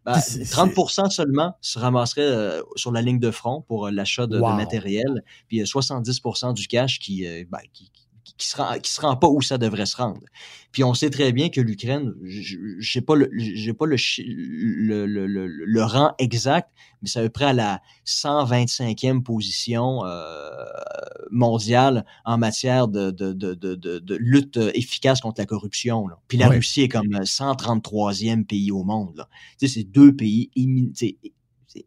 ben, 0.04 0.18
C'est- 0.20 0.44
c'est- 0.44 0.50
30 0.52 1.10
seulement 1.10 1.54
se 1.62 1.78
ramasserait 1.78 2.20
euh, 2.22 2.62
sur 2.76 2.92
la 2.92 3.00
ligne 3.02 3.18
de 3.18 3.30
front 3.30 3.62
pour 3.62 3.86
euh, 3.86 3.90
l'achat 3.90 4.26
de, 4.26 4.36
de 4.36 4.40
Wow. 4.42 4.52
matériel, 4.54 5.24
puis 5.48 5.60
euh, 5.60 5.64
70% 5.64 6.52
du 6.52 6.66
cash 6.68 6.98
qui, 6.98 7.24
ben, 7.50 7.58
qui, 7.72 7.90
qui, 7.90 8.03
qui 8.36 8.48
se 8.48 8.56
rend, 8.56 8.78
qui 8.78 8.90
se 8.90 9.00
rend 9.00 9.16
pas 9.16 9.28
où 9.28 9.40
ça 9.42 9.58
devrait 9.58 9.86
se 9.86 9.96
rendre. 9.96 10.20
Puis 10.72 10.82
on 10.82 10.92
sait 10.92 11.10
très 11.10 11.32
bien 11.32 11.50
que 11.50 11.60
l'Ukraine, 11.60 12.14
j'ai 12.24 13.00
pas 13.00 13.14
le, 13.14 13.30
j'ai 13.32 13.72
pas 13.72 13.86
le, 13.86 13.96
le, 14.18 15.06
le, 15.06 15.26
le, 15.26 15.46
le 15.46 15.82
rang 15.84 16.14
exact, 16.18 16.68
mais 17.00 17.08
c'est 17.08 17.20
à 17.20 17.22
peu 17.22 17.28
près 17.28 17.44
à 17.44 17.52
la 17.52 17.80
125e 18.06 19.22
position 19.22 20.04
euh, 20.04 20.50
mondiale 21.30 22.04
en 22.24 22.38
matière 22.38 22.88
de, 22.88 23.12
de, 23.12 23.32
de, 23.32 23.54
de, 23.54 24.16
lutte 24.16 24.58
efficace 24.74 25.20
contre 25.20 25.40
la 25.40 25.46
corruption. 25.46 26.08
Là. 26.08 26.18
Puis 26.26 26.38
la 26.38 26.48
Ouais. 26.48 26.56
Russie 26.56 26.82
est 26.82 26.88
comme 26.88 27.10
le 27.12 27.20
133e 27.20 28.44
pays 28.44 28.70
au 28.72 28.82
monde. 28.82 29.26
Tu 29.58 29.68
sais, 29.68 29.74
c'est 29.74 29.84
deux 29.84 30.14
pays 30.14 30.50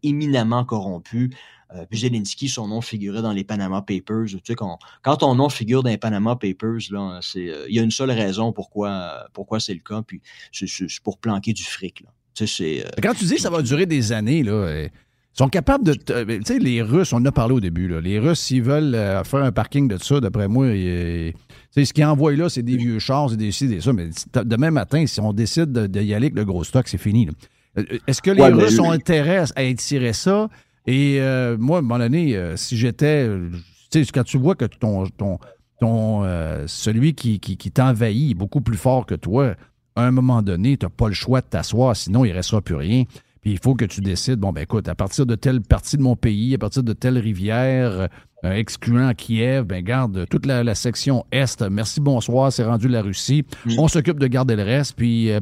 éminemment 0.04 0.66
corrompus. 0.66 1.30
Euh, 1.76 1.86
puis 1.90 2.00
Zelensky, 2.00 2.48
son 2.48 2.68
nom 2.70 2.80
figurait 2.82 3.22
dans 3.22 3.34
les 3.34 3.44
Panama 3.44 3.82
Papers. 3.82 4.26
Tu 4.28 4.40
sais, 4.46 4.56
quand, 4.56 4.80
quand 5.02 5.18
ton 5.18 5.36
nom 5.36 5.50
figure 5.50 5.84
dans 5.84 5.90
les 5.90 5.98
Panama 5.98 6.36
Papers, 6.38 6.80
là, 6.92 7.20
c'est, 7.22 7.50
euh, 7.50 7.66
il 7.68 7.76
y 7.76 7.80
a 7.80 7.84
une 7.84 7.92
seule 7.92 8.12
raison 8.12 8.54
pourquoi, 8.54 9.28
pourquoi 9.34 9.60
c'est 9.60 9.74
le 9.74 9.82
cas, 9.82 10.02
puis 10.06 10.22
c'est, 10.54 10.68
c'est- 10.68 10.88
c'est 10.88 11.04
pour 11.04 11.18
planquer 11.18 11.52
du 11.54 11.64
fric. 11.64 12.02
Là. 12.02 12.08
Tu 12.34 12.48
sais, 12.48 12.56
c'est, 12.56 12.86
euh, 12.86 12.90
Quand 13.04 13.14
tu 13.14 13.26
dis 13.26 13.36
que 13.36 13.42
ça 13.42 13.50
va 13.50 13.62
durer 13.62 13.86
des 13.86 14.12
années, 14.14 14.44
là, 14.44 14.52
euh, 14.54 14.88
ils 14.88 15.38
sont 15.38 15.50
capables 15.50 15.84
de. 15.84 15.94
Tu 15.94 16.42
sais, 16.46 16.58
les 16.60 16.82
Russes, 16.82 17.12
on 17.12 17.18
en 17.18 17.26
a 17.26 17.32
parlé 17.34 17.56
au 17.56 17.60
début, 17.60 17.88
là, 17.90 18.00
les 18.00 18.18
Russes, 18.18 18.40
s'ils 18.40 18.64
veulent 18.64 18.96
euh, 18.96 19.24
faire 19.26 19.44
un 19.44 19.52
parking 19.52 19.88
de 19.90 19.98
ça, 19.98 20.20
d'après 20.22 20.48
moi, 20.48 20.68
ils- 20.68 21.34
ce 21.76 21.92
qu'ils 21.94 22.06
envoient 22.06 22.34
là, 22.34 22.48
c'est 22.50 22.64
des 22.64 22.78
vieux 22.78 22.98
chars, 23.00 23.30
c'est 23.30 23.36
des 23.38 23.52
ci, 23.52 23.68
des 23.68 23.82
ça, 23.82 23.92
mais 23.94 24.10
demain 24.46 24.72
matin, 24.72 25.06
si 25.06 25.20
on 25.20 25.34
décide 25.34 25.72
de- 25.74 25.86
d'y 25.86 26.00
aller 26.14 26.28
avec 26.28 26.36
le 26.36 26.46
gros 26.46 26.64
stock, 26.64 26.88
c'est 26.88 26.98
fini. 26.98 27.26
là. 27.26 27.32
Euh, 27.80 27.84
Est-ce 28.08 28.22
que 28.22 28.32
les 28.32 28.42
Ouais, 28.42 28.52
Russes 28.54 28.80
ont 28.80 28.90
intérêt 28.90 29.44
à 29.56 29.64
étirer 29.64 30.14
ça? 30.14 30.50
Et 30.88 31.18
euh, 31.20 31.58
moi, 31.60 31.78
à 31.78 31.80
un 31.80 31.82
moment 31.84 32.00
donné, 32.00 32.36
euh, 32.36 32.56
si 32.56 32.78
j'étais. 32.78 33.28
euh, 33.28 33.50
Tu 33.92 34.04
sais, 34.04 34.12
quand 34.12 34.24
tu 34.24 34.38
vois 34.38 34.56
que 34.56 34.66
ton. 34.66 35.06
ton, 35.08 35.38
ton 35.80 36.24
euh, 36.24 36.64
celui 36.68 37.14
qui, 37.14 37.40
qui, 37.40 37.56
qui 37.58 37.70
t'envahit 37.72 38.32
est 38.32 38.36
beaucoup 38.36 38.62
plus 38.62 38.78
fort 38.78 39.06
que 39.06 39.14
toi, 39.16 39.56
à 39.96 40.04
un 40.04 40.12
moment 40.12 40.42
donné, 40.42 40.76
tu 40.78 40.86
n'as 40.86 40.90
pas 40.90 41.08
le 41.08 41.14
choix 41.14 41.42
de 41.42 41.46
t'asseoir, 41.48 41.96
sinon 41.96 42.26
il 42.26 42.30
ne 42.30 42.36
restera 42.36 42.62
plus 42.62 42.76
rien. 42.76 43.04
Puis 43.42 43.52
il 43.52 43.60
faut 43.60 43.76
que 43.76 43.86
tu 43.86 44.02
décides, 44.02 44.40
bon, 44.40 44.52
ben 44.52 44.62
écoute, 44.62 44.88
à 44.88 44.96
partir 44.96 45.26
de 45.28 45.36
telle 45.36 45.62
partie 45.62 45.98
de 45.98 46.02
mon 46.02 46.16
pays, 46.16 46.56
à 46.56 46.58
partir 46.58 46.82
de 46.84 46.94
telle 46.94 47.18
rivière, 47.20 48.08
euh, 48.44 48.52
excluant 48.52 49.14
Kiev, 49.14 49.64
ben 49.66 49.84
garde 49.84 50.26
toute 50.30 50.46
la, 50.48 50.64
la 50.64 50.74
section 50.76 51.24
Est, 51.32 51.62
merci, 51.70 52.00
bonsoir, 52.02 52.52
c'est 52.52 52.64
rendu 52.66 52.88
la 52.88 53.02
Russie. 53.04 53.46
On 53.78 53.88
s'occupe 53.88 54.20
de 54.20 54.28
garder 54.28 54.56
le 54.56 54.64
reste, 54.64 54.96
puis 54.96 55.32
euh, 55.32 55.40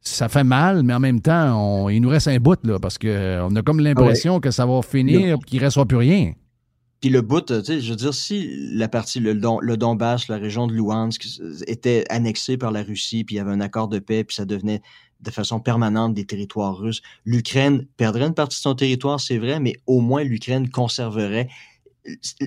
ça 0.00 0.28
fait 0.28 0.44
mal, 0.44 0.82
mais 0.82 0.94
en 0.94 1.00
même 1.00 1.20
temps, 1.20 1.60
on- 1.84 1.88
il 1.88 2.00
nous 2.00 2.08
reste 2.08 2.28
un 2.28 2.38
bout, 2.38 2.58
là, 2.64 2.78
parce 2.78 2.98
qu'on 2.98 3.54
a 3.56 3.62
comme 3.62 3.80
l'impression 3.80 4.40
que 4.40 4.50
ça 4.50 4.64
va 4.66 4.80
finir, 4.82 5.38
puis 5.38 5.50
qu'il 5.50 5.60
ne 5.60 5.64
restera 5.64 5.84
plus 5.86 5.96
rien. 5.98 6.32
Puis 7.00 7.10
le 7.10 7.20
bout, 7.22 7.48
euh, 7.50 7.60
tu 7.60 7.66
sais, 7.66 7.80
je 7.80 7.90
veux 7.90 7.96
dire, 7.96 8.12
si 8.12 8.50
la 8.74 8.88
partie, 8.88 9.20
le, 9.20 9.34
Don, 9.34 9.60
le 9.60 9.76
Donbass, 9.76 10.26
la 10.28 10.36
région 10.36 10.66
de 10.66 10.72
Luhansk, 10.72 11.26
euh, 11.40 11.54
était 11.68 12.04
annexée 12.10 12.56
par 12.56 12.72
la 12.72 12.82
Russie, 12.82 13.22
puis 13.22 13.36
il 13.36 13.38
y 13.38 13.40
avait 13.40 13.52
un 13.52 13.60
accord 13.60 13.86
de 13.88 14.00
paix, 14.00 14.24
puis 14.24 14.34
ça 14.34 14.44
devenait 14.44 14.82
de 15.20 15.30
façon 15.30 15.60
permanente 15.60 16.14
des 16.14 16.24
territoires 16.24 16.76
russes, 16.76 17.02
l'Ukraine 17.24 17.86
perdrait 17.96 18.26
une 18.26 18.34
partie 18.34 18.56
de 18.56 18.62
son 18.62 18.74
territoire, 18.74 19.20
c'est 19.20 19.38
vrai, 19.38 19.60
mais 19.60 19.74
au 19.86 20.00
moins 20.00 20.22
l'Ukraine 20.24 20.68
conserverait 20.70 21.48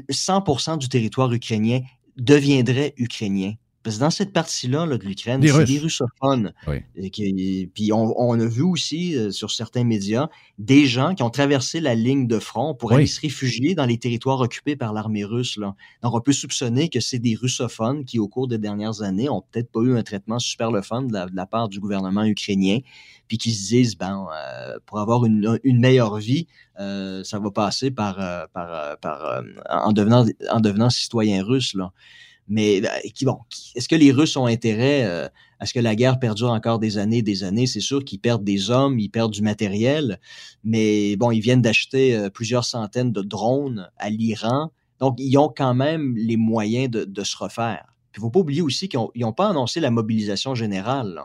100% 0.09 0.77
du 0.77 0.89
territoire 0.89 1.31
ukrainien 1.33 1.81
deviendrait 2.17 2.93
ukrainien. 2.97 3.53
Parce 3.83 3.95
que 3.95 4.01
dans 4.01 4.11
cette 4.11 4.31
partie-là 4.31 4.85
là, 4.85 4.97
de 4.97 5.03
l'Ukraine, 5.03 5.41
c'est 5.41 5.63
des 5.63 5.79
russophones. 5.79 6.53
Oui. 6.67 6.77
Et 6.95 7.09
qui- 7.09 7.69
puis 7.73 7.91
on, 7.91 8.13
on 8.15 8.39
a 8.39 8.45
vu 8.45 8.61
aussi 8.61 9.15
euh, 9.17 9.31
sur 9.31 9.49
certains 9.49 9.83
médias 9.83 10.27
des 10.59 10.85
gens 10.85 11.15
qui 11.15 11.23
ont 11.23 11.31
traversé 11.31 11.79
la 11.79 11.95
ligne 11.95 12.27
de 12.27 12.37
front 12.37 12.75
pour 12.75 12.91
Oui. 12.91 12.97
aller 12.97 13.07
se 13.07 13.19
réfugier 13.19 13.73
dans 13.73 13.85
les 13.85 13.97
territoires 13.97 14.39
occupés 14.39 14.75
par 14.75 14.93
l'armée 14.93 15.23
russe. 15.25 15.57
Là. 15.57 15.73
Donc 16.03 16.13
on 16.13 16.21
peut 16.21 16.31
soupçonner 16.31 16.89
que 16.89 16.99
c'est 16.99 17.17
des 17.17 17.33
russophones 17.35 18.05
qui, 18.05 18.19
au 18.19 18.27
cours 18.27 18.47
des 18.47 18.59
dernières 18.59 19.01
années, 19.01 19.29
ont 19.29 19.41
peut-être 19.51 19.71
pas 19.71 19.79
eu 19.81 19.97
un 19.97 20.03
traitement 20.03 20.37
super 20.37 20.71
le 20.71 20.83
fun 20.83 21.01
de 21.01 21.13
la, 21.13 21.25
de 21.25 21.35
la 21.35 21.47
part 21.47 21.67
du 21.67 21.79
gouvernement 21.79 22.23
ukrainien, 22.23 22.79
puis 23.27 23.37
qui 23.39 23.51
se 23.51 23.69
disent, 23.69 23.97
ben, 23.97 24.27
euh, 24.31 24.77
pour 24.85 24.99
avoir 24.99 25.25
une, 25.25 25.57
une 25.63 25.79
meilleure 25.79 26.17
vie, 26.17 26.45
euh, 26.79 27.23
ça 27.23 27.39
va 27.39 27.49
passer 27.49 27.89
par, 27.89 28.19
euh, 28.21 28.45
par, 28.53 28.73
euh, 28.73 28.95
par 29.01 29.25
euh, 29.25 29.41
en 29.69 29.91
devenant 29.91 30.25
en 30.51 30.59
devenant 30.59 30.89
citoyen 30.91 31.43
russe 31.43 31.73
là. 31.73 31.91
Mais 32.51 32.81
euh, 32.83 33.09
qui 33.15 33.25
est-ce 33.75 33.87
que 33.87 33.95
les 33.95 34.11
Russes 34.11 34.35
ont 34.35 34.45
intérêt 34.45 35.05
euh, 35.05 35.29
à 35.61 35.65
ce 35.65 35.73
que 35.73 35.79
la 35.79 35.95
guerre 35.95 36.19
perdure 36.19 36.49
encore 36.49 36.79
des 36.79 36.97
années, 36.97 37.19
et 37.19 37.21
des 37.21 37.45
années? 37.45 37.65
C'est 37.65 37.79
sûr 37.79 38.03
qu'ils 38.03 38.19
perdent 38.19 38.43
des 38.43 38.69
hommes, 38.69 38.99
ils 38.99 39.07
perdent 39.07 39.31
du 39.31 39.41
matériel, 39.41 40.19
mais 40.65 41.15
bon, 41.15 41.31
ils 41.31 41.39
viennent 41.39 41.61
d'acheter 41.61 42.13
euh, 42.13 42.29
plusieurs 42.29 42.65
centaines 42.65 43.13
de 43.13 43.21
drones 43.21 43.89
à 43.95 44.09
l'Iran, 44.09 44.69
donc 44.99 45.15
ils 45.17 45.37
ont 45.37 45.47
quand 45.47 45.73
même 45.73 46.13
les 46.17 46.35
moyens 46.35 46.91
de, 46.91 47.23
se 47.23 47.37
refaire. 47.37 47.85
Il 48.17 48.19
faut 48.19 48.29
pas 48.29 48.41
oublier 48.41 48.61
aussi 48.61 48.89
qu'ils 48.89 48.99
n'ont 49.15 49.31
pas 49.31 49.47
annoncé 49.47 49.79
la 49.79 49.89
mobilisation 49.89 50.53
générale. 50.53 51.21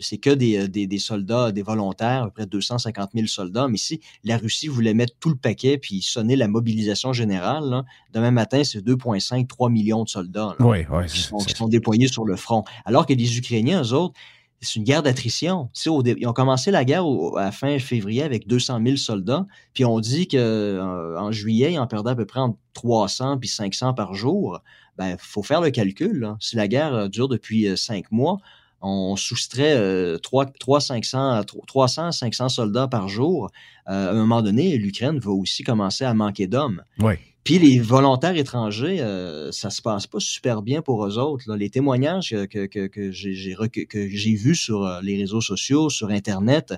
C'est 0.00 0.18
que 0.18 0.30
des, 0.30 0.58
euh, 0.58 0.68
des, 0.68 0.86
des 0.86 0.98
soldats, 0.98 1.52
des 1.52 1.62
volontaires, 1.62 2.22
à 2.22 2.24
peu 2.26 2.30
près 2.32 2.46
250 2.46 3.10
000 3.14 3.26
soldats. 3.26 3.68
Mais 3.68 3.76
si 3.76 4.00
la 4.24 4.36
Russie 4.38 4.68
voulait 4.68 4.94
mettre 4.94 5.14
tout 5.20 5.28
le 5.30 5.36
paquet 5.36 5.78
puis 5.78 6.02
sonner 6.02 6.36
la 6.36 6.48
mobilisation 6.48 7.12
générale, 7.12 7.64
là, 7.68 7.84
demain 8.12 8.30
matin, 8.30 8.64
c'est 8.64 8.80
2,5, 8.84 9.46
3 9.46 9.70
millions 9.70 10.04
de 10.04 10.08
soldats 10.08 10.54
là, 10.58 10.66
Oui, 10.66 10.78
oui. 10.90 11.06
qui, 11.06 11.18
sont, 11.20 11.38
qui 11.38 11.54
sont 11.54 11.68
déployés 11.68 12.08
sur 12.08 12.24
le 12.24 12.36
front. 12.36 12.64
Alors 12.84 13.06
que 13.06 13.12
les 13.14 13.38
Ukrainiens, 13.38 13.82
eux 13.82 13.92
autres, 13.92 14.14
c'est 14.62 14.76
une 14.76 14.84
guerre 14.84 15.02
d'attrition. 15.02 15.70
Tu 15.72 15.90
sais, 15.90 16.14
ils 16.18 16.26
ont 16.26 16.34
commencé 16.34 16.70
la 16.70 16.84
guerre 16.84 17.06
au- 17.06 17.38
à 17.38 17.44
la 17.44 17.50
fin 17.52 17.78
février 17.78 18.22
avec 18.22 18.46
200 18.46 18.78
000 18.84 18.96
soldats, 18.98 19.46
puis 19.72 19.86
on 19.86 20.00
dit 20.00 20.28
que 20.28 20.36
euh, 20.36 21.18
en 21.18 21.32
juillet, 21.32 21.72
ils 21.72 21.78
en 21.78 21.86
perdaient 21.86 22.10
à 22.10 22.14
peu 22.14 22.26
près 22.26 22.40
entre 22.40 22.58
300 22.74 23.38
puis 23.38 23.48
500 23.48 23.94
par 23.94 24.12
jour. 24.14 24.60
Ben, 24.98 25.16
faut 25.18 25.42
faire 25.42 25.62
le 25.62 25.70
calcul. 25.70 26.18
là. 26.20 26.36
Si 26.40 26.56
la 26.56 26.68
guerre 26.68 26.92
euh, 26.94 27.08
dure 27.08 27.28
depuis 27.28 27.68
euh, 27.68 27.76
cinq 27.76 28.12
mois, 28.12 28.36
on 28.80 29.16
soustrait 29.16 29.76
euh, 29.76 30.18
3, 30.18 30.46
3, 30.46 30.80
500, 30.80 31.42
300, 31.66 32.12
500 32.12 32.48
soldats 32.48 32.88
par 32.88 33.08
jour. 33.08 33.50
Euh, 33.88 34.08
à 34.08 34.12
un 34.12 34.14
moment 34.14 34.42
donné, 34.42 34.76
l'Ukraine 34.78 35.18
va 35.18 35.30
aussi 35.30 35.62
commencer 35.62 36.04
à 36.04 36.14
manquer 36.14 36.46
d'hommes. 36.46 36.82
Oui. 36.98 37.14
Puis 37.42 37.58
les 37.58 37.78
volontaires 37.78 38.36
étrangers, 38.36 39.00
euh, 39.00 39.50
ça 39.50 39.70
se 39.70 39.80
passe 39.80 40.06
pas 40.06 40.20
super 40.20 40.60
bien 40.60 40.82
pour 40.82 41.06
eux 41.06 41.18
autres. 41.18 41.44
là. 41.48 41.56
Les 41.56 41.70
témoignages 41.70 42.30
que, 42.50 42.66
que, 42.66 42.86
que, 42.86 43.82
que 43.82 44.08
j'ai 44.10 44.34
vus 44.34 44.54
sur 44.54 44.84
euh, 44.84 45.00
les 45.02 45.16
réseaux 45.16 45.40
sociaux, 45.40 45.88
sur 45.88 46.10
Internet, 46.10 46.74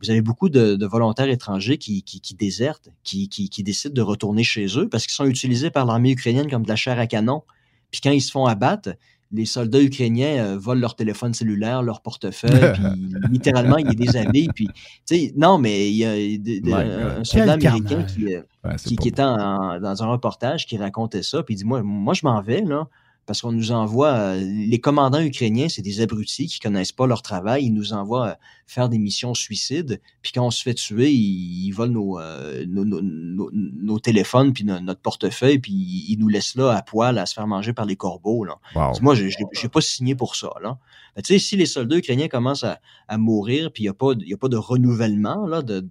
vous 0.00 0.10
avez 0.10 0.22
beaucoup 0.22 0.48
de, 0.48 0.74
de 0.74 0.86
volontaires 0.86 1.28
étrangers 1.28 1.76
qui, 1.76 2.02
qui, 2.02 2.20
qui 2.20 2.34
désertent, 2.34 2.88
qui, 3.04 3.28
qui, 3.28 3.50
qui 3.50 3.62
décident 3.62 3.94
de 3.94 4.00
retourner 4.00 4.42
chez 4.42 4.66
eux 4.78 4.88
parce 4.88 5.06
qu'ils 5.06 5.14
sont 5.14 5.26
utilisés 5.26 5.70
par 5.70 5.84
l'armée 5.84 6.12
ukrainienne 6.12 6.50
comme 6.50 6.62
de 6.62 6.68
la 6.68 6.76
chair 6.76 6.98
à 6.98 7.06
canon. 7.06 7.42
Puis 7.90 8.00
quand 8.00 8.10
ils 8.10 8.22
se 8.22 8.30
font 8.30 8.46
abattre, 8.46 8.90
les 9.32 9.44
soldats 9.44 9.82
ukrainiens 9.82 10.44
euh, 10.44 10.56
volent 10.58 10.80
leur 10.80 10.94
téléphone 10.96 11.34
cellulaire, 11.34 11.82
leur 11.82 12.00
portefeuille, 12.00 12.50
puis 12.74 12.82
littéralement, 13.30 13.76
ils 13.76 13.88
les 13.88 13.94
déshabillent. 13.94 14.48
Puis, 14.54 14.66
tu 14.66 14.74
sais, 15.04 15.32
non, 15.36 15.58
mais 15.58 15.90
il 15.90 15.96
y 15.96 16.04
a 16.04 16.14
de- 16.14 16.60
de- 16.60 16.66
My 16.66 17.20
un, 17.20 17.24
soldat 17.24 17.54
américain 17.54 17.88
carnage. 17.88 18.14
qui, 18.14 18.34
euh, 18.34 18.42
Ouais, 18.64 18.76
qui, 18.76 18.94
était 19.08 19.22
en- 19.22 19.80
dans 19.80 20.02
un 20.02 20.06
reportage 20.06 20.66
qui 20.66 20.76
racontait 20.76 21.22
ça, 21.22 21.42
puis 21.42 21.54
il 21.54 21.58
dit 21.58 21.64
moi, 21.64 21.82
moi 21.82 22.14
je 22.14 22.24
m'en 22.24 22.40
vais 22.42 22.62
là, 22.62 22.88
parce 23.26 23.40
qu'on 23.42 23.52
nous 23.52 23.72
envoie 23.72 24.12
euh, 24.12 24.40
les 24.40 24.78
commandants 24.78 25.20
ukrainiens, 25.20 25.68
c'est 25.68 25.82
des 25.82 26.00
abrutis 26.00 26.46
qui 26.46 26.60
connaissent 26.60 26.92
pas 26.92 27.06
leur 27.08 27.22
travail, 27.22 27.64
ils 27.66 27.72
nous 27.74 27.92
envoient 27.92 28.28
euh, 28.28 28.34
faire 28.66 28.88
des 28.88 28.98
missions 28.98 29.34
suicides, 29.34 30.00
puis 30.22 30.32
quand 30.32 30.46
on 30.46 30.50
se 30.50 30.62
fait 30.62 30.74
tuer, 30.74 31.10
ils, 31.12 31.66
ils 31.66 31.72
volent 31.72 31.92
nos, 31.92 32.18
euh, 32.20 32.64
nos, 32.68 32.84
nos, 32.84 33.50
nos- 33.52 33.98
téléphones 33.98 34.52
puis 34.52 34.64
no- 34.64 34.78
notre 34.80 35.00
portefeuille, 35.00 35.58
puis 35.58 35.72
ils, 35.72 36.16
nous 36.18 36.28
laissent 36.28 36.54
là 36.56 36.70
à 36.76 36.82
poil 36.82 37.18
à 37.18 37.26
se 37.26 37.34
faire 37.34 37.46
manger 37.46 37.72
par 37.72 37.84
les 37.84 37.96
corbeaux 37.96 38.44
là. 38.44 38.56
Wow. 38.74 38.92
Moi, 39.02 39.14
je 39.14 39.24
n'ai 39.24 39.68
pas 39.68 39.80
signé 39.80 40.14
pour 40.14 40.36
ça. 40.36 40.50
Là. 40.62 40.78
Mais 41.16 41.22
tu 41.22 41.32
sais, 41.32 41.38
si 41.38 41.56
les 41.56 41.66
soldats 41.66 41.96
ukrainiens 41.96 42.28
commencent 42.28 42.64
à, 42.64 42.80
à 43.08 43.18
mourir, 43.18 43.72
puis 43.72 43.82
il 43.82 43.86
n'y 43.86 43.90
a, 43.90 43.94
pas 43.94 44.12
y 44.24 44.34
a 44.34 44.36
pas 44.36 44.48
de 44.48 44.56
renouvellement 44.56 45.46
là, 45.46 45.62
de, 45.62 45.80
de- 45.80 45.88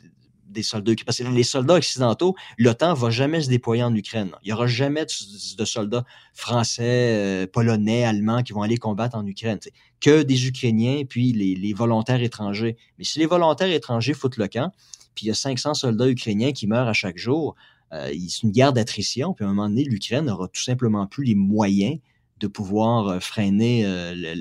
les 0.55 1.43
soldats 1.43 1.73
occidentaux, 1.75 2.35
l'OTAN 2.57 2.93
va 2.93 3.09
jamais 3.09 3.41
se 3.41 3.49
déployer 3.49 3.83
en 3.83 3.93
Ukraine. 3.93 4.31
Il 4.43 4.47
n'y 4.47 4.53
aura 4.53 4.67
jamais 4.67 5.05
de, 5.05 5.65
soldats 5.65 6.03
français, 6.33 6.83
euh, 6.83 7.47
polonais, 7.47 8.03
allemands 8.03 8.43
qui 8.43 8.53
vont 8.53 8.61
aller 8.61 8.77
combattre 8.77 9.17
en 9.17 9.25
Ukraine. 9.25 9.59
Que 9.99 10.23
des 10.23 10.47
Ukrainiens, 10.47 11.03
puis 11.07 11.33
les, 11.33 11.73
volontaires 11.73 12.21
étrangers. 12.21 12.77
Mais 12.97 13.03
si 13.03 13.19
les 13.19 13.25
volontaires 13.25 13.71
étrangers 13.71 14.13
foutent 14.13 14.37
le 14.37 14.47
camp, 14.47 14.71
puis 15.13 15.25
il 15.25 15.27
y 15.29 15.31
a 15.31 15.35
500 15.35 15.73
soldats 15.73 16.09
ukrainiens 16.09 16.51
qui 16.51 16.67
meurent 16.67 16.87
à 16.87 16.93
chaque 16.93 17.17
jour, 17.17 17.55
euh, 17.93 18.11
c'est 18.27 18.43
une 18.43 18.51
guerre 18.51 18.73
d'attrition, 18.73 19.33
puis 19.33 19.45
à 19.45 19.47
un 19.47 19.53
moment 19.53 19.69
donné, 19.69 19.83
l'Ukraine 19.83 20.25
n'aura 20.25 20.47
tout 20.47 20.61
simplement 20.61 21.07
plus 21.07 21.23
les 21.23 21.35
moyens 21.35 21.99
de 22.39 22.47
pouvoir 22.47 23.07
euh, 23.07 23.19
freiner 23.19 23.85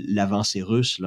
l'avancée 0.08 0.62
russe. 0.62 1.00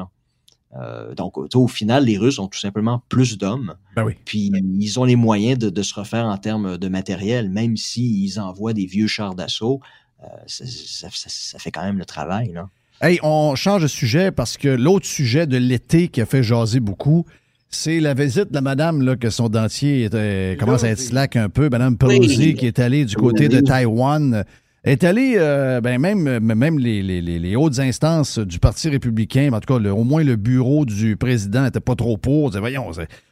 Euh, 0.76 1.16
donc, 1.16 1.38
au 1.38 1.68
final, 1.68 2.06
les 2.06 2.18
Russes 2.18 2.40
ont 2.40 2.48
tout 2.48 2.60
simplement 2.60 3.02
plus 3.10 3.38
d'hommes. 3.38 3.76
Ben 3.96 4.04
oui. 4.04 4.14
Puis 4.26 4.52
ils 4.80 5.00
ont 5.00 5.06
les 5.06 5.16
moyens 5.16 5.58
de, 5.58 5.70
de 5.70 5.82
se 5.82 5.94
refaire 5.94 6.26
en 6.26 6.38
termes 6.38 6.78
de 6.78 6.88
matériel, 6.90 7.50
même 7.50 7.78
s'ils 7.78 8.40
envoient 8.40 8.74
des 8.74 8.86
vieux 8.86 9.08
chars 9.08 9.34
d'assaut. 9.36 9.80
euh, 10.24 10.28
ça, 10.48 10.66
ça- 10.68 11.10
ça- 11.12 11.30
ça 11.30 11.60
fait 11.60 11.70
quand 11.72 11.84
même 11.84 12.00
le 12.00 12.06
travail. 12.06 12.52
Là. 12.52 12.68
Hey, 13.02 13.20
on 13.22 13.54
change 13.56 13.84
de 13.84 13.88
sujet 13.88 14.32
parce 14.32 14.58
que 14.58 14.68
l'autre 14.68 15.06
sujet 15.06 15.46
de 15.46 15.58
l'été 15.58 16.08
qui 16.08 16.22
a 16.22 16.26
fait 16.26 16.42
jaser 16.42 16.80
beaucoup, 16.80 17.26
c'est 17.70 18.00
la 18.00 18.16
visite 18.16 18.50
de 18.50 18.56
la 18.56 18.62
madame, 18.62 19.04
là, 19.04 19.16
que 19.16 19.30
son 19.30 19.48
dentier 19.50 20.06
était- 20.06 20.58
commence 20.60 20.84
à 20.84 20.90
être 20.90 21.00
slack 21.00 21.36
un 21.36 21.50
peu. 21.50 21.70
Madame 21.70 21.98
Pelosi, 21.98 22.38
Oui. 22.40 22.56
qui 22.56 22.66
est 22.66 22.80
allée 22.80 23.06
du 23.06 23.16
côté 23.16 23.48
de 23.48 23.60
Taïwan, 23.60 24.44
est 24.92 25.04
allée, 25.04 25.36
euh, 25.38 25.82
ben 25.82 26.00
même, 26.00 26.40
même 26.40 26.80
les, 26.80 27.02
les- 27.04 27.22
les- 27.22 27.56
hautes 27.56 27.80
instances 27.80 28.40
du 28.40 28.60
Parti 28.60 28.90
républicain, 28.90 29.50
en 29.54 29.60
tout 29.60 29.74
cas, 29.74 29.80
le- 29.80 29.92
au 29.94 30.04
moins 30.04 30.24
le 30.24 30.36
bureau 30.36 30.86
du 30.86 31.16
président 31.18 31.64
n'était 31.64 31.80
pas 31.80 31.96
trop 31.96 32.18
pour. 32.18 32.46
On 32.46 32.48
disait, 32.50 32.60
voyons, 32.60 32.86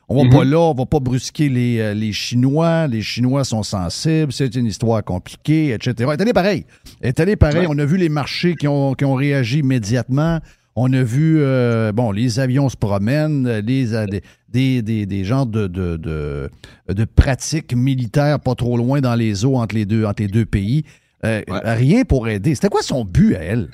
on 0.08 0.18
va 0.18 0.24
Mhm. 0.24 0.30
pas 0.32 0.44
là, 0.44 0.60
on 0.60 0.74
va 0.74 0.86
pas 0.86 1.00
brusquer 1.00 1.50
les, 1.50 1.80
euh, 1.80 1.94
les 1.94 2.12
Chinois. 2.14 2.88
Les 2.88 3.02
Chinois 3.02 3.44
sont 3.44 3.64
sensibles, 3.64 4.32
c'est 4.32 4.54
une 4.56 4.66
histoire 4.68 5.04
compliquée, 5.04 5.74
etc. 5.74 6.12
Est 6.14 6.22
allée 6.22 6.34
pareil. 6.34 6.66
Est 7.02 7.20
allée 7.20 7.36
pareil. 7.36 7.62
Ouais. 7.62 7.68
On 7.70 7.78
a 7.80 7.86
vu 7.86 7.98
les 7.98 8.10
marchés 8.10 8.56
qui 8.56 8.68
ont, 8.68 8.94
qui 8.94 9.06
ont 9.06 9.16
réagi 9.16 9.60
immédiatement. 9.60 10.40
On 10.76 10.92
a 10.92 11.04
vu, 11.04 11.38
euh, 11.40 11.94
bon, 11.94 12.12
les 12.12 12.40
avions 12.42 12.68
se 12.68 12.76
promènent, 12.76 13.48
les, 13.66 13.94
euh, 13.94 14.06
des, 14.08 14.22
des, 14.50 14.82
des, 14.82 15.06
des 15.06 15.24
genres 15.24 15.46
de, 15.46 15.68
de, 15.68 15.96
de, 15.96 16.50
de 16.94 17.06
pratiques 17.06 17.74
militaires 17.74 18.40
pas 18.42 18.56
trop 18.56 18.76
loin 18.76 19.00
dans 19.00 19.16
les 19.16 19.46
eaux 19.46 19.56
entre 19.56 19.74
les 19.74 19.86
deux, 19.86 20.04
entre 20.06 20.22
les 20.22 20.28
deux 20.28 20.46
pays. 20.46 20.84
Euh, 21.26 21.42
Rien 21.50 22.06
pour 22.06 22.28
aider. 22.28 22.56
C'était 22.56 22.70
quoi 22.70 22.82
son 22.82 23.04
but 23.04 23.36
à 23.36 23.40
elle? 23.40 23.72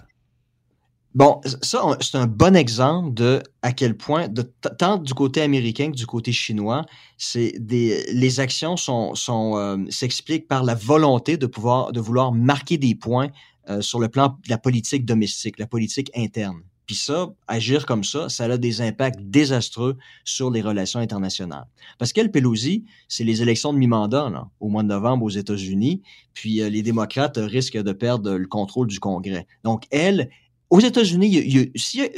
Bon, 1.14 1.42
ça, 1.62 1.84
c'est 2.00 2.16
un 2.16 2.28
bon 2.28 2.56
exemple 2.56 3.14
de 3.14 3.44
à 3.62 3.74
quel 3.74 3.98
point, 3.98 4.30
de, 4.30 4.44
tant 4.78 4.98
du 4.98 5.14
côté 5.14 5.42
américain 5.42 5.92
que 5.92 5.98
du 5.98 6.06
côté 6.06 6.32
chinois, 6.32 6.86
c'est 7.18 7.54
des, 7.60 8.06
les 8.14 8.40
actions 8.40 8.78
sont, 8.78 9.14
sont, 9.14 9.58
euh, 9.58 9.78
s'expliquent 9.90 10.48
par 10.48 10.64
la 10.64 10.74
volonté 10.74 11.36
de 11.36 11.48
pouvoir, 11.48 11.92
de 11.92 12.00
vouloir 12.00 12.32
marquer 12.32 12.78
des 12.78 12.96
points 12.96 13.30
euh, 13.70 13.82
sur 13.82 14.00
le 14.00 14.08
plan 14.08 14.30
de 14.30 14.50
la 14.50 14.58
politique 14.58 15.06
domestique, 15.06 15.60
la 15.60 15.68
politique 15.68 16.10
interne. 16.16 16.62
Puis 16.92 16.98
ça, 16.98 17.34
agir 17.48 17.86
comme 17.86 18.04
ça, 18.04 18.28
ça 18.28 18.44
a 18.44 18.58
des 18.58 18.82
impacts 18.82 19.22
désastreux 19.22 19.98
sur 20.26 20.52
les 20.52 20.60
relations 20.60 21.00
internationales. 21.00 21.64
Parce 21.98 22.12
qu'elle, 22.12 22.32
Pelosi, 22.32 22.84
c'est 23.08 23.24
les 23.24 23.42
élections 23.42 23.72
de 23.72 23.78
mi-mandat 23.78 24.30
au 24.60 24.68
mois 24.68 24.84
de 24.84 24.90
novembre 24.90 25.24
aux 25.24 25.30
États-Unis, 25.30 26.02
puis 26.34 26.62
euh, 26.62 26.68
les 26.68 26.82
démocrates 26.82 27.38
risquent 27.38 27.82
de 27.82 27.94
perdre 27.94 28.34
le 28.34 28.46
contrôle 28.46 28.88
du 28.88 29.00
Congrès. 29.00 29.48
Donc 29.64 29.86
elle, 29.90 30.30
aux 30.70 30.82
États-Unis, 30.82 31.72
s'il 31.78 32.02
y 32.02 32.04
a 32.04 32.10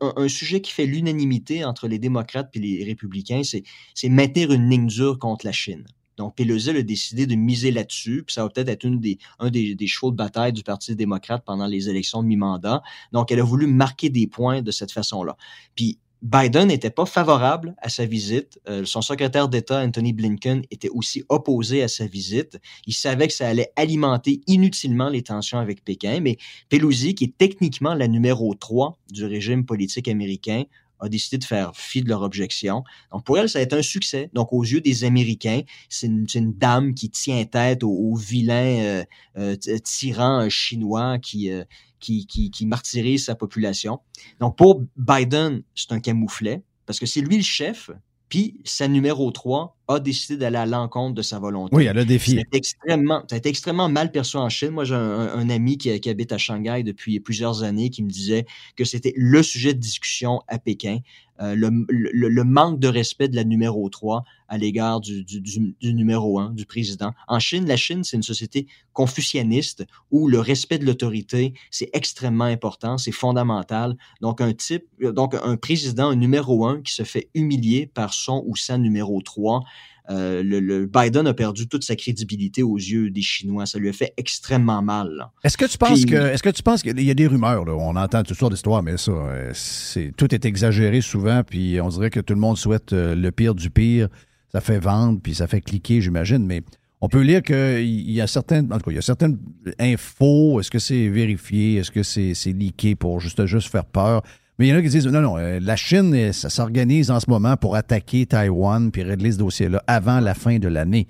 un, 0.00 0.12
un, 0.16 0.28
sujet 0.28 0.62
qui 0.62 0.72
fait 0.72 0.86
l'unanimité 0.86 1.62
entre 1.66 1.86
les 1.86 1.98
démocrates 1.98 2.48
et 2.54 2.58
les 2.58 2.82
républicains, 2.82 3.42
c'est 3.44 4.08
maintenir 4.08 4.50
une 4.50 4.70
ligne 4.70 4.86
dure 4.86 5.18
contre 5.18 5.44
la 5.44 5.52
Chine. 5.52 5.84
Donc, 6.20 6.36
Pelosi 6.36 6.68
a 6.68 6.82
décidé 6.82 7.26
de 7.26 7.34
miser 7.34 7.70
là-dessus, 7.70 8.24
puis 8.26 8.34
ça 8.34 8.42
va 8.42 8.50
peut-être 8.50 8.68
être 8.68 8.84
une 8.84 9.00
des, 9.00 9.16
un 9.38 9.48
des, 9.48 9.86
chevaux 9.86 10.10
de 10.10 10.16
bataille 10.16 10.52
du 10.52 10.62
Parti 10.62 10.94
démocrate 10.94 11.42
pendant 11.46 11.66
les 11.66 11.88
élections 11.88 12.22
de 12.22 12.28
mi-mandat. 12.28 12.82
Donc, 13.12 13.32
elle 13.32 13.40
a 13.40 13.42
voulu 13.42 13.66
marquer 13.66 14.10
des 14.10 14.26
points 14.26 14.60
de 14.60 14.70
cette 14.70 14.92
façon-là. 14.92 15.38
Puis, 15.74 15.98
Biden 16.20 16.68
n'était 16.68 16.90
pas 16.90 17.06
favorable 17.06 17.74
à 17.78 17.88
sa 17.88 18.04
visite. 18.04 18.60
Euh, 18.68 18.84
son 18.84 19.00
secrétaire 19.00 19.48
d'État, 19.48 19.80
Anthony 19.80 20.12
Blinken, 20.12 20.62
était 20.70 20.90
aussi 20.90 21.24
opposé 21.30 21.82
à 21.82 21.88
sa 21.88 22.06
visite. 22.06 22.58
Il 22.86 22.92
savait 22.92 23.26
que 23.26 23.32
ça 23.32 23.48
allait 23.48 23.72
alimenter 23.74 24.42
inutilement 24.46 25.08
les 25.08 25.22
tensions 25.22 25.58
avec 25.58 25.82
Pékin, 25.82 26.20
mais 26.20 26.36
Pelosi, 26.68 27.14
qui 27.14 27.24
est 27.24 27.38
techniquement 27.38 27.94
la 27.94 28.08
numéro 28.08 28.54
3 28.54 28.98
du 29.10 29.24
régime 29.24 29.64
politique 29.64 30.08
américain, 30.08 30.64
a 31.00 31.08
décidé 31.08 31.38
de 31.38 31.44
faire 31.44 31.72
fi 31.74 32.02
de 32.02 32.08
leur 32.08 32.22
objection. 32.22 32.84
Donc, 33.12 33.24
pour 33.24 33.38
elle, 33.38 33.48
ça 33.48 33.58
a 33.58 33.62
été 33.62 33.76
un 33.76 33.82
succès. 33.82 34.30
Donc, 34.32 34.52
aux 34.52 34.62
yeux 34.62 34.80
des 34.80 35.04
Américains, 35.04 35.62
c'est 35.88 36.06
une, 36.06 36.26
une, 36.34 36.52
dame 36.52 36.94
qui 36.94 37.10
tient 37.10 37.44
tête 37.44 37.82
aux, 37.82 37.90
aux 37.90 38.16
vilains 38.16 38.80
euh, 38.80 39.04
euh, 39.38 39.56
tyrans 39.82 40.48
chinois 40.48 41.18
qui, 41.18 41.50
euh, 41.50 41.64
qui, 42.00 42.26
qui, 42.26 42.50
qui 42.50 42.66
martyrisent 42.66 43.26
sa 43.26 43.34
population. 43.34 44.00
Donc, 44.40 44.56
pour 44.56 44.82
Biden, 44.96 45.62
c'est 45.74 45.92
un 45.92 46.00
camouflet, 46.00 46.62
parce 46.86 46.98
que 46.98 47.06
c'est 47.06 47.20
lui 47.20 47.36
le 47.36 47.42
chef, 47.42 47.90
puis 48.28 48.60
sa 48.64 48.88
numéro 48.88 49.30
3 49.30 49.76
a 49.94 50.00
décidé 50.00 50.36
d'aller 50.36 50.56
à 50.56 50.66
l'encontre 50.66 51.14
de 51.14 51.22
sa 51.22 51.38
volonté. 51.38 51.74
Oui, 51.74 51.84
elle 51.84 51.98
a 51.98 52.04
défié. 52.04 52.34
Ça 52.34 52.40
a 52.40 52.42
été 52.42 52.56
extrêmement, 52.56 53.24
ça 53.28 53.34
a 53.34 53.38
été 53.38 53.48
extrêmement 53.48 53.88
mal 53.88 54.12
perçu 54.12 54.36
en 54.36 54.48
Chine. 54.48 54.70
Moi, 54.70 54.84
j'ai 54.84 54.94
un, 54.94 55.34
un, 55.34 55.50
ami 55.50 55.78
qui, 55.78 55.98
qui, 56.00 56.08
habite 56.08 56.32
à 56.32 56.38
Shanghai 56.38 56.82
depuis 56.82 57.20
plusieurs 57.20 57.62
années 57.62 57.90
qui 57.90 58.02
me 58.02 58.10
disait 58.10 58.46
que 58.76 58.84
c'était 58.84 59.12
le 59.16 59.42
sujet 59.42 59.74
de 59.74 59.80
discussion 59.80 60.42
à 60.48 60.58
Pékin. 60.58 60.98
Euh, 61.40 61.54
le, 61.54 61.70
le, 61.88 62.28
le, 62.28 62.44
manque 62.44 62.80
de 62.80 62.88
respect 62.88 63.28
de 63.28 63.36
la 63.36 63.44
numéro 63.44 63.88
3 63.88 64.24
à 64.48 64.58
l'égard 64.58 65.00
du, 65.00 65.24
du, 65.24 65.40
du, 65.40 65.74
du, 65.80 65.94
numéro 65.94 66.38
1, 66.38 66.50
du 66.50 66.66
président. 66.66 67.12
En 67.28 67.38
Chine, 67.38 67.66
la 67.66 67.78
Chine, 67.78 68.04
c'est 68.04 68.16
une 68.16 68.22
société 68.22 68.66
confucianiste 68.92 69.86
où 70.10 70.28
le 70.28 70.38
respect 70.38 70.78
de 70.78 70.84
l'autorité, 70.84 71.54
c'est 71.70 71.88
extrêmement 71.94 72.44
important, 72.44 72.98
c'est 72.98 73.12
fondamental. 73.12 73.96
Donc, 74.20 74.42
un 74.42 74.52
type, 74.52 74.84
donc 75.00 75.34
un 75.42 75.56
président, 75.56 76.10
un 76.10 76.16
numéro 76.16 76.66
1 76.66 76.82
qui 76.82 76.92
se 76.92 77.04
fait 77.04 77.30
humilier 77.34 77.86
par 77.86 78.12
son 78.12 78.44
ou 78.46 78.54
sa 78.54 78.76
numéro 78.76 79.22
3, 79.22 79.62
euh, 80.08 80.42
le, 80.42 80.60
le, 80.60 80.86
Biden 80.86 81.26
a 81.26 81.34
perdu 81.34 81.68
toute 81.68 81.84
sa 81.84 81.96
crédibilité 81.96 82.62
aux 82.62 82.76
yeux 82.76 83.10
des 83.10 83.22
Chinois. 83.22 83.66
Ça 83.66 83.78
lui 83.78 83.88
a 83.88 83.92
fait 83.92 84.12
extrêmement 84.16 84.82
mal. 84.82 85.30
Est-ce 85.44 85.56
que 85.56 85.66
tu 85.66 85.78
penses 85.78 86.00
Puis, 86.02 86.06
que 86.06 86.16
est-ce 86.16 86.42
que 86.42 86.50
tu 86.50 86.62
penses 86.62 86.82
qu'il 86.82 87.00
y 87.00 87.10
a 87.10 87.14
des 87.14 87.26
rumeurs 87.26 87.64
là, 87.64 87.74
on 87.74 87.96
entend 87.96 88.22
toutes 88.22 88.38
sortes 88.38 88.52
d'histoires, 88.52 88.82
mais 88.82 88.96
ça, 88.96 89.12
c'est 89.52 90.12
tout 90.16 90.34
est 90.34 90.44
exagéré 90.44 91.00
souvent, 91.00 91.42
puis 91.42 91.80
on 91.80 91.88
dirait 91.88 92.10
que 92.10 92.20
tout 92.20 92.34
le 92.34 92.40
monde 92.40 92.56
souhaite 92.56 92.92
euh, 92.92 93.14
le 93.14 93.30
pire 93.30 93.54
du 93.54 93.70
pire. 93.70 94.08
Ça 94.52 94.60
fait 94.60 94.80
vendre, 94.80 95.20
puis 95.22 95.34
ça 95.34 95.46
fait 95.46 95.60
cliquer, 95.60 96.00
j'imagine, 96.00 96.44
mais 96.44 96.62
on 97.00 97.08
peut 97.08 97.20
lire 97.20 97.42
qu'il 97.42 98.10
y 98.10 98.20
a 98.20 98.26
certaines, 98.26 98.72
en 98.72 98.78
tout 98.78 98.84
cas, 98.84 98.90
il 98.90 98.96
y 98.96 98.98
a 98.98 99.02
certaines 99.02 99.38
infos. 99.78 100.60
Est-ce 100.60 100.70
que 100.70 100.78
c'est 100.78 101.08
vérifié? 101.08 101.76
Est-ce 101.76 101.90
que 101.90 102.02
c'est 102.02 102.52
leaké 102.52 102.94
pour 102.94 103.20
juste, 103.20 103.46
juste 103.46 103.70
faire 103.70 103.84
peur? 103.84 104.22
Mais 104.60 104.66
il 104.66 104.70
y 104.72 104.74
en 104.74 104.76
a 104.76 104.82
qui 104.82 104.90
disent 104.90 105.06
non, 105.06 105.22
non, 105.22 105.38
euh, 105.38 105.58
la 105.58 105.74
Chine, 105.74 106.34
ça 106.34 106.50
s'organise 106.50 107.10
en 107.10 107.18
ce 107.18 107.30
moment 107.30 107.56
pour 107.56 107.76
attaquer 107.76 108.26
Taïwan 108.26 108.90
puis 108.90 109.02
régler 109.02 109.32
ce 109.32 109.38
dossier-là 109.38 109.82
avant 109.86 110.20
la 110.20 110.34
fin 110.34 110.58
de 110.58 110.68
l'année. 110.68 111.06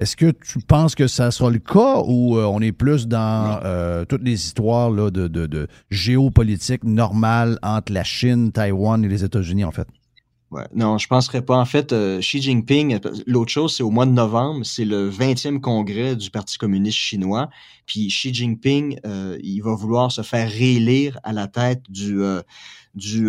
Est-ce 0.00 0.16
que 0.16 0.30
tu 0.30 0.58
penses 0.60 0.94
que 0.94 1.06
ça 1.06 1.30
sera 1.30 1.50
le 1.50 1.58
cas 1.58 1.98
ou 2.06 2.38
euh, 2.38 2.46
on 2.46 2.62
est 2.62 2.72
plus 2.72 3.06
dans 3.06 3.60
euh, 3.62 4.06
toutes 4.06 4.22
les 4.22 4.32
histoires 4.32 4.90
là, 4.90 5.10
de, 5.10 5.28
de, 5.28 5.44
de 5.44 5.68
géopolitique 5.90 6.82
normale 6.82 7.58
entre 7.62 7.92
la 7.92 8.04
Chine, 8.04 8.52
Taïwan 8.52 9.04
et 9.04 9.08
les 9.08 9.22
États-Unis, 9.22 9.64
en 9.64 9.70
fait? 9.70 9.86
Ouais, 10.54 10.68
non, 10.72 10.98
je 10.98 11.08
penserais 11.08 11.42
pas. 11.42 11.56
En 11.56 11.64
fait, 11.64 11.92
euh, 11.92 12.20
Xi 12.20 12.40
Jinping, 12.40 13.00
l'autre 13.26 13.50
chose, 13.50 13.74
c'est 13.76 13.82
au 13.82 13.90
mois 13.90 14.06
de 14.06 14.12
novembre, 14.12 14.64
c'est 14.64 14.84
le 14.84 15.10
20e 15.10 15.58
congrès 15.58 16.14
du 16.14 16.30
Parti 16.30 16.58
communiste 16.58 16.96
chinois. 16.96 17.50
Puis 17.86 18.08
Xi 18.08 18.32
Jinping, 18.32 18.98
euh, 19.04 19.38
il 19.42 19.60
va 19.60 19.74
vouloir 19.74 20.10
se 20.10 20.22
faire 20.22 20.48
réélire 20.48 21.18
à 21.22 21.32
la 21.32 21.46
tête 21.46 21.82
du 21.88 22.22
euh, 22.22 22.42
du, 22.94 23.28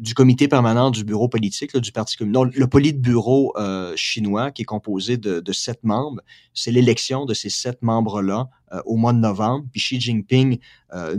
du 0.00 0.14
comité 0.14 0.46
permanent 0.46 0.92
du 0.92 1.02
bureau 1.02 1.28
politique 1.28 1.72
là, 1.72 1.80
du 1.80 1.90
Parti 1.90 2.16
communiste. 2.16 2.56
le 2.56 2.66
politburo 2.68 3.52
chinois, 3.96 4.52
qui 4.52 4.62
est 4.62 4.64
composé 4.64 5.16
de, 5.16 5.40
de 5.40 5.52
sept 5.52 5.82
membres, 5.82 6.20
c'est 6.54 6.70
l'élection 6.70 7.24
de 7.24 7.34
ces 7.34 7.50
sept 7.50 7.82
membres-là 7.82 8.48
euh, 8.72 8.80
au 8.84 8.96
mois 8.96 9.12
de 9.12 9.18
novembre. 9.18 9.66
Puis 9.72 9.80
Xi 9.80 10.00
Jinping 10.00 10.58
euh, 10.94 11.16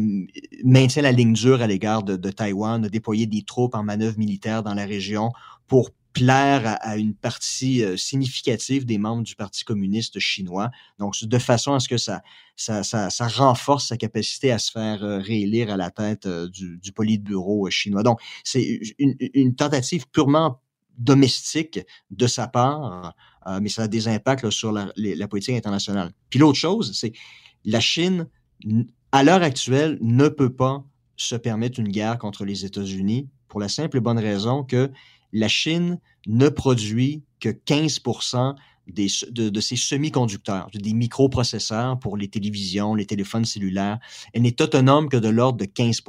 maintient 0.64 1.02
la 1.02 1.12
ligne 1.12 1.34
dure 1.34 1.62
à 1.62 1.68
l'égard 1.68 2.02
de, 2.02 2.16
de, 2.16 2.30
Taïwan, 2.30 2.86
a 2.86 2.88
déployé 2.88 3.26
des 3.26 3.42
troupes 3.42 3.76
en 3.76 3.84
manœuvre 3.84 4.18
militaire 4.18 4.64
dans 4.64 4.74
la 4.74 4.86
région 4.86 5.32
pour 5.68 5.92
plaire 6.14 6.78
à, 6.82 6.98
une 6.98 7.14
partie 7.14 7.84
euh, 7.84 7.96
significative 7.96 8.86
des 8.86 8.98
membres 8.98 9.24
du 9.24 9.36
Parti 9.36 9.64
communiste 9.64 10.20
chinois. 10.20 10.70
Donc, 11.00 11.16
de 11.22 11.38
façon 11.38 11.74
à 11.74 11.80
ce 11.80 11.88
que 11.88 11.98
ça, 11.98 12.22
ça, 12.56 12.84
ça, 12.84 13.28
renforce 13.28 13.88
sa 13.88 13.98
capacité 13.98 14.52
à 14.52 14.60
se 14.60 14.72
faire 14.72 15.04
euh, 15.04 15.20
réélire 15.20 15.72
à 15.72 15.78
la 15.78 15.90
tête 15.90 16.26
euh, 16.26 16.50
du, 16.50 16.78
du 16.78 16.92
politburo 16.92 17.70
chinois. 17.70 18.04
Donc, 18.04 18.20
c'est 18.44 18.82
une, 19.00 19.56
tentative 19.56 20.08
purement 20.10 20.62
domestique 20.98 21.80
de 22.12 22.28
sa 22.28 22.48
part, 22.48 23.16
mais 23.62 23.70
ça 23.70 23.84
a 23.84 23.88
des 23.88 24.08
impacts 24.08 24.50
sur 24.50 24.72
la, 24.72 24.92
la, 24.96 25.28
politique 25.28 25.56
internationale. 25.56 26.12
Puis 26.30 26.40
l'autre 26.40 26.58
chose, 26.58 26.92
c'est 26.94 27.14
la 27.66 27.80
Chine, 27.80 28.28
à 29.12 29.24
l'heure 29.24 29.42
actuelle, 29.42 29.98
ne 30.02 30.28
peut 30.28 30.54
pas 30.54 30.84
se 31.16 31.36
permettre 31.36 31.80
une 31.80 31.88
guerre 31.88 32.18
contre 32.18 32.46
les 32.46 32.66
États-Unis 32.66 33.30
pour 33.48 33.60
la 33.60 33.68
simple 33.68 33.98
et 33.98 34.00
bonne 34.00 34.20
raison 34.20 34.64
que 34.64 34.92
la 35.34 35.48
Chine 35.48 36.00
ne 36.28 36.50
produit 36.50 37.24
que 37.40 37.50
15 37.50 38.02
des, 38.88 39.08
de, 39.30 39.50
de 39.50 39.62
ces 39.62 39.76
semi-conducteurs, 39.76 40.70
des 40.74 40.94
microprocesseurs 40.94 42.00
pour 42.00 42.18
les 42.18 42.28
télévisions, 42.28 42.96
les 42.96 43.06
téléphones 43.06 43.46
cellulaires. 43.46 44.00
Elle 44.34 44.44
n'est 44.44 44.62
autonome 44.62 45.10
que 45.10 45.18
de 45.18 45.30
l'ordre 45.30 45.60
de 45.60 45.66
15 45.66 46.02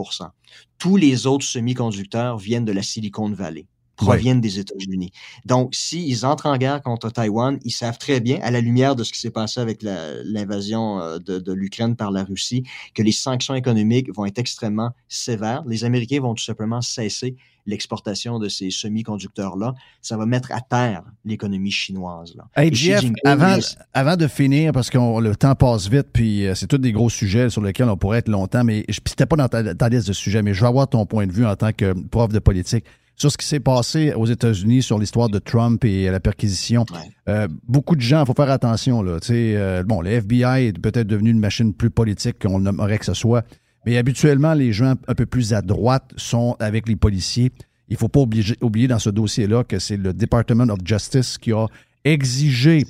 Tous 0.78 0.96
les 0.96 1.26
autres 1.26 1.44
semi-conducteurs 1.44 2.38
viennent 2.38 2.64
de 2.64 2.72
la 2.72 2.82
Silicon 2.82 3.30
Valley 3.30 3.66
proviennent 3.96 4.40
des 4.40 4.58
États-Unis. 4.58 5.12
Donc, 5.44 5.74
s'ils 5.74 6.24
entrent 6.26 6.46
en 6.46 6.56
guerre 6.56 6.82
contre 6.82 7.10
Taïwan, 7.10 7.58
ils 7.64 7.70
savent 7.70 7.98
très 7.98 8.20
bien, 8.20 8.38
à 8.42 8.50
la 8.50 8.60
lumière 8.60 8.96
de 8.96 9.04
ce 9.04 9.12
qui 9.12 9.20
s'est 9.20 9.30
passé 9.30 9.60
avec 9.60 9.82
l'invasion 9.82 11.00
euh, 11.00 11.18
de, 11.18 11.38
de 11.38 11.52
l'Ukraine 11.52 11.96
par 11.96 12.10
la 12.10 12.24
Russie, 12.24 12.64
que 12.94 13.02
les 13.02 13.12
sanctions 13.12 13.54
économiques 13.54 14.12
vont 14.14 14.26
être 14.26 14.38
extrêmement 14.38 14.90
sévères. 15.08 15.62
Les 15.66 15.84
Américains 15.84 16.20
vont 16.20 16.34
tout 16.34 16.44
simplement 16.44 16.80
cesser 16.80 17.36
l'exportation 17.66 18.38
de 18.38 18.48
ces 18.48 18.70
semi-conducteurs-là. 18.70 19.74
Ça 20.00 20.16
va 20.16 20.26
mettre 20.26 20.52
à 20.52 20.60
terre 20.60 21.02
l'économie 21.24 21.70
chinoise. 21.70 22.34
Là. 22.36 22.44
Hey, 22.56 22.74
Jeff, 22.74 23.04
avant, 23.24 23.56
avant 23.94 24.16
de 24.16 24.26
finir, 24.26 24.72
parce 24.72 24.90
que 24.90 24.98
le 25.20 25.36
temps 25.36 25.54
passe 25.54 25.88
vite, 25.88 26.08
puis 26.12 26.46
euh, 26.46 26.54
c'est 26.54 26.66
tous 26.66 26.78
des 26.78 26.92
gros 26.92 27.10
sujets 27.10 27.50
sur 27.50 27.62
lesquels 27.62 27.88
on 27.88 27.96
pourrait 27.96 28.18
être 28.18 28.28
longtemps, 28.28 28.64
mais 28.64 28.84
c'était 28.88 29.26
pas 29.26 29.36
dans 29.36 29.48
ta, 29.48 29.74
ta 29.74 29.88
liste 29.88 30.08
de 30.08 30.12
sujets, 30.12 30.42
mais 30.42 30.54
je 30.54 30.60
veux 30.60 30.66
avoir 30.66 30.88
ton 30.88 31.06
point 31.06 31.26
de 31.26 31.32
vue 31.32 31.46
en 31.46 31.54
tant 31.56 31.72
que 31.72 31.92
prof 32.08 32.32
de 32.32 32.38
politique 32.38 32.84
sur 33.22 33.30
ce 33.30 33.38
qui 33.38 33.46
s'est 33.46 33.60
passé 33.60 34.12
aux 34.14 34.26
États-Unis, 34.26 34.82
sur 34.82 34.98
l'histoire 34.98 35.28
de 35.28 35.38
Trump 35.38 35.84
et 35.84 36.10
la 36.10 36.18
perquisition. 36.18 36.84
Ouais. 36.92 36.98
Euh, 37.28 37.46
beaucoup 37.68 37.94
de 37.94 38.00
gens, 38.00 38.24
il 38.24 38.26
faut 38.26 38.34
faire 38.34 38.50
attention. 38.50 39.00
Là, 39.00 39.18
euh, 39.30 39.84
bon, 39.84 40.00
le 40.00 40.10
FBI 40.10 40.66
est 40.66 40.78
peut-être 40.78 41.06
devenu 41.06 41.30
une 41.30 41.38
machine 41.38 41.72
plus 41.72 41.90
politique 41.90 42.40
qu'on 42.42 42.66
aimerait 42.66 42.98
que 42.98 43.04
ce 43.04 43.14
soit, 43.14 43.44
mais 43.86 43.96
habituellement, 43.96 44.54
les 44.54 44.72
gens 44.72 44.94
un 45.06 45.14
peu 45.14 45.24
plus 45.24 45.52
à 45.52 45.62
droite 45.62 46.10
sont 46.16 46.56
avec 46.58 46.88
les 46.88 46.96
policiers. 46.96 47.52
Il 47.88 47.92
ne 47.92 47.98
faut 47.98 48.08
pas 48.08 48.20
oublier 48.60 48.88
dans 48.88 48.98
ce 48.98 49.10
dossier-là 49.10 49.62
que 49.62 49.78
c'est 49.78 49.96
le 49.96 50.12
Department 50.12 50.68
of 50.72 50.80
Justice 50.84 51.38
qui 51.38 51.52
a 51.52 51.68
exigé 52.04 52.84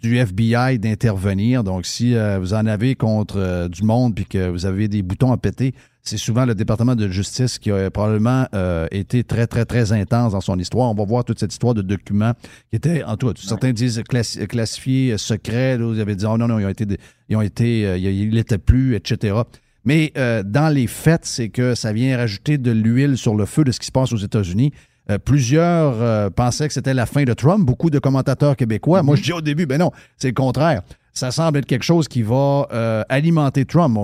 du 0.00 0.16
FBI 0.16 0.78
d'intervenir. 0.78 1.64
Donc, 1.64 1.86
si 1.86 2.14
euh, 2.14 2.38
vous 2.38 2.54
en 2.54 2.66
avez 2.66 2.94
contre 2.94 3.38
euh, 3.38 3.68
du 3.68 3.82
monde 3.82 4.14
puis 4.14 4.26
que 4.26 4.48
vous 4.48 4.66
avez 4.66 4.88
des 4.88 5.02
boutons 5.02 5.32
à 5.32 5.36
péter, 5.36 5.74
c'est 6.02 6.16
souvent 6.16 6.44
le 6.44 6.54
département 6.54 6.96
de 6.96 7.08
justice 7.08 7.58
qui 7.58 7.70
a 7.70 7.90
probablement 7.90 8.46
euh, 8.54 8.88
été 8.90 9.22
très, 9.22 9.46
très, 9.46 9.64
très 9.64 9.92
intense 9.92 10.32
dans 10.32 10.40
son 10.40 10.58
histoire. 10.58 10.90
On 10.90 10.94
va 10.94 11.04
voir 11.04 11.24
toute 11.24 11.38
cette 11.38 11.52
histoire 11.52 11.74
de 11.74 11.82
documents 11.82 12.32
qui 12.70 12.76
étaient, 12.76 13.04
en 13.04 13.16
tout 13.16 13.28
cas, 13.28 13.40
certains 13.40 13.72
disent 13.72 14.02
classi 14.08 14.46
classifiés, 14.48 15.16
secrets. 15.16 15.78
Là, 15.78 15.86
vous 15.86 16.00
avez 16.00 16.16
dit, 16.16 16.26
oh 16.26 16.36
non, 16.36 16.48
non, 16.48 16.58
ils 16.58 16.66
ont 16.66 16.70
été, 16.70 16.86
ils 17.28 17.36
ont 17.36 17.42
été, 17.42 17.86
euh, 17.86 17.98
il 17.98 18.34
n'était 18.34 18.58
plus, 18.58 18.96
etc. 18.96 19.42
Mais 19.84 20.12
euh, 20.16 20.42
dans 20.44 20.68
les 20.68 20.86
faits, 20.86 21.24
c'est 21.24 21.48
que 21.48 21.74
ça 21.74 21.92
vient 21.92 22.16
rajouter 22.16 22.58
de 22.58 22.70
l'huile 22.70 23.16
sur 23.16 23.34
le 23.34 23.46
feu 23.46 23.64
de 23.64 23.72
ce 23.72 23.80
qui 23.80 23.86
se 23.86 23.92
passe 23.92 24.12
aux 24.12 24.16
États-Unis. 24.16 24.72
Euh, 25.10 25.18
plusieurs 25.18 26.00
euh, 26.00 26.30
pensaient 26.30 26.68
que 26.68 26.74
c'était 26.74 26.94
la 26.94 27.06
fin 27.06 27.24
de 27.24 27.32
Trump. 27.32 27.64
Beaucoup 27.64 27.90
de 27.90 27.98
commentateurs 27.98 28.56
québécois. 28.56 29.02
Moi, 29.02 29.16
je 29.16 29.22
dis 29.22 29.32
au 29.32 29.40
début, 29.40 29.66
ben 29.66 29.78
non, 29.78 29.90
c'est 30.16 30.28
le 30.28 30.34
contraire. 30.34 30.82
Ça 31.12 31.30
semble 31.30 31.58
être 31.58 31.66
quelque 31.66 31.84
chose 31.84 32.08
qui 32.08 32.22
va 32.22 32.66
euh, 32.72 33.02
alimenter 33.08 33.64
Trump. 33.64 33.98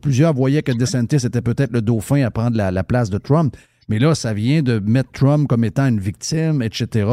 Plusieurs 0.00 0.32
voyaient 0.32 0.62
que 0.62 0.72
DeSantis 0.72 1.26
était 1.26 1.40
peut-être 1.40 1.72
le 1.72 1.82
dauphin 1.82 2.24
à 2.24 2.30
prendre 2.30 2.56
la, 2.56 2.70
la, 2.70 2.84
place 2.84 3.10
de 3.10 3.18
Trump. 3.18 3.56
Mais 3.88 3.98
là, 3.98 4.14
ça 4.14 4.32
vient 4.32 4.62
de 4.62 4.78
mettre 4.78 5.10
Trump 5.10 5.48
comme 5.48 5.64
étant 5.64 5.88
une 5.88 5.98
victime, 5.98 6.62
etc. 6.62 7.04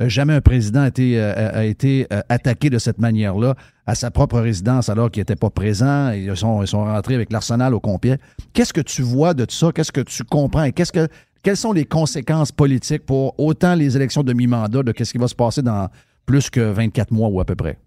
Jamais 0.00 0.34
un 0.34 0.42
président 0.42 0.82
a 0.82 1.64
été, 1.64 2.06
attaqué 2.28 2.68
de 2.68 2.78
cette 2.78 2.98
manière-là 2.98 3.54
à 3.86 3.94
sa 3.94 4.10
propre 4.10 4.38
résidence 4.38 4.90
alors 4.90 5.10
qu'il 5.10 5.22
n'était 5.22 5.34
pas 5.34 5.48
présent. 5.48 6.10
Ils 6.10 6.36
sont, 6.36 6.62
rentrés 6.84 7.14
avec 7.14 7.32
l'arsenal 7.32 7.74
au 7.74 7.80
complet. 7.80 8.18
Qu'est-ce 8.52 8.74
que 8.74 8.82
tu 8.82 9.00
vois 9.00 9.32
de 9.32 9.46
ça? 9.48 9.72
Qu'est-ce 9.74 9.92
que 9.92 10.02
tu 10.02 10.22
comprends? 10.24 10.70
Qu'est-ce 10.70 10.92
que, 10.92 11.08
quelles 11.42 11.56
sont 11.56 11.72
les 11.72 11.84
conséquences 11.84 12.52
politiques 12.52 13.06
pour 13.06 13.38
autant 13.38 13.74
les 13.74 13.96
élections 13.96 14.22
de 14.22 14.32
mi-mandat 14.32 14.82
de 14.82 14.92
qu'est-ce 14.92 15.12
qui 15.12 15.18
va 15.18 15.28
se 15.28 15.34
passer 15.34 15.62
dans 15.62 15.88
plus 16.26 16.50
que 16.50 16.60
24 16.60 17.10
mois 17.12 17.28
ou 17.28 17.40
à 17.40 17.44
peu 17.44 17.54
près? 17.54 17.78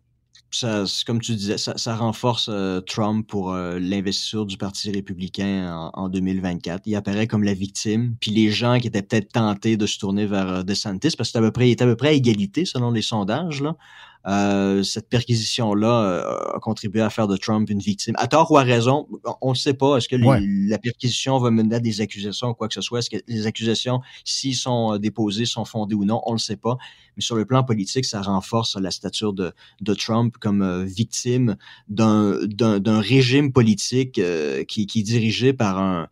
ça, 0.55 0.83
comme 1.05 1.19
tu 1.19 1.33
disais, 1.33 1.57
ça, 1.57 1.95
renforce 1.95 2.47
euh, 2.49 2.79
Trump 2.81 3.27
pour 3.27 3.51
euh, 3.51 3.79
l'investiture 3.79 4.45
du 4.45 4.57
Parti 4.57 4.91
républicain 4.91 5.89
en, 5.93 6.03
en, 6.03 6.09
2024. 6.09 6.83
Il 6.85 6.95
apparaît 6.95 7.27
comme 7.27 7.43
la 7.43 7.53
victime, 7.53 8.15
puis 8.19 8.31
les 8.31 8.51
gens 8.51 8.79
qui 8.79 8.87
étaient 8.87 9.01
peut-être 9.01 9.31
tentés 9.31 9.77
de 9.77 9.85
se 9.85 9.97
tourner 9.97 10.25
vers 10.25 10.47
euh, 10.47 10.63
DeSantis, 10.63 11.15
parce 11.17 11.31
que 11.31 11.37
à 11.37 11.41
peu 11.41 11.51
près, 11.51 11.71
à 11.71 11.85
peu 11.85 11.95
près 11.95 12.09
à 12.09 12.13
égalité 12.13 12.65
selon 12.65 12.91
les 12.91 13.01
sondages, 13.01 13.61
là. 13.61 13.75
Euh, 14.25 14.83
cette 14.83 15.09
perquisition-là 15.09 15.87
euh, 16.03 16.55
a 16.55 16.59
contribué 16.61 17.01
à 17.01 17.09
faire 17.09 17.27
de 17.27 17.35
Trump 17.35 17.69
une 17.69 17.79
victime. 17.79 18.15
À 18.17 18.27
tort 18.27 18.49
ou 18.51 18.57
à 18.57 18.63
raison, 18.63 19.07
on 19.41 19.49
ne 19.49 19.55
sait 19.55 19.73
pas. 19.73 19.97
Est-ce 19.97 20.07
que 20.07 20.15
Ouais. 20.15 20.39
les- 20.39 20.67
la 20.69 20.77
perquisition 20.77 21.37
va 21.39 21.51
mener 21.51 21.75
à 21.75 21.79
des 21.81 21.99
accusations 21.99 22.49
ou 22.49 22.53
quoi 22.53 22.67
que 22.69 22.73
ce 22.73 22.81
soit? 22.81 22.99
Est-ce 22.99 23.09
que 23.09 23.17
les 23.27 23.47
accusations, 23.47 23.99
s'ils 24.23 24.55
sont 24.55 24.93
euh, 24.93 24.97
déposées, 24.97 25.45
sont 25.45 25.65
fondées 25.65 25.95
ou 25.95 26.05
non? 26.05 26.21
On 26.25 26.31
ne 26.31 26.35
le 26.35 26.39
sait 26.39 26.55
pas. 26.55 26.77
Mais 27.17 27.21
sur 27.21 27.35
le 27.35 27.45
plan 27.45 27.63
politique, 27.63 28.05
ça 28.05 28.21
renforce 28.21 28.75
la 28.77 28.91
stature 28.91 29.33
de, 29.33 29.51
de 29.81 29.93
Trump 29.93 30.35
comme 30.39 30.83
victime 30.85 31.57
d'un 31.89 32.99
régime 33.01 33.51
politique 33.51 34.19
euh, 34.19 34.63
qui, 34.63 34.87
qui 34.87 35.01
est 35.01 35.03
dirigé 35.03 35.53
par 35.53 35.77
un 35.79 36.07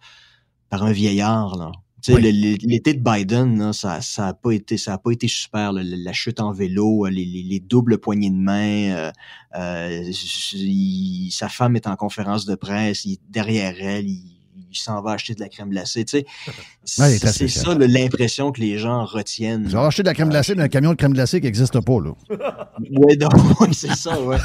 par 0.70 0.84
un 0.84 0.92
vieillard. 0.92 1.56
Là. 1.58 1.72
Oui. 2.10 2.22
L'été 2.64 2.94
de 2.96 3.00
Biden, 3.04 3.60
là, 3.60 3.74
ça 3.74 4.02
ça 4.02 4.30
a 4.30 4.34
pas 4.34 4.52
été 4.52 4.78
ça 4.78 4.94
a 4.94 4.98
pas 4.98 5.12
été 5.12 5.28
super. 5.28 5.72
là. 5.74 5.82
La, 5.84 6.14
chute 6.14 6.40
en 6.40 6.52
vélo, 6.52 7.06
les, 7.08 7.26
les, 7.26 7.44
les 7.44 7.60
doubles 7.60 8.00
poignées 8.00 8.32
de 8.32 8.36
main. 8.36 8.92
euh, 8.96 9.12
euh, 9.56 10.12
il- 10.54 11.30
sa 11.32 11.50
femme 11.50 11.76
est 11.76 11.88
en 11.88 11.96
conférence 11.96 12.46
de 12.46 12.56
presse, 12.56 13.06
il 13.06 13.18
derrière 13.30 13.76
elle, 13.80 14.08
il, 14.08 14.31
il 14.72 14.78
s'en 14.78 15.02
va 15.02 15.12
acheter 15.12 15.36
de 15.36 15.40
la 15.42 15.50
crème 15.50 15.70
glacée. 15.70 16.06
Tu 16.06 16.20
sais, 16.20 16.26
Ouais, 17.02 17.18
c'est 17.20 17.48
ça 17.48 17.76
l'impression 17.76 18.52
que 18.52 18.60
les 18.62 18.78
gens 18.78 19.06
retiennent. 19.06 19.68
Avez 19.68 19.86
acheté 19.88 20.04
de 20.04 20.08
la 20.08 20.14
crème 20.14 20.30
glacée 20.30 20.56
d'un 20.56 20.68
camion 20.68 20.92
de 20.92 20.96
crème 20.96 21.14
glacée 21.14 21.40
qui 21.40 21.46
n'existe 21.48 21.80
pas, 21.82 22.00
là. 22.00 22.12
Ouais, 22.92 23.16
donc, 23.16 23.32
ouais, 23.60 23.68
c'est 23.74 23.94
ça, 23.96 24.20
ouais. 24.22 24.38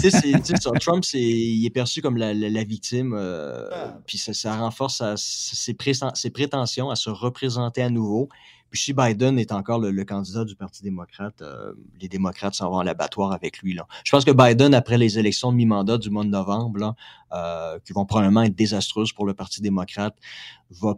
sais, 0.00 0.10
c'est- 0.10 0.20
tu 0.40 0.44
sais, 0.44 0.54
ça, 0.60 0.70
Trump, 0.80 1.04
c'est, 1.04 1.20
il 1.20 1.64
est 1.66 1.70
perçu 1.70 2.00
comme 2.00 2.16
la, 2.16 2.32
la, 2.32 2.48
la 2.48 2.64
victime, 2.64 3.14
euh, 3.16 3.68
puis 4.06 4.16
ça, 4.18 4.32
ça 4.32 4.56
renforce 4.56 4.96
sa- 4.98 5.14
ses 5.16 6.30
prétentions 6.30 6.90
à 6.90 6.96
se 6.96 7.10
représenter 7.10 7.82
à 7.82 7.90
nouveau. 7.90 8.28
Puis 8.74 8.82
si 8.82 8.92
Biden 8.92 9.38
est 9.38 9.52
encore 9.52 9.78
le, 9.78 10.04
candidat 10.04 10.44
du 10.44 10.56
Parti 10.56 10.82
démocrate, 10.82 11.42
euh, 11.42 11.74
les 12.00 12.08
démocrates 12.08 12.56
s'en 12.56 12.70
vont 12.70 12.80
à 12.80 12.84
l'abattoir 12.84 13.30
avec 13.30 13.58
lui. 13.58 13.72
Là. 13.72 13.86
Je 14.04 14.10
pense 14.10 14.24
que 14.24 14.32
Biden, 14.32 14.74
après 14.74 14.98
les 14.98 15.16
élections 15.16 15.52
de 15.52 15.56
mi-mandat 15.56 15.96
du 15.96 16.10
mois 16.10 16.24
de 16.24 16.30
novembre, 16.30 16.80
là, 16.80 16.96
euh, 17.32 17.78
qui 17.84 17.92
vont 17.92 18.04
probablement 18.04 18.42
être 18.42 18.56
désastreuses 18.56 19.12
pour 19.12 19.26
le 19.26 19.34
Parti 19.34 19.62
démocrate, 19.62 20.16
va 20.72 20.94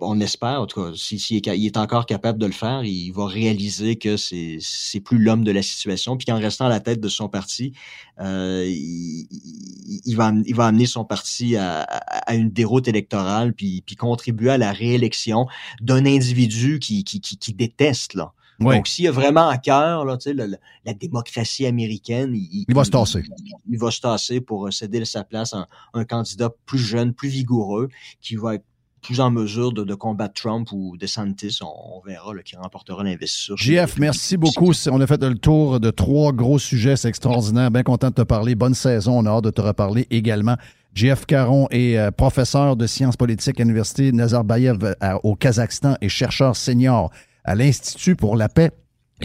on 0.00 0.20
espère, 0.20 0.60
en 0.60 0.66
tout 0.66 0.82
cas, 0.82 0.92
s'il 0.96 1.20
si, 1.20 1.36
est 1.36 1.76
encore 1.76 2.06
capable 2.06 2.38
de 2.38 2.46
le 2.46 2.52
faire, 2.52 2.84
il 2.84 3.10
va 3.10 3.26
réaliser 3.26 3.96
que 3.96 4.16
c'est 4.16 4.58
c'est 4.60 5.00
plus 5.00 5.18
l'homme 5.18 5.44
de 5.44 5.52
la 5.52 5.62
situation, 5.62 6.16
puis 6.16 6.24
qu'en 6.26 6.38
restant 6.38 6.66
à 6.66 6.68
la 6.68 6.80
tête 6.80 7.00
de 7.00 7.08
son 7.08 7.28
parti, 7.28 7.72
euh, 8.20 8.64
il, 8.66 10.14
va, 10.16 10.26
am- 10.26 10.42
il 10.46 10.54
va 10.54 10.66
amener 10.66 10.86
son 10.86 11.04
parti 11.04 11.56
à, 11.56 11.86
une 12.34 12.50
déroute 12.50 12.88
électorale, 12.88 13.52
puis, 13.52 13.82
puis 13.86 13.96
contribuer 13.96 14.50
à 14.50 14.58
la 14.58 14.72
réélection 14.72 15.46
d'un 15.80 16.06
individu 16.06 16.78
qui, 16.78 17.04
qui, 17.04 17.20
qui, 17.20 17.36
qui 17.36 17.52
déteste. 17.52 18.14
Là. 18.14 18.32
Donc, 18.76 18.86
s'il 18.86 19.06
a 19.08 19.10
vraiment 19.10 19.48
à 19.48 19.58
cœur 19.58 20.04
là, 20.04 20.16
le- 20.26 20.56
la 20.84 20.94
démocratie 20.94 21.66
américaine, 21.66 22.32
il, 22.34 22.64
Il 22.68 22.74
va 22.74 22.84
se 22.84 22.90
tasser. 22.90 23.24
il 23.68 23.78
va 23.78 23.90
se 23.90 24.00
tasser 24.00 24.40
pour 24.40 24.66
euh, 24.66 24.70
céder 24.70 25.04
sa 25.04 25.24
place 25.24 25.52
à 25.52 25.58
un, 25.58 25.66
un 25.94 26.04
candidat 26.04 26.50
plus 26.64 26.78
jeune, 26.78 27.12
plus 27.12 27.28
vigoureux, 27.28 27.88
qui 28.20 28.36
va 28.36 28.54
être 28.54 28.64
plus 29.04 29.20
en 29.20 29.30
mesure 29.30 29.72
de, 29.72 29.84
de 29.84 29.94
combattre 29.94 30.34
Trump 30.34 30.72
ou 30.72 30.96
DeSantis. 30.96 31.58
On, 31.62 31.98
on 31.98 32.00
verra 32.00 32.34
là, 32.34 32.42
qui 32.42 32.56
remportera 32.56 33.04
l'investiture. 33.04 33.56
JF, 33.56 33.98
merci 33.98 34.36
beaucoup. 34.36 34.72
On 34.90 35.00
a 35.00 35.06
fait 35.06 35.22
le 35.22 35.36
tour 35.36 35.78
de 35.78 35.90
trois 35.90 36.32
gros 36.32 36.58
sujets. 36.58 36.96
C'est 36.96 37.08
extraordinaire. 37.08 37.70
Bien 37.70 37.82
content 37.82 38.08
de 38.08 38.14
te 38.14 38.22
parler. 38.22 38.54
Bonne 38.54 38.74
saison. 38.74 39.18
On 39.18 39.26
a 39.26 39.30
hâte 39.30 39.44
de 39.44 39.50
te 39.50 39.60
reparler 39.60 40.06
également. 40.10 40.56
JF 40.94 41.26
Caron 41.26 41.66
est 41.70 41.98
euh, 41.98 42.10
professeur 42.10 42.76
de 42.76 42.86
sciences 42.86 43.16
politiques 43.16 43.58
à 43.60 43.64
l'Université 43.64 44.12
Nazarbayev 44.12 44.94
euh, 45.02 45.18
au 45.24 45.34
Kazakhstan 45.34 45.96
et 46.00 46.08
chercheur 46.08 46.56
senior 46.56 47.10
à 47.44 47.54
l'Institut 47.54 48.16
pour 48.16 48.36
la 48.36 48.48
paix 48.48 48.70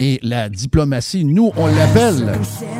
et 0.00 0.18
la 0.22 0.48
diplomatie. 0.48 1.24
Nous, 1.24 1.52
on 1.56 1.66
l'appelle, 1.66 2.32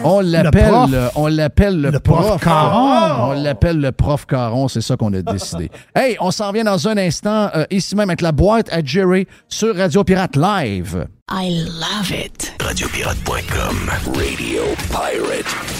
on 0.03 0.21
l'appelle, 0.21 0.71
prof. 0.71 0.91
on 1.15 1.27
l'appelle 1.29 1.81
le, 1.81 1.91
Le 1.91 2.01
prof 2.01 2.43
Caron. 2.43 3.31
On 3.31 3.43
l'appelle 3.43 3.79
le 3.79 3.93
prof 3.93 4.27
Caron. 4.27 4.67
C'est 4.67 4.81
ça 4.81 4.97
qu'on 4.97 5.13
a 5.15 5.23
décidé. 5.23 5.71
Hey, 5.95 6.17
on 6.21 6.31
s'en 6.31 6.51
vient 6.53 6.65
dans 6.65 6.89
un 6.89 6.97
instant, 6.97 7.51
euh, 7.55 7.65
ici 7.71 7.95
même 7.95 8.09
avec 8.09 8.23
la 8.23 8.33
boîte 8.33 8.73
à 8.73 8.83
Jerry 8.83 9.27
sur 9.49 9.77
Radio 9.77 10.03
Pirate 10.03 10.37
Live. 10.37 11.07
I 11.31 11.51
love 11.51 12.11
it. 12.11 12.55
Radiopirate.com. 12.61 13.91
Radio 14.15 14.63
Pirate. 14.91 15.80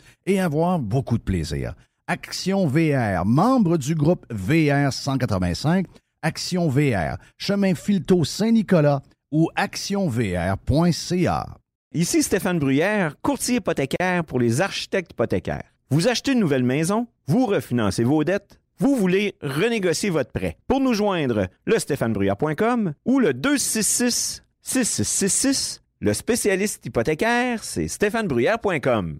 et 0.25 0.39
avoir 0.39 0.79
beaucoup 0.79 1.17
de 1.17 1.23
plaisir. 1.23 1.73
Action 2.07 2.67
VR, 2.67 3.25
membre 3.25 3.77
du 3.77 3.95
groupe 3.95 4.25
VR 4.29 4.91
185, 4.91 5.85
Action 6.21 6.67
VR, 6.67 7.17
chemin 7.37 7.73
Filto 7.75 8.23
Saint-Nicolas 8.23 9.01
ou 9.31 9.49
actionvr.ca. 9.55 11.45
Ici 11.93 12.23
Stéphane 12.23 12.59
Bruyère, 12.59 13.15
courtier 13.21 13.55
hypothécaire 13.57 14.23
pour 14.25 14.39
les 14.39 14.61
architectes 14.61 15.11
hypothécaires. 15.11 15.71
Vous 15.89 16.07
achetez 16.07 16.33
une 16.33 16.39
nouvelle 16.39 16.63
maison, 16.63 17.07
vous 17.27 17.45
refinancez 17.45 18.03
vos 18.03 18.23
dettes, 18.23 18.59
vous 18.77 18.95
voulez 18.95 19.35
renégocier 19.41 20.09
votre 20.09 20.31
prêt. 20.31 20.57
Pour 20.67 20.79
nous 20.79 20.93
joindre, 20.93 21.47
le 21.65 21.79
stéphanebruyère.com 21.79 22.93
ou 23.05 23.19
le 23.19 23.33
266 23.33 24.43
6666. 24.61 25.81
Le 25.99 26.13
spécialiste 26.13 26.85
hypothécaire, 26.85 27.63
c'est 27.63 27.87
stéphanebruyère.com. 27.87 29.19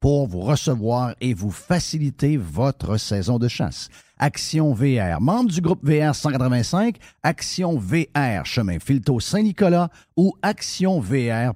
pour 0.00 0.26
vous 0.26 0.40
recevoir 0.40 1.14
et 1.20 1.34
vous 1.34 1.50
faciliter 1.50 2.36
votre 2.36 2.96
saison 2.96 3.38
de 3.38 3.48
chasse. 3.48 3.88
Action 4.18 4.72
VR, 4.72 5.20
membre 5.20 5.50
du 5.50 5.60
groupe 5.60 5.84
VR 5.84 6.14
185, 6.14 6.96
Action 7.22 7.78
VR, 7.78 8.44
chemin 8.44 8.78
Filto 8.78 9.20
Saint-Nicolas 9.20 9.90
ou 10.16 10.34
actionvr.ca. 10.42 11.54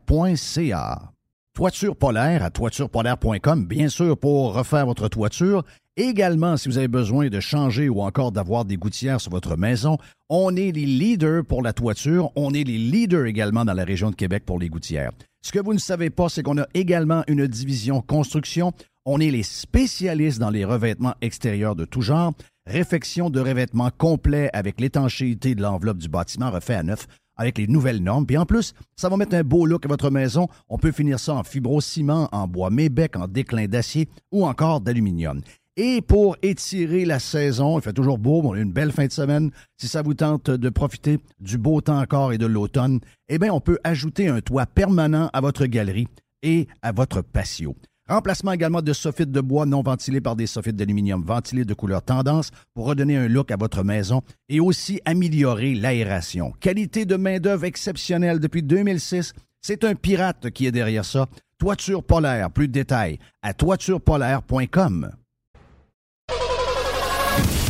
Toiture 1.55 1.97
polaire 1.97 2.43
à 2.43 2.51
toiturepolaire.com, 2.51 3.67
bien 3.67 3.89
sûr, 3.89 4.17
pour 4.17 4.55
refaire 4.55 4.87
votre 4.87 5.09
toiture 5.09 5.65
Également, 5.97 6.57
si 6.57 6.71
vous 6.71 6.79
avez 6.79 6.89
besoin 6.89 7.29
de 7.29 7.39
changer 7.39 7.91
ou 7.91 8.01
encore 8.01 8.33
d'avoir 8.33 8.65
des 8.65 8.79
gouttières 8.79 9.21
sur 9.21 9.31
votre 9.31 9.59
maison, 9.59 9.99
on 10.31 10.57
est 10.57 10.73
les 10.73 10.87
leaders 10.87 11.45
pour 11.45 11.63
la 11.63 11.75
toiture. 11.75 12.31
On 12.35 12.55
est 12.55 12.65
les 12.65 12.79
leaders 12.79 13.27
également 13.27 13.67
dans 13.67 13.75
la 13.75 13.85
région 13.85 14.11
de 14.11 14.17
Québec 14.17 14.45
pour 14.47 14.59
les 14.59 14.71
gouttières. 14.71 15.13
Ce 15.45 15.51
que 15.51 15.59
vous 15.59 15.75
ne 15.75 15.79
savez 15.79 16.09
pas, 16.09 16.29
c'est 16.29 16.45
qu'on 16.45 16.59
a 16.59 16.69
également 16.73 17.25
une 17.27 17.49
division 17.49 18.01
construction. 18.01 18.73
On 19.05 19.19
est 19.19 19.33
les 19.33 19.43
spécialistes 19.43 20.39
dans 20.39 20.51
les 20.51 20.65
revêtements 20.65 21.17
extérieurs 21.21 21.75
de 21.75 21.85
tout 21.85 22.01
genre. 22.01 22.33
Réfection 22.65 23.29
de 23.29 23.41
revêtements 23.41 23.91
complet 23.91 24.51
avec 24.53 24.81
l'étanchéité 24.81 25.57
de 25.57 25.63
l'enveloppe 25.63 25.99
du 25.99 26.09
bâtiment 26.09 26.53
refait 26.53 26.77
à 26.77 26.85
neuf 26.85 27.09
avec 27.37 27.59
les 27.59 27.67
nouvelles 27.67 28.03
normes. 28.03 28.25
Puis 28.25 28.39
en 28.39 28.47
plus, 28.47 28.73
ça 28.95 29.09
va 29.09 29.17
mettre 29.17 29.35
un 29.35 29.43
beau 29.43 29.67
look 29.67 29.85
à 29.85 29.89
votre 29.89 30.11
maison. 30.11 30.47
On 30.69 30.79
peut 30.79 30.93
finir 30.93 31.19
ça 31.19 31.35
en 31.35 31.43
fibrociment, 31.43 32.29
en 32.31 32.47
bois 32.47 32.71
mébec, 32.71 33.17
en 33.17 33.27
déclin 33.27 33.67
d'acier 33.67 34.09
ou 34.31 34.47
encore 34.47 34.81
d'aluminium. 34.81 35.41
Et 35.79 36.03
pour 36.03 36.37
étirer 36.43 37.07
la 37.07 37.19
saison, 37.19 37.79
il 37.79 37.83
fait 37.83 37.95
toujours 37.95 38.19
beau, 38.19 38.43
on 38.45 38.53
a 38.53 38.59
une 38.59 38.73
belle 38.73 38.93
fin 38.93 39.07
de 39.07 39.13
semaine. 39.13 39.51
Si 39.79 39.89
ça 39.89 40.03
vous 40.03 40.13
tente 40.13 40.51
de 40.51 40.69
profiter 40.69 41.19
du 41.41 41.57
beau 41.57 41.81
temps 41.81 41.99
encore 41.99 42.35
et 42.35 42.39
de 42.39 42.45
l'automne, 42.45 43.01
eh 43.31 43.39
bien, 43.39 43.55
on 43.55 43.61
peut 43.61 43.79
ajouter 43.83 44.29
un 44.29 44.43
toit 44.43 44.67
permanent 44.67 45.31
à 45.33 45.41
votre 45.41 45.65
galerie 45.65 46.09
et 46.43 46.69
à 46.83 46.93
votre 46.93 47.23
patio. 47.23 47.75
Remplacement 48.07 48.53
également 48.53 48.83
de 48.83 48.93
soffites 48.93 49.31
de 49.31 49.41
bois 49.41 49.65
non 49.65 49.81
ventilés 49.83 50.21
par 50.21 50.37
des 50.37 50.47
soffites 50.47 50.77
d'aluminium 50.77 51.25
ventilés 51.25 51.65
de 51.65 51.73
couleur 51.73 52.03
tendance 52.03 52.51
pour 52.75 52.85
redonner 52.85 53.17
un 53.17 53.29
look 53.29 53.51
à 53.51 53.57
votre 53.57 53.83
maison 53.83 54.21
et 54.51 54.61
aussi 54.61 55.01
améliorer 55.07 55.75
l'aération. 55.75 56.53
Qualité 56.61 57.07
de 57.07 57.17
main-d'œuvre 57.17 57.65
exceptionnelle 57.65 58.41
depuis 58.41 58.63
2006. 58.63 59.33
C'est 59.63 59.85
un 59.85 59.95
pirate 59.95 60.51
qui 60.51 60.67
est 60.67 60.73
derrière 60.73 61.07
ça. 61.07 61.29
Toiture 61.57 62.03
polaire, 62.03 62.51
plus 62.51 62.69
de 62.69 62.73
détails 62.73 63.19
à 63.41 63.55
toiturepolaire.com. 63.55 65.13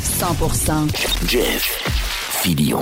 100% 0.02 1.28
Jeff 1.28 1.62
Filion. 2.42 2.80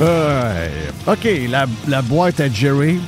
Euh, 0.00 0.68
OK, 1.06 1.26
la, 1.48 1.66
la 1.88 2.02
boîte 2.02 2.40
à 2.40 2.48
Jerry. 2.50 2.98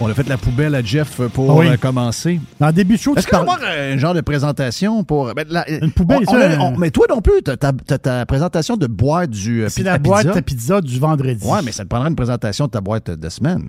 On 0.00 0.08
a 0.08 0.14
fait 0.14 0.26
la 0.28 0.38
poubelle 0.38 0.74
à 0.74 0.82
Jeff 0.82 1.20
pour 1.34 1.54
oui. 1.56 1.68
euh, 1.68 1.76
commencer. 1.76 2.40
Dans 2.58 2.68
le 2.68 2.72
début 2.72 2.96
de 2.96 3.00
show, 3.00 3.14
Est-ce 3.14 3.26
tu 3.26 3.30
qu'on 3.32 3.40
va 3.40 3.44
parles... 3.44 3.64
avoir 3.64 3.78
un 3.92 3.98
genre 3.98 4.14
de 4.14 4.22
présentation 4.22 5.04
pour. 5.04 5.34
ben, 5.34 5.44
la- 5.50 5.68
Une 5.70 5.92
poubelle, 5.92 6.20
on- 6.26 6.30
ça, 6.30 6.38
on 6.38 6.40
a- 6.40 6.46
un- 6.46 6.60
on- 6.60 6.78
mais 6.78 6.90
toi 6.90 7.04
non 7.10 7.20
plus, 7.20 7.42
t'as 7.42 7.56
ta, 7.58 8.24
présentation 8.24 8.76
de 8.78 8.86
boîte 8.86 9.30
du. 9.30 9.64
euh, 9.64 9.68
C'est 9.68 9.82
la 9.82 9.94
à 9.94 9.98
boîte 9.98 10.26
pizza. 10.28 10.38
à 10.38 10.42
pizza 10.42 10.80
du 10.80 10.98
vendredi. 10.98 11.46
Ouais, 11.46 11.60
mais 11.62 11.72
ça 11.72 11.82
te 11.84 11.88
prendra 11.88 12.08
une 12.08 12.16
présentation 12.16 12.64
de 12.66 12.70
ta 12.70 12.80
boîte 12.80 13.10
de 13.10 13.28
semaine. 13.28 13.68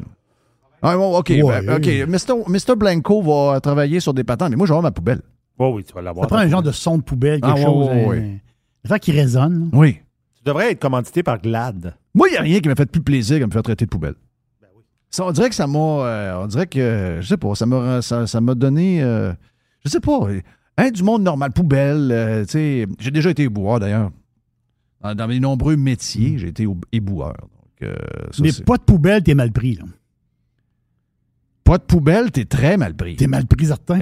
Ah, 0.81 0.95
bon, 0.95 1.17
OK. 1.17 1.29
Ouais. 1.29 1.61
ben, 1.61 1.75
OK. 1.75 1.88
Mr. 2.07 2.35
Mr. 2.47 2.75
Blanco 2.77 3.21
va 3.21 3.59
travailler 3.59 3.99
sur 3.99 4.13
des 4.13 4.23
patents, 4.23 4.49
mais 4.49 4.55
moi, 4.55 4.65
je 4.65 4.71
vais 4.71 4.77
avoir 4.77 4.83
ma 4.89 4.91
poubelle. 4.91 5.19
Oui, 5.69 5.75
oui, 5.75 5.83
tu 5.83 5.93
vas 5.93 5.99
Ça 5.99 6.05
l'avoir. 6.05 6.27
prend 6.27 6.38
un 6.38 6.47
genre 6.47 6.63
de 6.63 6.71
son 6.71 6.97
de 6.97 7.03
poubelle, 7.03 7.41
quelque 7.41 7.51
Ah, 7.51 7.55
ouais, 7.55 7.63
chose. 7.63 7.88
ouais. 7.88 8.17
un 8.19 8.85
affaire 8.85 8.99
qui 8.99 9.11
résonne. 9.11 9.69
là. 9.71 9.77
Oui. 9.77 9.99
Tu 10.35 10.41
devrais 10.45 10.71
être 10.71 10.79
commandité 10.79 11.21
par 11.23 11.39
Glad. 11.41 11.95
Moi, 12.13 12.27
il 12.29 12.31
n'y 12.31 12.38
a 12.38 12.41
rien 12.41 12.59
qui 12.59 12.67
m'a 12.67 12.75
fait 12.75 12.85
plus 12.89 13.01
plaisir 13.01 13.39
que 13.39 13.45
me 13.45 13.51
faire 13.51 13.61
traiter 13.63 13.85
de 13.85 13.89
poubelle. 13.89 14.15
Ça, 15.09 15.25
on 15.25 15.31
dirait 15.31 15.49
que 15.49 15.55
ça 15.55 15.67
m'a. 15.67 15.77
euh, 15.79 16.41
on 16.43 16.47
dirait 16.47 16.67
que. 16.67 17.17
Je 17.21 17.27
sais 17.27 17.38
pas, 17.38 17.53
ça 17.55 17.65
m'a 17.65 18.01
ça, 18.01 18.25
ça 18.27 18.39
m'a 18.41 18.55
donné. 18.55 19.03
euh, 19.03 19.33
je 19.85 19.89
sais 19.89 19.99
pas. 19.99 20.19
Hein, 20.77 20.89
du 20.89 21.03
monde 21.03 21.21
normal, 21.23 21.51
poubelle. 21.51 22.09
euh, 22.11 22.45
tu 22.45 22.51
sais, 22.51 22.88
j'ai 22.99 23.11
déjà 23.11 23.29
été 23.29 23.43
éboueur 23.43 23.79
d'ailleurs. 23.79 24.09
Dans, 25.01 25.13
dans 25.13 25.27
mes 25.27 25.39
nombreux 25.39 25.75
métiers, 25.75 26.38
j'ai 26.38 26.47
été 26.47 26.65
éboueur. 26.93 27.33
Donc, 27.41 27.89
euh, 27.89 27.95
ça, 28.31 28.41
Mais 28.41 28.51
pas 28.65 28.77
de 28.77 28.83
poubelle, 28.83 29.21
t'es 29.21 29.35
mal 29.35 29.51
pris. 29.51 29.75
là. 29.75 29.83
pas 31.63 31.77
de 31.77 31.83
poubelle, 31.83 32.31
t'es 32.31 32.45
très 32.45 32.77
mal 32.77 32.95
pris. 32.95 33.15
T'es 33.15 33.27
mal 33.27 33.45
pris, 33.45 33.65
certain. 33.65 33.99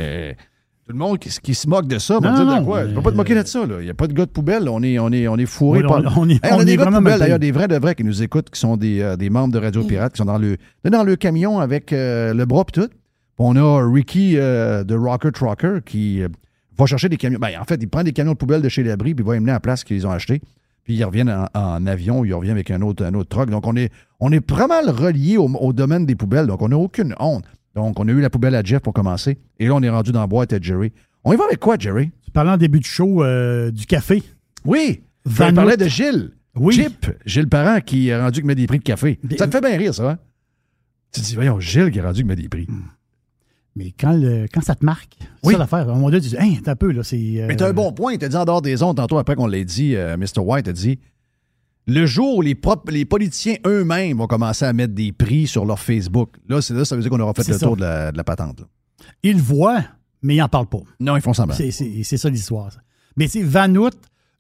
Euh, 0.90 0.91
tout 0.91 0.94
le 0.94 0.99
monde 0.99 1.20
qui, 1.20 1.30
qui 1.30 1.53
se 1.53 1.68
moque 1.68 1.88
de 1.88 1.99
ça, 1.99 2.20
va 2.20 2.32
Non, 2.32 2.36
dire 2.36 2.45
de 2.45 2.60
non, 2.60 2.66
quoi? 2.66 2.86
Tu 2.86 2.94
peux 2.94 3.02
pas 3.02 3.10
te 3.11 3.16
euh, 3.16 3.18
moquer 3.18 3.36
de 3.36 3.45
ça, 3.48 3.66
là. 3.66 3.76
Il 3.80 3.84
n'y 3.86 3.90
a 3.90 3.94
pas 3.94 4.07
de 4.07 4.14
gars 4.14 4.26
de 4.26 4.32
poubelle. 4.32 4.68
On 4.70 4.82
est, 4.82 4.98
on 4.99 5.11
est, 5.11 5.28
on 5.28 5.38
est 5.38 5.45
fourré 5.45 5.82
Oui, 5.82 5.88
par. 5.88 6.18
on- 6.18 6.24
on 6.24 6.30
est- 6.30 6.44
Hey, 6.44 6.52
on 6.53 6.60
a 6.60 6.66
des 6.66 6.78
gars 6.78 6.86
de 6.86 6.91
poubelle, 6.95 7.20
d'ailleurs, 7.20 7.40
des 7.40 7.52
vrais 7.52 7.68
de 7.68 7.76
vrais 7.78 7.95
qui 7.95 8.03
nous 8.03 8.24
écoutent, 8.24 8.49
qui 8.49 8.60
sont 8.60 8.76
des, 8.78 9.02
euh, 9.02 9.16
des 9.16 9.30
membres 9.30 9.53
de 9.53 9.60
Radio 9.60 9.84
Pirate, 9.84 10.14
qui 10.14 10.18
sont 10.18 10.26
dans 10.26 10.38
le, 10.38 10.57
dans 10.90 11.03
le 11.03 11.16
camion 11.16 11.60
avec 11.60 11.94
euh, 11.94 12.34
le 12.34 12.45
bras 12.45 12.64
et 12.68 12.72
tout. 12.72 12.88
On 13.38 13.56
a 13.56 13.88
Ricky 13.90 14.34
euh, 14.38 14.84
de 14.84 14.95
Rocker 14.95 15.32
Trucker 15.32 15.80
qui 15.86 16.22
euh, 16.22 16.28
va 16.78 16.86
chercher 16.88 17.07
des 17.07 17.18
camions. 17.18 17.40
Ben, 17.40 17.52
en 17.60 17.64
fait, 17.66 17.78
il 17.82 17.88
prend 17.88 18.03
des 18.03 18.11
camions 18.11 18.34
de 18.34 18.38
poubelle 18.38 18.61
de 18.61 18.70
chez 18.70 18.84
l'abri 18.84 19.14
puis 19.16 19.24
il 19.24 19.28
va 19.28 19.34
les 19.36 19.40
mener 19.40 19.52
à 19.52 19.56
la 19.56 19.60
place 19.61 19.84
qu'ils 19.84 20.06
ont 20.07 20.11
acheté. 20.11 20.41
Puis 20.84 20.95
ils 20.95 21.03
reviennent 21.06 21.30
en, 21.30 21.45
en 21.53 21.86
avion, 21.86 22.26
ils 22.26 22.34
reviennent 22.34 22.56
avec 22.56 22.72
un 22.72 22.82
autre, 22.82 23.06
un 23.06 23.14
autre 23.14 23.30
truck. 23.30 23.49
Donc, 23.49 23.68
on 23.68 23.76
est, 23.76 23.91
on 24.20 24.32
est 24.32 24.41
pas 24.41 24.66
mal 24.68 24.90
relié 24.90 25.38
au, 25.38 25.45
au 25.45 25.72
domaine 25.72 26.06
des 26.06 26.16
poubelles. 26.16 26.48
Donc, 26.48 26.61
on 26.64 26.70
n'a 26.70 26.78
aucune 26.78 27.14
honte. 27.20 27.44
Donc, 27.80 28.00
on 28.00 28.08
a 28.08 28.12
eu 28.12 28.22
la 28.22 28.30
poubelle 28.30 28.56
à 28.56 28.64
Jeff 28.64 28.82
pour 28.82 28.94
commencer. 28.94 29.38
Et 29.60 29.68
là, 29.68 29.76
on 29.76 29.82
est 29.82 29.90
rendu 29.90 30.12
dans 30.12 30.22
la 30.22 30.28
boîte 30.28 30.54
à 30.54 30.60
Jerry. 30.62 30.92
On 31.24 31.34
y 31.34 31.36
va 31.36 31.46
avec 31.46 31.60
quoi, 31.60 31.76
Jerry? 31.78 32.12
Tu 32.26 32.32
parlais 32.32 32.52
en 32.52 32.58
début 32.58 32.80
de 32.80 32.86
show 32.86 33.24
euh, 33.24 33.72
du 33.72 33.86
café. 33.86 34.24
Oui! 34.66 35.02
On 35.26 35.54
parlait 35.54 35.78
de 35.78 35.88
Gilles. 35.88 36.32
Oui. 36.56 36.76
Chip, 36.76 37.08
Gilles 37.26 37.48
Parent 37.48 37.80
qui 37.82 38.12
a 38.12 38.24
rendu 38.24 38.42
que 38.42 38.48
met 38.48 38.56
des 38.56 38.68
prix 38.68 38.80
de 38.80 38.84
café. 38.84 39.20
Ça 39.38 39.48
te 39.48 39.52
fait 39.52 39.62
bien 39.62 39.78
rire, 39.78 39.94
ça, 39.94 40.12
hein? 40.12 40.18
Tu 41.12 41.22
te 41.22 41.26
dis, 41.26 41.36
voyons, 41.36 41.60
Gilles 41.60 41.92
qui 41.92 42.00
a 42.00 42.04
rendu 42.04 42.24
que 42.24 42.28
met 42.28 42.36
des 42.36 42.50
prix. 42.50 42.68
Mais 43.76 43.92
quand, 43.98 44.14
le, 44.14 44.46
quand 44.52 44.62
ça 44.62 44.76
te 44.76 44.84
marque, 44.84 45.16
c'est 45.20 45.28
Oui. 45.48 45.54
ça 45.54 45.60
l'affaire. 45.60 45.80
À 45.80 45.84
un 45.92 45.96
moment 45.96 46.10
donné, 46.10 46.22
tu 46.22 46.30
dis, 46.30 46.38
hein, 46.38 46.56
t'as 46.64 46.72
un 46.72 46.76
peu, 46.76 46.92
là, 46.92 47.04
c'est. 47.04 47.18
euh, 47.42 47.46
Mais 47.48 47.56
t'as 47.56 47.70
un 47.70 47.74
bon 47.74 47.92
point. 47.94 48.14
Il 48.14 48.20
t'a 48.20 48.28
dit 48.28 48.36
en 48.36 48.46
dehors 48.46 48.62
des 48.62 48.82
ondes, 48.84 48.98
tantôt 48.98 49.18
après 49.18 49.36
qu'on 49.36 49.48
l'ait 49.48 49.64
dit, 49.66 49.96
euh, 49.96 50.18
Mr. 50.18 50.40
White 50.40 50.68
a 50.68 50.74
dit 50.74 51.00
le 51.90 52.06
jour 52.06 52.38
où 52.38 52.41
les, 52.41 52.56
politiciens 53.06 53.56
eux-mêmes 53.66 54.18
vont 54.18 54.28
commencer 54.28 54.66
à 54.66 54.74
mettre 54.74 54.94
des 54.94 55.11
prix 55.11 55.48
sur 55.48 55.66
leur 55.66 55.80
Facebook, 55.80 56.36
là, 56.48 56.61
c'est 56.61 56.74
là 56.74 56.86
ça 56.86 56.95
veut 56.95 57.02
dire 57.02 57.10
qu'on 57.11 57.20
aura 57.20 57.34
fait 57.34 57.48
le 57.48 57.57
ça. 57.57 57.66
tour 57.66 57.76
de 57.76 57.82
la, 57.82 58.11
de 58.11 58.18
la 58.18 58.24
patente. 58.24 58.60
là. 58.61 58.66
Ils 59.24 59.36
le 59.38 59.41
voient, 59.41 59.84
mais 60.22 60.36
ils 60.36 60.40
n'en 60.40 60.49
parlent 60.49 60.68
pas. 60.70 60.80
Non, 60.99 61.16
ils 61.16 61.22
font 61.22 61.34
semblant. 61.34 61.56
C'est- 61.56 62.03
ça 62.18 62.30
l'histoire. 62.30 62.72
Mais 63.18 63.28
c'est 63.28 63.44
Van 63.44 63.74
Hout, 63.76 63.91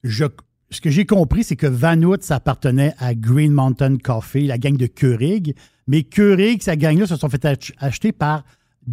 je- 0.03 0.25
ce 0.69 0.81
que 0.81 0.89
j'ai 0.89 1.05
compris, 1.05 1.43
c'est 1.43 1.55
que 1.55 1.67
Van 1.67 2.01
Hout, 2.01 2.21
ça 2.21 2.35
appartenait 2.35 2.93
à 2.99 3.15
Green 3.15 3.51
Mountain 3.51 3.97
Coffee, 3.97 4.45
la 4.47 4.57
gang 4.57 4.77
de 4.77 4.85
Keurig. 4.87 5.55
Mais 5.87 6.03
Keurig, 6.03 6.61
sa 6.61 6.75
gang-là, 6.75 7.07
se 7.07 7.15
sont 7.15 7.29
fait 7.29 7.43
ach- 7.45 7.73
acheter 7.79 8.11
par 8.11 8.43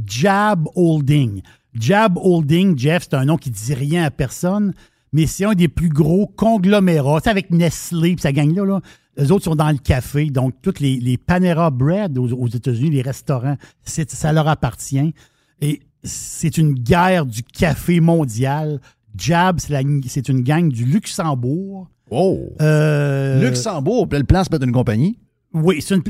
Jab 0.06 0.66
Holding. 0.74 1.42
Jab 1.74 2.16
Holding, 2.16 2.78
Jeff, 2.78 3.04
c'est 3.10 3.14
un 3.16 3.24
nom 3.26 3.36
qui 3.36 3.50
dit 3.50 3.74
rien 3.74 4.04
à 4.04 4.10
personne, 4.10 4.72
mais 5.12 5.26
c'est 5.26 5.44
un 5.44 5.54
des 5.54 5.68
plus 5.68 5.88
gros 5.88 6.26
conglomérats. 6.26 7.20
C'est 7.22 7.30
avec 7.30 7.50
Nestlé, 7.50 8.14
puis 8.14 8.22
sa 8.22 8.32
gang-là, 8.32 8.64
là, 8.64 8.80
eux 9.18 9.32
autres 9.32 9.44
sont 9.44 9.56
dans 9.56 9.70
le 9.70 9.78
café. 9.78 10.26
Donc, 10.30 10.54
toutes 10.62 10.80
les, 10.80 10.98
les 10.98 11.16
Panera 11.16 11.70
Bread 11.70 12.18
aux, 12.18 12.32
aux 12.32 12.48
États-Unis, 12.48 12.90
les 12.90 13.02
restaurants, 13.02 13.56
ça 13.84 14.32
leur 14.32 14.48
appartient. 14.48 15.14
Et 15.60 15.80
c'est 16.02 16.58
une 16.58 16.74
guerre 16.74 17.26
du 17.26 17.42
café 17.42 18.00
mondial. 18.00 18.80
Jab, 19.16 19.58
c'est 19.60 20.28
une 20.28 20.42
gang 20.42 20.68
du 20.68 20.84
Luxembourg. 20.84 21.88
Oh! 22.10 22.50
Euh, 22.60 23.40
Luxembourg, 23.40 24.06
le 24.12 24.24
plan, 24.24 24.42
c'est 24.44 24.50
peut-être 24.50 24.64
une 24.64 24.72
compagnie? 24.72 25.18
oui, 25.52 25.80
c'est 25.80 25.94
une. 25.94 26.02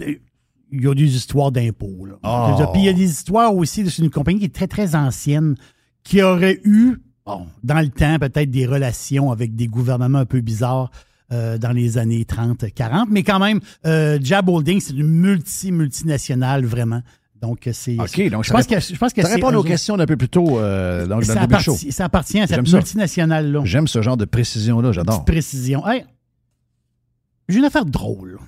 Il 0.73 0.83
y 0.83 0.89
a 0.89 0.95
des 0.95 1.15
histoires 1.15 1.53
d'impôts. 1.53 2.07
là. 2.07 2.15
Oh. 2.25 2.71
Puis 2.73 2.83
il 2.83 2.87
y 2.87 2.89
a 2.89 2.93
des 2.93 3.09
histoires 3.09 3.55
aussi. 3.55 3.89
C'est 3.89 4.03
une 4.03 4.11
compagnie 4.11 4.41
qui 4.41 4.47
est 4.47 4.55
très, 4.55 4.67
très 4.67 4.97
ancienne, 4.97 5.55
qui 6.03 6.23
aurait 6.23 6.61
eu, 6.65 6.97
bon, 7.27 7.47
dans 7.63 7.81
le 7.81 7.89
temps, 7.89 8.19
peut-être 8.19 8.51
des 8.51 8.67
relations 8.67 9.31
avec 9.31 9.55
des 9.55 9.67
gouvernements 9.67 10.19
un 10.19 10.27
peu 10.27 10.41
bizarres 10.41 10.91
euh, 11.33 11.59
dans 11.59 11.73
les 11.73 11.99
années 11.99 12.25
30, 12.25 12.73
40. 12.73 13.09
Mais 13.11 13.23
quand 13.23 13.41
même, 13.41 13.61
euh, 13.85 14.19
Jab 14.23 14.49
Holding, 14.49 14.81
c'est 14.81 14.95
une 14.95 15.09
multi-multinationale, 15.09 16.65
vraiment. 16.65 17.03
Donc, 17.41 17.69
c'est. 17.73 17.99
OK, 17.99 18.31
donc 18.31 18.45
je 18.45 18.49
ça 18.49 18.55
pense 18.55 18.67
que, 18.67 18.81
je 18.81 18.97
pense 18.97 19.13
que 19.13 19.23
Ça 19.23 19.29
répond 19.29 19.49
à 19.49 19.51
eux 19.51 19.55
nos 19.55 19.59
autres. 19.61 19.69
questions 19.69 19.97
d'un 19.97 20.07
peu 20.07 20.17
plus 20.17 20.29
tôt 20.29 20.59
euh, 20.59 21.07
dans, 21.07 21.19
le 21.19 21.27
début 21.27 21.61
show. 21.61 21.77
ça 21.91 22.05
appartient 22.05 22.41
à 22.41 22.47
cette 22.47 22.63
multinationale-là. 22.63 23.63
J'aime 23.65 23.89
ce 23.89 24.03
genre 24.03 24.17
de 24.17 24.25
précision-là, 24.25 24.93
j'adore. 24.93 25.25
Précision. 25.25 25.87
Hey, 25.87 26.05
j'ai 27.49 27.59
une 27.59 27.65
affaire 27.65 27.85
drôle. 27.85 28.39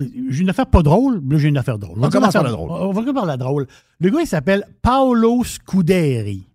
J'ai 0.00 0.42
une 0.42 0.50
affaire 0.50 0.66
pas 0.66 0.82
drôle, 0.82 1.20
là 1.28 1.38
j'ai 1.38 1.48
une 1.48 1.58
affaire 1.58 1.78
drôle. 1.78 1.98
On 1.98 2.02
va 2.02 2.10
commence 2.10 2.32
par 2.32 2.44
la 2.44 2.50
drôle. 2.50 2.70
On 2.70 2.92
va 2.92 3.00
commencer 3.00 3.14
par 3.14 3.26
la 3.26 3.36
drôle. 3.36 3.66
Le 3.98 4.10
gars, 4.10 4.20
il 4.20 4.26
s'appelle 4.26 4.64
Paolo 4.80 5.42
Scuderi. 5.42 6.47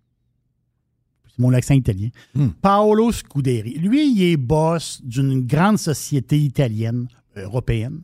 C'est 1.36 1.42
mon 1.42 1.52
accent 1.52 1.74
italien. 1.74 2.08
Hmm. 2.34 2.48
Paolo 2.62 3.10
Scuderi. 3.10 3.74
Lui, 3.78 4.12
il 4.12 4.22
est 4.22 4.36
boss 4.36 5.00
d'une 5.02 5.44
grande 5.46 5.78
société 5.78 6.38
italienne, 6.38 7.08
européenne, 7.36 8.02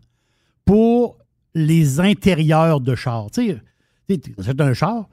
pour 0.65 1.16
les 1.55 2.01
intérieurs 2.01 2.81
de 2.81 2.94
chars. 2.94 3.31
Tu 3.32 3.52
sais, 4.09 4.20
achètes 4.39 4.61
un 4.61 4.74
char, 4.74 5.09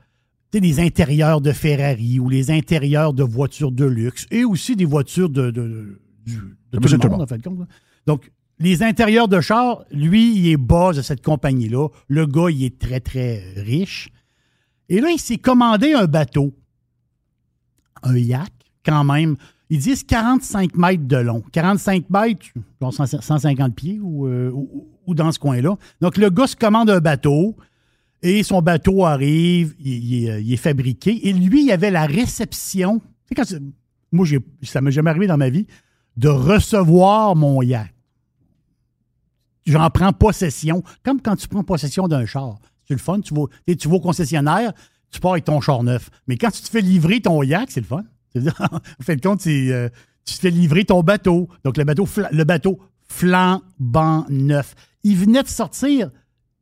tu 0.51 0.57
sais, 0.57 0.61
des 0.61 0.79
intérieurs 0.79 1.41
de 1.41 1.51
Ferrari 1.51 2.19
ou 2.19 2.29
les 2.29 2.49
intérieurs 2.51 3.13
de 3.13 3.23
voitures 3.23 3.71
de 3.71 3.85
luxe 3.85 4.25
et 4.31 4.43
aussi 4.45 4.75
des 4.75 4.85
voitures 4.85 5.29
de, 5.29 5.51
de, 5.51 5.61
de- 5.67 6.01
du- 6.25 6.35
de 6.71 6.77
tout 6.79 6.83
le 6.83 6.89
tout 6.89 7.07
le 7.07 7.09
monde, 7.09 7.11
monde. 7.11 7.21
en 7.21 7.27
fait. 7.27 7.41
Donc, 8.05 8.31
les 8.59 8.81
intérieurs 8.81 9.27
de 9.27 9.39
char, 9.41 9.83
lui, 9.91 10.35
il 10.39 10.47
est 10.49 10.57
boss 10.57 10.95
de 10.97 11.01
cette 11.03 11.21
compagnie-là. 11.23 11.89
Le 12.07 12.25
gars, 12.25 12.49
il 12.49 12.63
est 12.63 12.79
très, 12.79 12.99
très 12.99 13.53
riche. 13.57 14.09
Et 14.89 14.99
là, 15.01 15.09
il 15.11 15.19
s'est 15.19 15.37
commandé 15.37 15.93
un 15.93 16.05
bateau, 16.05 16.53
un 18.03 18.17
yacht, 18.17 18.51
quand 18.85 19.03
même. 19.03 19.35
Ils 19.69 19.79
disent 19.79 20.03
45 20.03 20.75
mètres 20.77 21.05
de 21.07 21.17
long. 21.17 21.43
45 21.51 22.09
mètres, 22.09 22.45
genre 22.81 22.93
100 22.93 23.21
150 23.21 23.75
pieds 23.75 23.99
ou, 24.01 24.27
euh, 24.27 24.49
ou- 24.51 25.13
dans 25.13 25.31
ce 25.31 25.39
coin-là. 25.39 25.75
Donc, 26.01 26.17
le 26.17 26.29
gars 26.29 26.47
se 26.47 26.55
commande 26.55 26.89
un 26.89 26.99
bateau. 26.99 27.55
Et 28.23 28.41
son 28.43 28.61
bateau 28.63 29.05
arrive, 29.05 29.75
il, 29.79 30.13
il 30.43 30.53
est- 30.53 30.57
fabriqué. 30.57 31.27
Et 31.27 31.33
lui, 31.33 31.65
il 31.65 31.71
avait 31.71 31.91
la 31.91 32.05
réception. 32.07 32.99
Moi, 34.11 34.25
ça 34.63 34.81
m'est 34.81 34.91
jamais 34.91 35.09
arrivé 35.11 35.27
dans 35.27 35.37
ma 35.37 35.49
vie 35.49 35.67
de 36.15 36.27
recevoir 36.29 37.35
mon 37.35 37.61
yacht. 37.61 37.93
J'en 39.65 39.89
prends 39.89 40.13
possession, 40.13 40.81
comme 41.03 41.21
quand 41.21 41.35
tu 41.35 41.47
prends 41.47 41.63
possession 41.63 42.07
d'un 42.07 42.25
char. 42.25 42.57
C'est 42.87 42.93
le 42.93 42.99
fun. 42.99 43.19
Tu 43.19 43.33
vas, 43.33 43.43
tu 43.75 43.87
vas 43.89 43.95
au 43.95 43.99
concessionnaire, 43.99 44.71
tu 45.11 45.19
pars 45.19 45.31
avec 45.31 45.45
ton 45.45 45.61
char 45.61 45.83
neuf. 45.83 46.09
Mais 46.27 46.37
quand 46.37 46.51
tu 46.51 46.61
te 46.61 46.67
fais 46.69 46.81
livrer 46.81 47.21
ton 47.21 47.41
yacht, 47.43 47.69
c'est 47.71 47.79
le 47.81 47.85
fun. 47.85 48.03
En 48.35 49.03
fin 49.03 49.15
de 49.15 49.21
compte, 49.21 49.45
euh, 49.47 49.89
tu 50.25 50.35
te 50.35 50.39
fais 50.39 50.49
livrer 50.51 50.85
ton 50.85 51.01
bateau. 51.01 51.47
Donc, 51.63 51.77
le 51.77 51.83
bateau, 51.85 52.05
fla- 52.05 52.29
le 52.31 52.43
bateau 52.43 52.79
flambant 53.07 54.25
neuf. 54.29 54.75
Il 55.03 55.15
venait 55.15 55.43
de 55.43 55.47
sortir, 55.47 56.11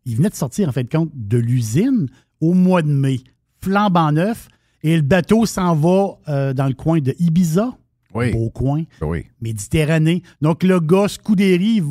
il 0.06 0.16
venait 0.16 0.30
de 0.30 0.36
sortir, 0.36 0.70
en 0.70 0.72
fin 0.72 0.84
de 0.84 0.90
compte, 0.90 1.10
de 1.14 1.38
l'usine 1.38 2.08
au 2.42 2.54
mois 2.54 2.82
de 2.82 2.90
mai. 2.90 3.22
Flambant 3.62 4.12
neuf. 4.12 4.48
Et 4.84 4.96
le 4.96 5.02
bateau 5.02 5.46
s'en 5.48 5.76
va 5.76 6.18
euh, 6.30 6.54
dans 6.54 6.68
le 6.68 6.74
coin 6.76 7.00
de 7.00 7.16
Ibiza. 7.18 7.76
Oui. 8.14 8.32
Beau 8.32 8.50
coin. 8.52 8.84
Oui. 9.02 9.26
Méditerranée. 9.42 10.22
Donc, 10.42 10.64
le 10.64 10.80
gars, 10.80 11.08
Scuderi, 11.08 11.80
v- 11.82 11.88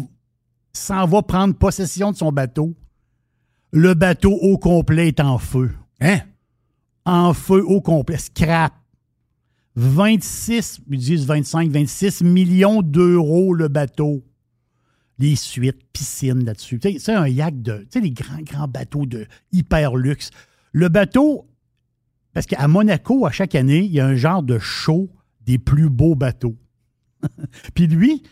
s'en 0.72 1.05
va 1.06 1.22
prendre 1.22 1.55
possession 1.55 2.12
de 2.12 2.16
son 2.16 2.31
bateau. 2.32 2.74
Le 3.72 3.94
bateau 3.94 4.32
au 4.32 4.56
complet 4.59 5.09
est 5.09 5.20
en 5.20 5.39
feu. 5.39 5.72
Hein? 6.01 6.20
En 7.05 7.35
feu 7.35 7.62
au 7.64 7.81
complet. 7.81 8.18
Scrap. 8.18 8.72
26, 9.76 10.81
ils 10.89 10.98
disent 10.98 11.26
25, 11.26 11.70
26 11.70 12.22
millions 12.22 12.82
d'euros 12.82 13.55
le 13.55 13.68
bateau. 13.68 14.24
Les 15.18 15.36
suites, 15.36 15.81
piscine 15.93 16.44
là-dessus. 16.44 16.81
C'est 16.98 17.12
un 17.12 17.28
yacht 17.28 17.60
de. 17.60 17.78
Tu 17.78 17.86
sais, 17.90 18.01
les 18.01 18.10
grands, 18.10 18.43
grands 18.43 18.68
bateaux 18.68 19.06
de 19.06 19.26
hyper 19.52 19.97
luxe. 19.97 20.31
Le 20.72 20.89
bateau, 20.89 21.48
parce 22.32 22.47
qu'à 22.47 22.66
Monaco, 22.66 23.26
à 23.26 23.31
chaque 23.31 23.55
année, 23.55 23.85
il 23.85 23.93
y 23.93 24.01
a 24.01 24.06
un 24.06 24.16
genre 24.16 24.43
de 24.43 24.59
show 24.59 25.09
des 25.43 25.59
plus 25.59 25.89
beaux 25.89 26.16
bateaux. 26.16 26.56
Puis 27.74 27.86
lui, 27.86 28.22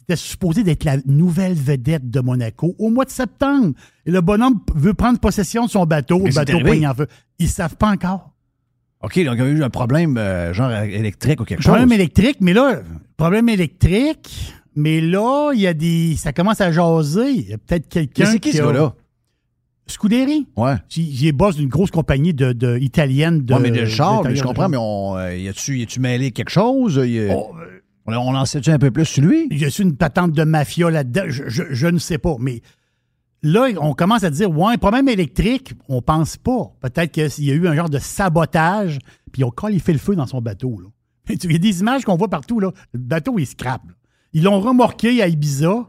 c'était 0.00 0.16
supposé 0.16 0.64
d'être 0.64 0.84
la 0.84 0.96
nouvelle 1.06 1.54
vedette 1.54 2.10
de 2.10 2.20
Monaco 2.20 2.74
au 2.78 2.90
mois 2.90 3.04
de 3.04 3.10
septembre. 3.10 3.74
Et 4.06 4.10
le 4.10 4.20
bonhomme 4.20 4.60
veut 4.74 4.94
prendre 4.94 5.18
possession 5.20 5.66
de 5.66 5.70
son 5.70 5.84
bateau. 5.86 6.18
Mais 6.20 6.30
le 6.30 6.34
bateau 6.34 6.58
en 6.86 6.94
feu. 6.94 7.06
Ils 7.38 7.44
ne 7.46 7.50
savent 7.50 7.76
pas 7.76 7.90
encore. 7.90 8.30
OK, 9.02 9.14
donc 9.24 9.34
il 9.36 9.38
y 9.38 9.42
a 9.42 9.46
eu 9.46 9.62
un 9.62 9.70
problème 9.70 10.18
euh, 10.18 10.52
genre 10.52 10.70
électrique 10.72 11.40
ou 11.40 11.44
quelque 11.44 11.62
chose. 11.62 11.70
Problème 11.72 11.92
électrique, 11.92 12.36
mais 12.40 12.52
là, 12.52 12.82
problème 13.16 13.48
électrique, 13.48 14.52
mais 14.74 15.00
là, 15.00 15.52
il 15.54 15.60
y 15.60 15.66
a 15.66 15.72
des. 15.74 16.16
Ça 16.16 16.32
commence 16.32 16.60
à 16.60 16.70
jaser. 16.70 17.30
Il 17.30 17.48
y 17.48 17.52
a 17.54 17.58
peut-être 17.58 17.88
quelqu'un. 17.88 18.24
Mais 18.24 18.30
c'est 18.32 18.40
qui 18.40 18.52
ce 18.52 18.60
a- 18.62 18.66
gars-là? 18.66 18.94
Scuderi. 19.86 20.46
Ouais. 20.56 20.74
J'ai 20.88 21.28
est 21.28 21.32
boss 21.32 21.56
d'une 21.56 21.68
grosse 21.68 21.90
compagnie 21.90 22.32
de, 22.34 22.52
de- 22.52 22.78
italienne 22.78 23.44
de. 23.44 23.54
Ouais, 23.54 23.60
mais 23.60 23.70
de 23.70 23.86
char, 23.86 24.22
mais 24.22 24.36
je 24.36 24.42
comprends, 24.44 24.68
mais 24.68 24.76
on, 24.78 25.16
euh, 25.16 25.34
y 25.36 25.48
a-tu 25.48 25.98
mêlé 25.98 26.30
quelque 26.30 26.50
chose? 26.50 27.00
Y 27.04 27.28
a- 27.28 27.34
Oh, 27.36 27.50
on, 27.52 27.56
on 28.06 28.34
en 28.34 28.44
sait-tu 28.44 28.70
un 28.70 28.78
peu 28.78 28.90
plus 28.90 29.04
sur 29.04 29.22
lui? 29.22 29.48
Je 29.50 29.68
suis 29.68 29.82
une 29.82 29.96
patente 29.96 30.32
de 30.32 30.44
mafia 30.44 30.90
là-dedans. 30.90 31.24
Je, 31.28 31.86
ne 31.86 31.98
sais 31.98 32.18
pas. 32.18 32.36
Mais 32.38 32.62
là, 33.42 33.68
on 33.80 33.94
commence 33.94 34.24
à 34.24 34.30
dire, 34.30 34.50
ouais, 34.50 34.76
problème 34.78 35.08
électrique, 35.08 35.74
on 35.88 36.02
pense 36.02 36.36
pas. 36.36 36.72
Peut-être 36.80 37.12
qu'il 37.12 37.44
y 37.44 37.50
a 37.50 37.54
eu 37.54 37.68
un 37.68 37.74
genre 37.74 37.90
de 37.90 37.98
sabotage, 37.98 38.98
puis 39.32 39.42
ils 39.42 39.44
ont 39.44 39.52
fait 39.78 39.92
le 39.92 39.98
feu 39.98 40.16
dans 40.16 40.26
son 40.26 40.40
bateau. 40.40 40.80
là. 40.80 40.88
Il 41.28 41.52
y 41.52 41.54
a 41.54 41.58
des 41.58 41.80
images 41.80 42.04
qu'on 42.04 42.16
voit 42.16 42.28
partout. 42.28 42.58
Là. 42.60 42.72
Le 42.92 42.98
bateau, 42.98 43.38
il 43.38 43.46
scrape. 43.46 43.82
Ils 44.32 44.42
l'ont 44.42 44.60
remorqué 44.60 45.22
à 45.22 45.28
Ibiza, 45.28 45.88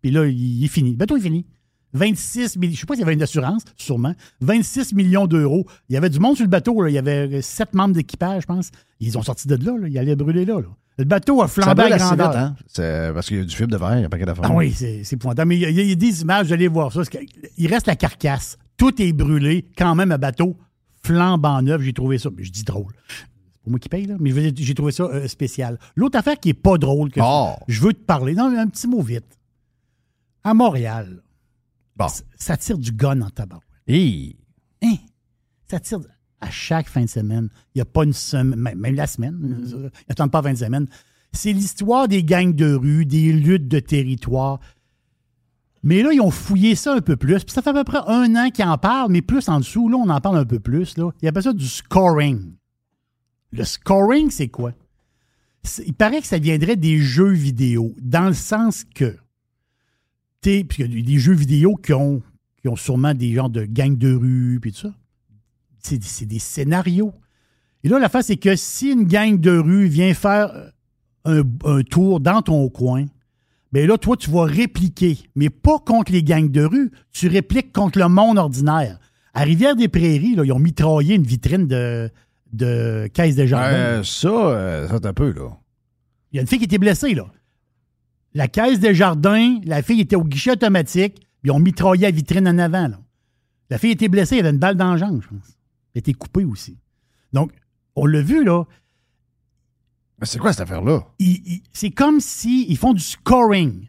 puis 0.00 0.10
là, 0.10 0.26
il 0.26 0.64
est 0.64 0.68
fini. 0.68 0.92
Le 0.92 0.96
bateau 0.96 1.16
est 1.16 1.20
fini. 1.20 1.46
26 1.92 2.56
millions, 2.56 2.74
je 2.74 2.80
sais 2.80 2.86
pas 2.86 2.94
s'il 2.94 3.00
y 3.00 3.04
avait 3.04 3.14
une 3.14 3.22
assurance, 3.22 3.62
sûrement. 3.76 4.14
26 4.40 4.94
millions 4.94 5.26
d'euros. 5.26 5.66
Il 5.88 5.94
y 5.94 5.96
avait 5.96 6.08
du 6.10 6.18
monde 6.20 6.36
sur 6.36 6.44
le 6.44 6.50
bateau, 6.50 6.80
là. 6.82 6.88
il 6.88 6.94
y 6.94 6.98
avait 6.98 7.42
sept 7.42 7.74
membres 7.74 7.94
d'équipage, 7.94 8.42
je 8.42 8.46
pense. 8.46 8.70
Ils 9.00 9.18
ont 9.18 9.22
sorti 9.22 9.46
de 9.48 9.56
là, 9.56 9.76
là. 9.78 9.88
ils 9.88 9.98
allaient 9.98 10.16
brûler 10.16 10.44
là, 10.44 10.60
là. 10.60 10.68
Le 10.98 11.04
bateau 11.04 11.40
a 11.42 11.48
flambé 11.48 11.82
à 11.84 11.96
grandeur. 11.96 12.30
vite, 12.32 12.38
hein? 12.38 12.56
C'est 12.66 13.10
parce 13.14 13.26
qu'il 13.26 13.38
y 13.38 13.40
a 13.40 13.44
du 13.44 13.56
fibre 13.56 13.70
de 13.70 13.76
verre, 13.78 13.98
il 13.98 14.02
y 14.02 14.04
a 14.04 14.08
pas 14.10 14.18
qu'à 14.18 14.26
d'affaires. 14.26 14.44
Ah 14.46 14.54
oui, 14.54 14.72
c'est 14.72 15.04
c'est 15.04 15.16
épouvantable. 15.16 15.48
Mais 15.48 15.56
il 15.56 15.60
y, 15.62 15.64
a- 15.64 15.70
il 15.70 15.88
y 15.88 15.92
a 15.92 15.94
des 15.94 16.20
images, 16.22 16.46
vous 16.48 16.52
allez 16.52 16.68
voir 16.68 16.92
ça. 16.92 17.00
Il 17.56 17.66
reste 17.72 17.86
la 17.86 17.96
carcasse. 17.96 18.58
Tout 18.76 19.00
est 19.00 19.12
brûlé. 19.14 19.66
Quand 19.76 19.94
même, 19.94 20.12
un 20.12 20.18
bateau 20.18 20.56
flambant 21.02 21.62
neuf. 21.62 21.80
J'ai 21.82 21.94
trouvé 21.94 22.18
ça. 22.18 22.28
mais 22.36 22.44
Je 22.44 22.52
dis 22.52 22.62
drôle. 22.64 22.92
C'est 23.08 23.64
pas 23.64 23.70
moi 23.70 23.78
qui 23.78 23.88
paye, 23.88 24.04
là. 24.06 24.16
Mais 24.20 24.32
j'ai 24.54 24.74
trouvé 24.74 24.92
ça 24.92 25.04
euh, 25.04 25.26
spécial. 25.28 25.78
L'autre 25.96 26.18
affaire 26.18 26.38
qui 26.38 26.50
est 26.50 26.54
pas 26.54 26.76
drôle, 26.76 27.10
que 27.10 27.20
Oh. 27.22 27.52
je 27.68 27.80
veux 27.80 27.94
te 27.94 28.04
parler. 28.04 28.34
Non, 28.34 28.54
un 28.56 28.66
petit 28.66 28.86
mot 28.86 29.00
vite. 29.00 29.38
À 30.44 30.52
Montréal, 30.52 31.22
Bon. 31.96 32.06
ça 32.36 32.56
tire 32.56 32.78
du 32.78 32.92
gun 32.92 33.20
en 33.20 33.30
tabac. 33.30 33.60
Hein? 33.88 34.96
Ça 35.68 35.78
tire 35.80 36.00
à 36.40 36.50
chaque 36.50 36.88
fin 36.88 37.02
de 37.02 37.08
semaine. 37.08 37.48
Il 37.74 37.78
n'y 37.78 37.82
a 37.82 37.84
pas 37.84 38.04
une 38.04 38.12
semaine, 38.12 38.58
même, 38.58 38.94
la 38.94 39.06
semaine. 39.06 39.90
N'attendent 40.08 40.30
pas 40.30 40.40
20 40.40 40.56
semaines. 40.56 40.86
C'est 41.32 41.52
l'histoire 41.52 42.08
des 42.08 42.24
gangs 42.24 42.54
de 42.54 42.74
rue, 42.74 43.06
des 43.06 43.32
luttes 43.32 43.68
de 43.68 43.78
territoire. 43.78 44.60
Mais 45.82 46.02
là, 46.02 46.12
ils 46.12 46.20
ont 46.20 46.30
fouillé 46.30 46.74
ça 46.74 46.94
un 46.94 47.00
peu 47.00 47.16
plus. 47.16 47.44
Puis 47.44 47.52
ça 47.52 47.62
fait 47.62 47.70
à 47.70 47.74
peu 47.74 47.84
près 47.84 48.00
un 48.06 48.36
an 48.36 48.50
qu'ils 48.50 48.64
en 48.64 48.78
parlent, 48.78 49.10
mais 49.10 49.22
plus 49.22 49.48
en 49.48 49.58
dessous, 49.58 49.88
là, 49.88 49.96
on 49.96 50.08
en 50.08 50.20
parle 50.20 50.38
un 50.38 50.44
peu 50.44 50.60
plus. 50.60 50.96
Là. 50.96 51.10
Ils 51.22 51.28
appellent 51.28 51.42
ça 51.42 51.52
du 51.52 51.66
scoring. 51.66 52.54
Le 53.52 53.64
scoring, 53.64 54.30
c'est 54.30 54.48
quoi? 54.48 54.72
Il 55.86 55.94
paraît 55.94 56.20
que 56.20 56.26
ça 56.26 56.38
viendrait 56.38 56.76
des 56.76 56.98
jeux 56.98 57.32
vidéo, 57.32 57.94
dans 58.00 58.26
le 58.26 58.34
sens 58.34 58.84
que, 58.84 59.16
t'es- 60.42 60.64
puis 60.64 60.82
il 60.84 60.98
y 60.98 61.00
a 61.00 61.04
des 61.04 61.18
jeux 61.18 61.32
vidéo 61.34 61.76
qui 61.76 61.92
ont, 61.94 62.20
qui 62.60 62.68
ont 62.68 62.76
sûrement 62.76 63.14
des 63.14 63.32
genres 63.32 63.48
de 63.50 63.64
gangs 63.64 63.96
de 63.96 64.12
rue, 64.14 64.58
puis 64.60 64.72
tout 64.72 64.80
ça. 64.80 64.94
C'est 65.80 66.26
des- 66.26 66.38
scénarios. 66.38 67.12
Et 67.82 67.88
là, 67.88 67.98
la 67.98 68.08
face, 68.08 68.26
c'est 68.26 68.36
que 68.36 68.54
si 68.54 68.92
une 68.92 69.04
gang 69.04 69.38
de 69.40 69.56
rue 69.56 69.86
vient 69.86 70.14
faire 70.14 70.52
un, 71.24 71.42
un 71.64 71.82
tour 71.82 72.20
dans 72.20 72.40
ton 72.42 72.68
coin, 72.68 73.06
bien 73.72 73.86
là, 73.86 73.98
toi, 73.98 74.16
tu 74.16 74.30
vas 74.30 74.44
répliquer, 74.44 75.18
mais 75.34 75.50
pas 75.50 75.78
contre 75.80 76.12
les 76.12 76.22
gangs 76.22 76.50
de 76.50 76.62
rue, 76.64 76.92
tu 77.10 77.26
répliques 77.28 77.72
contre 77.72 77.98
le 77.98 78.08
monde 78.08 78.38
ordinaire. 78.38 78.98
À 79.34 79.42
Rivière-des-Prairies, 79.42 80.36
là, 80.36 80.44
ils 80.44 80.52
ont 80.52 80.58
mitraillé 80.58 81.14
une 81.16 81.22
vitrine 81.24 81.66
de, 81.66 82.10
de 82.52 83.08
caisse 83.14 83.34
de 83.34 83.46
jardin. 83.46 83.74
Euh, 83.76 84.02
ça, 84.04 84.28
euh, 84.28 84.88
ça, 84.88 84.98
un 85.08 85.12
peu, 85.14 85.32
là. 85.32 85.48
Il 86.32 86.36
y 86.36 86.38
a 86.38 86.42
une 86.42 86.48
fille 86.48 86.58
qui 86.58 86.64
était 86.66 86.78
blessée, 86.78 87.14
là. 87.14 87.26
La 88.34 88.48
caisse 88.48 88.80
des 88.80 88.94
jardins, 88.94 89.58
la 89.64 89.82
fille 89.82 90.00
était 90.00 90.16
au 90.16 90.24
guichet 90.24 90.52
automatique, 90.52 91.14
puis 91.14 91.48
ils 91.48 91.50
ont 91.50 91.58
mitraillé 91.58 92.02
la 92.02 92.10
vitrine 92.10 92.48
en 92.48 92.58
avant, 92.58 92.88
là. 92.88 92.98
La 93.70 93.78
fille 93.78 93.92
était 93.92 94.08
blessée, 94.08 94.36
elle 94.36 94.46
avait 94.46 94.54
une 94.54 94.60
balle 94.60 94.76
dans 94.76 94.90
la 94.90 94.96
jambe, 94.98 95.22
je 95.22 95.28
pense. 95.28 95.56
Elle 95.94 96.00
était 96.00 96.12
coupée 96.12 96.44
aussi. 96.44 96.76
Donc, 97.32 97.52
on 97.96 98.04
l'a 98.04 98.20
vu, 98.20 98.44
là. 98.44 98.64
Mais 100.18 100.26
c'est 100.26 100.38
quoi 100.38 100.52
cette 100.52 100.62
affaire-là? 100.62 101.06
c'est 101.72 101.90
comme 101.90 102.20
si 102.20 102.66
ils 102.68 102.76
font 102.76 102.92
du 102.92 103.02
scoring. 103.02 103.88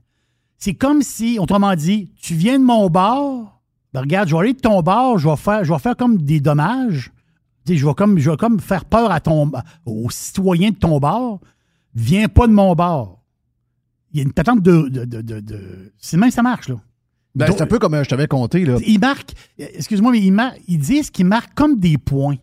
C'est 0.58 0.74
comme 0.74 1.02
si, 1.02 1.38
autrement 1.38 1.76
dit, 1.76 2.14
tu 2.16 2.34
viens 2.34 2.58
de 2.58 2.64
mon 2.64 2.90
bar, 2.90 3.62
ben 3.94 4.02
regarde, 4.02 4.30
je 4.30 4.36
vais 4.36 4.42
aller 4.42 4.54
de 4.54 4.60
ton 4.60 4.82
bar, 4.82 5.18
je 5.18 5.30
vais 5.30 5.36
faire, 5.36 5.64
je 5.64 5.74
vais 5.74 5.80
faire 5.80 5.96
comme 5.96 6.18
des 6.18 6.40
dommages. 6.40 7.12
Je 7.68 7.86
vais 7.86 7.94
comme, 7.94 8.18
je 8.18 8.32
vais 8.32 8.38
comme 8.38 8.60
faire 8.60 8.86
peur 8.86 9.12
à 9.12 9.20
ton, 9.20 9.52
aux 9.86 10.10
citoyens 10.10 10.72
de 10.72 10.76
ton 10.76 11.00
bar. 11.00 11.40
Viens 11.94 12.28
pas 12.28 12.48
de 12.48 12.54
mon 12.54 12.74
bar. 12.74 13.23
Il 14.14 14.18
y 14.18 14.20
a 14.22 14.24
une 14.24 14.34
patente 14.34 14.62
de. 14.62 14.90
de, 14.90 15.06
de, 15.06 15.22
de- 15.22 15.40
de- 15.40 15.92
c'est 15.98 16.18
même 16.18 16.32
ça 16.32 16.42
marche, 16.44 16.70
là. 16.70 16.76
Ben, 17.36 17.48
c'est 17.52 17.62
un 17.64 17.66
peu 17.68 17.80
comme 17.80 17.96
euh, 17.96 18.04
je 18.04 18.10
t'avais 18.10 18.28
compté, 18.28 18.64
là. 18.64 18.78
ils 18.86 19.00
marquent, 19.00 19.34
excuse-moi, 19.58 20.12
mais 20.12 20.20
ils, 20.20 20.32
mar- 20.32 20.54
ils 20.68 20.78
disent 20.78 21.10
qu'ils 21.10 21.26
marquent 21.26 21.56
comme 21.56 21.80
des 21.80 21.98
points. 21.98 22.36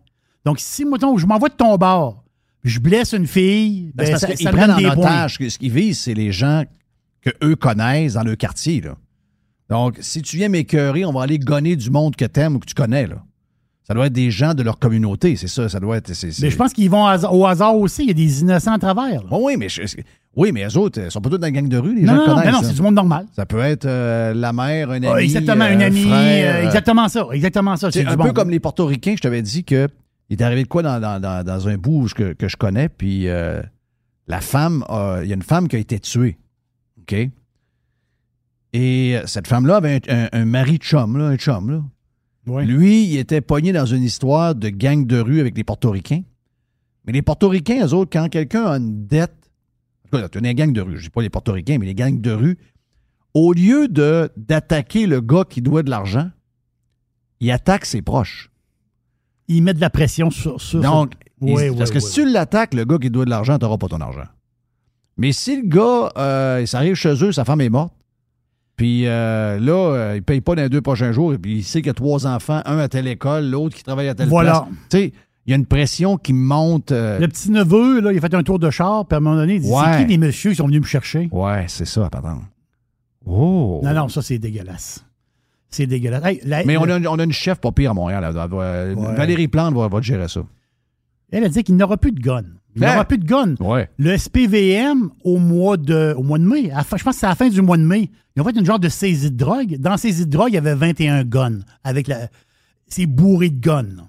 Donc, 0.44 0.58
si, 0.58 0.82
je 0.84 1.26
m'envoie 1.26 1.48
de 1.48 1.54
ton 1.54 1.76
bar, 1.76 2.24
je 2.64 2.80
blesse 2.80 3.12
une 3.12 3.26
fille, 3.28 3.92
Ben, 3.94 4.04
ben, 4.04 4.10
parce 4.10 4.20
ça, 4.22 4.28
me 4.28 4.56
prennent 4.56 4.70
en 4.72 4.76
des 4.78 4.90
points. 4.90 5.28
Ce 5.28 5.58
qu'ils 5.58 5.70
visent, 5.72 6.00
c'est 6.00 6.14
les 6.14 6.32
gens 6.32 6.64
que 7.20 7.30
eux 7.44 7.54
connaissent 7.54 8.14
dans 8.14 8.24
leur 8.24 8.36
quartier. 8.36 8.80
Là. 8.80 8.96
Donc, 9.68 9.98
si 10.00 10.22
tu 10.22 10.36
viens 10.36 10.48
m'écœurer, 10.48 11.04
on 11.04 11.12
va 11.12 11.22
aller 11.22 11.38
gonner 11.38 11.76
du 11.76 11.90
monde 11.90 12.16
que 12.16 12.24
t'aimes 12.24 12.56
ou 12.56 12.58
que 12.58 12.66
tu 12.66 12.74
connais. 12.74 13.06
Là. 13.06 13.22
Ça 13.90 13.94
doit 13.94 14.06
être 14.06 14.12
des 14.12 14.30
gens 14.30 14.54
de 14.54 14.62
leur 14.62 14.78
communauté, 14.78 15.34
c'est 15.34 15.48
ça. 15.48 15.68
Ça 15.68 15.80
doit 15.80 15.96
être. 15.96 16.12
Mais 16.40 16.48
je 16.50 16.56
pense 16.56 16.72
qu'ils 16.72 16.88
vont 16.88 17.06
au 17.32 17.44
hasard 17.44 17.74
aussi. 17.74 18.02
Il 18.04 18.06
y 18.06 18.10
a 18.12 18.14
des 18.14 18.40
innocents 18.42 18.74
à 18.74 18.78
travers. 18.78 19.24
Bon, 19.24 19.44
oui, 19.44 19.56
mais 19.58 19.68
je- 19.68 19.82
oui, 20.36 20.52
mais 20.52 20.64
eux 20.64 20.76
autres, 20.78 21.00
ils 21.06 21.10
sont 21.10 21.20
pas 21.20 21.28
tous 21.28 21.38
dans 21.38 21.46
la 21.48 21.50
gang 21.50 21.66
de 21.66 21.76
rue, 21.76 21.96
les 21.96 22.02
Non, 22.02 22.12
gens 22.14 22.18
non, 22.18 22.26
non, 22.28 22.34
connaissent. 22.36 22.52
non, 22.52 22.60
là. 22.60 22.68
c'est 22.68 22.74
du 22.74 22.82
monde 22.82 22.94
normal. 22.94 23.26
Ça 23.34 23.46
peut 23.46 23.58
être 23.58 23.86
euh, 23.86 24.32
la 24.32 24.52
mère, 24.52 24.90
un 24.92 25.02
ami. 25.02 25.24
Exactement, 25.24 25.64
euh, 25.64 25.72
une 25.72 25.82
un 25.82 25.86
amie. 25.86 26.04
frère, 26.04 26.54
euh, 26.54 26.58
euh, 26.62 26.66
exactement 26.66 27.08
ça. 27.08 27.26
Exactement 27.32 27.76
ça. 27.76 27.90
C'est 27.90 28.06
un 28.06 28.16
peu 28.16 28.32
comme 28.32 28.50
les 28.50 28.60
Portoricains, 28.60 29.14
je 29.16 29.22
t'avais 29.22 29.42
dit 29.42 29.64
que 29.64 29.88
il 30.28 30.40
est 30.40 30.44
arrivé 30.44 30.62
de 30.62 30.68
quoi 30.68 30.82
dans, 30.84 31.00
dans- 31.00 31.20
dans- 31.20 31.42
dans 31.44 31.66
un 31.66 31.76
bout 31.76 32.06
que, 32.14 32.34
que 32.34 32.46
je 32.46 32.56
connais, 32.56 32.88
puis 32.88 33.24
la 33.24 34.40
femme, 34.40 34.84
il 35.22 35.28
y 35.28 35.32
a 35.32 35.34
une 35.34 35.42
femme 35.42 35.66
qui 35.66 35.74
a 35.74 35.80
été 35.80 35.98
tuée. 35.98 36.38
OK? 37.00 37.28
Et 38.72 39.18
cette 39.26 39.48
femme-là 39.48 39.78
avait 39.78 40.00
un, 40.08 40.26
un- 40.26 40.28
un 40.32 40.44
mari 40.44 40.78
de 40.78 40.84
chum, 40.84 41.16
là, 41.18 41.24
un 41.24 41.36
chum. 41.36 41.70
Là. 41.72 41.82
Lui, 42.64 43.04
il 43.04 43.18
était 43.18 43.40
pogné 43.40 43.72
dans 43.72 43.86
une 43.86 44.02
histoire 44.02 44.54
de 44.54 44.68
gang 44.70 45.06
de 45.06 45.18
rue 45.20 45.40
avec 45.40 45.56
les 45.56 45.64
Portoricains. 45.64 46.22
Mais 47.06 47.12
les 47.12 47.22
Portoricains, 47.22 47.86
eux 47.86 47.92
autres, 47.94 48.10
quand 48.12 48.28
quelqu'un 48.28 48.64
a 48.66 48.76
une 48.78 49.06
dette, 49.06 49.34
en 50.12 50.18
tout 50.28 50.28
cas, 50.40 50.40
une 50.40 50.52
gang 50.54 50.72
de 50.72 50.80
rue, 50.80 50.96
je 50.98 51.04
dis 51.04 51.10
pas 51.10 51.22
les 51.22 51.30
Portoricains, 51.30 51.78
mais 51.78 51.86
les 51.86 51.94
gangs 51.94 52.20
de 52.20 52.30
rue, 52.32 52.58
au 53.34 53.52
lieu 53.52 53.88
de 53.88 54.30
d'attaquer 54.36 55.06
le 55.06 55.20
gars 55.20 55.44
qui 55.48 55.62
doit 55.62 55.82
de 55.82 55.90
l'argent, 55.90 56.30
il 57.40 57.50
attaque 57.50 57.84
ses 57.86 58.02
proches. 58.02 58.50
Il 59.48 59.62
met 59.62 59.74
de 59.74 59.80
la 59.80 59.90
pression 59.90 60.30
sur. 60.30 60.60
sur 60.60 60.80
Donc, 60.80 61.14
il- 61.42 61.54
Oui, 61.54 61.62
oui, 61.70 61.76
parce 61.78 61.90
que 61.90 62.00
si 62.00 62.14
tu 62.14 62.30
l'attaques, 62.30 62.74
le 62.74 62.84
gars 62.84 62.98
qui 62.98 63.10
doit 63.10 63.24
de 63.24 63.30
l'argent, 63.30 63.58
tu 63.58 63.64
n'auras 63.64 63.78
pas 63.78 63.88
ton 63.88 64.00
argent. 64.00 64.26
Mais 65.16 65.32
si 65.32 65.60
le 65.60 65.66
gars, 65.68 66.10
euh, 66.16 66.66
ça 66.66 66.78
arrive 66.78 66.94
chez 66.94 67.14
eux, 67.24 67.32
sa 67.32 67.44
femme 67.44 67.60
est 67.60 67.68
morte, 67.68 67.94
puis 68.80 69.06
euh, 69.06 69.58
là, 69.60 69.72
euh, 69.94 70.10
il 70.14 70.20
ne 70.20 70.24
paye 70.24 70.40
pas 70.40 70.54
dans 70.54 70.62
les 70.62 70.70
deux 70.70 70.80
prochains 70.80 71.12
jours, 71.12 71.34
et 71.34 71.38
puis 71.38 71.56
il 71.58 71.62
sait 71.64 71.80
qu'il 71.82 71.88
y 71.88 71.90
a 71.90 71.94
trois 71.94 72.26
enfants, 72.26 72.62
un 72.64 72.78
à 72.78 72.88
telle 72.88 73.06
école, 73.06 73.44
l'autre 73.50 73.76
qui 73.76 73.82
travaille 73.82 74.08
à 74.08 74.14
telle 74.14 74.28
Voilà. 74.30 74.52
place. 74.66 74.78
Tu 74.88 74.96
sais, 74.96 75.12
il 75.44 75.50
y 75.50 75.52
a 75.52 75.56
une 75.56 75.66
pression 75.66 76.16
qui 76.16 76.32
monte. 76.32 76.90
euh, 76.90 77.18
Le 77.18 77.28
petit 77.28 77.50
neveu, 77.50 78.00
là, 78.00 78.10
il 78.12 78.16
a 78.16 78.20
fait 78.22 78.32
un 78.32 78.42
tour 78.42 78.58
de 78.58 78.70
char, 78.70 79.04
puis 79.04 79.16
à 79.16 79.18
un 79.18 79.20
moment 79.20 79.36
donné, 79.36 79.56
il 79.56 79.60
dit 79.60 79.68
Ouais. 79.70 79.82
C'est 79.98 80.04
qui 80.06 80.12
les 80.12 80.16
messieurs 80.16 80.50
qui 80.52 80.56
sont 80.56 80.66
venus 80.66 80.80
me 80.80 80.86
chercher? 80.86 81.28
Ouais, 81.30 81.66
c'est 81.68 81.84
ça, 81.84 82.08
pardon. 82.08 82.38
Oh! 83.26 83.80
Non, 83.84 83.92
non, 83.92 84.08
ça, 84.08 84.22
c'est 84.22 84.38
dégueulasse. 84.38 85.04
C'est 85.68 85.86
dégueulasse. 85.86 86.24
Hey, 86.24 86.40
la- 86.46 86.64
Mais 86.64 86.76
on 86.78 86.84
a, 86.84 86.98
on 87.06 87.18
a 87.18 87.24
une 87.24 87.32
chef 87.32 87.60
pas 87.60 87.72
pire 87.72 87.90
à 87.90 87.94
Montréal. 87.94 88.22
là. 88.34 88.46
Valérie 89.14 89.48
Plante 89.48 89.74
va, 89.74 89.88
va 89.88 90.00
gérer 90.00 90.26
ça. 90.28 90.40
Elle 91.32 91.44
a 91.44 91.48
dit 91.48 91.62
qu'il 91.62 91.76
n'aura 91.76 91.96
plus 91.96 92.12
de 92.12 92.20
gun. 92.20 92.42
Il 92.76 92.84
Hein? 92.84 92.92
n'aura 92.92 93.04
plus 93.04 93.18
de 93.18 93.24
gun. 93.24 93.54
Ouais. 93.60 93.90
Le 93.98 94.16
SPVM, 94.16 95.10
au 95.24 95.38
mois 95.38 95.76
de, 95.76 96.14
au 96.16 96.22
mois 96.22 96.38
de 96.38 96.44
mai, 96.44 96.70
à 96.70 96.82
je 96.82 96.88
pense 96.88 97.02
que 97.02 97.12
c'est 97.12 97.26
à 97.26 97.30
la 97.30 97.34
fin 97.34 97.48
du 97.48 97.62
mois 97.62 97.76
de 97.76 97.82
mai, 97.82 98.10
ils 98.36 98.42
ont 98.42 98.44
fait 98.44 98.56
une 98.56 98.64
genre 98.64 98.78
de 98.78 98.88
saisie 98.88 99.30
de 99.30 99.36
drogue. 99.36 99.76
Dans 99.78 99.96
saisie 99.96 100.24
de 100.26 100.30
drogue, 100.30 100.50
il 100.50 100.54
y 100.54 100.58
avait 100.58 100.74
21 100.74 101.24
guns. 101.24 101.60
Avec 101.84 102.06
la, 102.08 102.28
c'est 102.86 103.06
bourré 103.06 103.50
de 103.50 103.58
guns. 103.60 104.08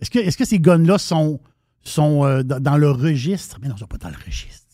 Est-ce 0.00 0.10
que, 0.10 0.18
est-ce 0.18 0.36
que 0.36 0.44
ces 0.44 0.58
guns-là 0.58 0.98
sont, 0.98 1.40
sont 1.82 2.24
euh, 2.24 2.42
dans, 2.42 2.60
dans 2.60 2.76
le 2.76 2.90
registre? 2.90 3.58
Mais 3.62 3.68
non, 3.68 3.74
ils 3.76 3.80
sont 3.80 3.86
pas 3.86 3.98
dans 3.98 4.08
le 4.10 4.16
registre. 4.24 4.66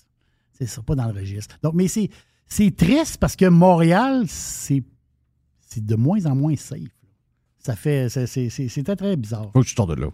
C'est 0.52 0.66
ça, 0.66 0.82
pas 0.82 0.94
dans 0.94 1.06
le 1.06 1.12
registre. 1.12 1.56
Donc, 1.62 1.74
mais 1.74 1.86
c'est, 1.86 2.08
c'est 2.46 2.74
triste 2.74 3.18
parce 3.18 3.36
que 3.36 3.44
Montréal, 3.46 4.24
c'est, 4.26 4.82
c'est 5.60 5.84
de 5.84 5.94
moins 5.96 6.24
en 6.26 6.34
moins 6.34 6.56
safe. 6.56 6.80
Ça 7.58 7.76
fait, 7.76 8.08
c'est, 8.08 8.26
c'est, 8.26 8.48
c'est- 8.48 8.82
très, 8.82 8.96
très 8.96 9.16
bizarre. 9.16 9.50
Faut 9.52 9.60
que 9.60 9.66
tu 9.66 9.74
de 9.74 10.00
là. 10.00 10.08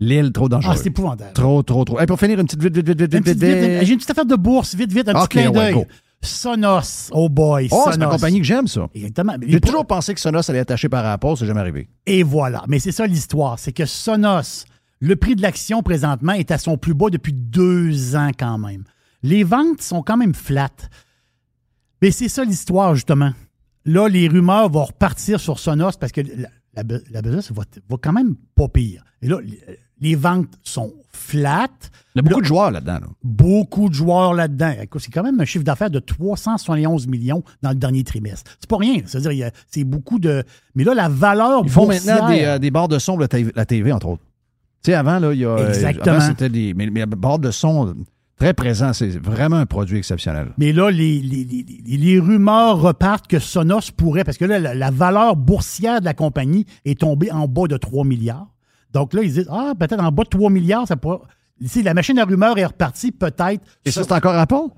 L'île, 0.00 0.32
trop 0.32 0.48
dangereuse. 0.48 0.76
Ah, 0.76 0.80
c'est 0.82 0.88
épouvantable. 0.88 1.32
Trop, 1.34 1.62
trop, 1.62 1.84
trop. 1.84 2.00
Hey, 2.00 2.06
pour 2.06 2.18
finir, 2.18 2.38
une 2.40 2.46
petite 2.46 2.62
vite, 2.62 2.76
vite, 2.76 2.88
vite, 2.88 3.00
vite, 3.00 3.26
vite. 3.26 3.38
J'ai 3.38 3.92
une 3.92 3.96
petite 3.98 4.10
affaire 4.10 4.26
de 4.26 4.34
bourse, 4.36 4.74
vite, 4.74 4.92
vite, 4.92 5.08
un 5.08 5.14
petit 5.14 5.28
clin 5.28 5.50
d'œil. 5.50 5.86
Sonos, 6.22 7.10
oh 7.12 7.28
boy, 7.28 7.68
Oh, 7.70 7.84
c'est 7.90 7.96
une 8.02 8.08
compagnie 8.08 8.38
que 8.40 8.46
j'aime, 8.46 8.66
ça. 8.66 8.88
Exactement. 8.94 9.34
J'ai 9.42 9.46
les- 9.48 9.60
toujours 9.60 9.86
pensé 9.86 10.14
que 10.14 10.20
Sonos 10.20 10.48
allait 10.48 10.60
être 10.60 10.70
attaché 10.70 10.88
par 10.88 11.04
Apple, 11.04 11.34
c'est 11.38 11.44
jamais 11.46 11.60
arrivé. 11.60 11.88
Et 12.06 12.22
voilà. 12.22 12.64
Mais 12.66 12.78
c'est 12.78 12.92
ça 12.92 13.06
l'histoire. 13.06 13.58
C'est 13.58 13.72
que 13.72 13.84
Sonos, 13.84 14.64
le 15.00 15.16
prix 15.16 15.36
de 15.36 15.42
l'action 15.42 15.82
présentement 15.82 16.32
est 16.32 16.50
à 16.50 16.56
son 16.58 16.78
plus 16.78 16.94
bas 16.94 17.10
depuis 17.10 17.34
deux 17.34 18.16
ans 18.16 18.30
quand 18.38 18.56
même. 18.58 18.84
Les 19.22 19.44
ventes 19.44 19.82
sont 19.82 20.02
quand 20.02 20.16
même 20.16 20.34
flattes. 20.34 20.88
Mais 22.00 22.10
c'est 22.10 22.28
ça 22.28 22.42
l'histoire, 22.44 22.94
justement. 22.94 23.32
Là, 23.84 24.08
les 24.08 24.26
rumeurs 24.28 24.70
vont 24.70 24.84
repartir 24.84 25.38
sur 25.40 25.58
Sonos 25.58 25.92
parce 26.00 26.12
que 26.12 26.22
la, 26.76 26.82
la, 26.82 26.84
bu- 26.84 27.04
la 27.10 27.22
business 27.22 27.52
va, 27.52 27.62
va 27.88 27.96
quand 28.00 28.12
même 28.12 28.34
pas 28.54 28.68
pire. 28.68 29.04
Et 29.22 29.28
là, 29.28 29.38
les, 30.00 30.14
ventes 30.16 30.58
sont 30.62 30.92
flattes. 31.08 31.90
Il 32.14 32.18
y 32.18 32.20
a 32.20 32.22
beaucoup 32.22 32.40
de 32.42 32.46
joueurs 32.46 32.70
là-dedans. 32.70 32.94
là. 33.00 33.06
Beaucoup 33.22 33.88
de 33.88 33.94
joueurs 33.94 34.34
là-dedans. 34.34 34.72
Écoute, 34.82 35.00
C'est 35.02 35.10
quand 35.10 35.22
même 35.22 35.40
un 35.40 35.44
chiffre 35.44 35.64
d'affaires 35.64 35.90
de 35.90 35.98
371 35.98 37.06
millions 37.06 37.42
dans 37.62 37.70
le 37.70 37.76
dernier 37.76 38.04
trimestre. 38.04 38.50
C'est 38.60 38.68
pas 38.68 38.76
rien. 38.76 39.00
C'est-à-dire, 39.06 39.50
c'est 39.70 39.84
beaucoup 39.84 40.18
de. 40.18 40.44
Mais 40.74 40.84
là, 40.84 40.94
la 40.94 41.08
valeur 41.08 41.62
Ils 41.64 41.70
font 41.70 41.84
boursière- 41.86 42.16
maintenant 42.16 42.28
des, 42.34 42.44
euh, 42.44 42.58
des 42.58 42.70
barres 42.70 42.88
de 42.88 42.98
son 42.98 43.16
pour 43.16 43.26
la 43.54 43.64
TV, 43.66 43.92
entre 43.92 44.08
autres. 44.08 44.22
Tu 44.82 44.90
sais, 44.90 44.94
avant, 44.94 45.18
là, 45.18 45.32
il 45.32 45.40
y 45.40 45.46
a. 45.46 45.56
Exactement. 45.68 46.16
avant, 46.16 46.26
c'était 46.26 46.50
des. 46.50 46.74
Mais, 46.74 46.90
mais 46.90 47.00
la 47.00 47.06
barre 47.06 47.38
de 47.38 47.50
son, 47.50 47.94
très 48.38 48.52
présent, 48.54 48.92
c'est 48.92 49.10
vraiment 49.18 49.56
un 49.56 49.66
produit 49.66 49.98
exceptionnel. 49.98 50.52
Mais 50.58 50.72
là, 50.72 50.90
les, 50.90 51.20
les- 51.20 51.44
les- 51.44 51.64
les- 51.86 51.96
les 51.96 52.18
rumeurs 52.20 52.80
repartent 52.80 53.26
que 53.28 53.38
Sonos 53.38 53.90
pourrait, 53.96 54.24
parce 54.24 54.38
que 54.38 54.44
là, 54.44 54.58
la, 54.58 54.74
la 54.74 54.90
valeur 54.90 55.36
boursière 55.36 56.00
de 56.00 56.04
la 56.04 56.14
compagnie 56.14 56.66
est 56.84 57.00
tombée 57.00 57.30
en 57.30 57.46
bas 57.48 57.66
de 57.68 57.76
3 57.76 58.04
milliards. 58.04 58.48
Donc 58.92 59.12
là, 59.14 59.22
ils 59.22 59.32
disent, 59.32 59.48
ah, 59.50 59.72
peut-être 59.78 60.00
en 60.02 60.10
bas 60.12 60.24
de 60.24 60.28
3 60.28 60.50
milliards, 60.50 60.86
ça 60.88 60.96
pourrait. 60.96 61.18
Si 61.64 61.82
la 61.82 61.94
machine 61.94 62.18
à 62.18 62.24
rumeurs 62.24 62.58
est 62.58 62.66
repartie, 62.66 63.12
peut-être. 63.12 63.62
Et 63.84 63.90
ça, 63.92 64.02
c'est 64.02 64.12
encore 64.12 64.34
Apple? 64.34 64.74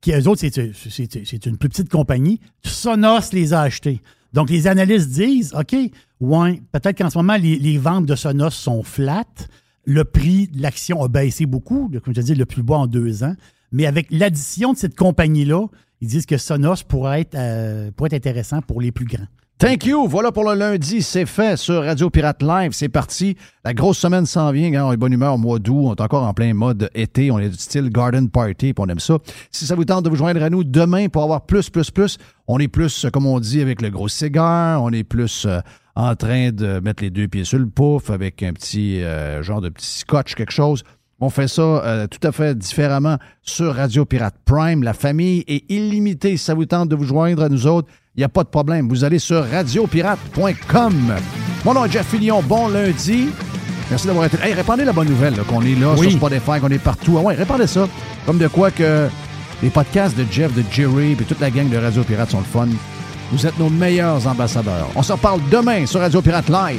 qui 0.00 0.12
eux 0.12 0.28
autres, 0.28 0.40
c'est 0.40 1.46
une 1.46 1.58
plus 1.58 1.68
petite 1.68 1.90
compagnie, 1.90 2.40
Sonos 2.64 3.32
les 3.32 3.52
a 3.52 3.60
achetés. 3.60 4.00
Donc, 4.32 4.48
les 4.48 4.66
analystes 4.66 5.10
disent, 5.10 5.54
OK, 5.54 5.76
ouais, 6.20 6.62
peut-être 6.72 6.96
qu'en 6.96 7.10
ce 7.10 7.18
moment, 7.18 7.36
les, 7.36 7.58
les 7.58 7.76
ventes 7.76 8.06
de 8.06 8.16
Sonos 8.16 8.50
sont 8.50 8.82
flattes. 8.82 9.48
Le 9.86 10.04
prix 10.04 10.48
de 10.48 10.62
l'action 10.62 11.02
a 11.02 11.08
baissé 11.08 11.46
beaucoup, 11.46 11.90
comme 12.02 12.14
je 12.14 12.20
dis, 12.20 12.34
le 12.34 12.46
plus 12.46 12.62
bas 12.62 12.76
en 12.76 12.86
deux 12.86 13.22
ans. 13.22 13.34
Mais 13.72 13.86
avec 13.86 14.06
l'addition 14.10 14.72
de 14.72 14.78
cette 14.78 14.96
compagnie-là, 14.96 15.66
ils 16.00 16.08
disent 16.08 16.26
que 16.26 16.38
Sonos 16.38 16.84
pourrait 16.86 17.22
être, 17.22 17.34
euh, 17.34 17.90
pourrait 17.90 18.08
être 18.08 18.14
intéressant 18.14 18.62
pour 18.62 18.80
les 18.80 18.92
plus 18.92 19.04
grands. 19.04 19.26
Thank 19.56 19.86
you. 19.86 20.08
Voilà 20.08 20.32
pour 20.32 20.42
le 20.42 20.58
lundi. 20.58 21.00
C'est 21.00 21.26
fait 21.26 21.56
sur 21.56 21.84
Radio 21.84 22.10
Pirate 22.10 22.42
Live. 22.42 22.72
C'est 22.72 22.88
parti. 22.88 23.36
La 23.64 23.72
grosse 23.72 23.98
semaine 23.98 24.26
s'en 24.26 24.50
vient. 24.50 24.84
On 24.84 24.92
est 24.92 24.96
bonne 24.96 25.12
humeur 25.12 25.38
mois 25.38 25.60
d'août. 25.60 25.84
On 25.86 25.94
est 25.94 26.00
encore 26.00 26.24
en 26.24 26.34
plein 26.34 26.52
mode 26.54 26.90
été. 26.92 27.30
On 27.30 27.38
est 27.38 27.50
du 27.50 27.56
style 27.56 27.88
Garden 27.88 28.28
Party. 28.28 28.74
puis 28.74 28.84
on 28.84 28.88
aime 28.88 28.98
ça. 28.98 29.18
Si 29.52 29.64
ça 29.64 29.76
vous 29.76 29.84
tente 29.84 30.04
de 30.04 30.10
vous 30.10 30.16
joindre 30.16 30.42
à 30.42 30.50
nous 30.50 30.64
demain 30.64 31.08
pour 31.08 31.22
avoir 31.22 31.42
plus, 31.42 31.70
plus, 31.70 31.92
plus, 31.92 32.18
on 32.48 32.58
est 32.58 32.66
plus, 32.66 33.06
comme 33.12 33.26
on 33.26 33.38
dit, 33.38 33.62
avec 33.62 33.80
le 33.80 33.90
gros 33.90 34.08
cigare. 34.08 34.82
On 34.82 34.90
est 34.90 35.04
plus 35.04 35.46
euh, 35.46 35.60
en 35.94 36.16
train 36.16 36.50
de 36.50 36.80
mettre 36.80 37.04
les 37.04 37.10
deux 37.10 37.28
pieds 37.28 37.44
sur 37.44 37.60
le 37.60 37.68
pouf 37.68 38.10
avec 38.10 38.42
un 38.42 38.52
petit 38.52 39.02
euh, 39.02 39.40
genre 39.44 39.60
de 39.60 39.68
petit 39.68 40.00
scotch, 40.00 40.34
quelque 40.34 40.52
chose. 40.52 40.82
On 41.20 41.30
fait 41.30 41.46
ça 41.46 41.62
euh, 41.62 42.06
tout 42.08 42.26
à 42.26 42.32
fait 42.32 42.58
différemment 42.58 43.18
sur 43.42 43.76
Radio 43.76 44.04
Pirate 44.04 44.34
Prime. 44.44 44.82
La 44.82 44.94
famille 44.94 45.44
est 45.46 45.70
illimitée. 45.70 46.36
Si 46.36 46.44
ça 46.44 46.54
vous 46.54 46.66
tente 46.66 46.88
de 46.88 46.96
vous 46.96 47.04
joindre 47.04 47.44
à 47.44 47.48
nous 47.48 47.68
autres, 47.68 47.88
il 48.16 48.20
n'y 48.20 48.24
a 48.24 48.28
pas 48.28 48.44
de 48.44 48.48
problème. 48.48 48.88
Vous 48.88 49.04
allez 49.04 49.18
sur 49.18 49.44
radiopirate.com. 49.50 51.14
Mon 51.64 51.74
nom 51.74 51.84
est 51.84 51.90
Jeff 51.90 52.06
Fillion. 52.08 52.42
Bon 52.42 52.68
lundi. 52.68 53.28
Merci 53.90 54.06
d'avoir 54.06 54.26
été. 54.26 54.36
Hey, 54.42 54.54
répandez 54.54 54.84
la 54.84 54.92
bonne 54.92 55.08
nouvelle 55.08 55.34
là, 55.36 55.42
qu'on 55.46 55.62
est 55.62 55.74
là 55.74 55.94
Oui. 55.96 56.10
sur 56.10 56.18
Spotify, 56.18 56.60
qu'on 56.60 56.68
est 56.70 56.78
partout. 56.78 57.16
Ah 57.18 57.22
ouais, 57.22 57.34
répandez 57.34 57.66
ça. 57.66 57.86
Comme 58.26 58.38
de 58.38 58.48
quoi 58.48 58.70
que 58.70 59.08
les 59.62 59.70
podcasts 59.70 60.16
de 60.16 60.24
Jeff, 60.30 60.52
de 60.54 60.62
Jerry 60.70 61.12
et 61.12 61.16
toute 61.16 61.40
la 61.40 61.50
gang 61.50 61.68
de 61.68 61.76
Radio 61.76 62.02
Pirate 62.02 62.30
sont 62.30 62.38
le 62.38 62.44
fun. 62.44 62.68
Vous 63.32 63.46
êtes 63.46 63.58
nos 63.58 63.68
meilleurs 63.70 64.26
ambassadeurs. 64.26 64.88
On 64.94 65.02
se 65.02 65.12
reparle 65.12 65.40
demain 65.50 65.86
sur 65.86 66.00
Radio 66.00 66.22
Pirate 66.22 66.48
Live. 66.48 66.78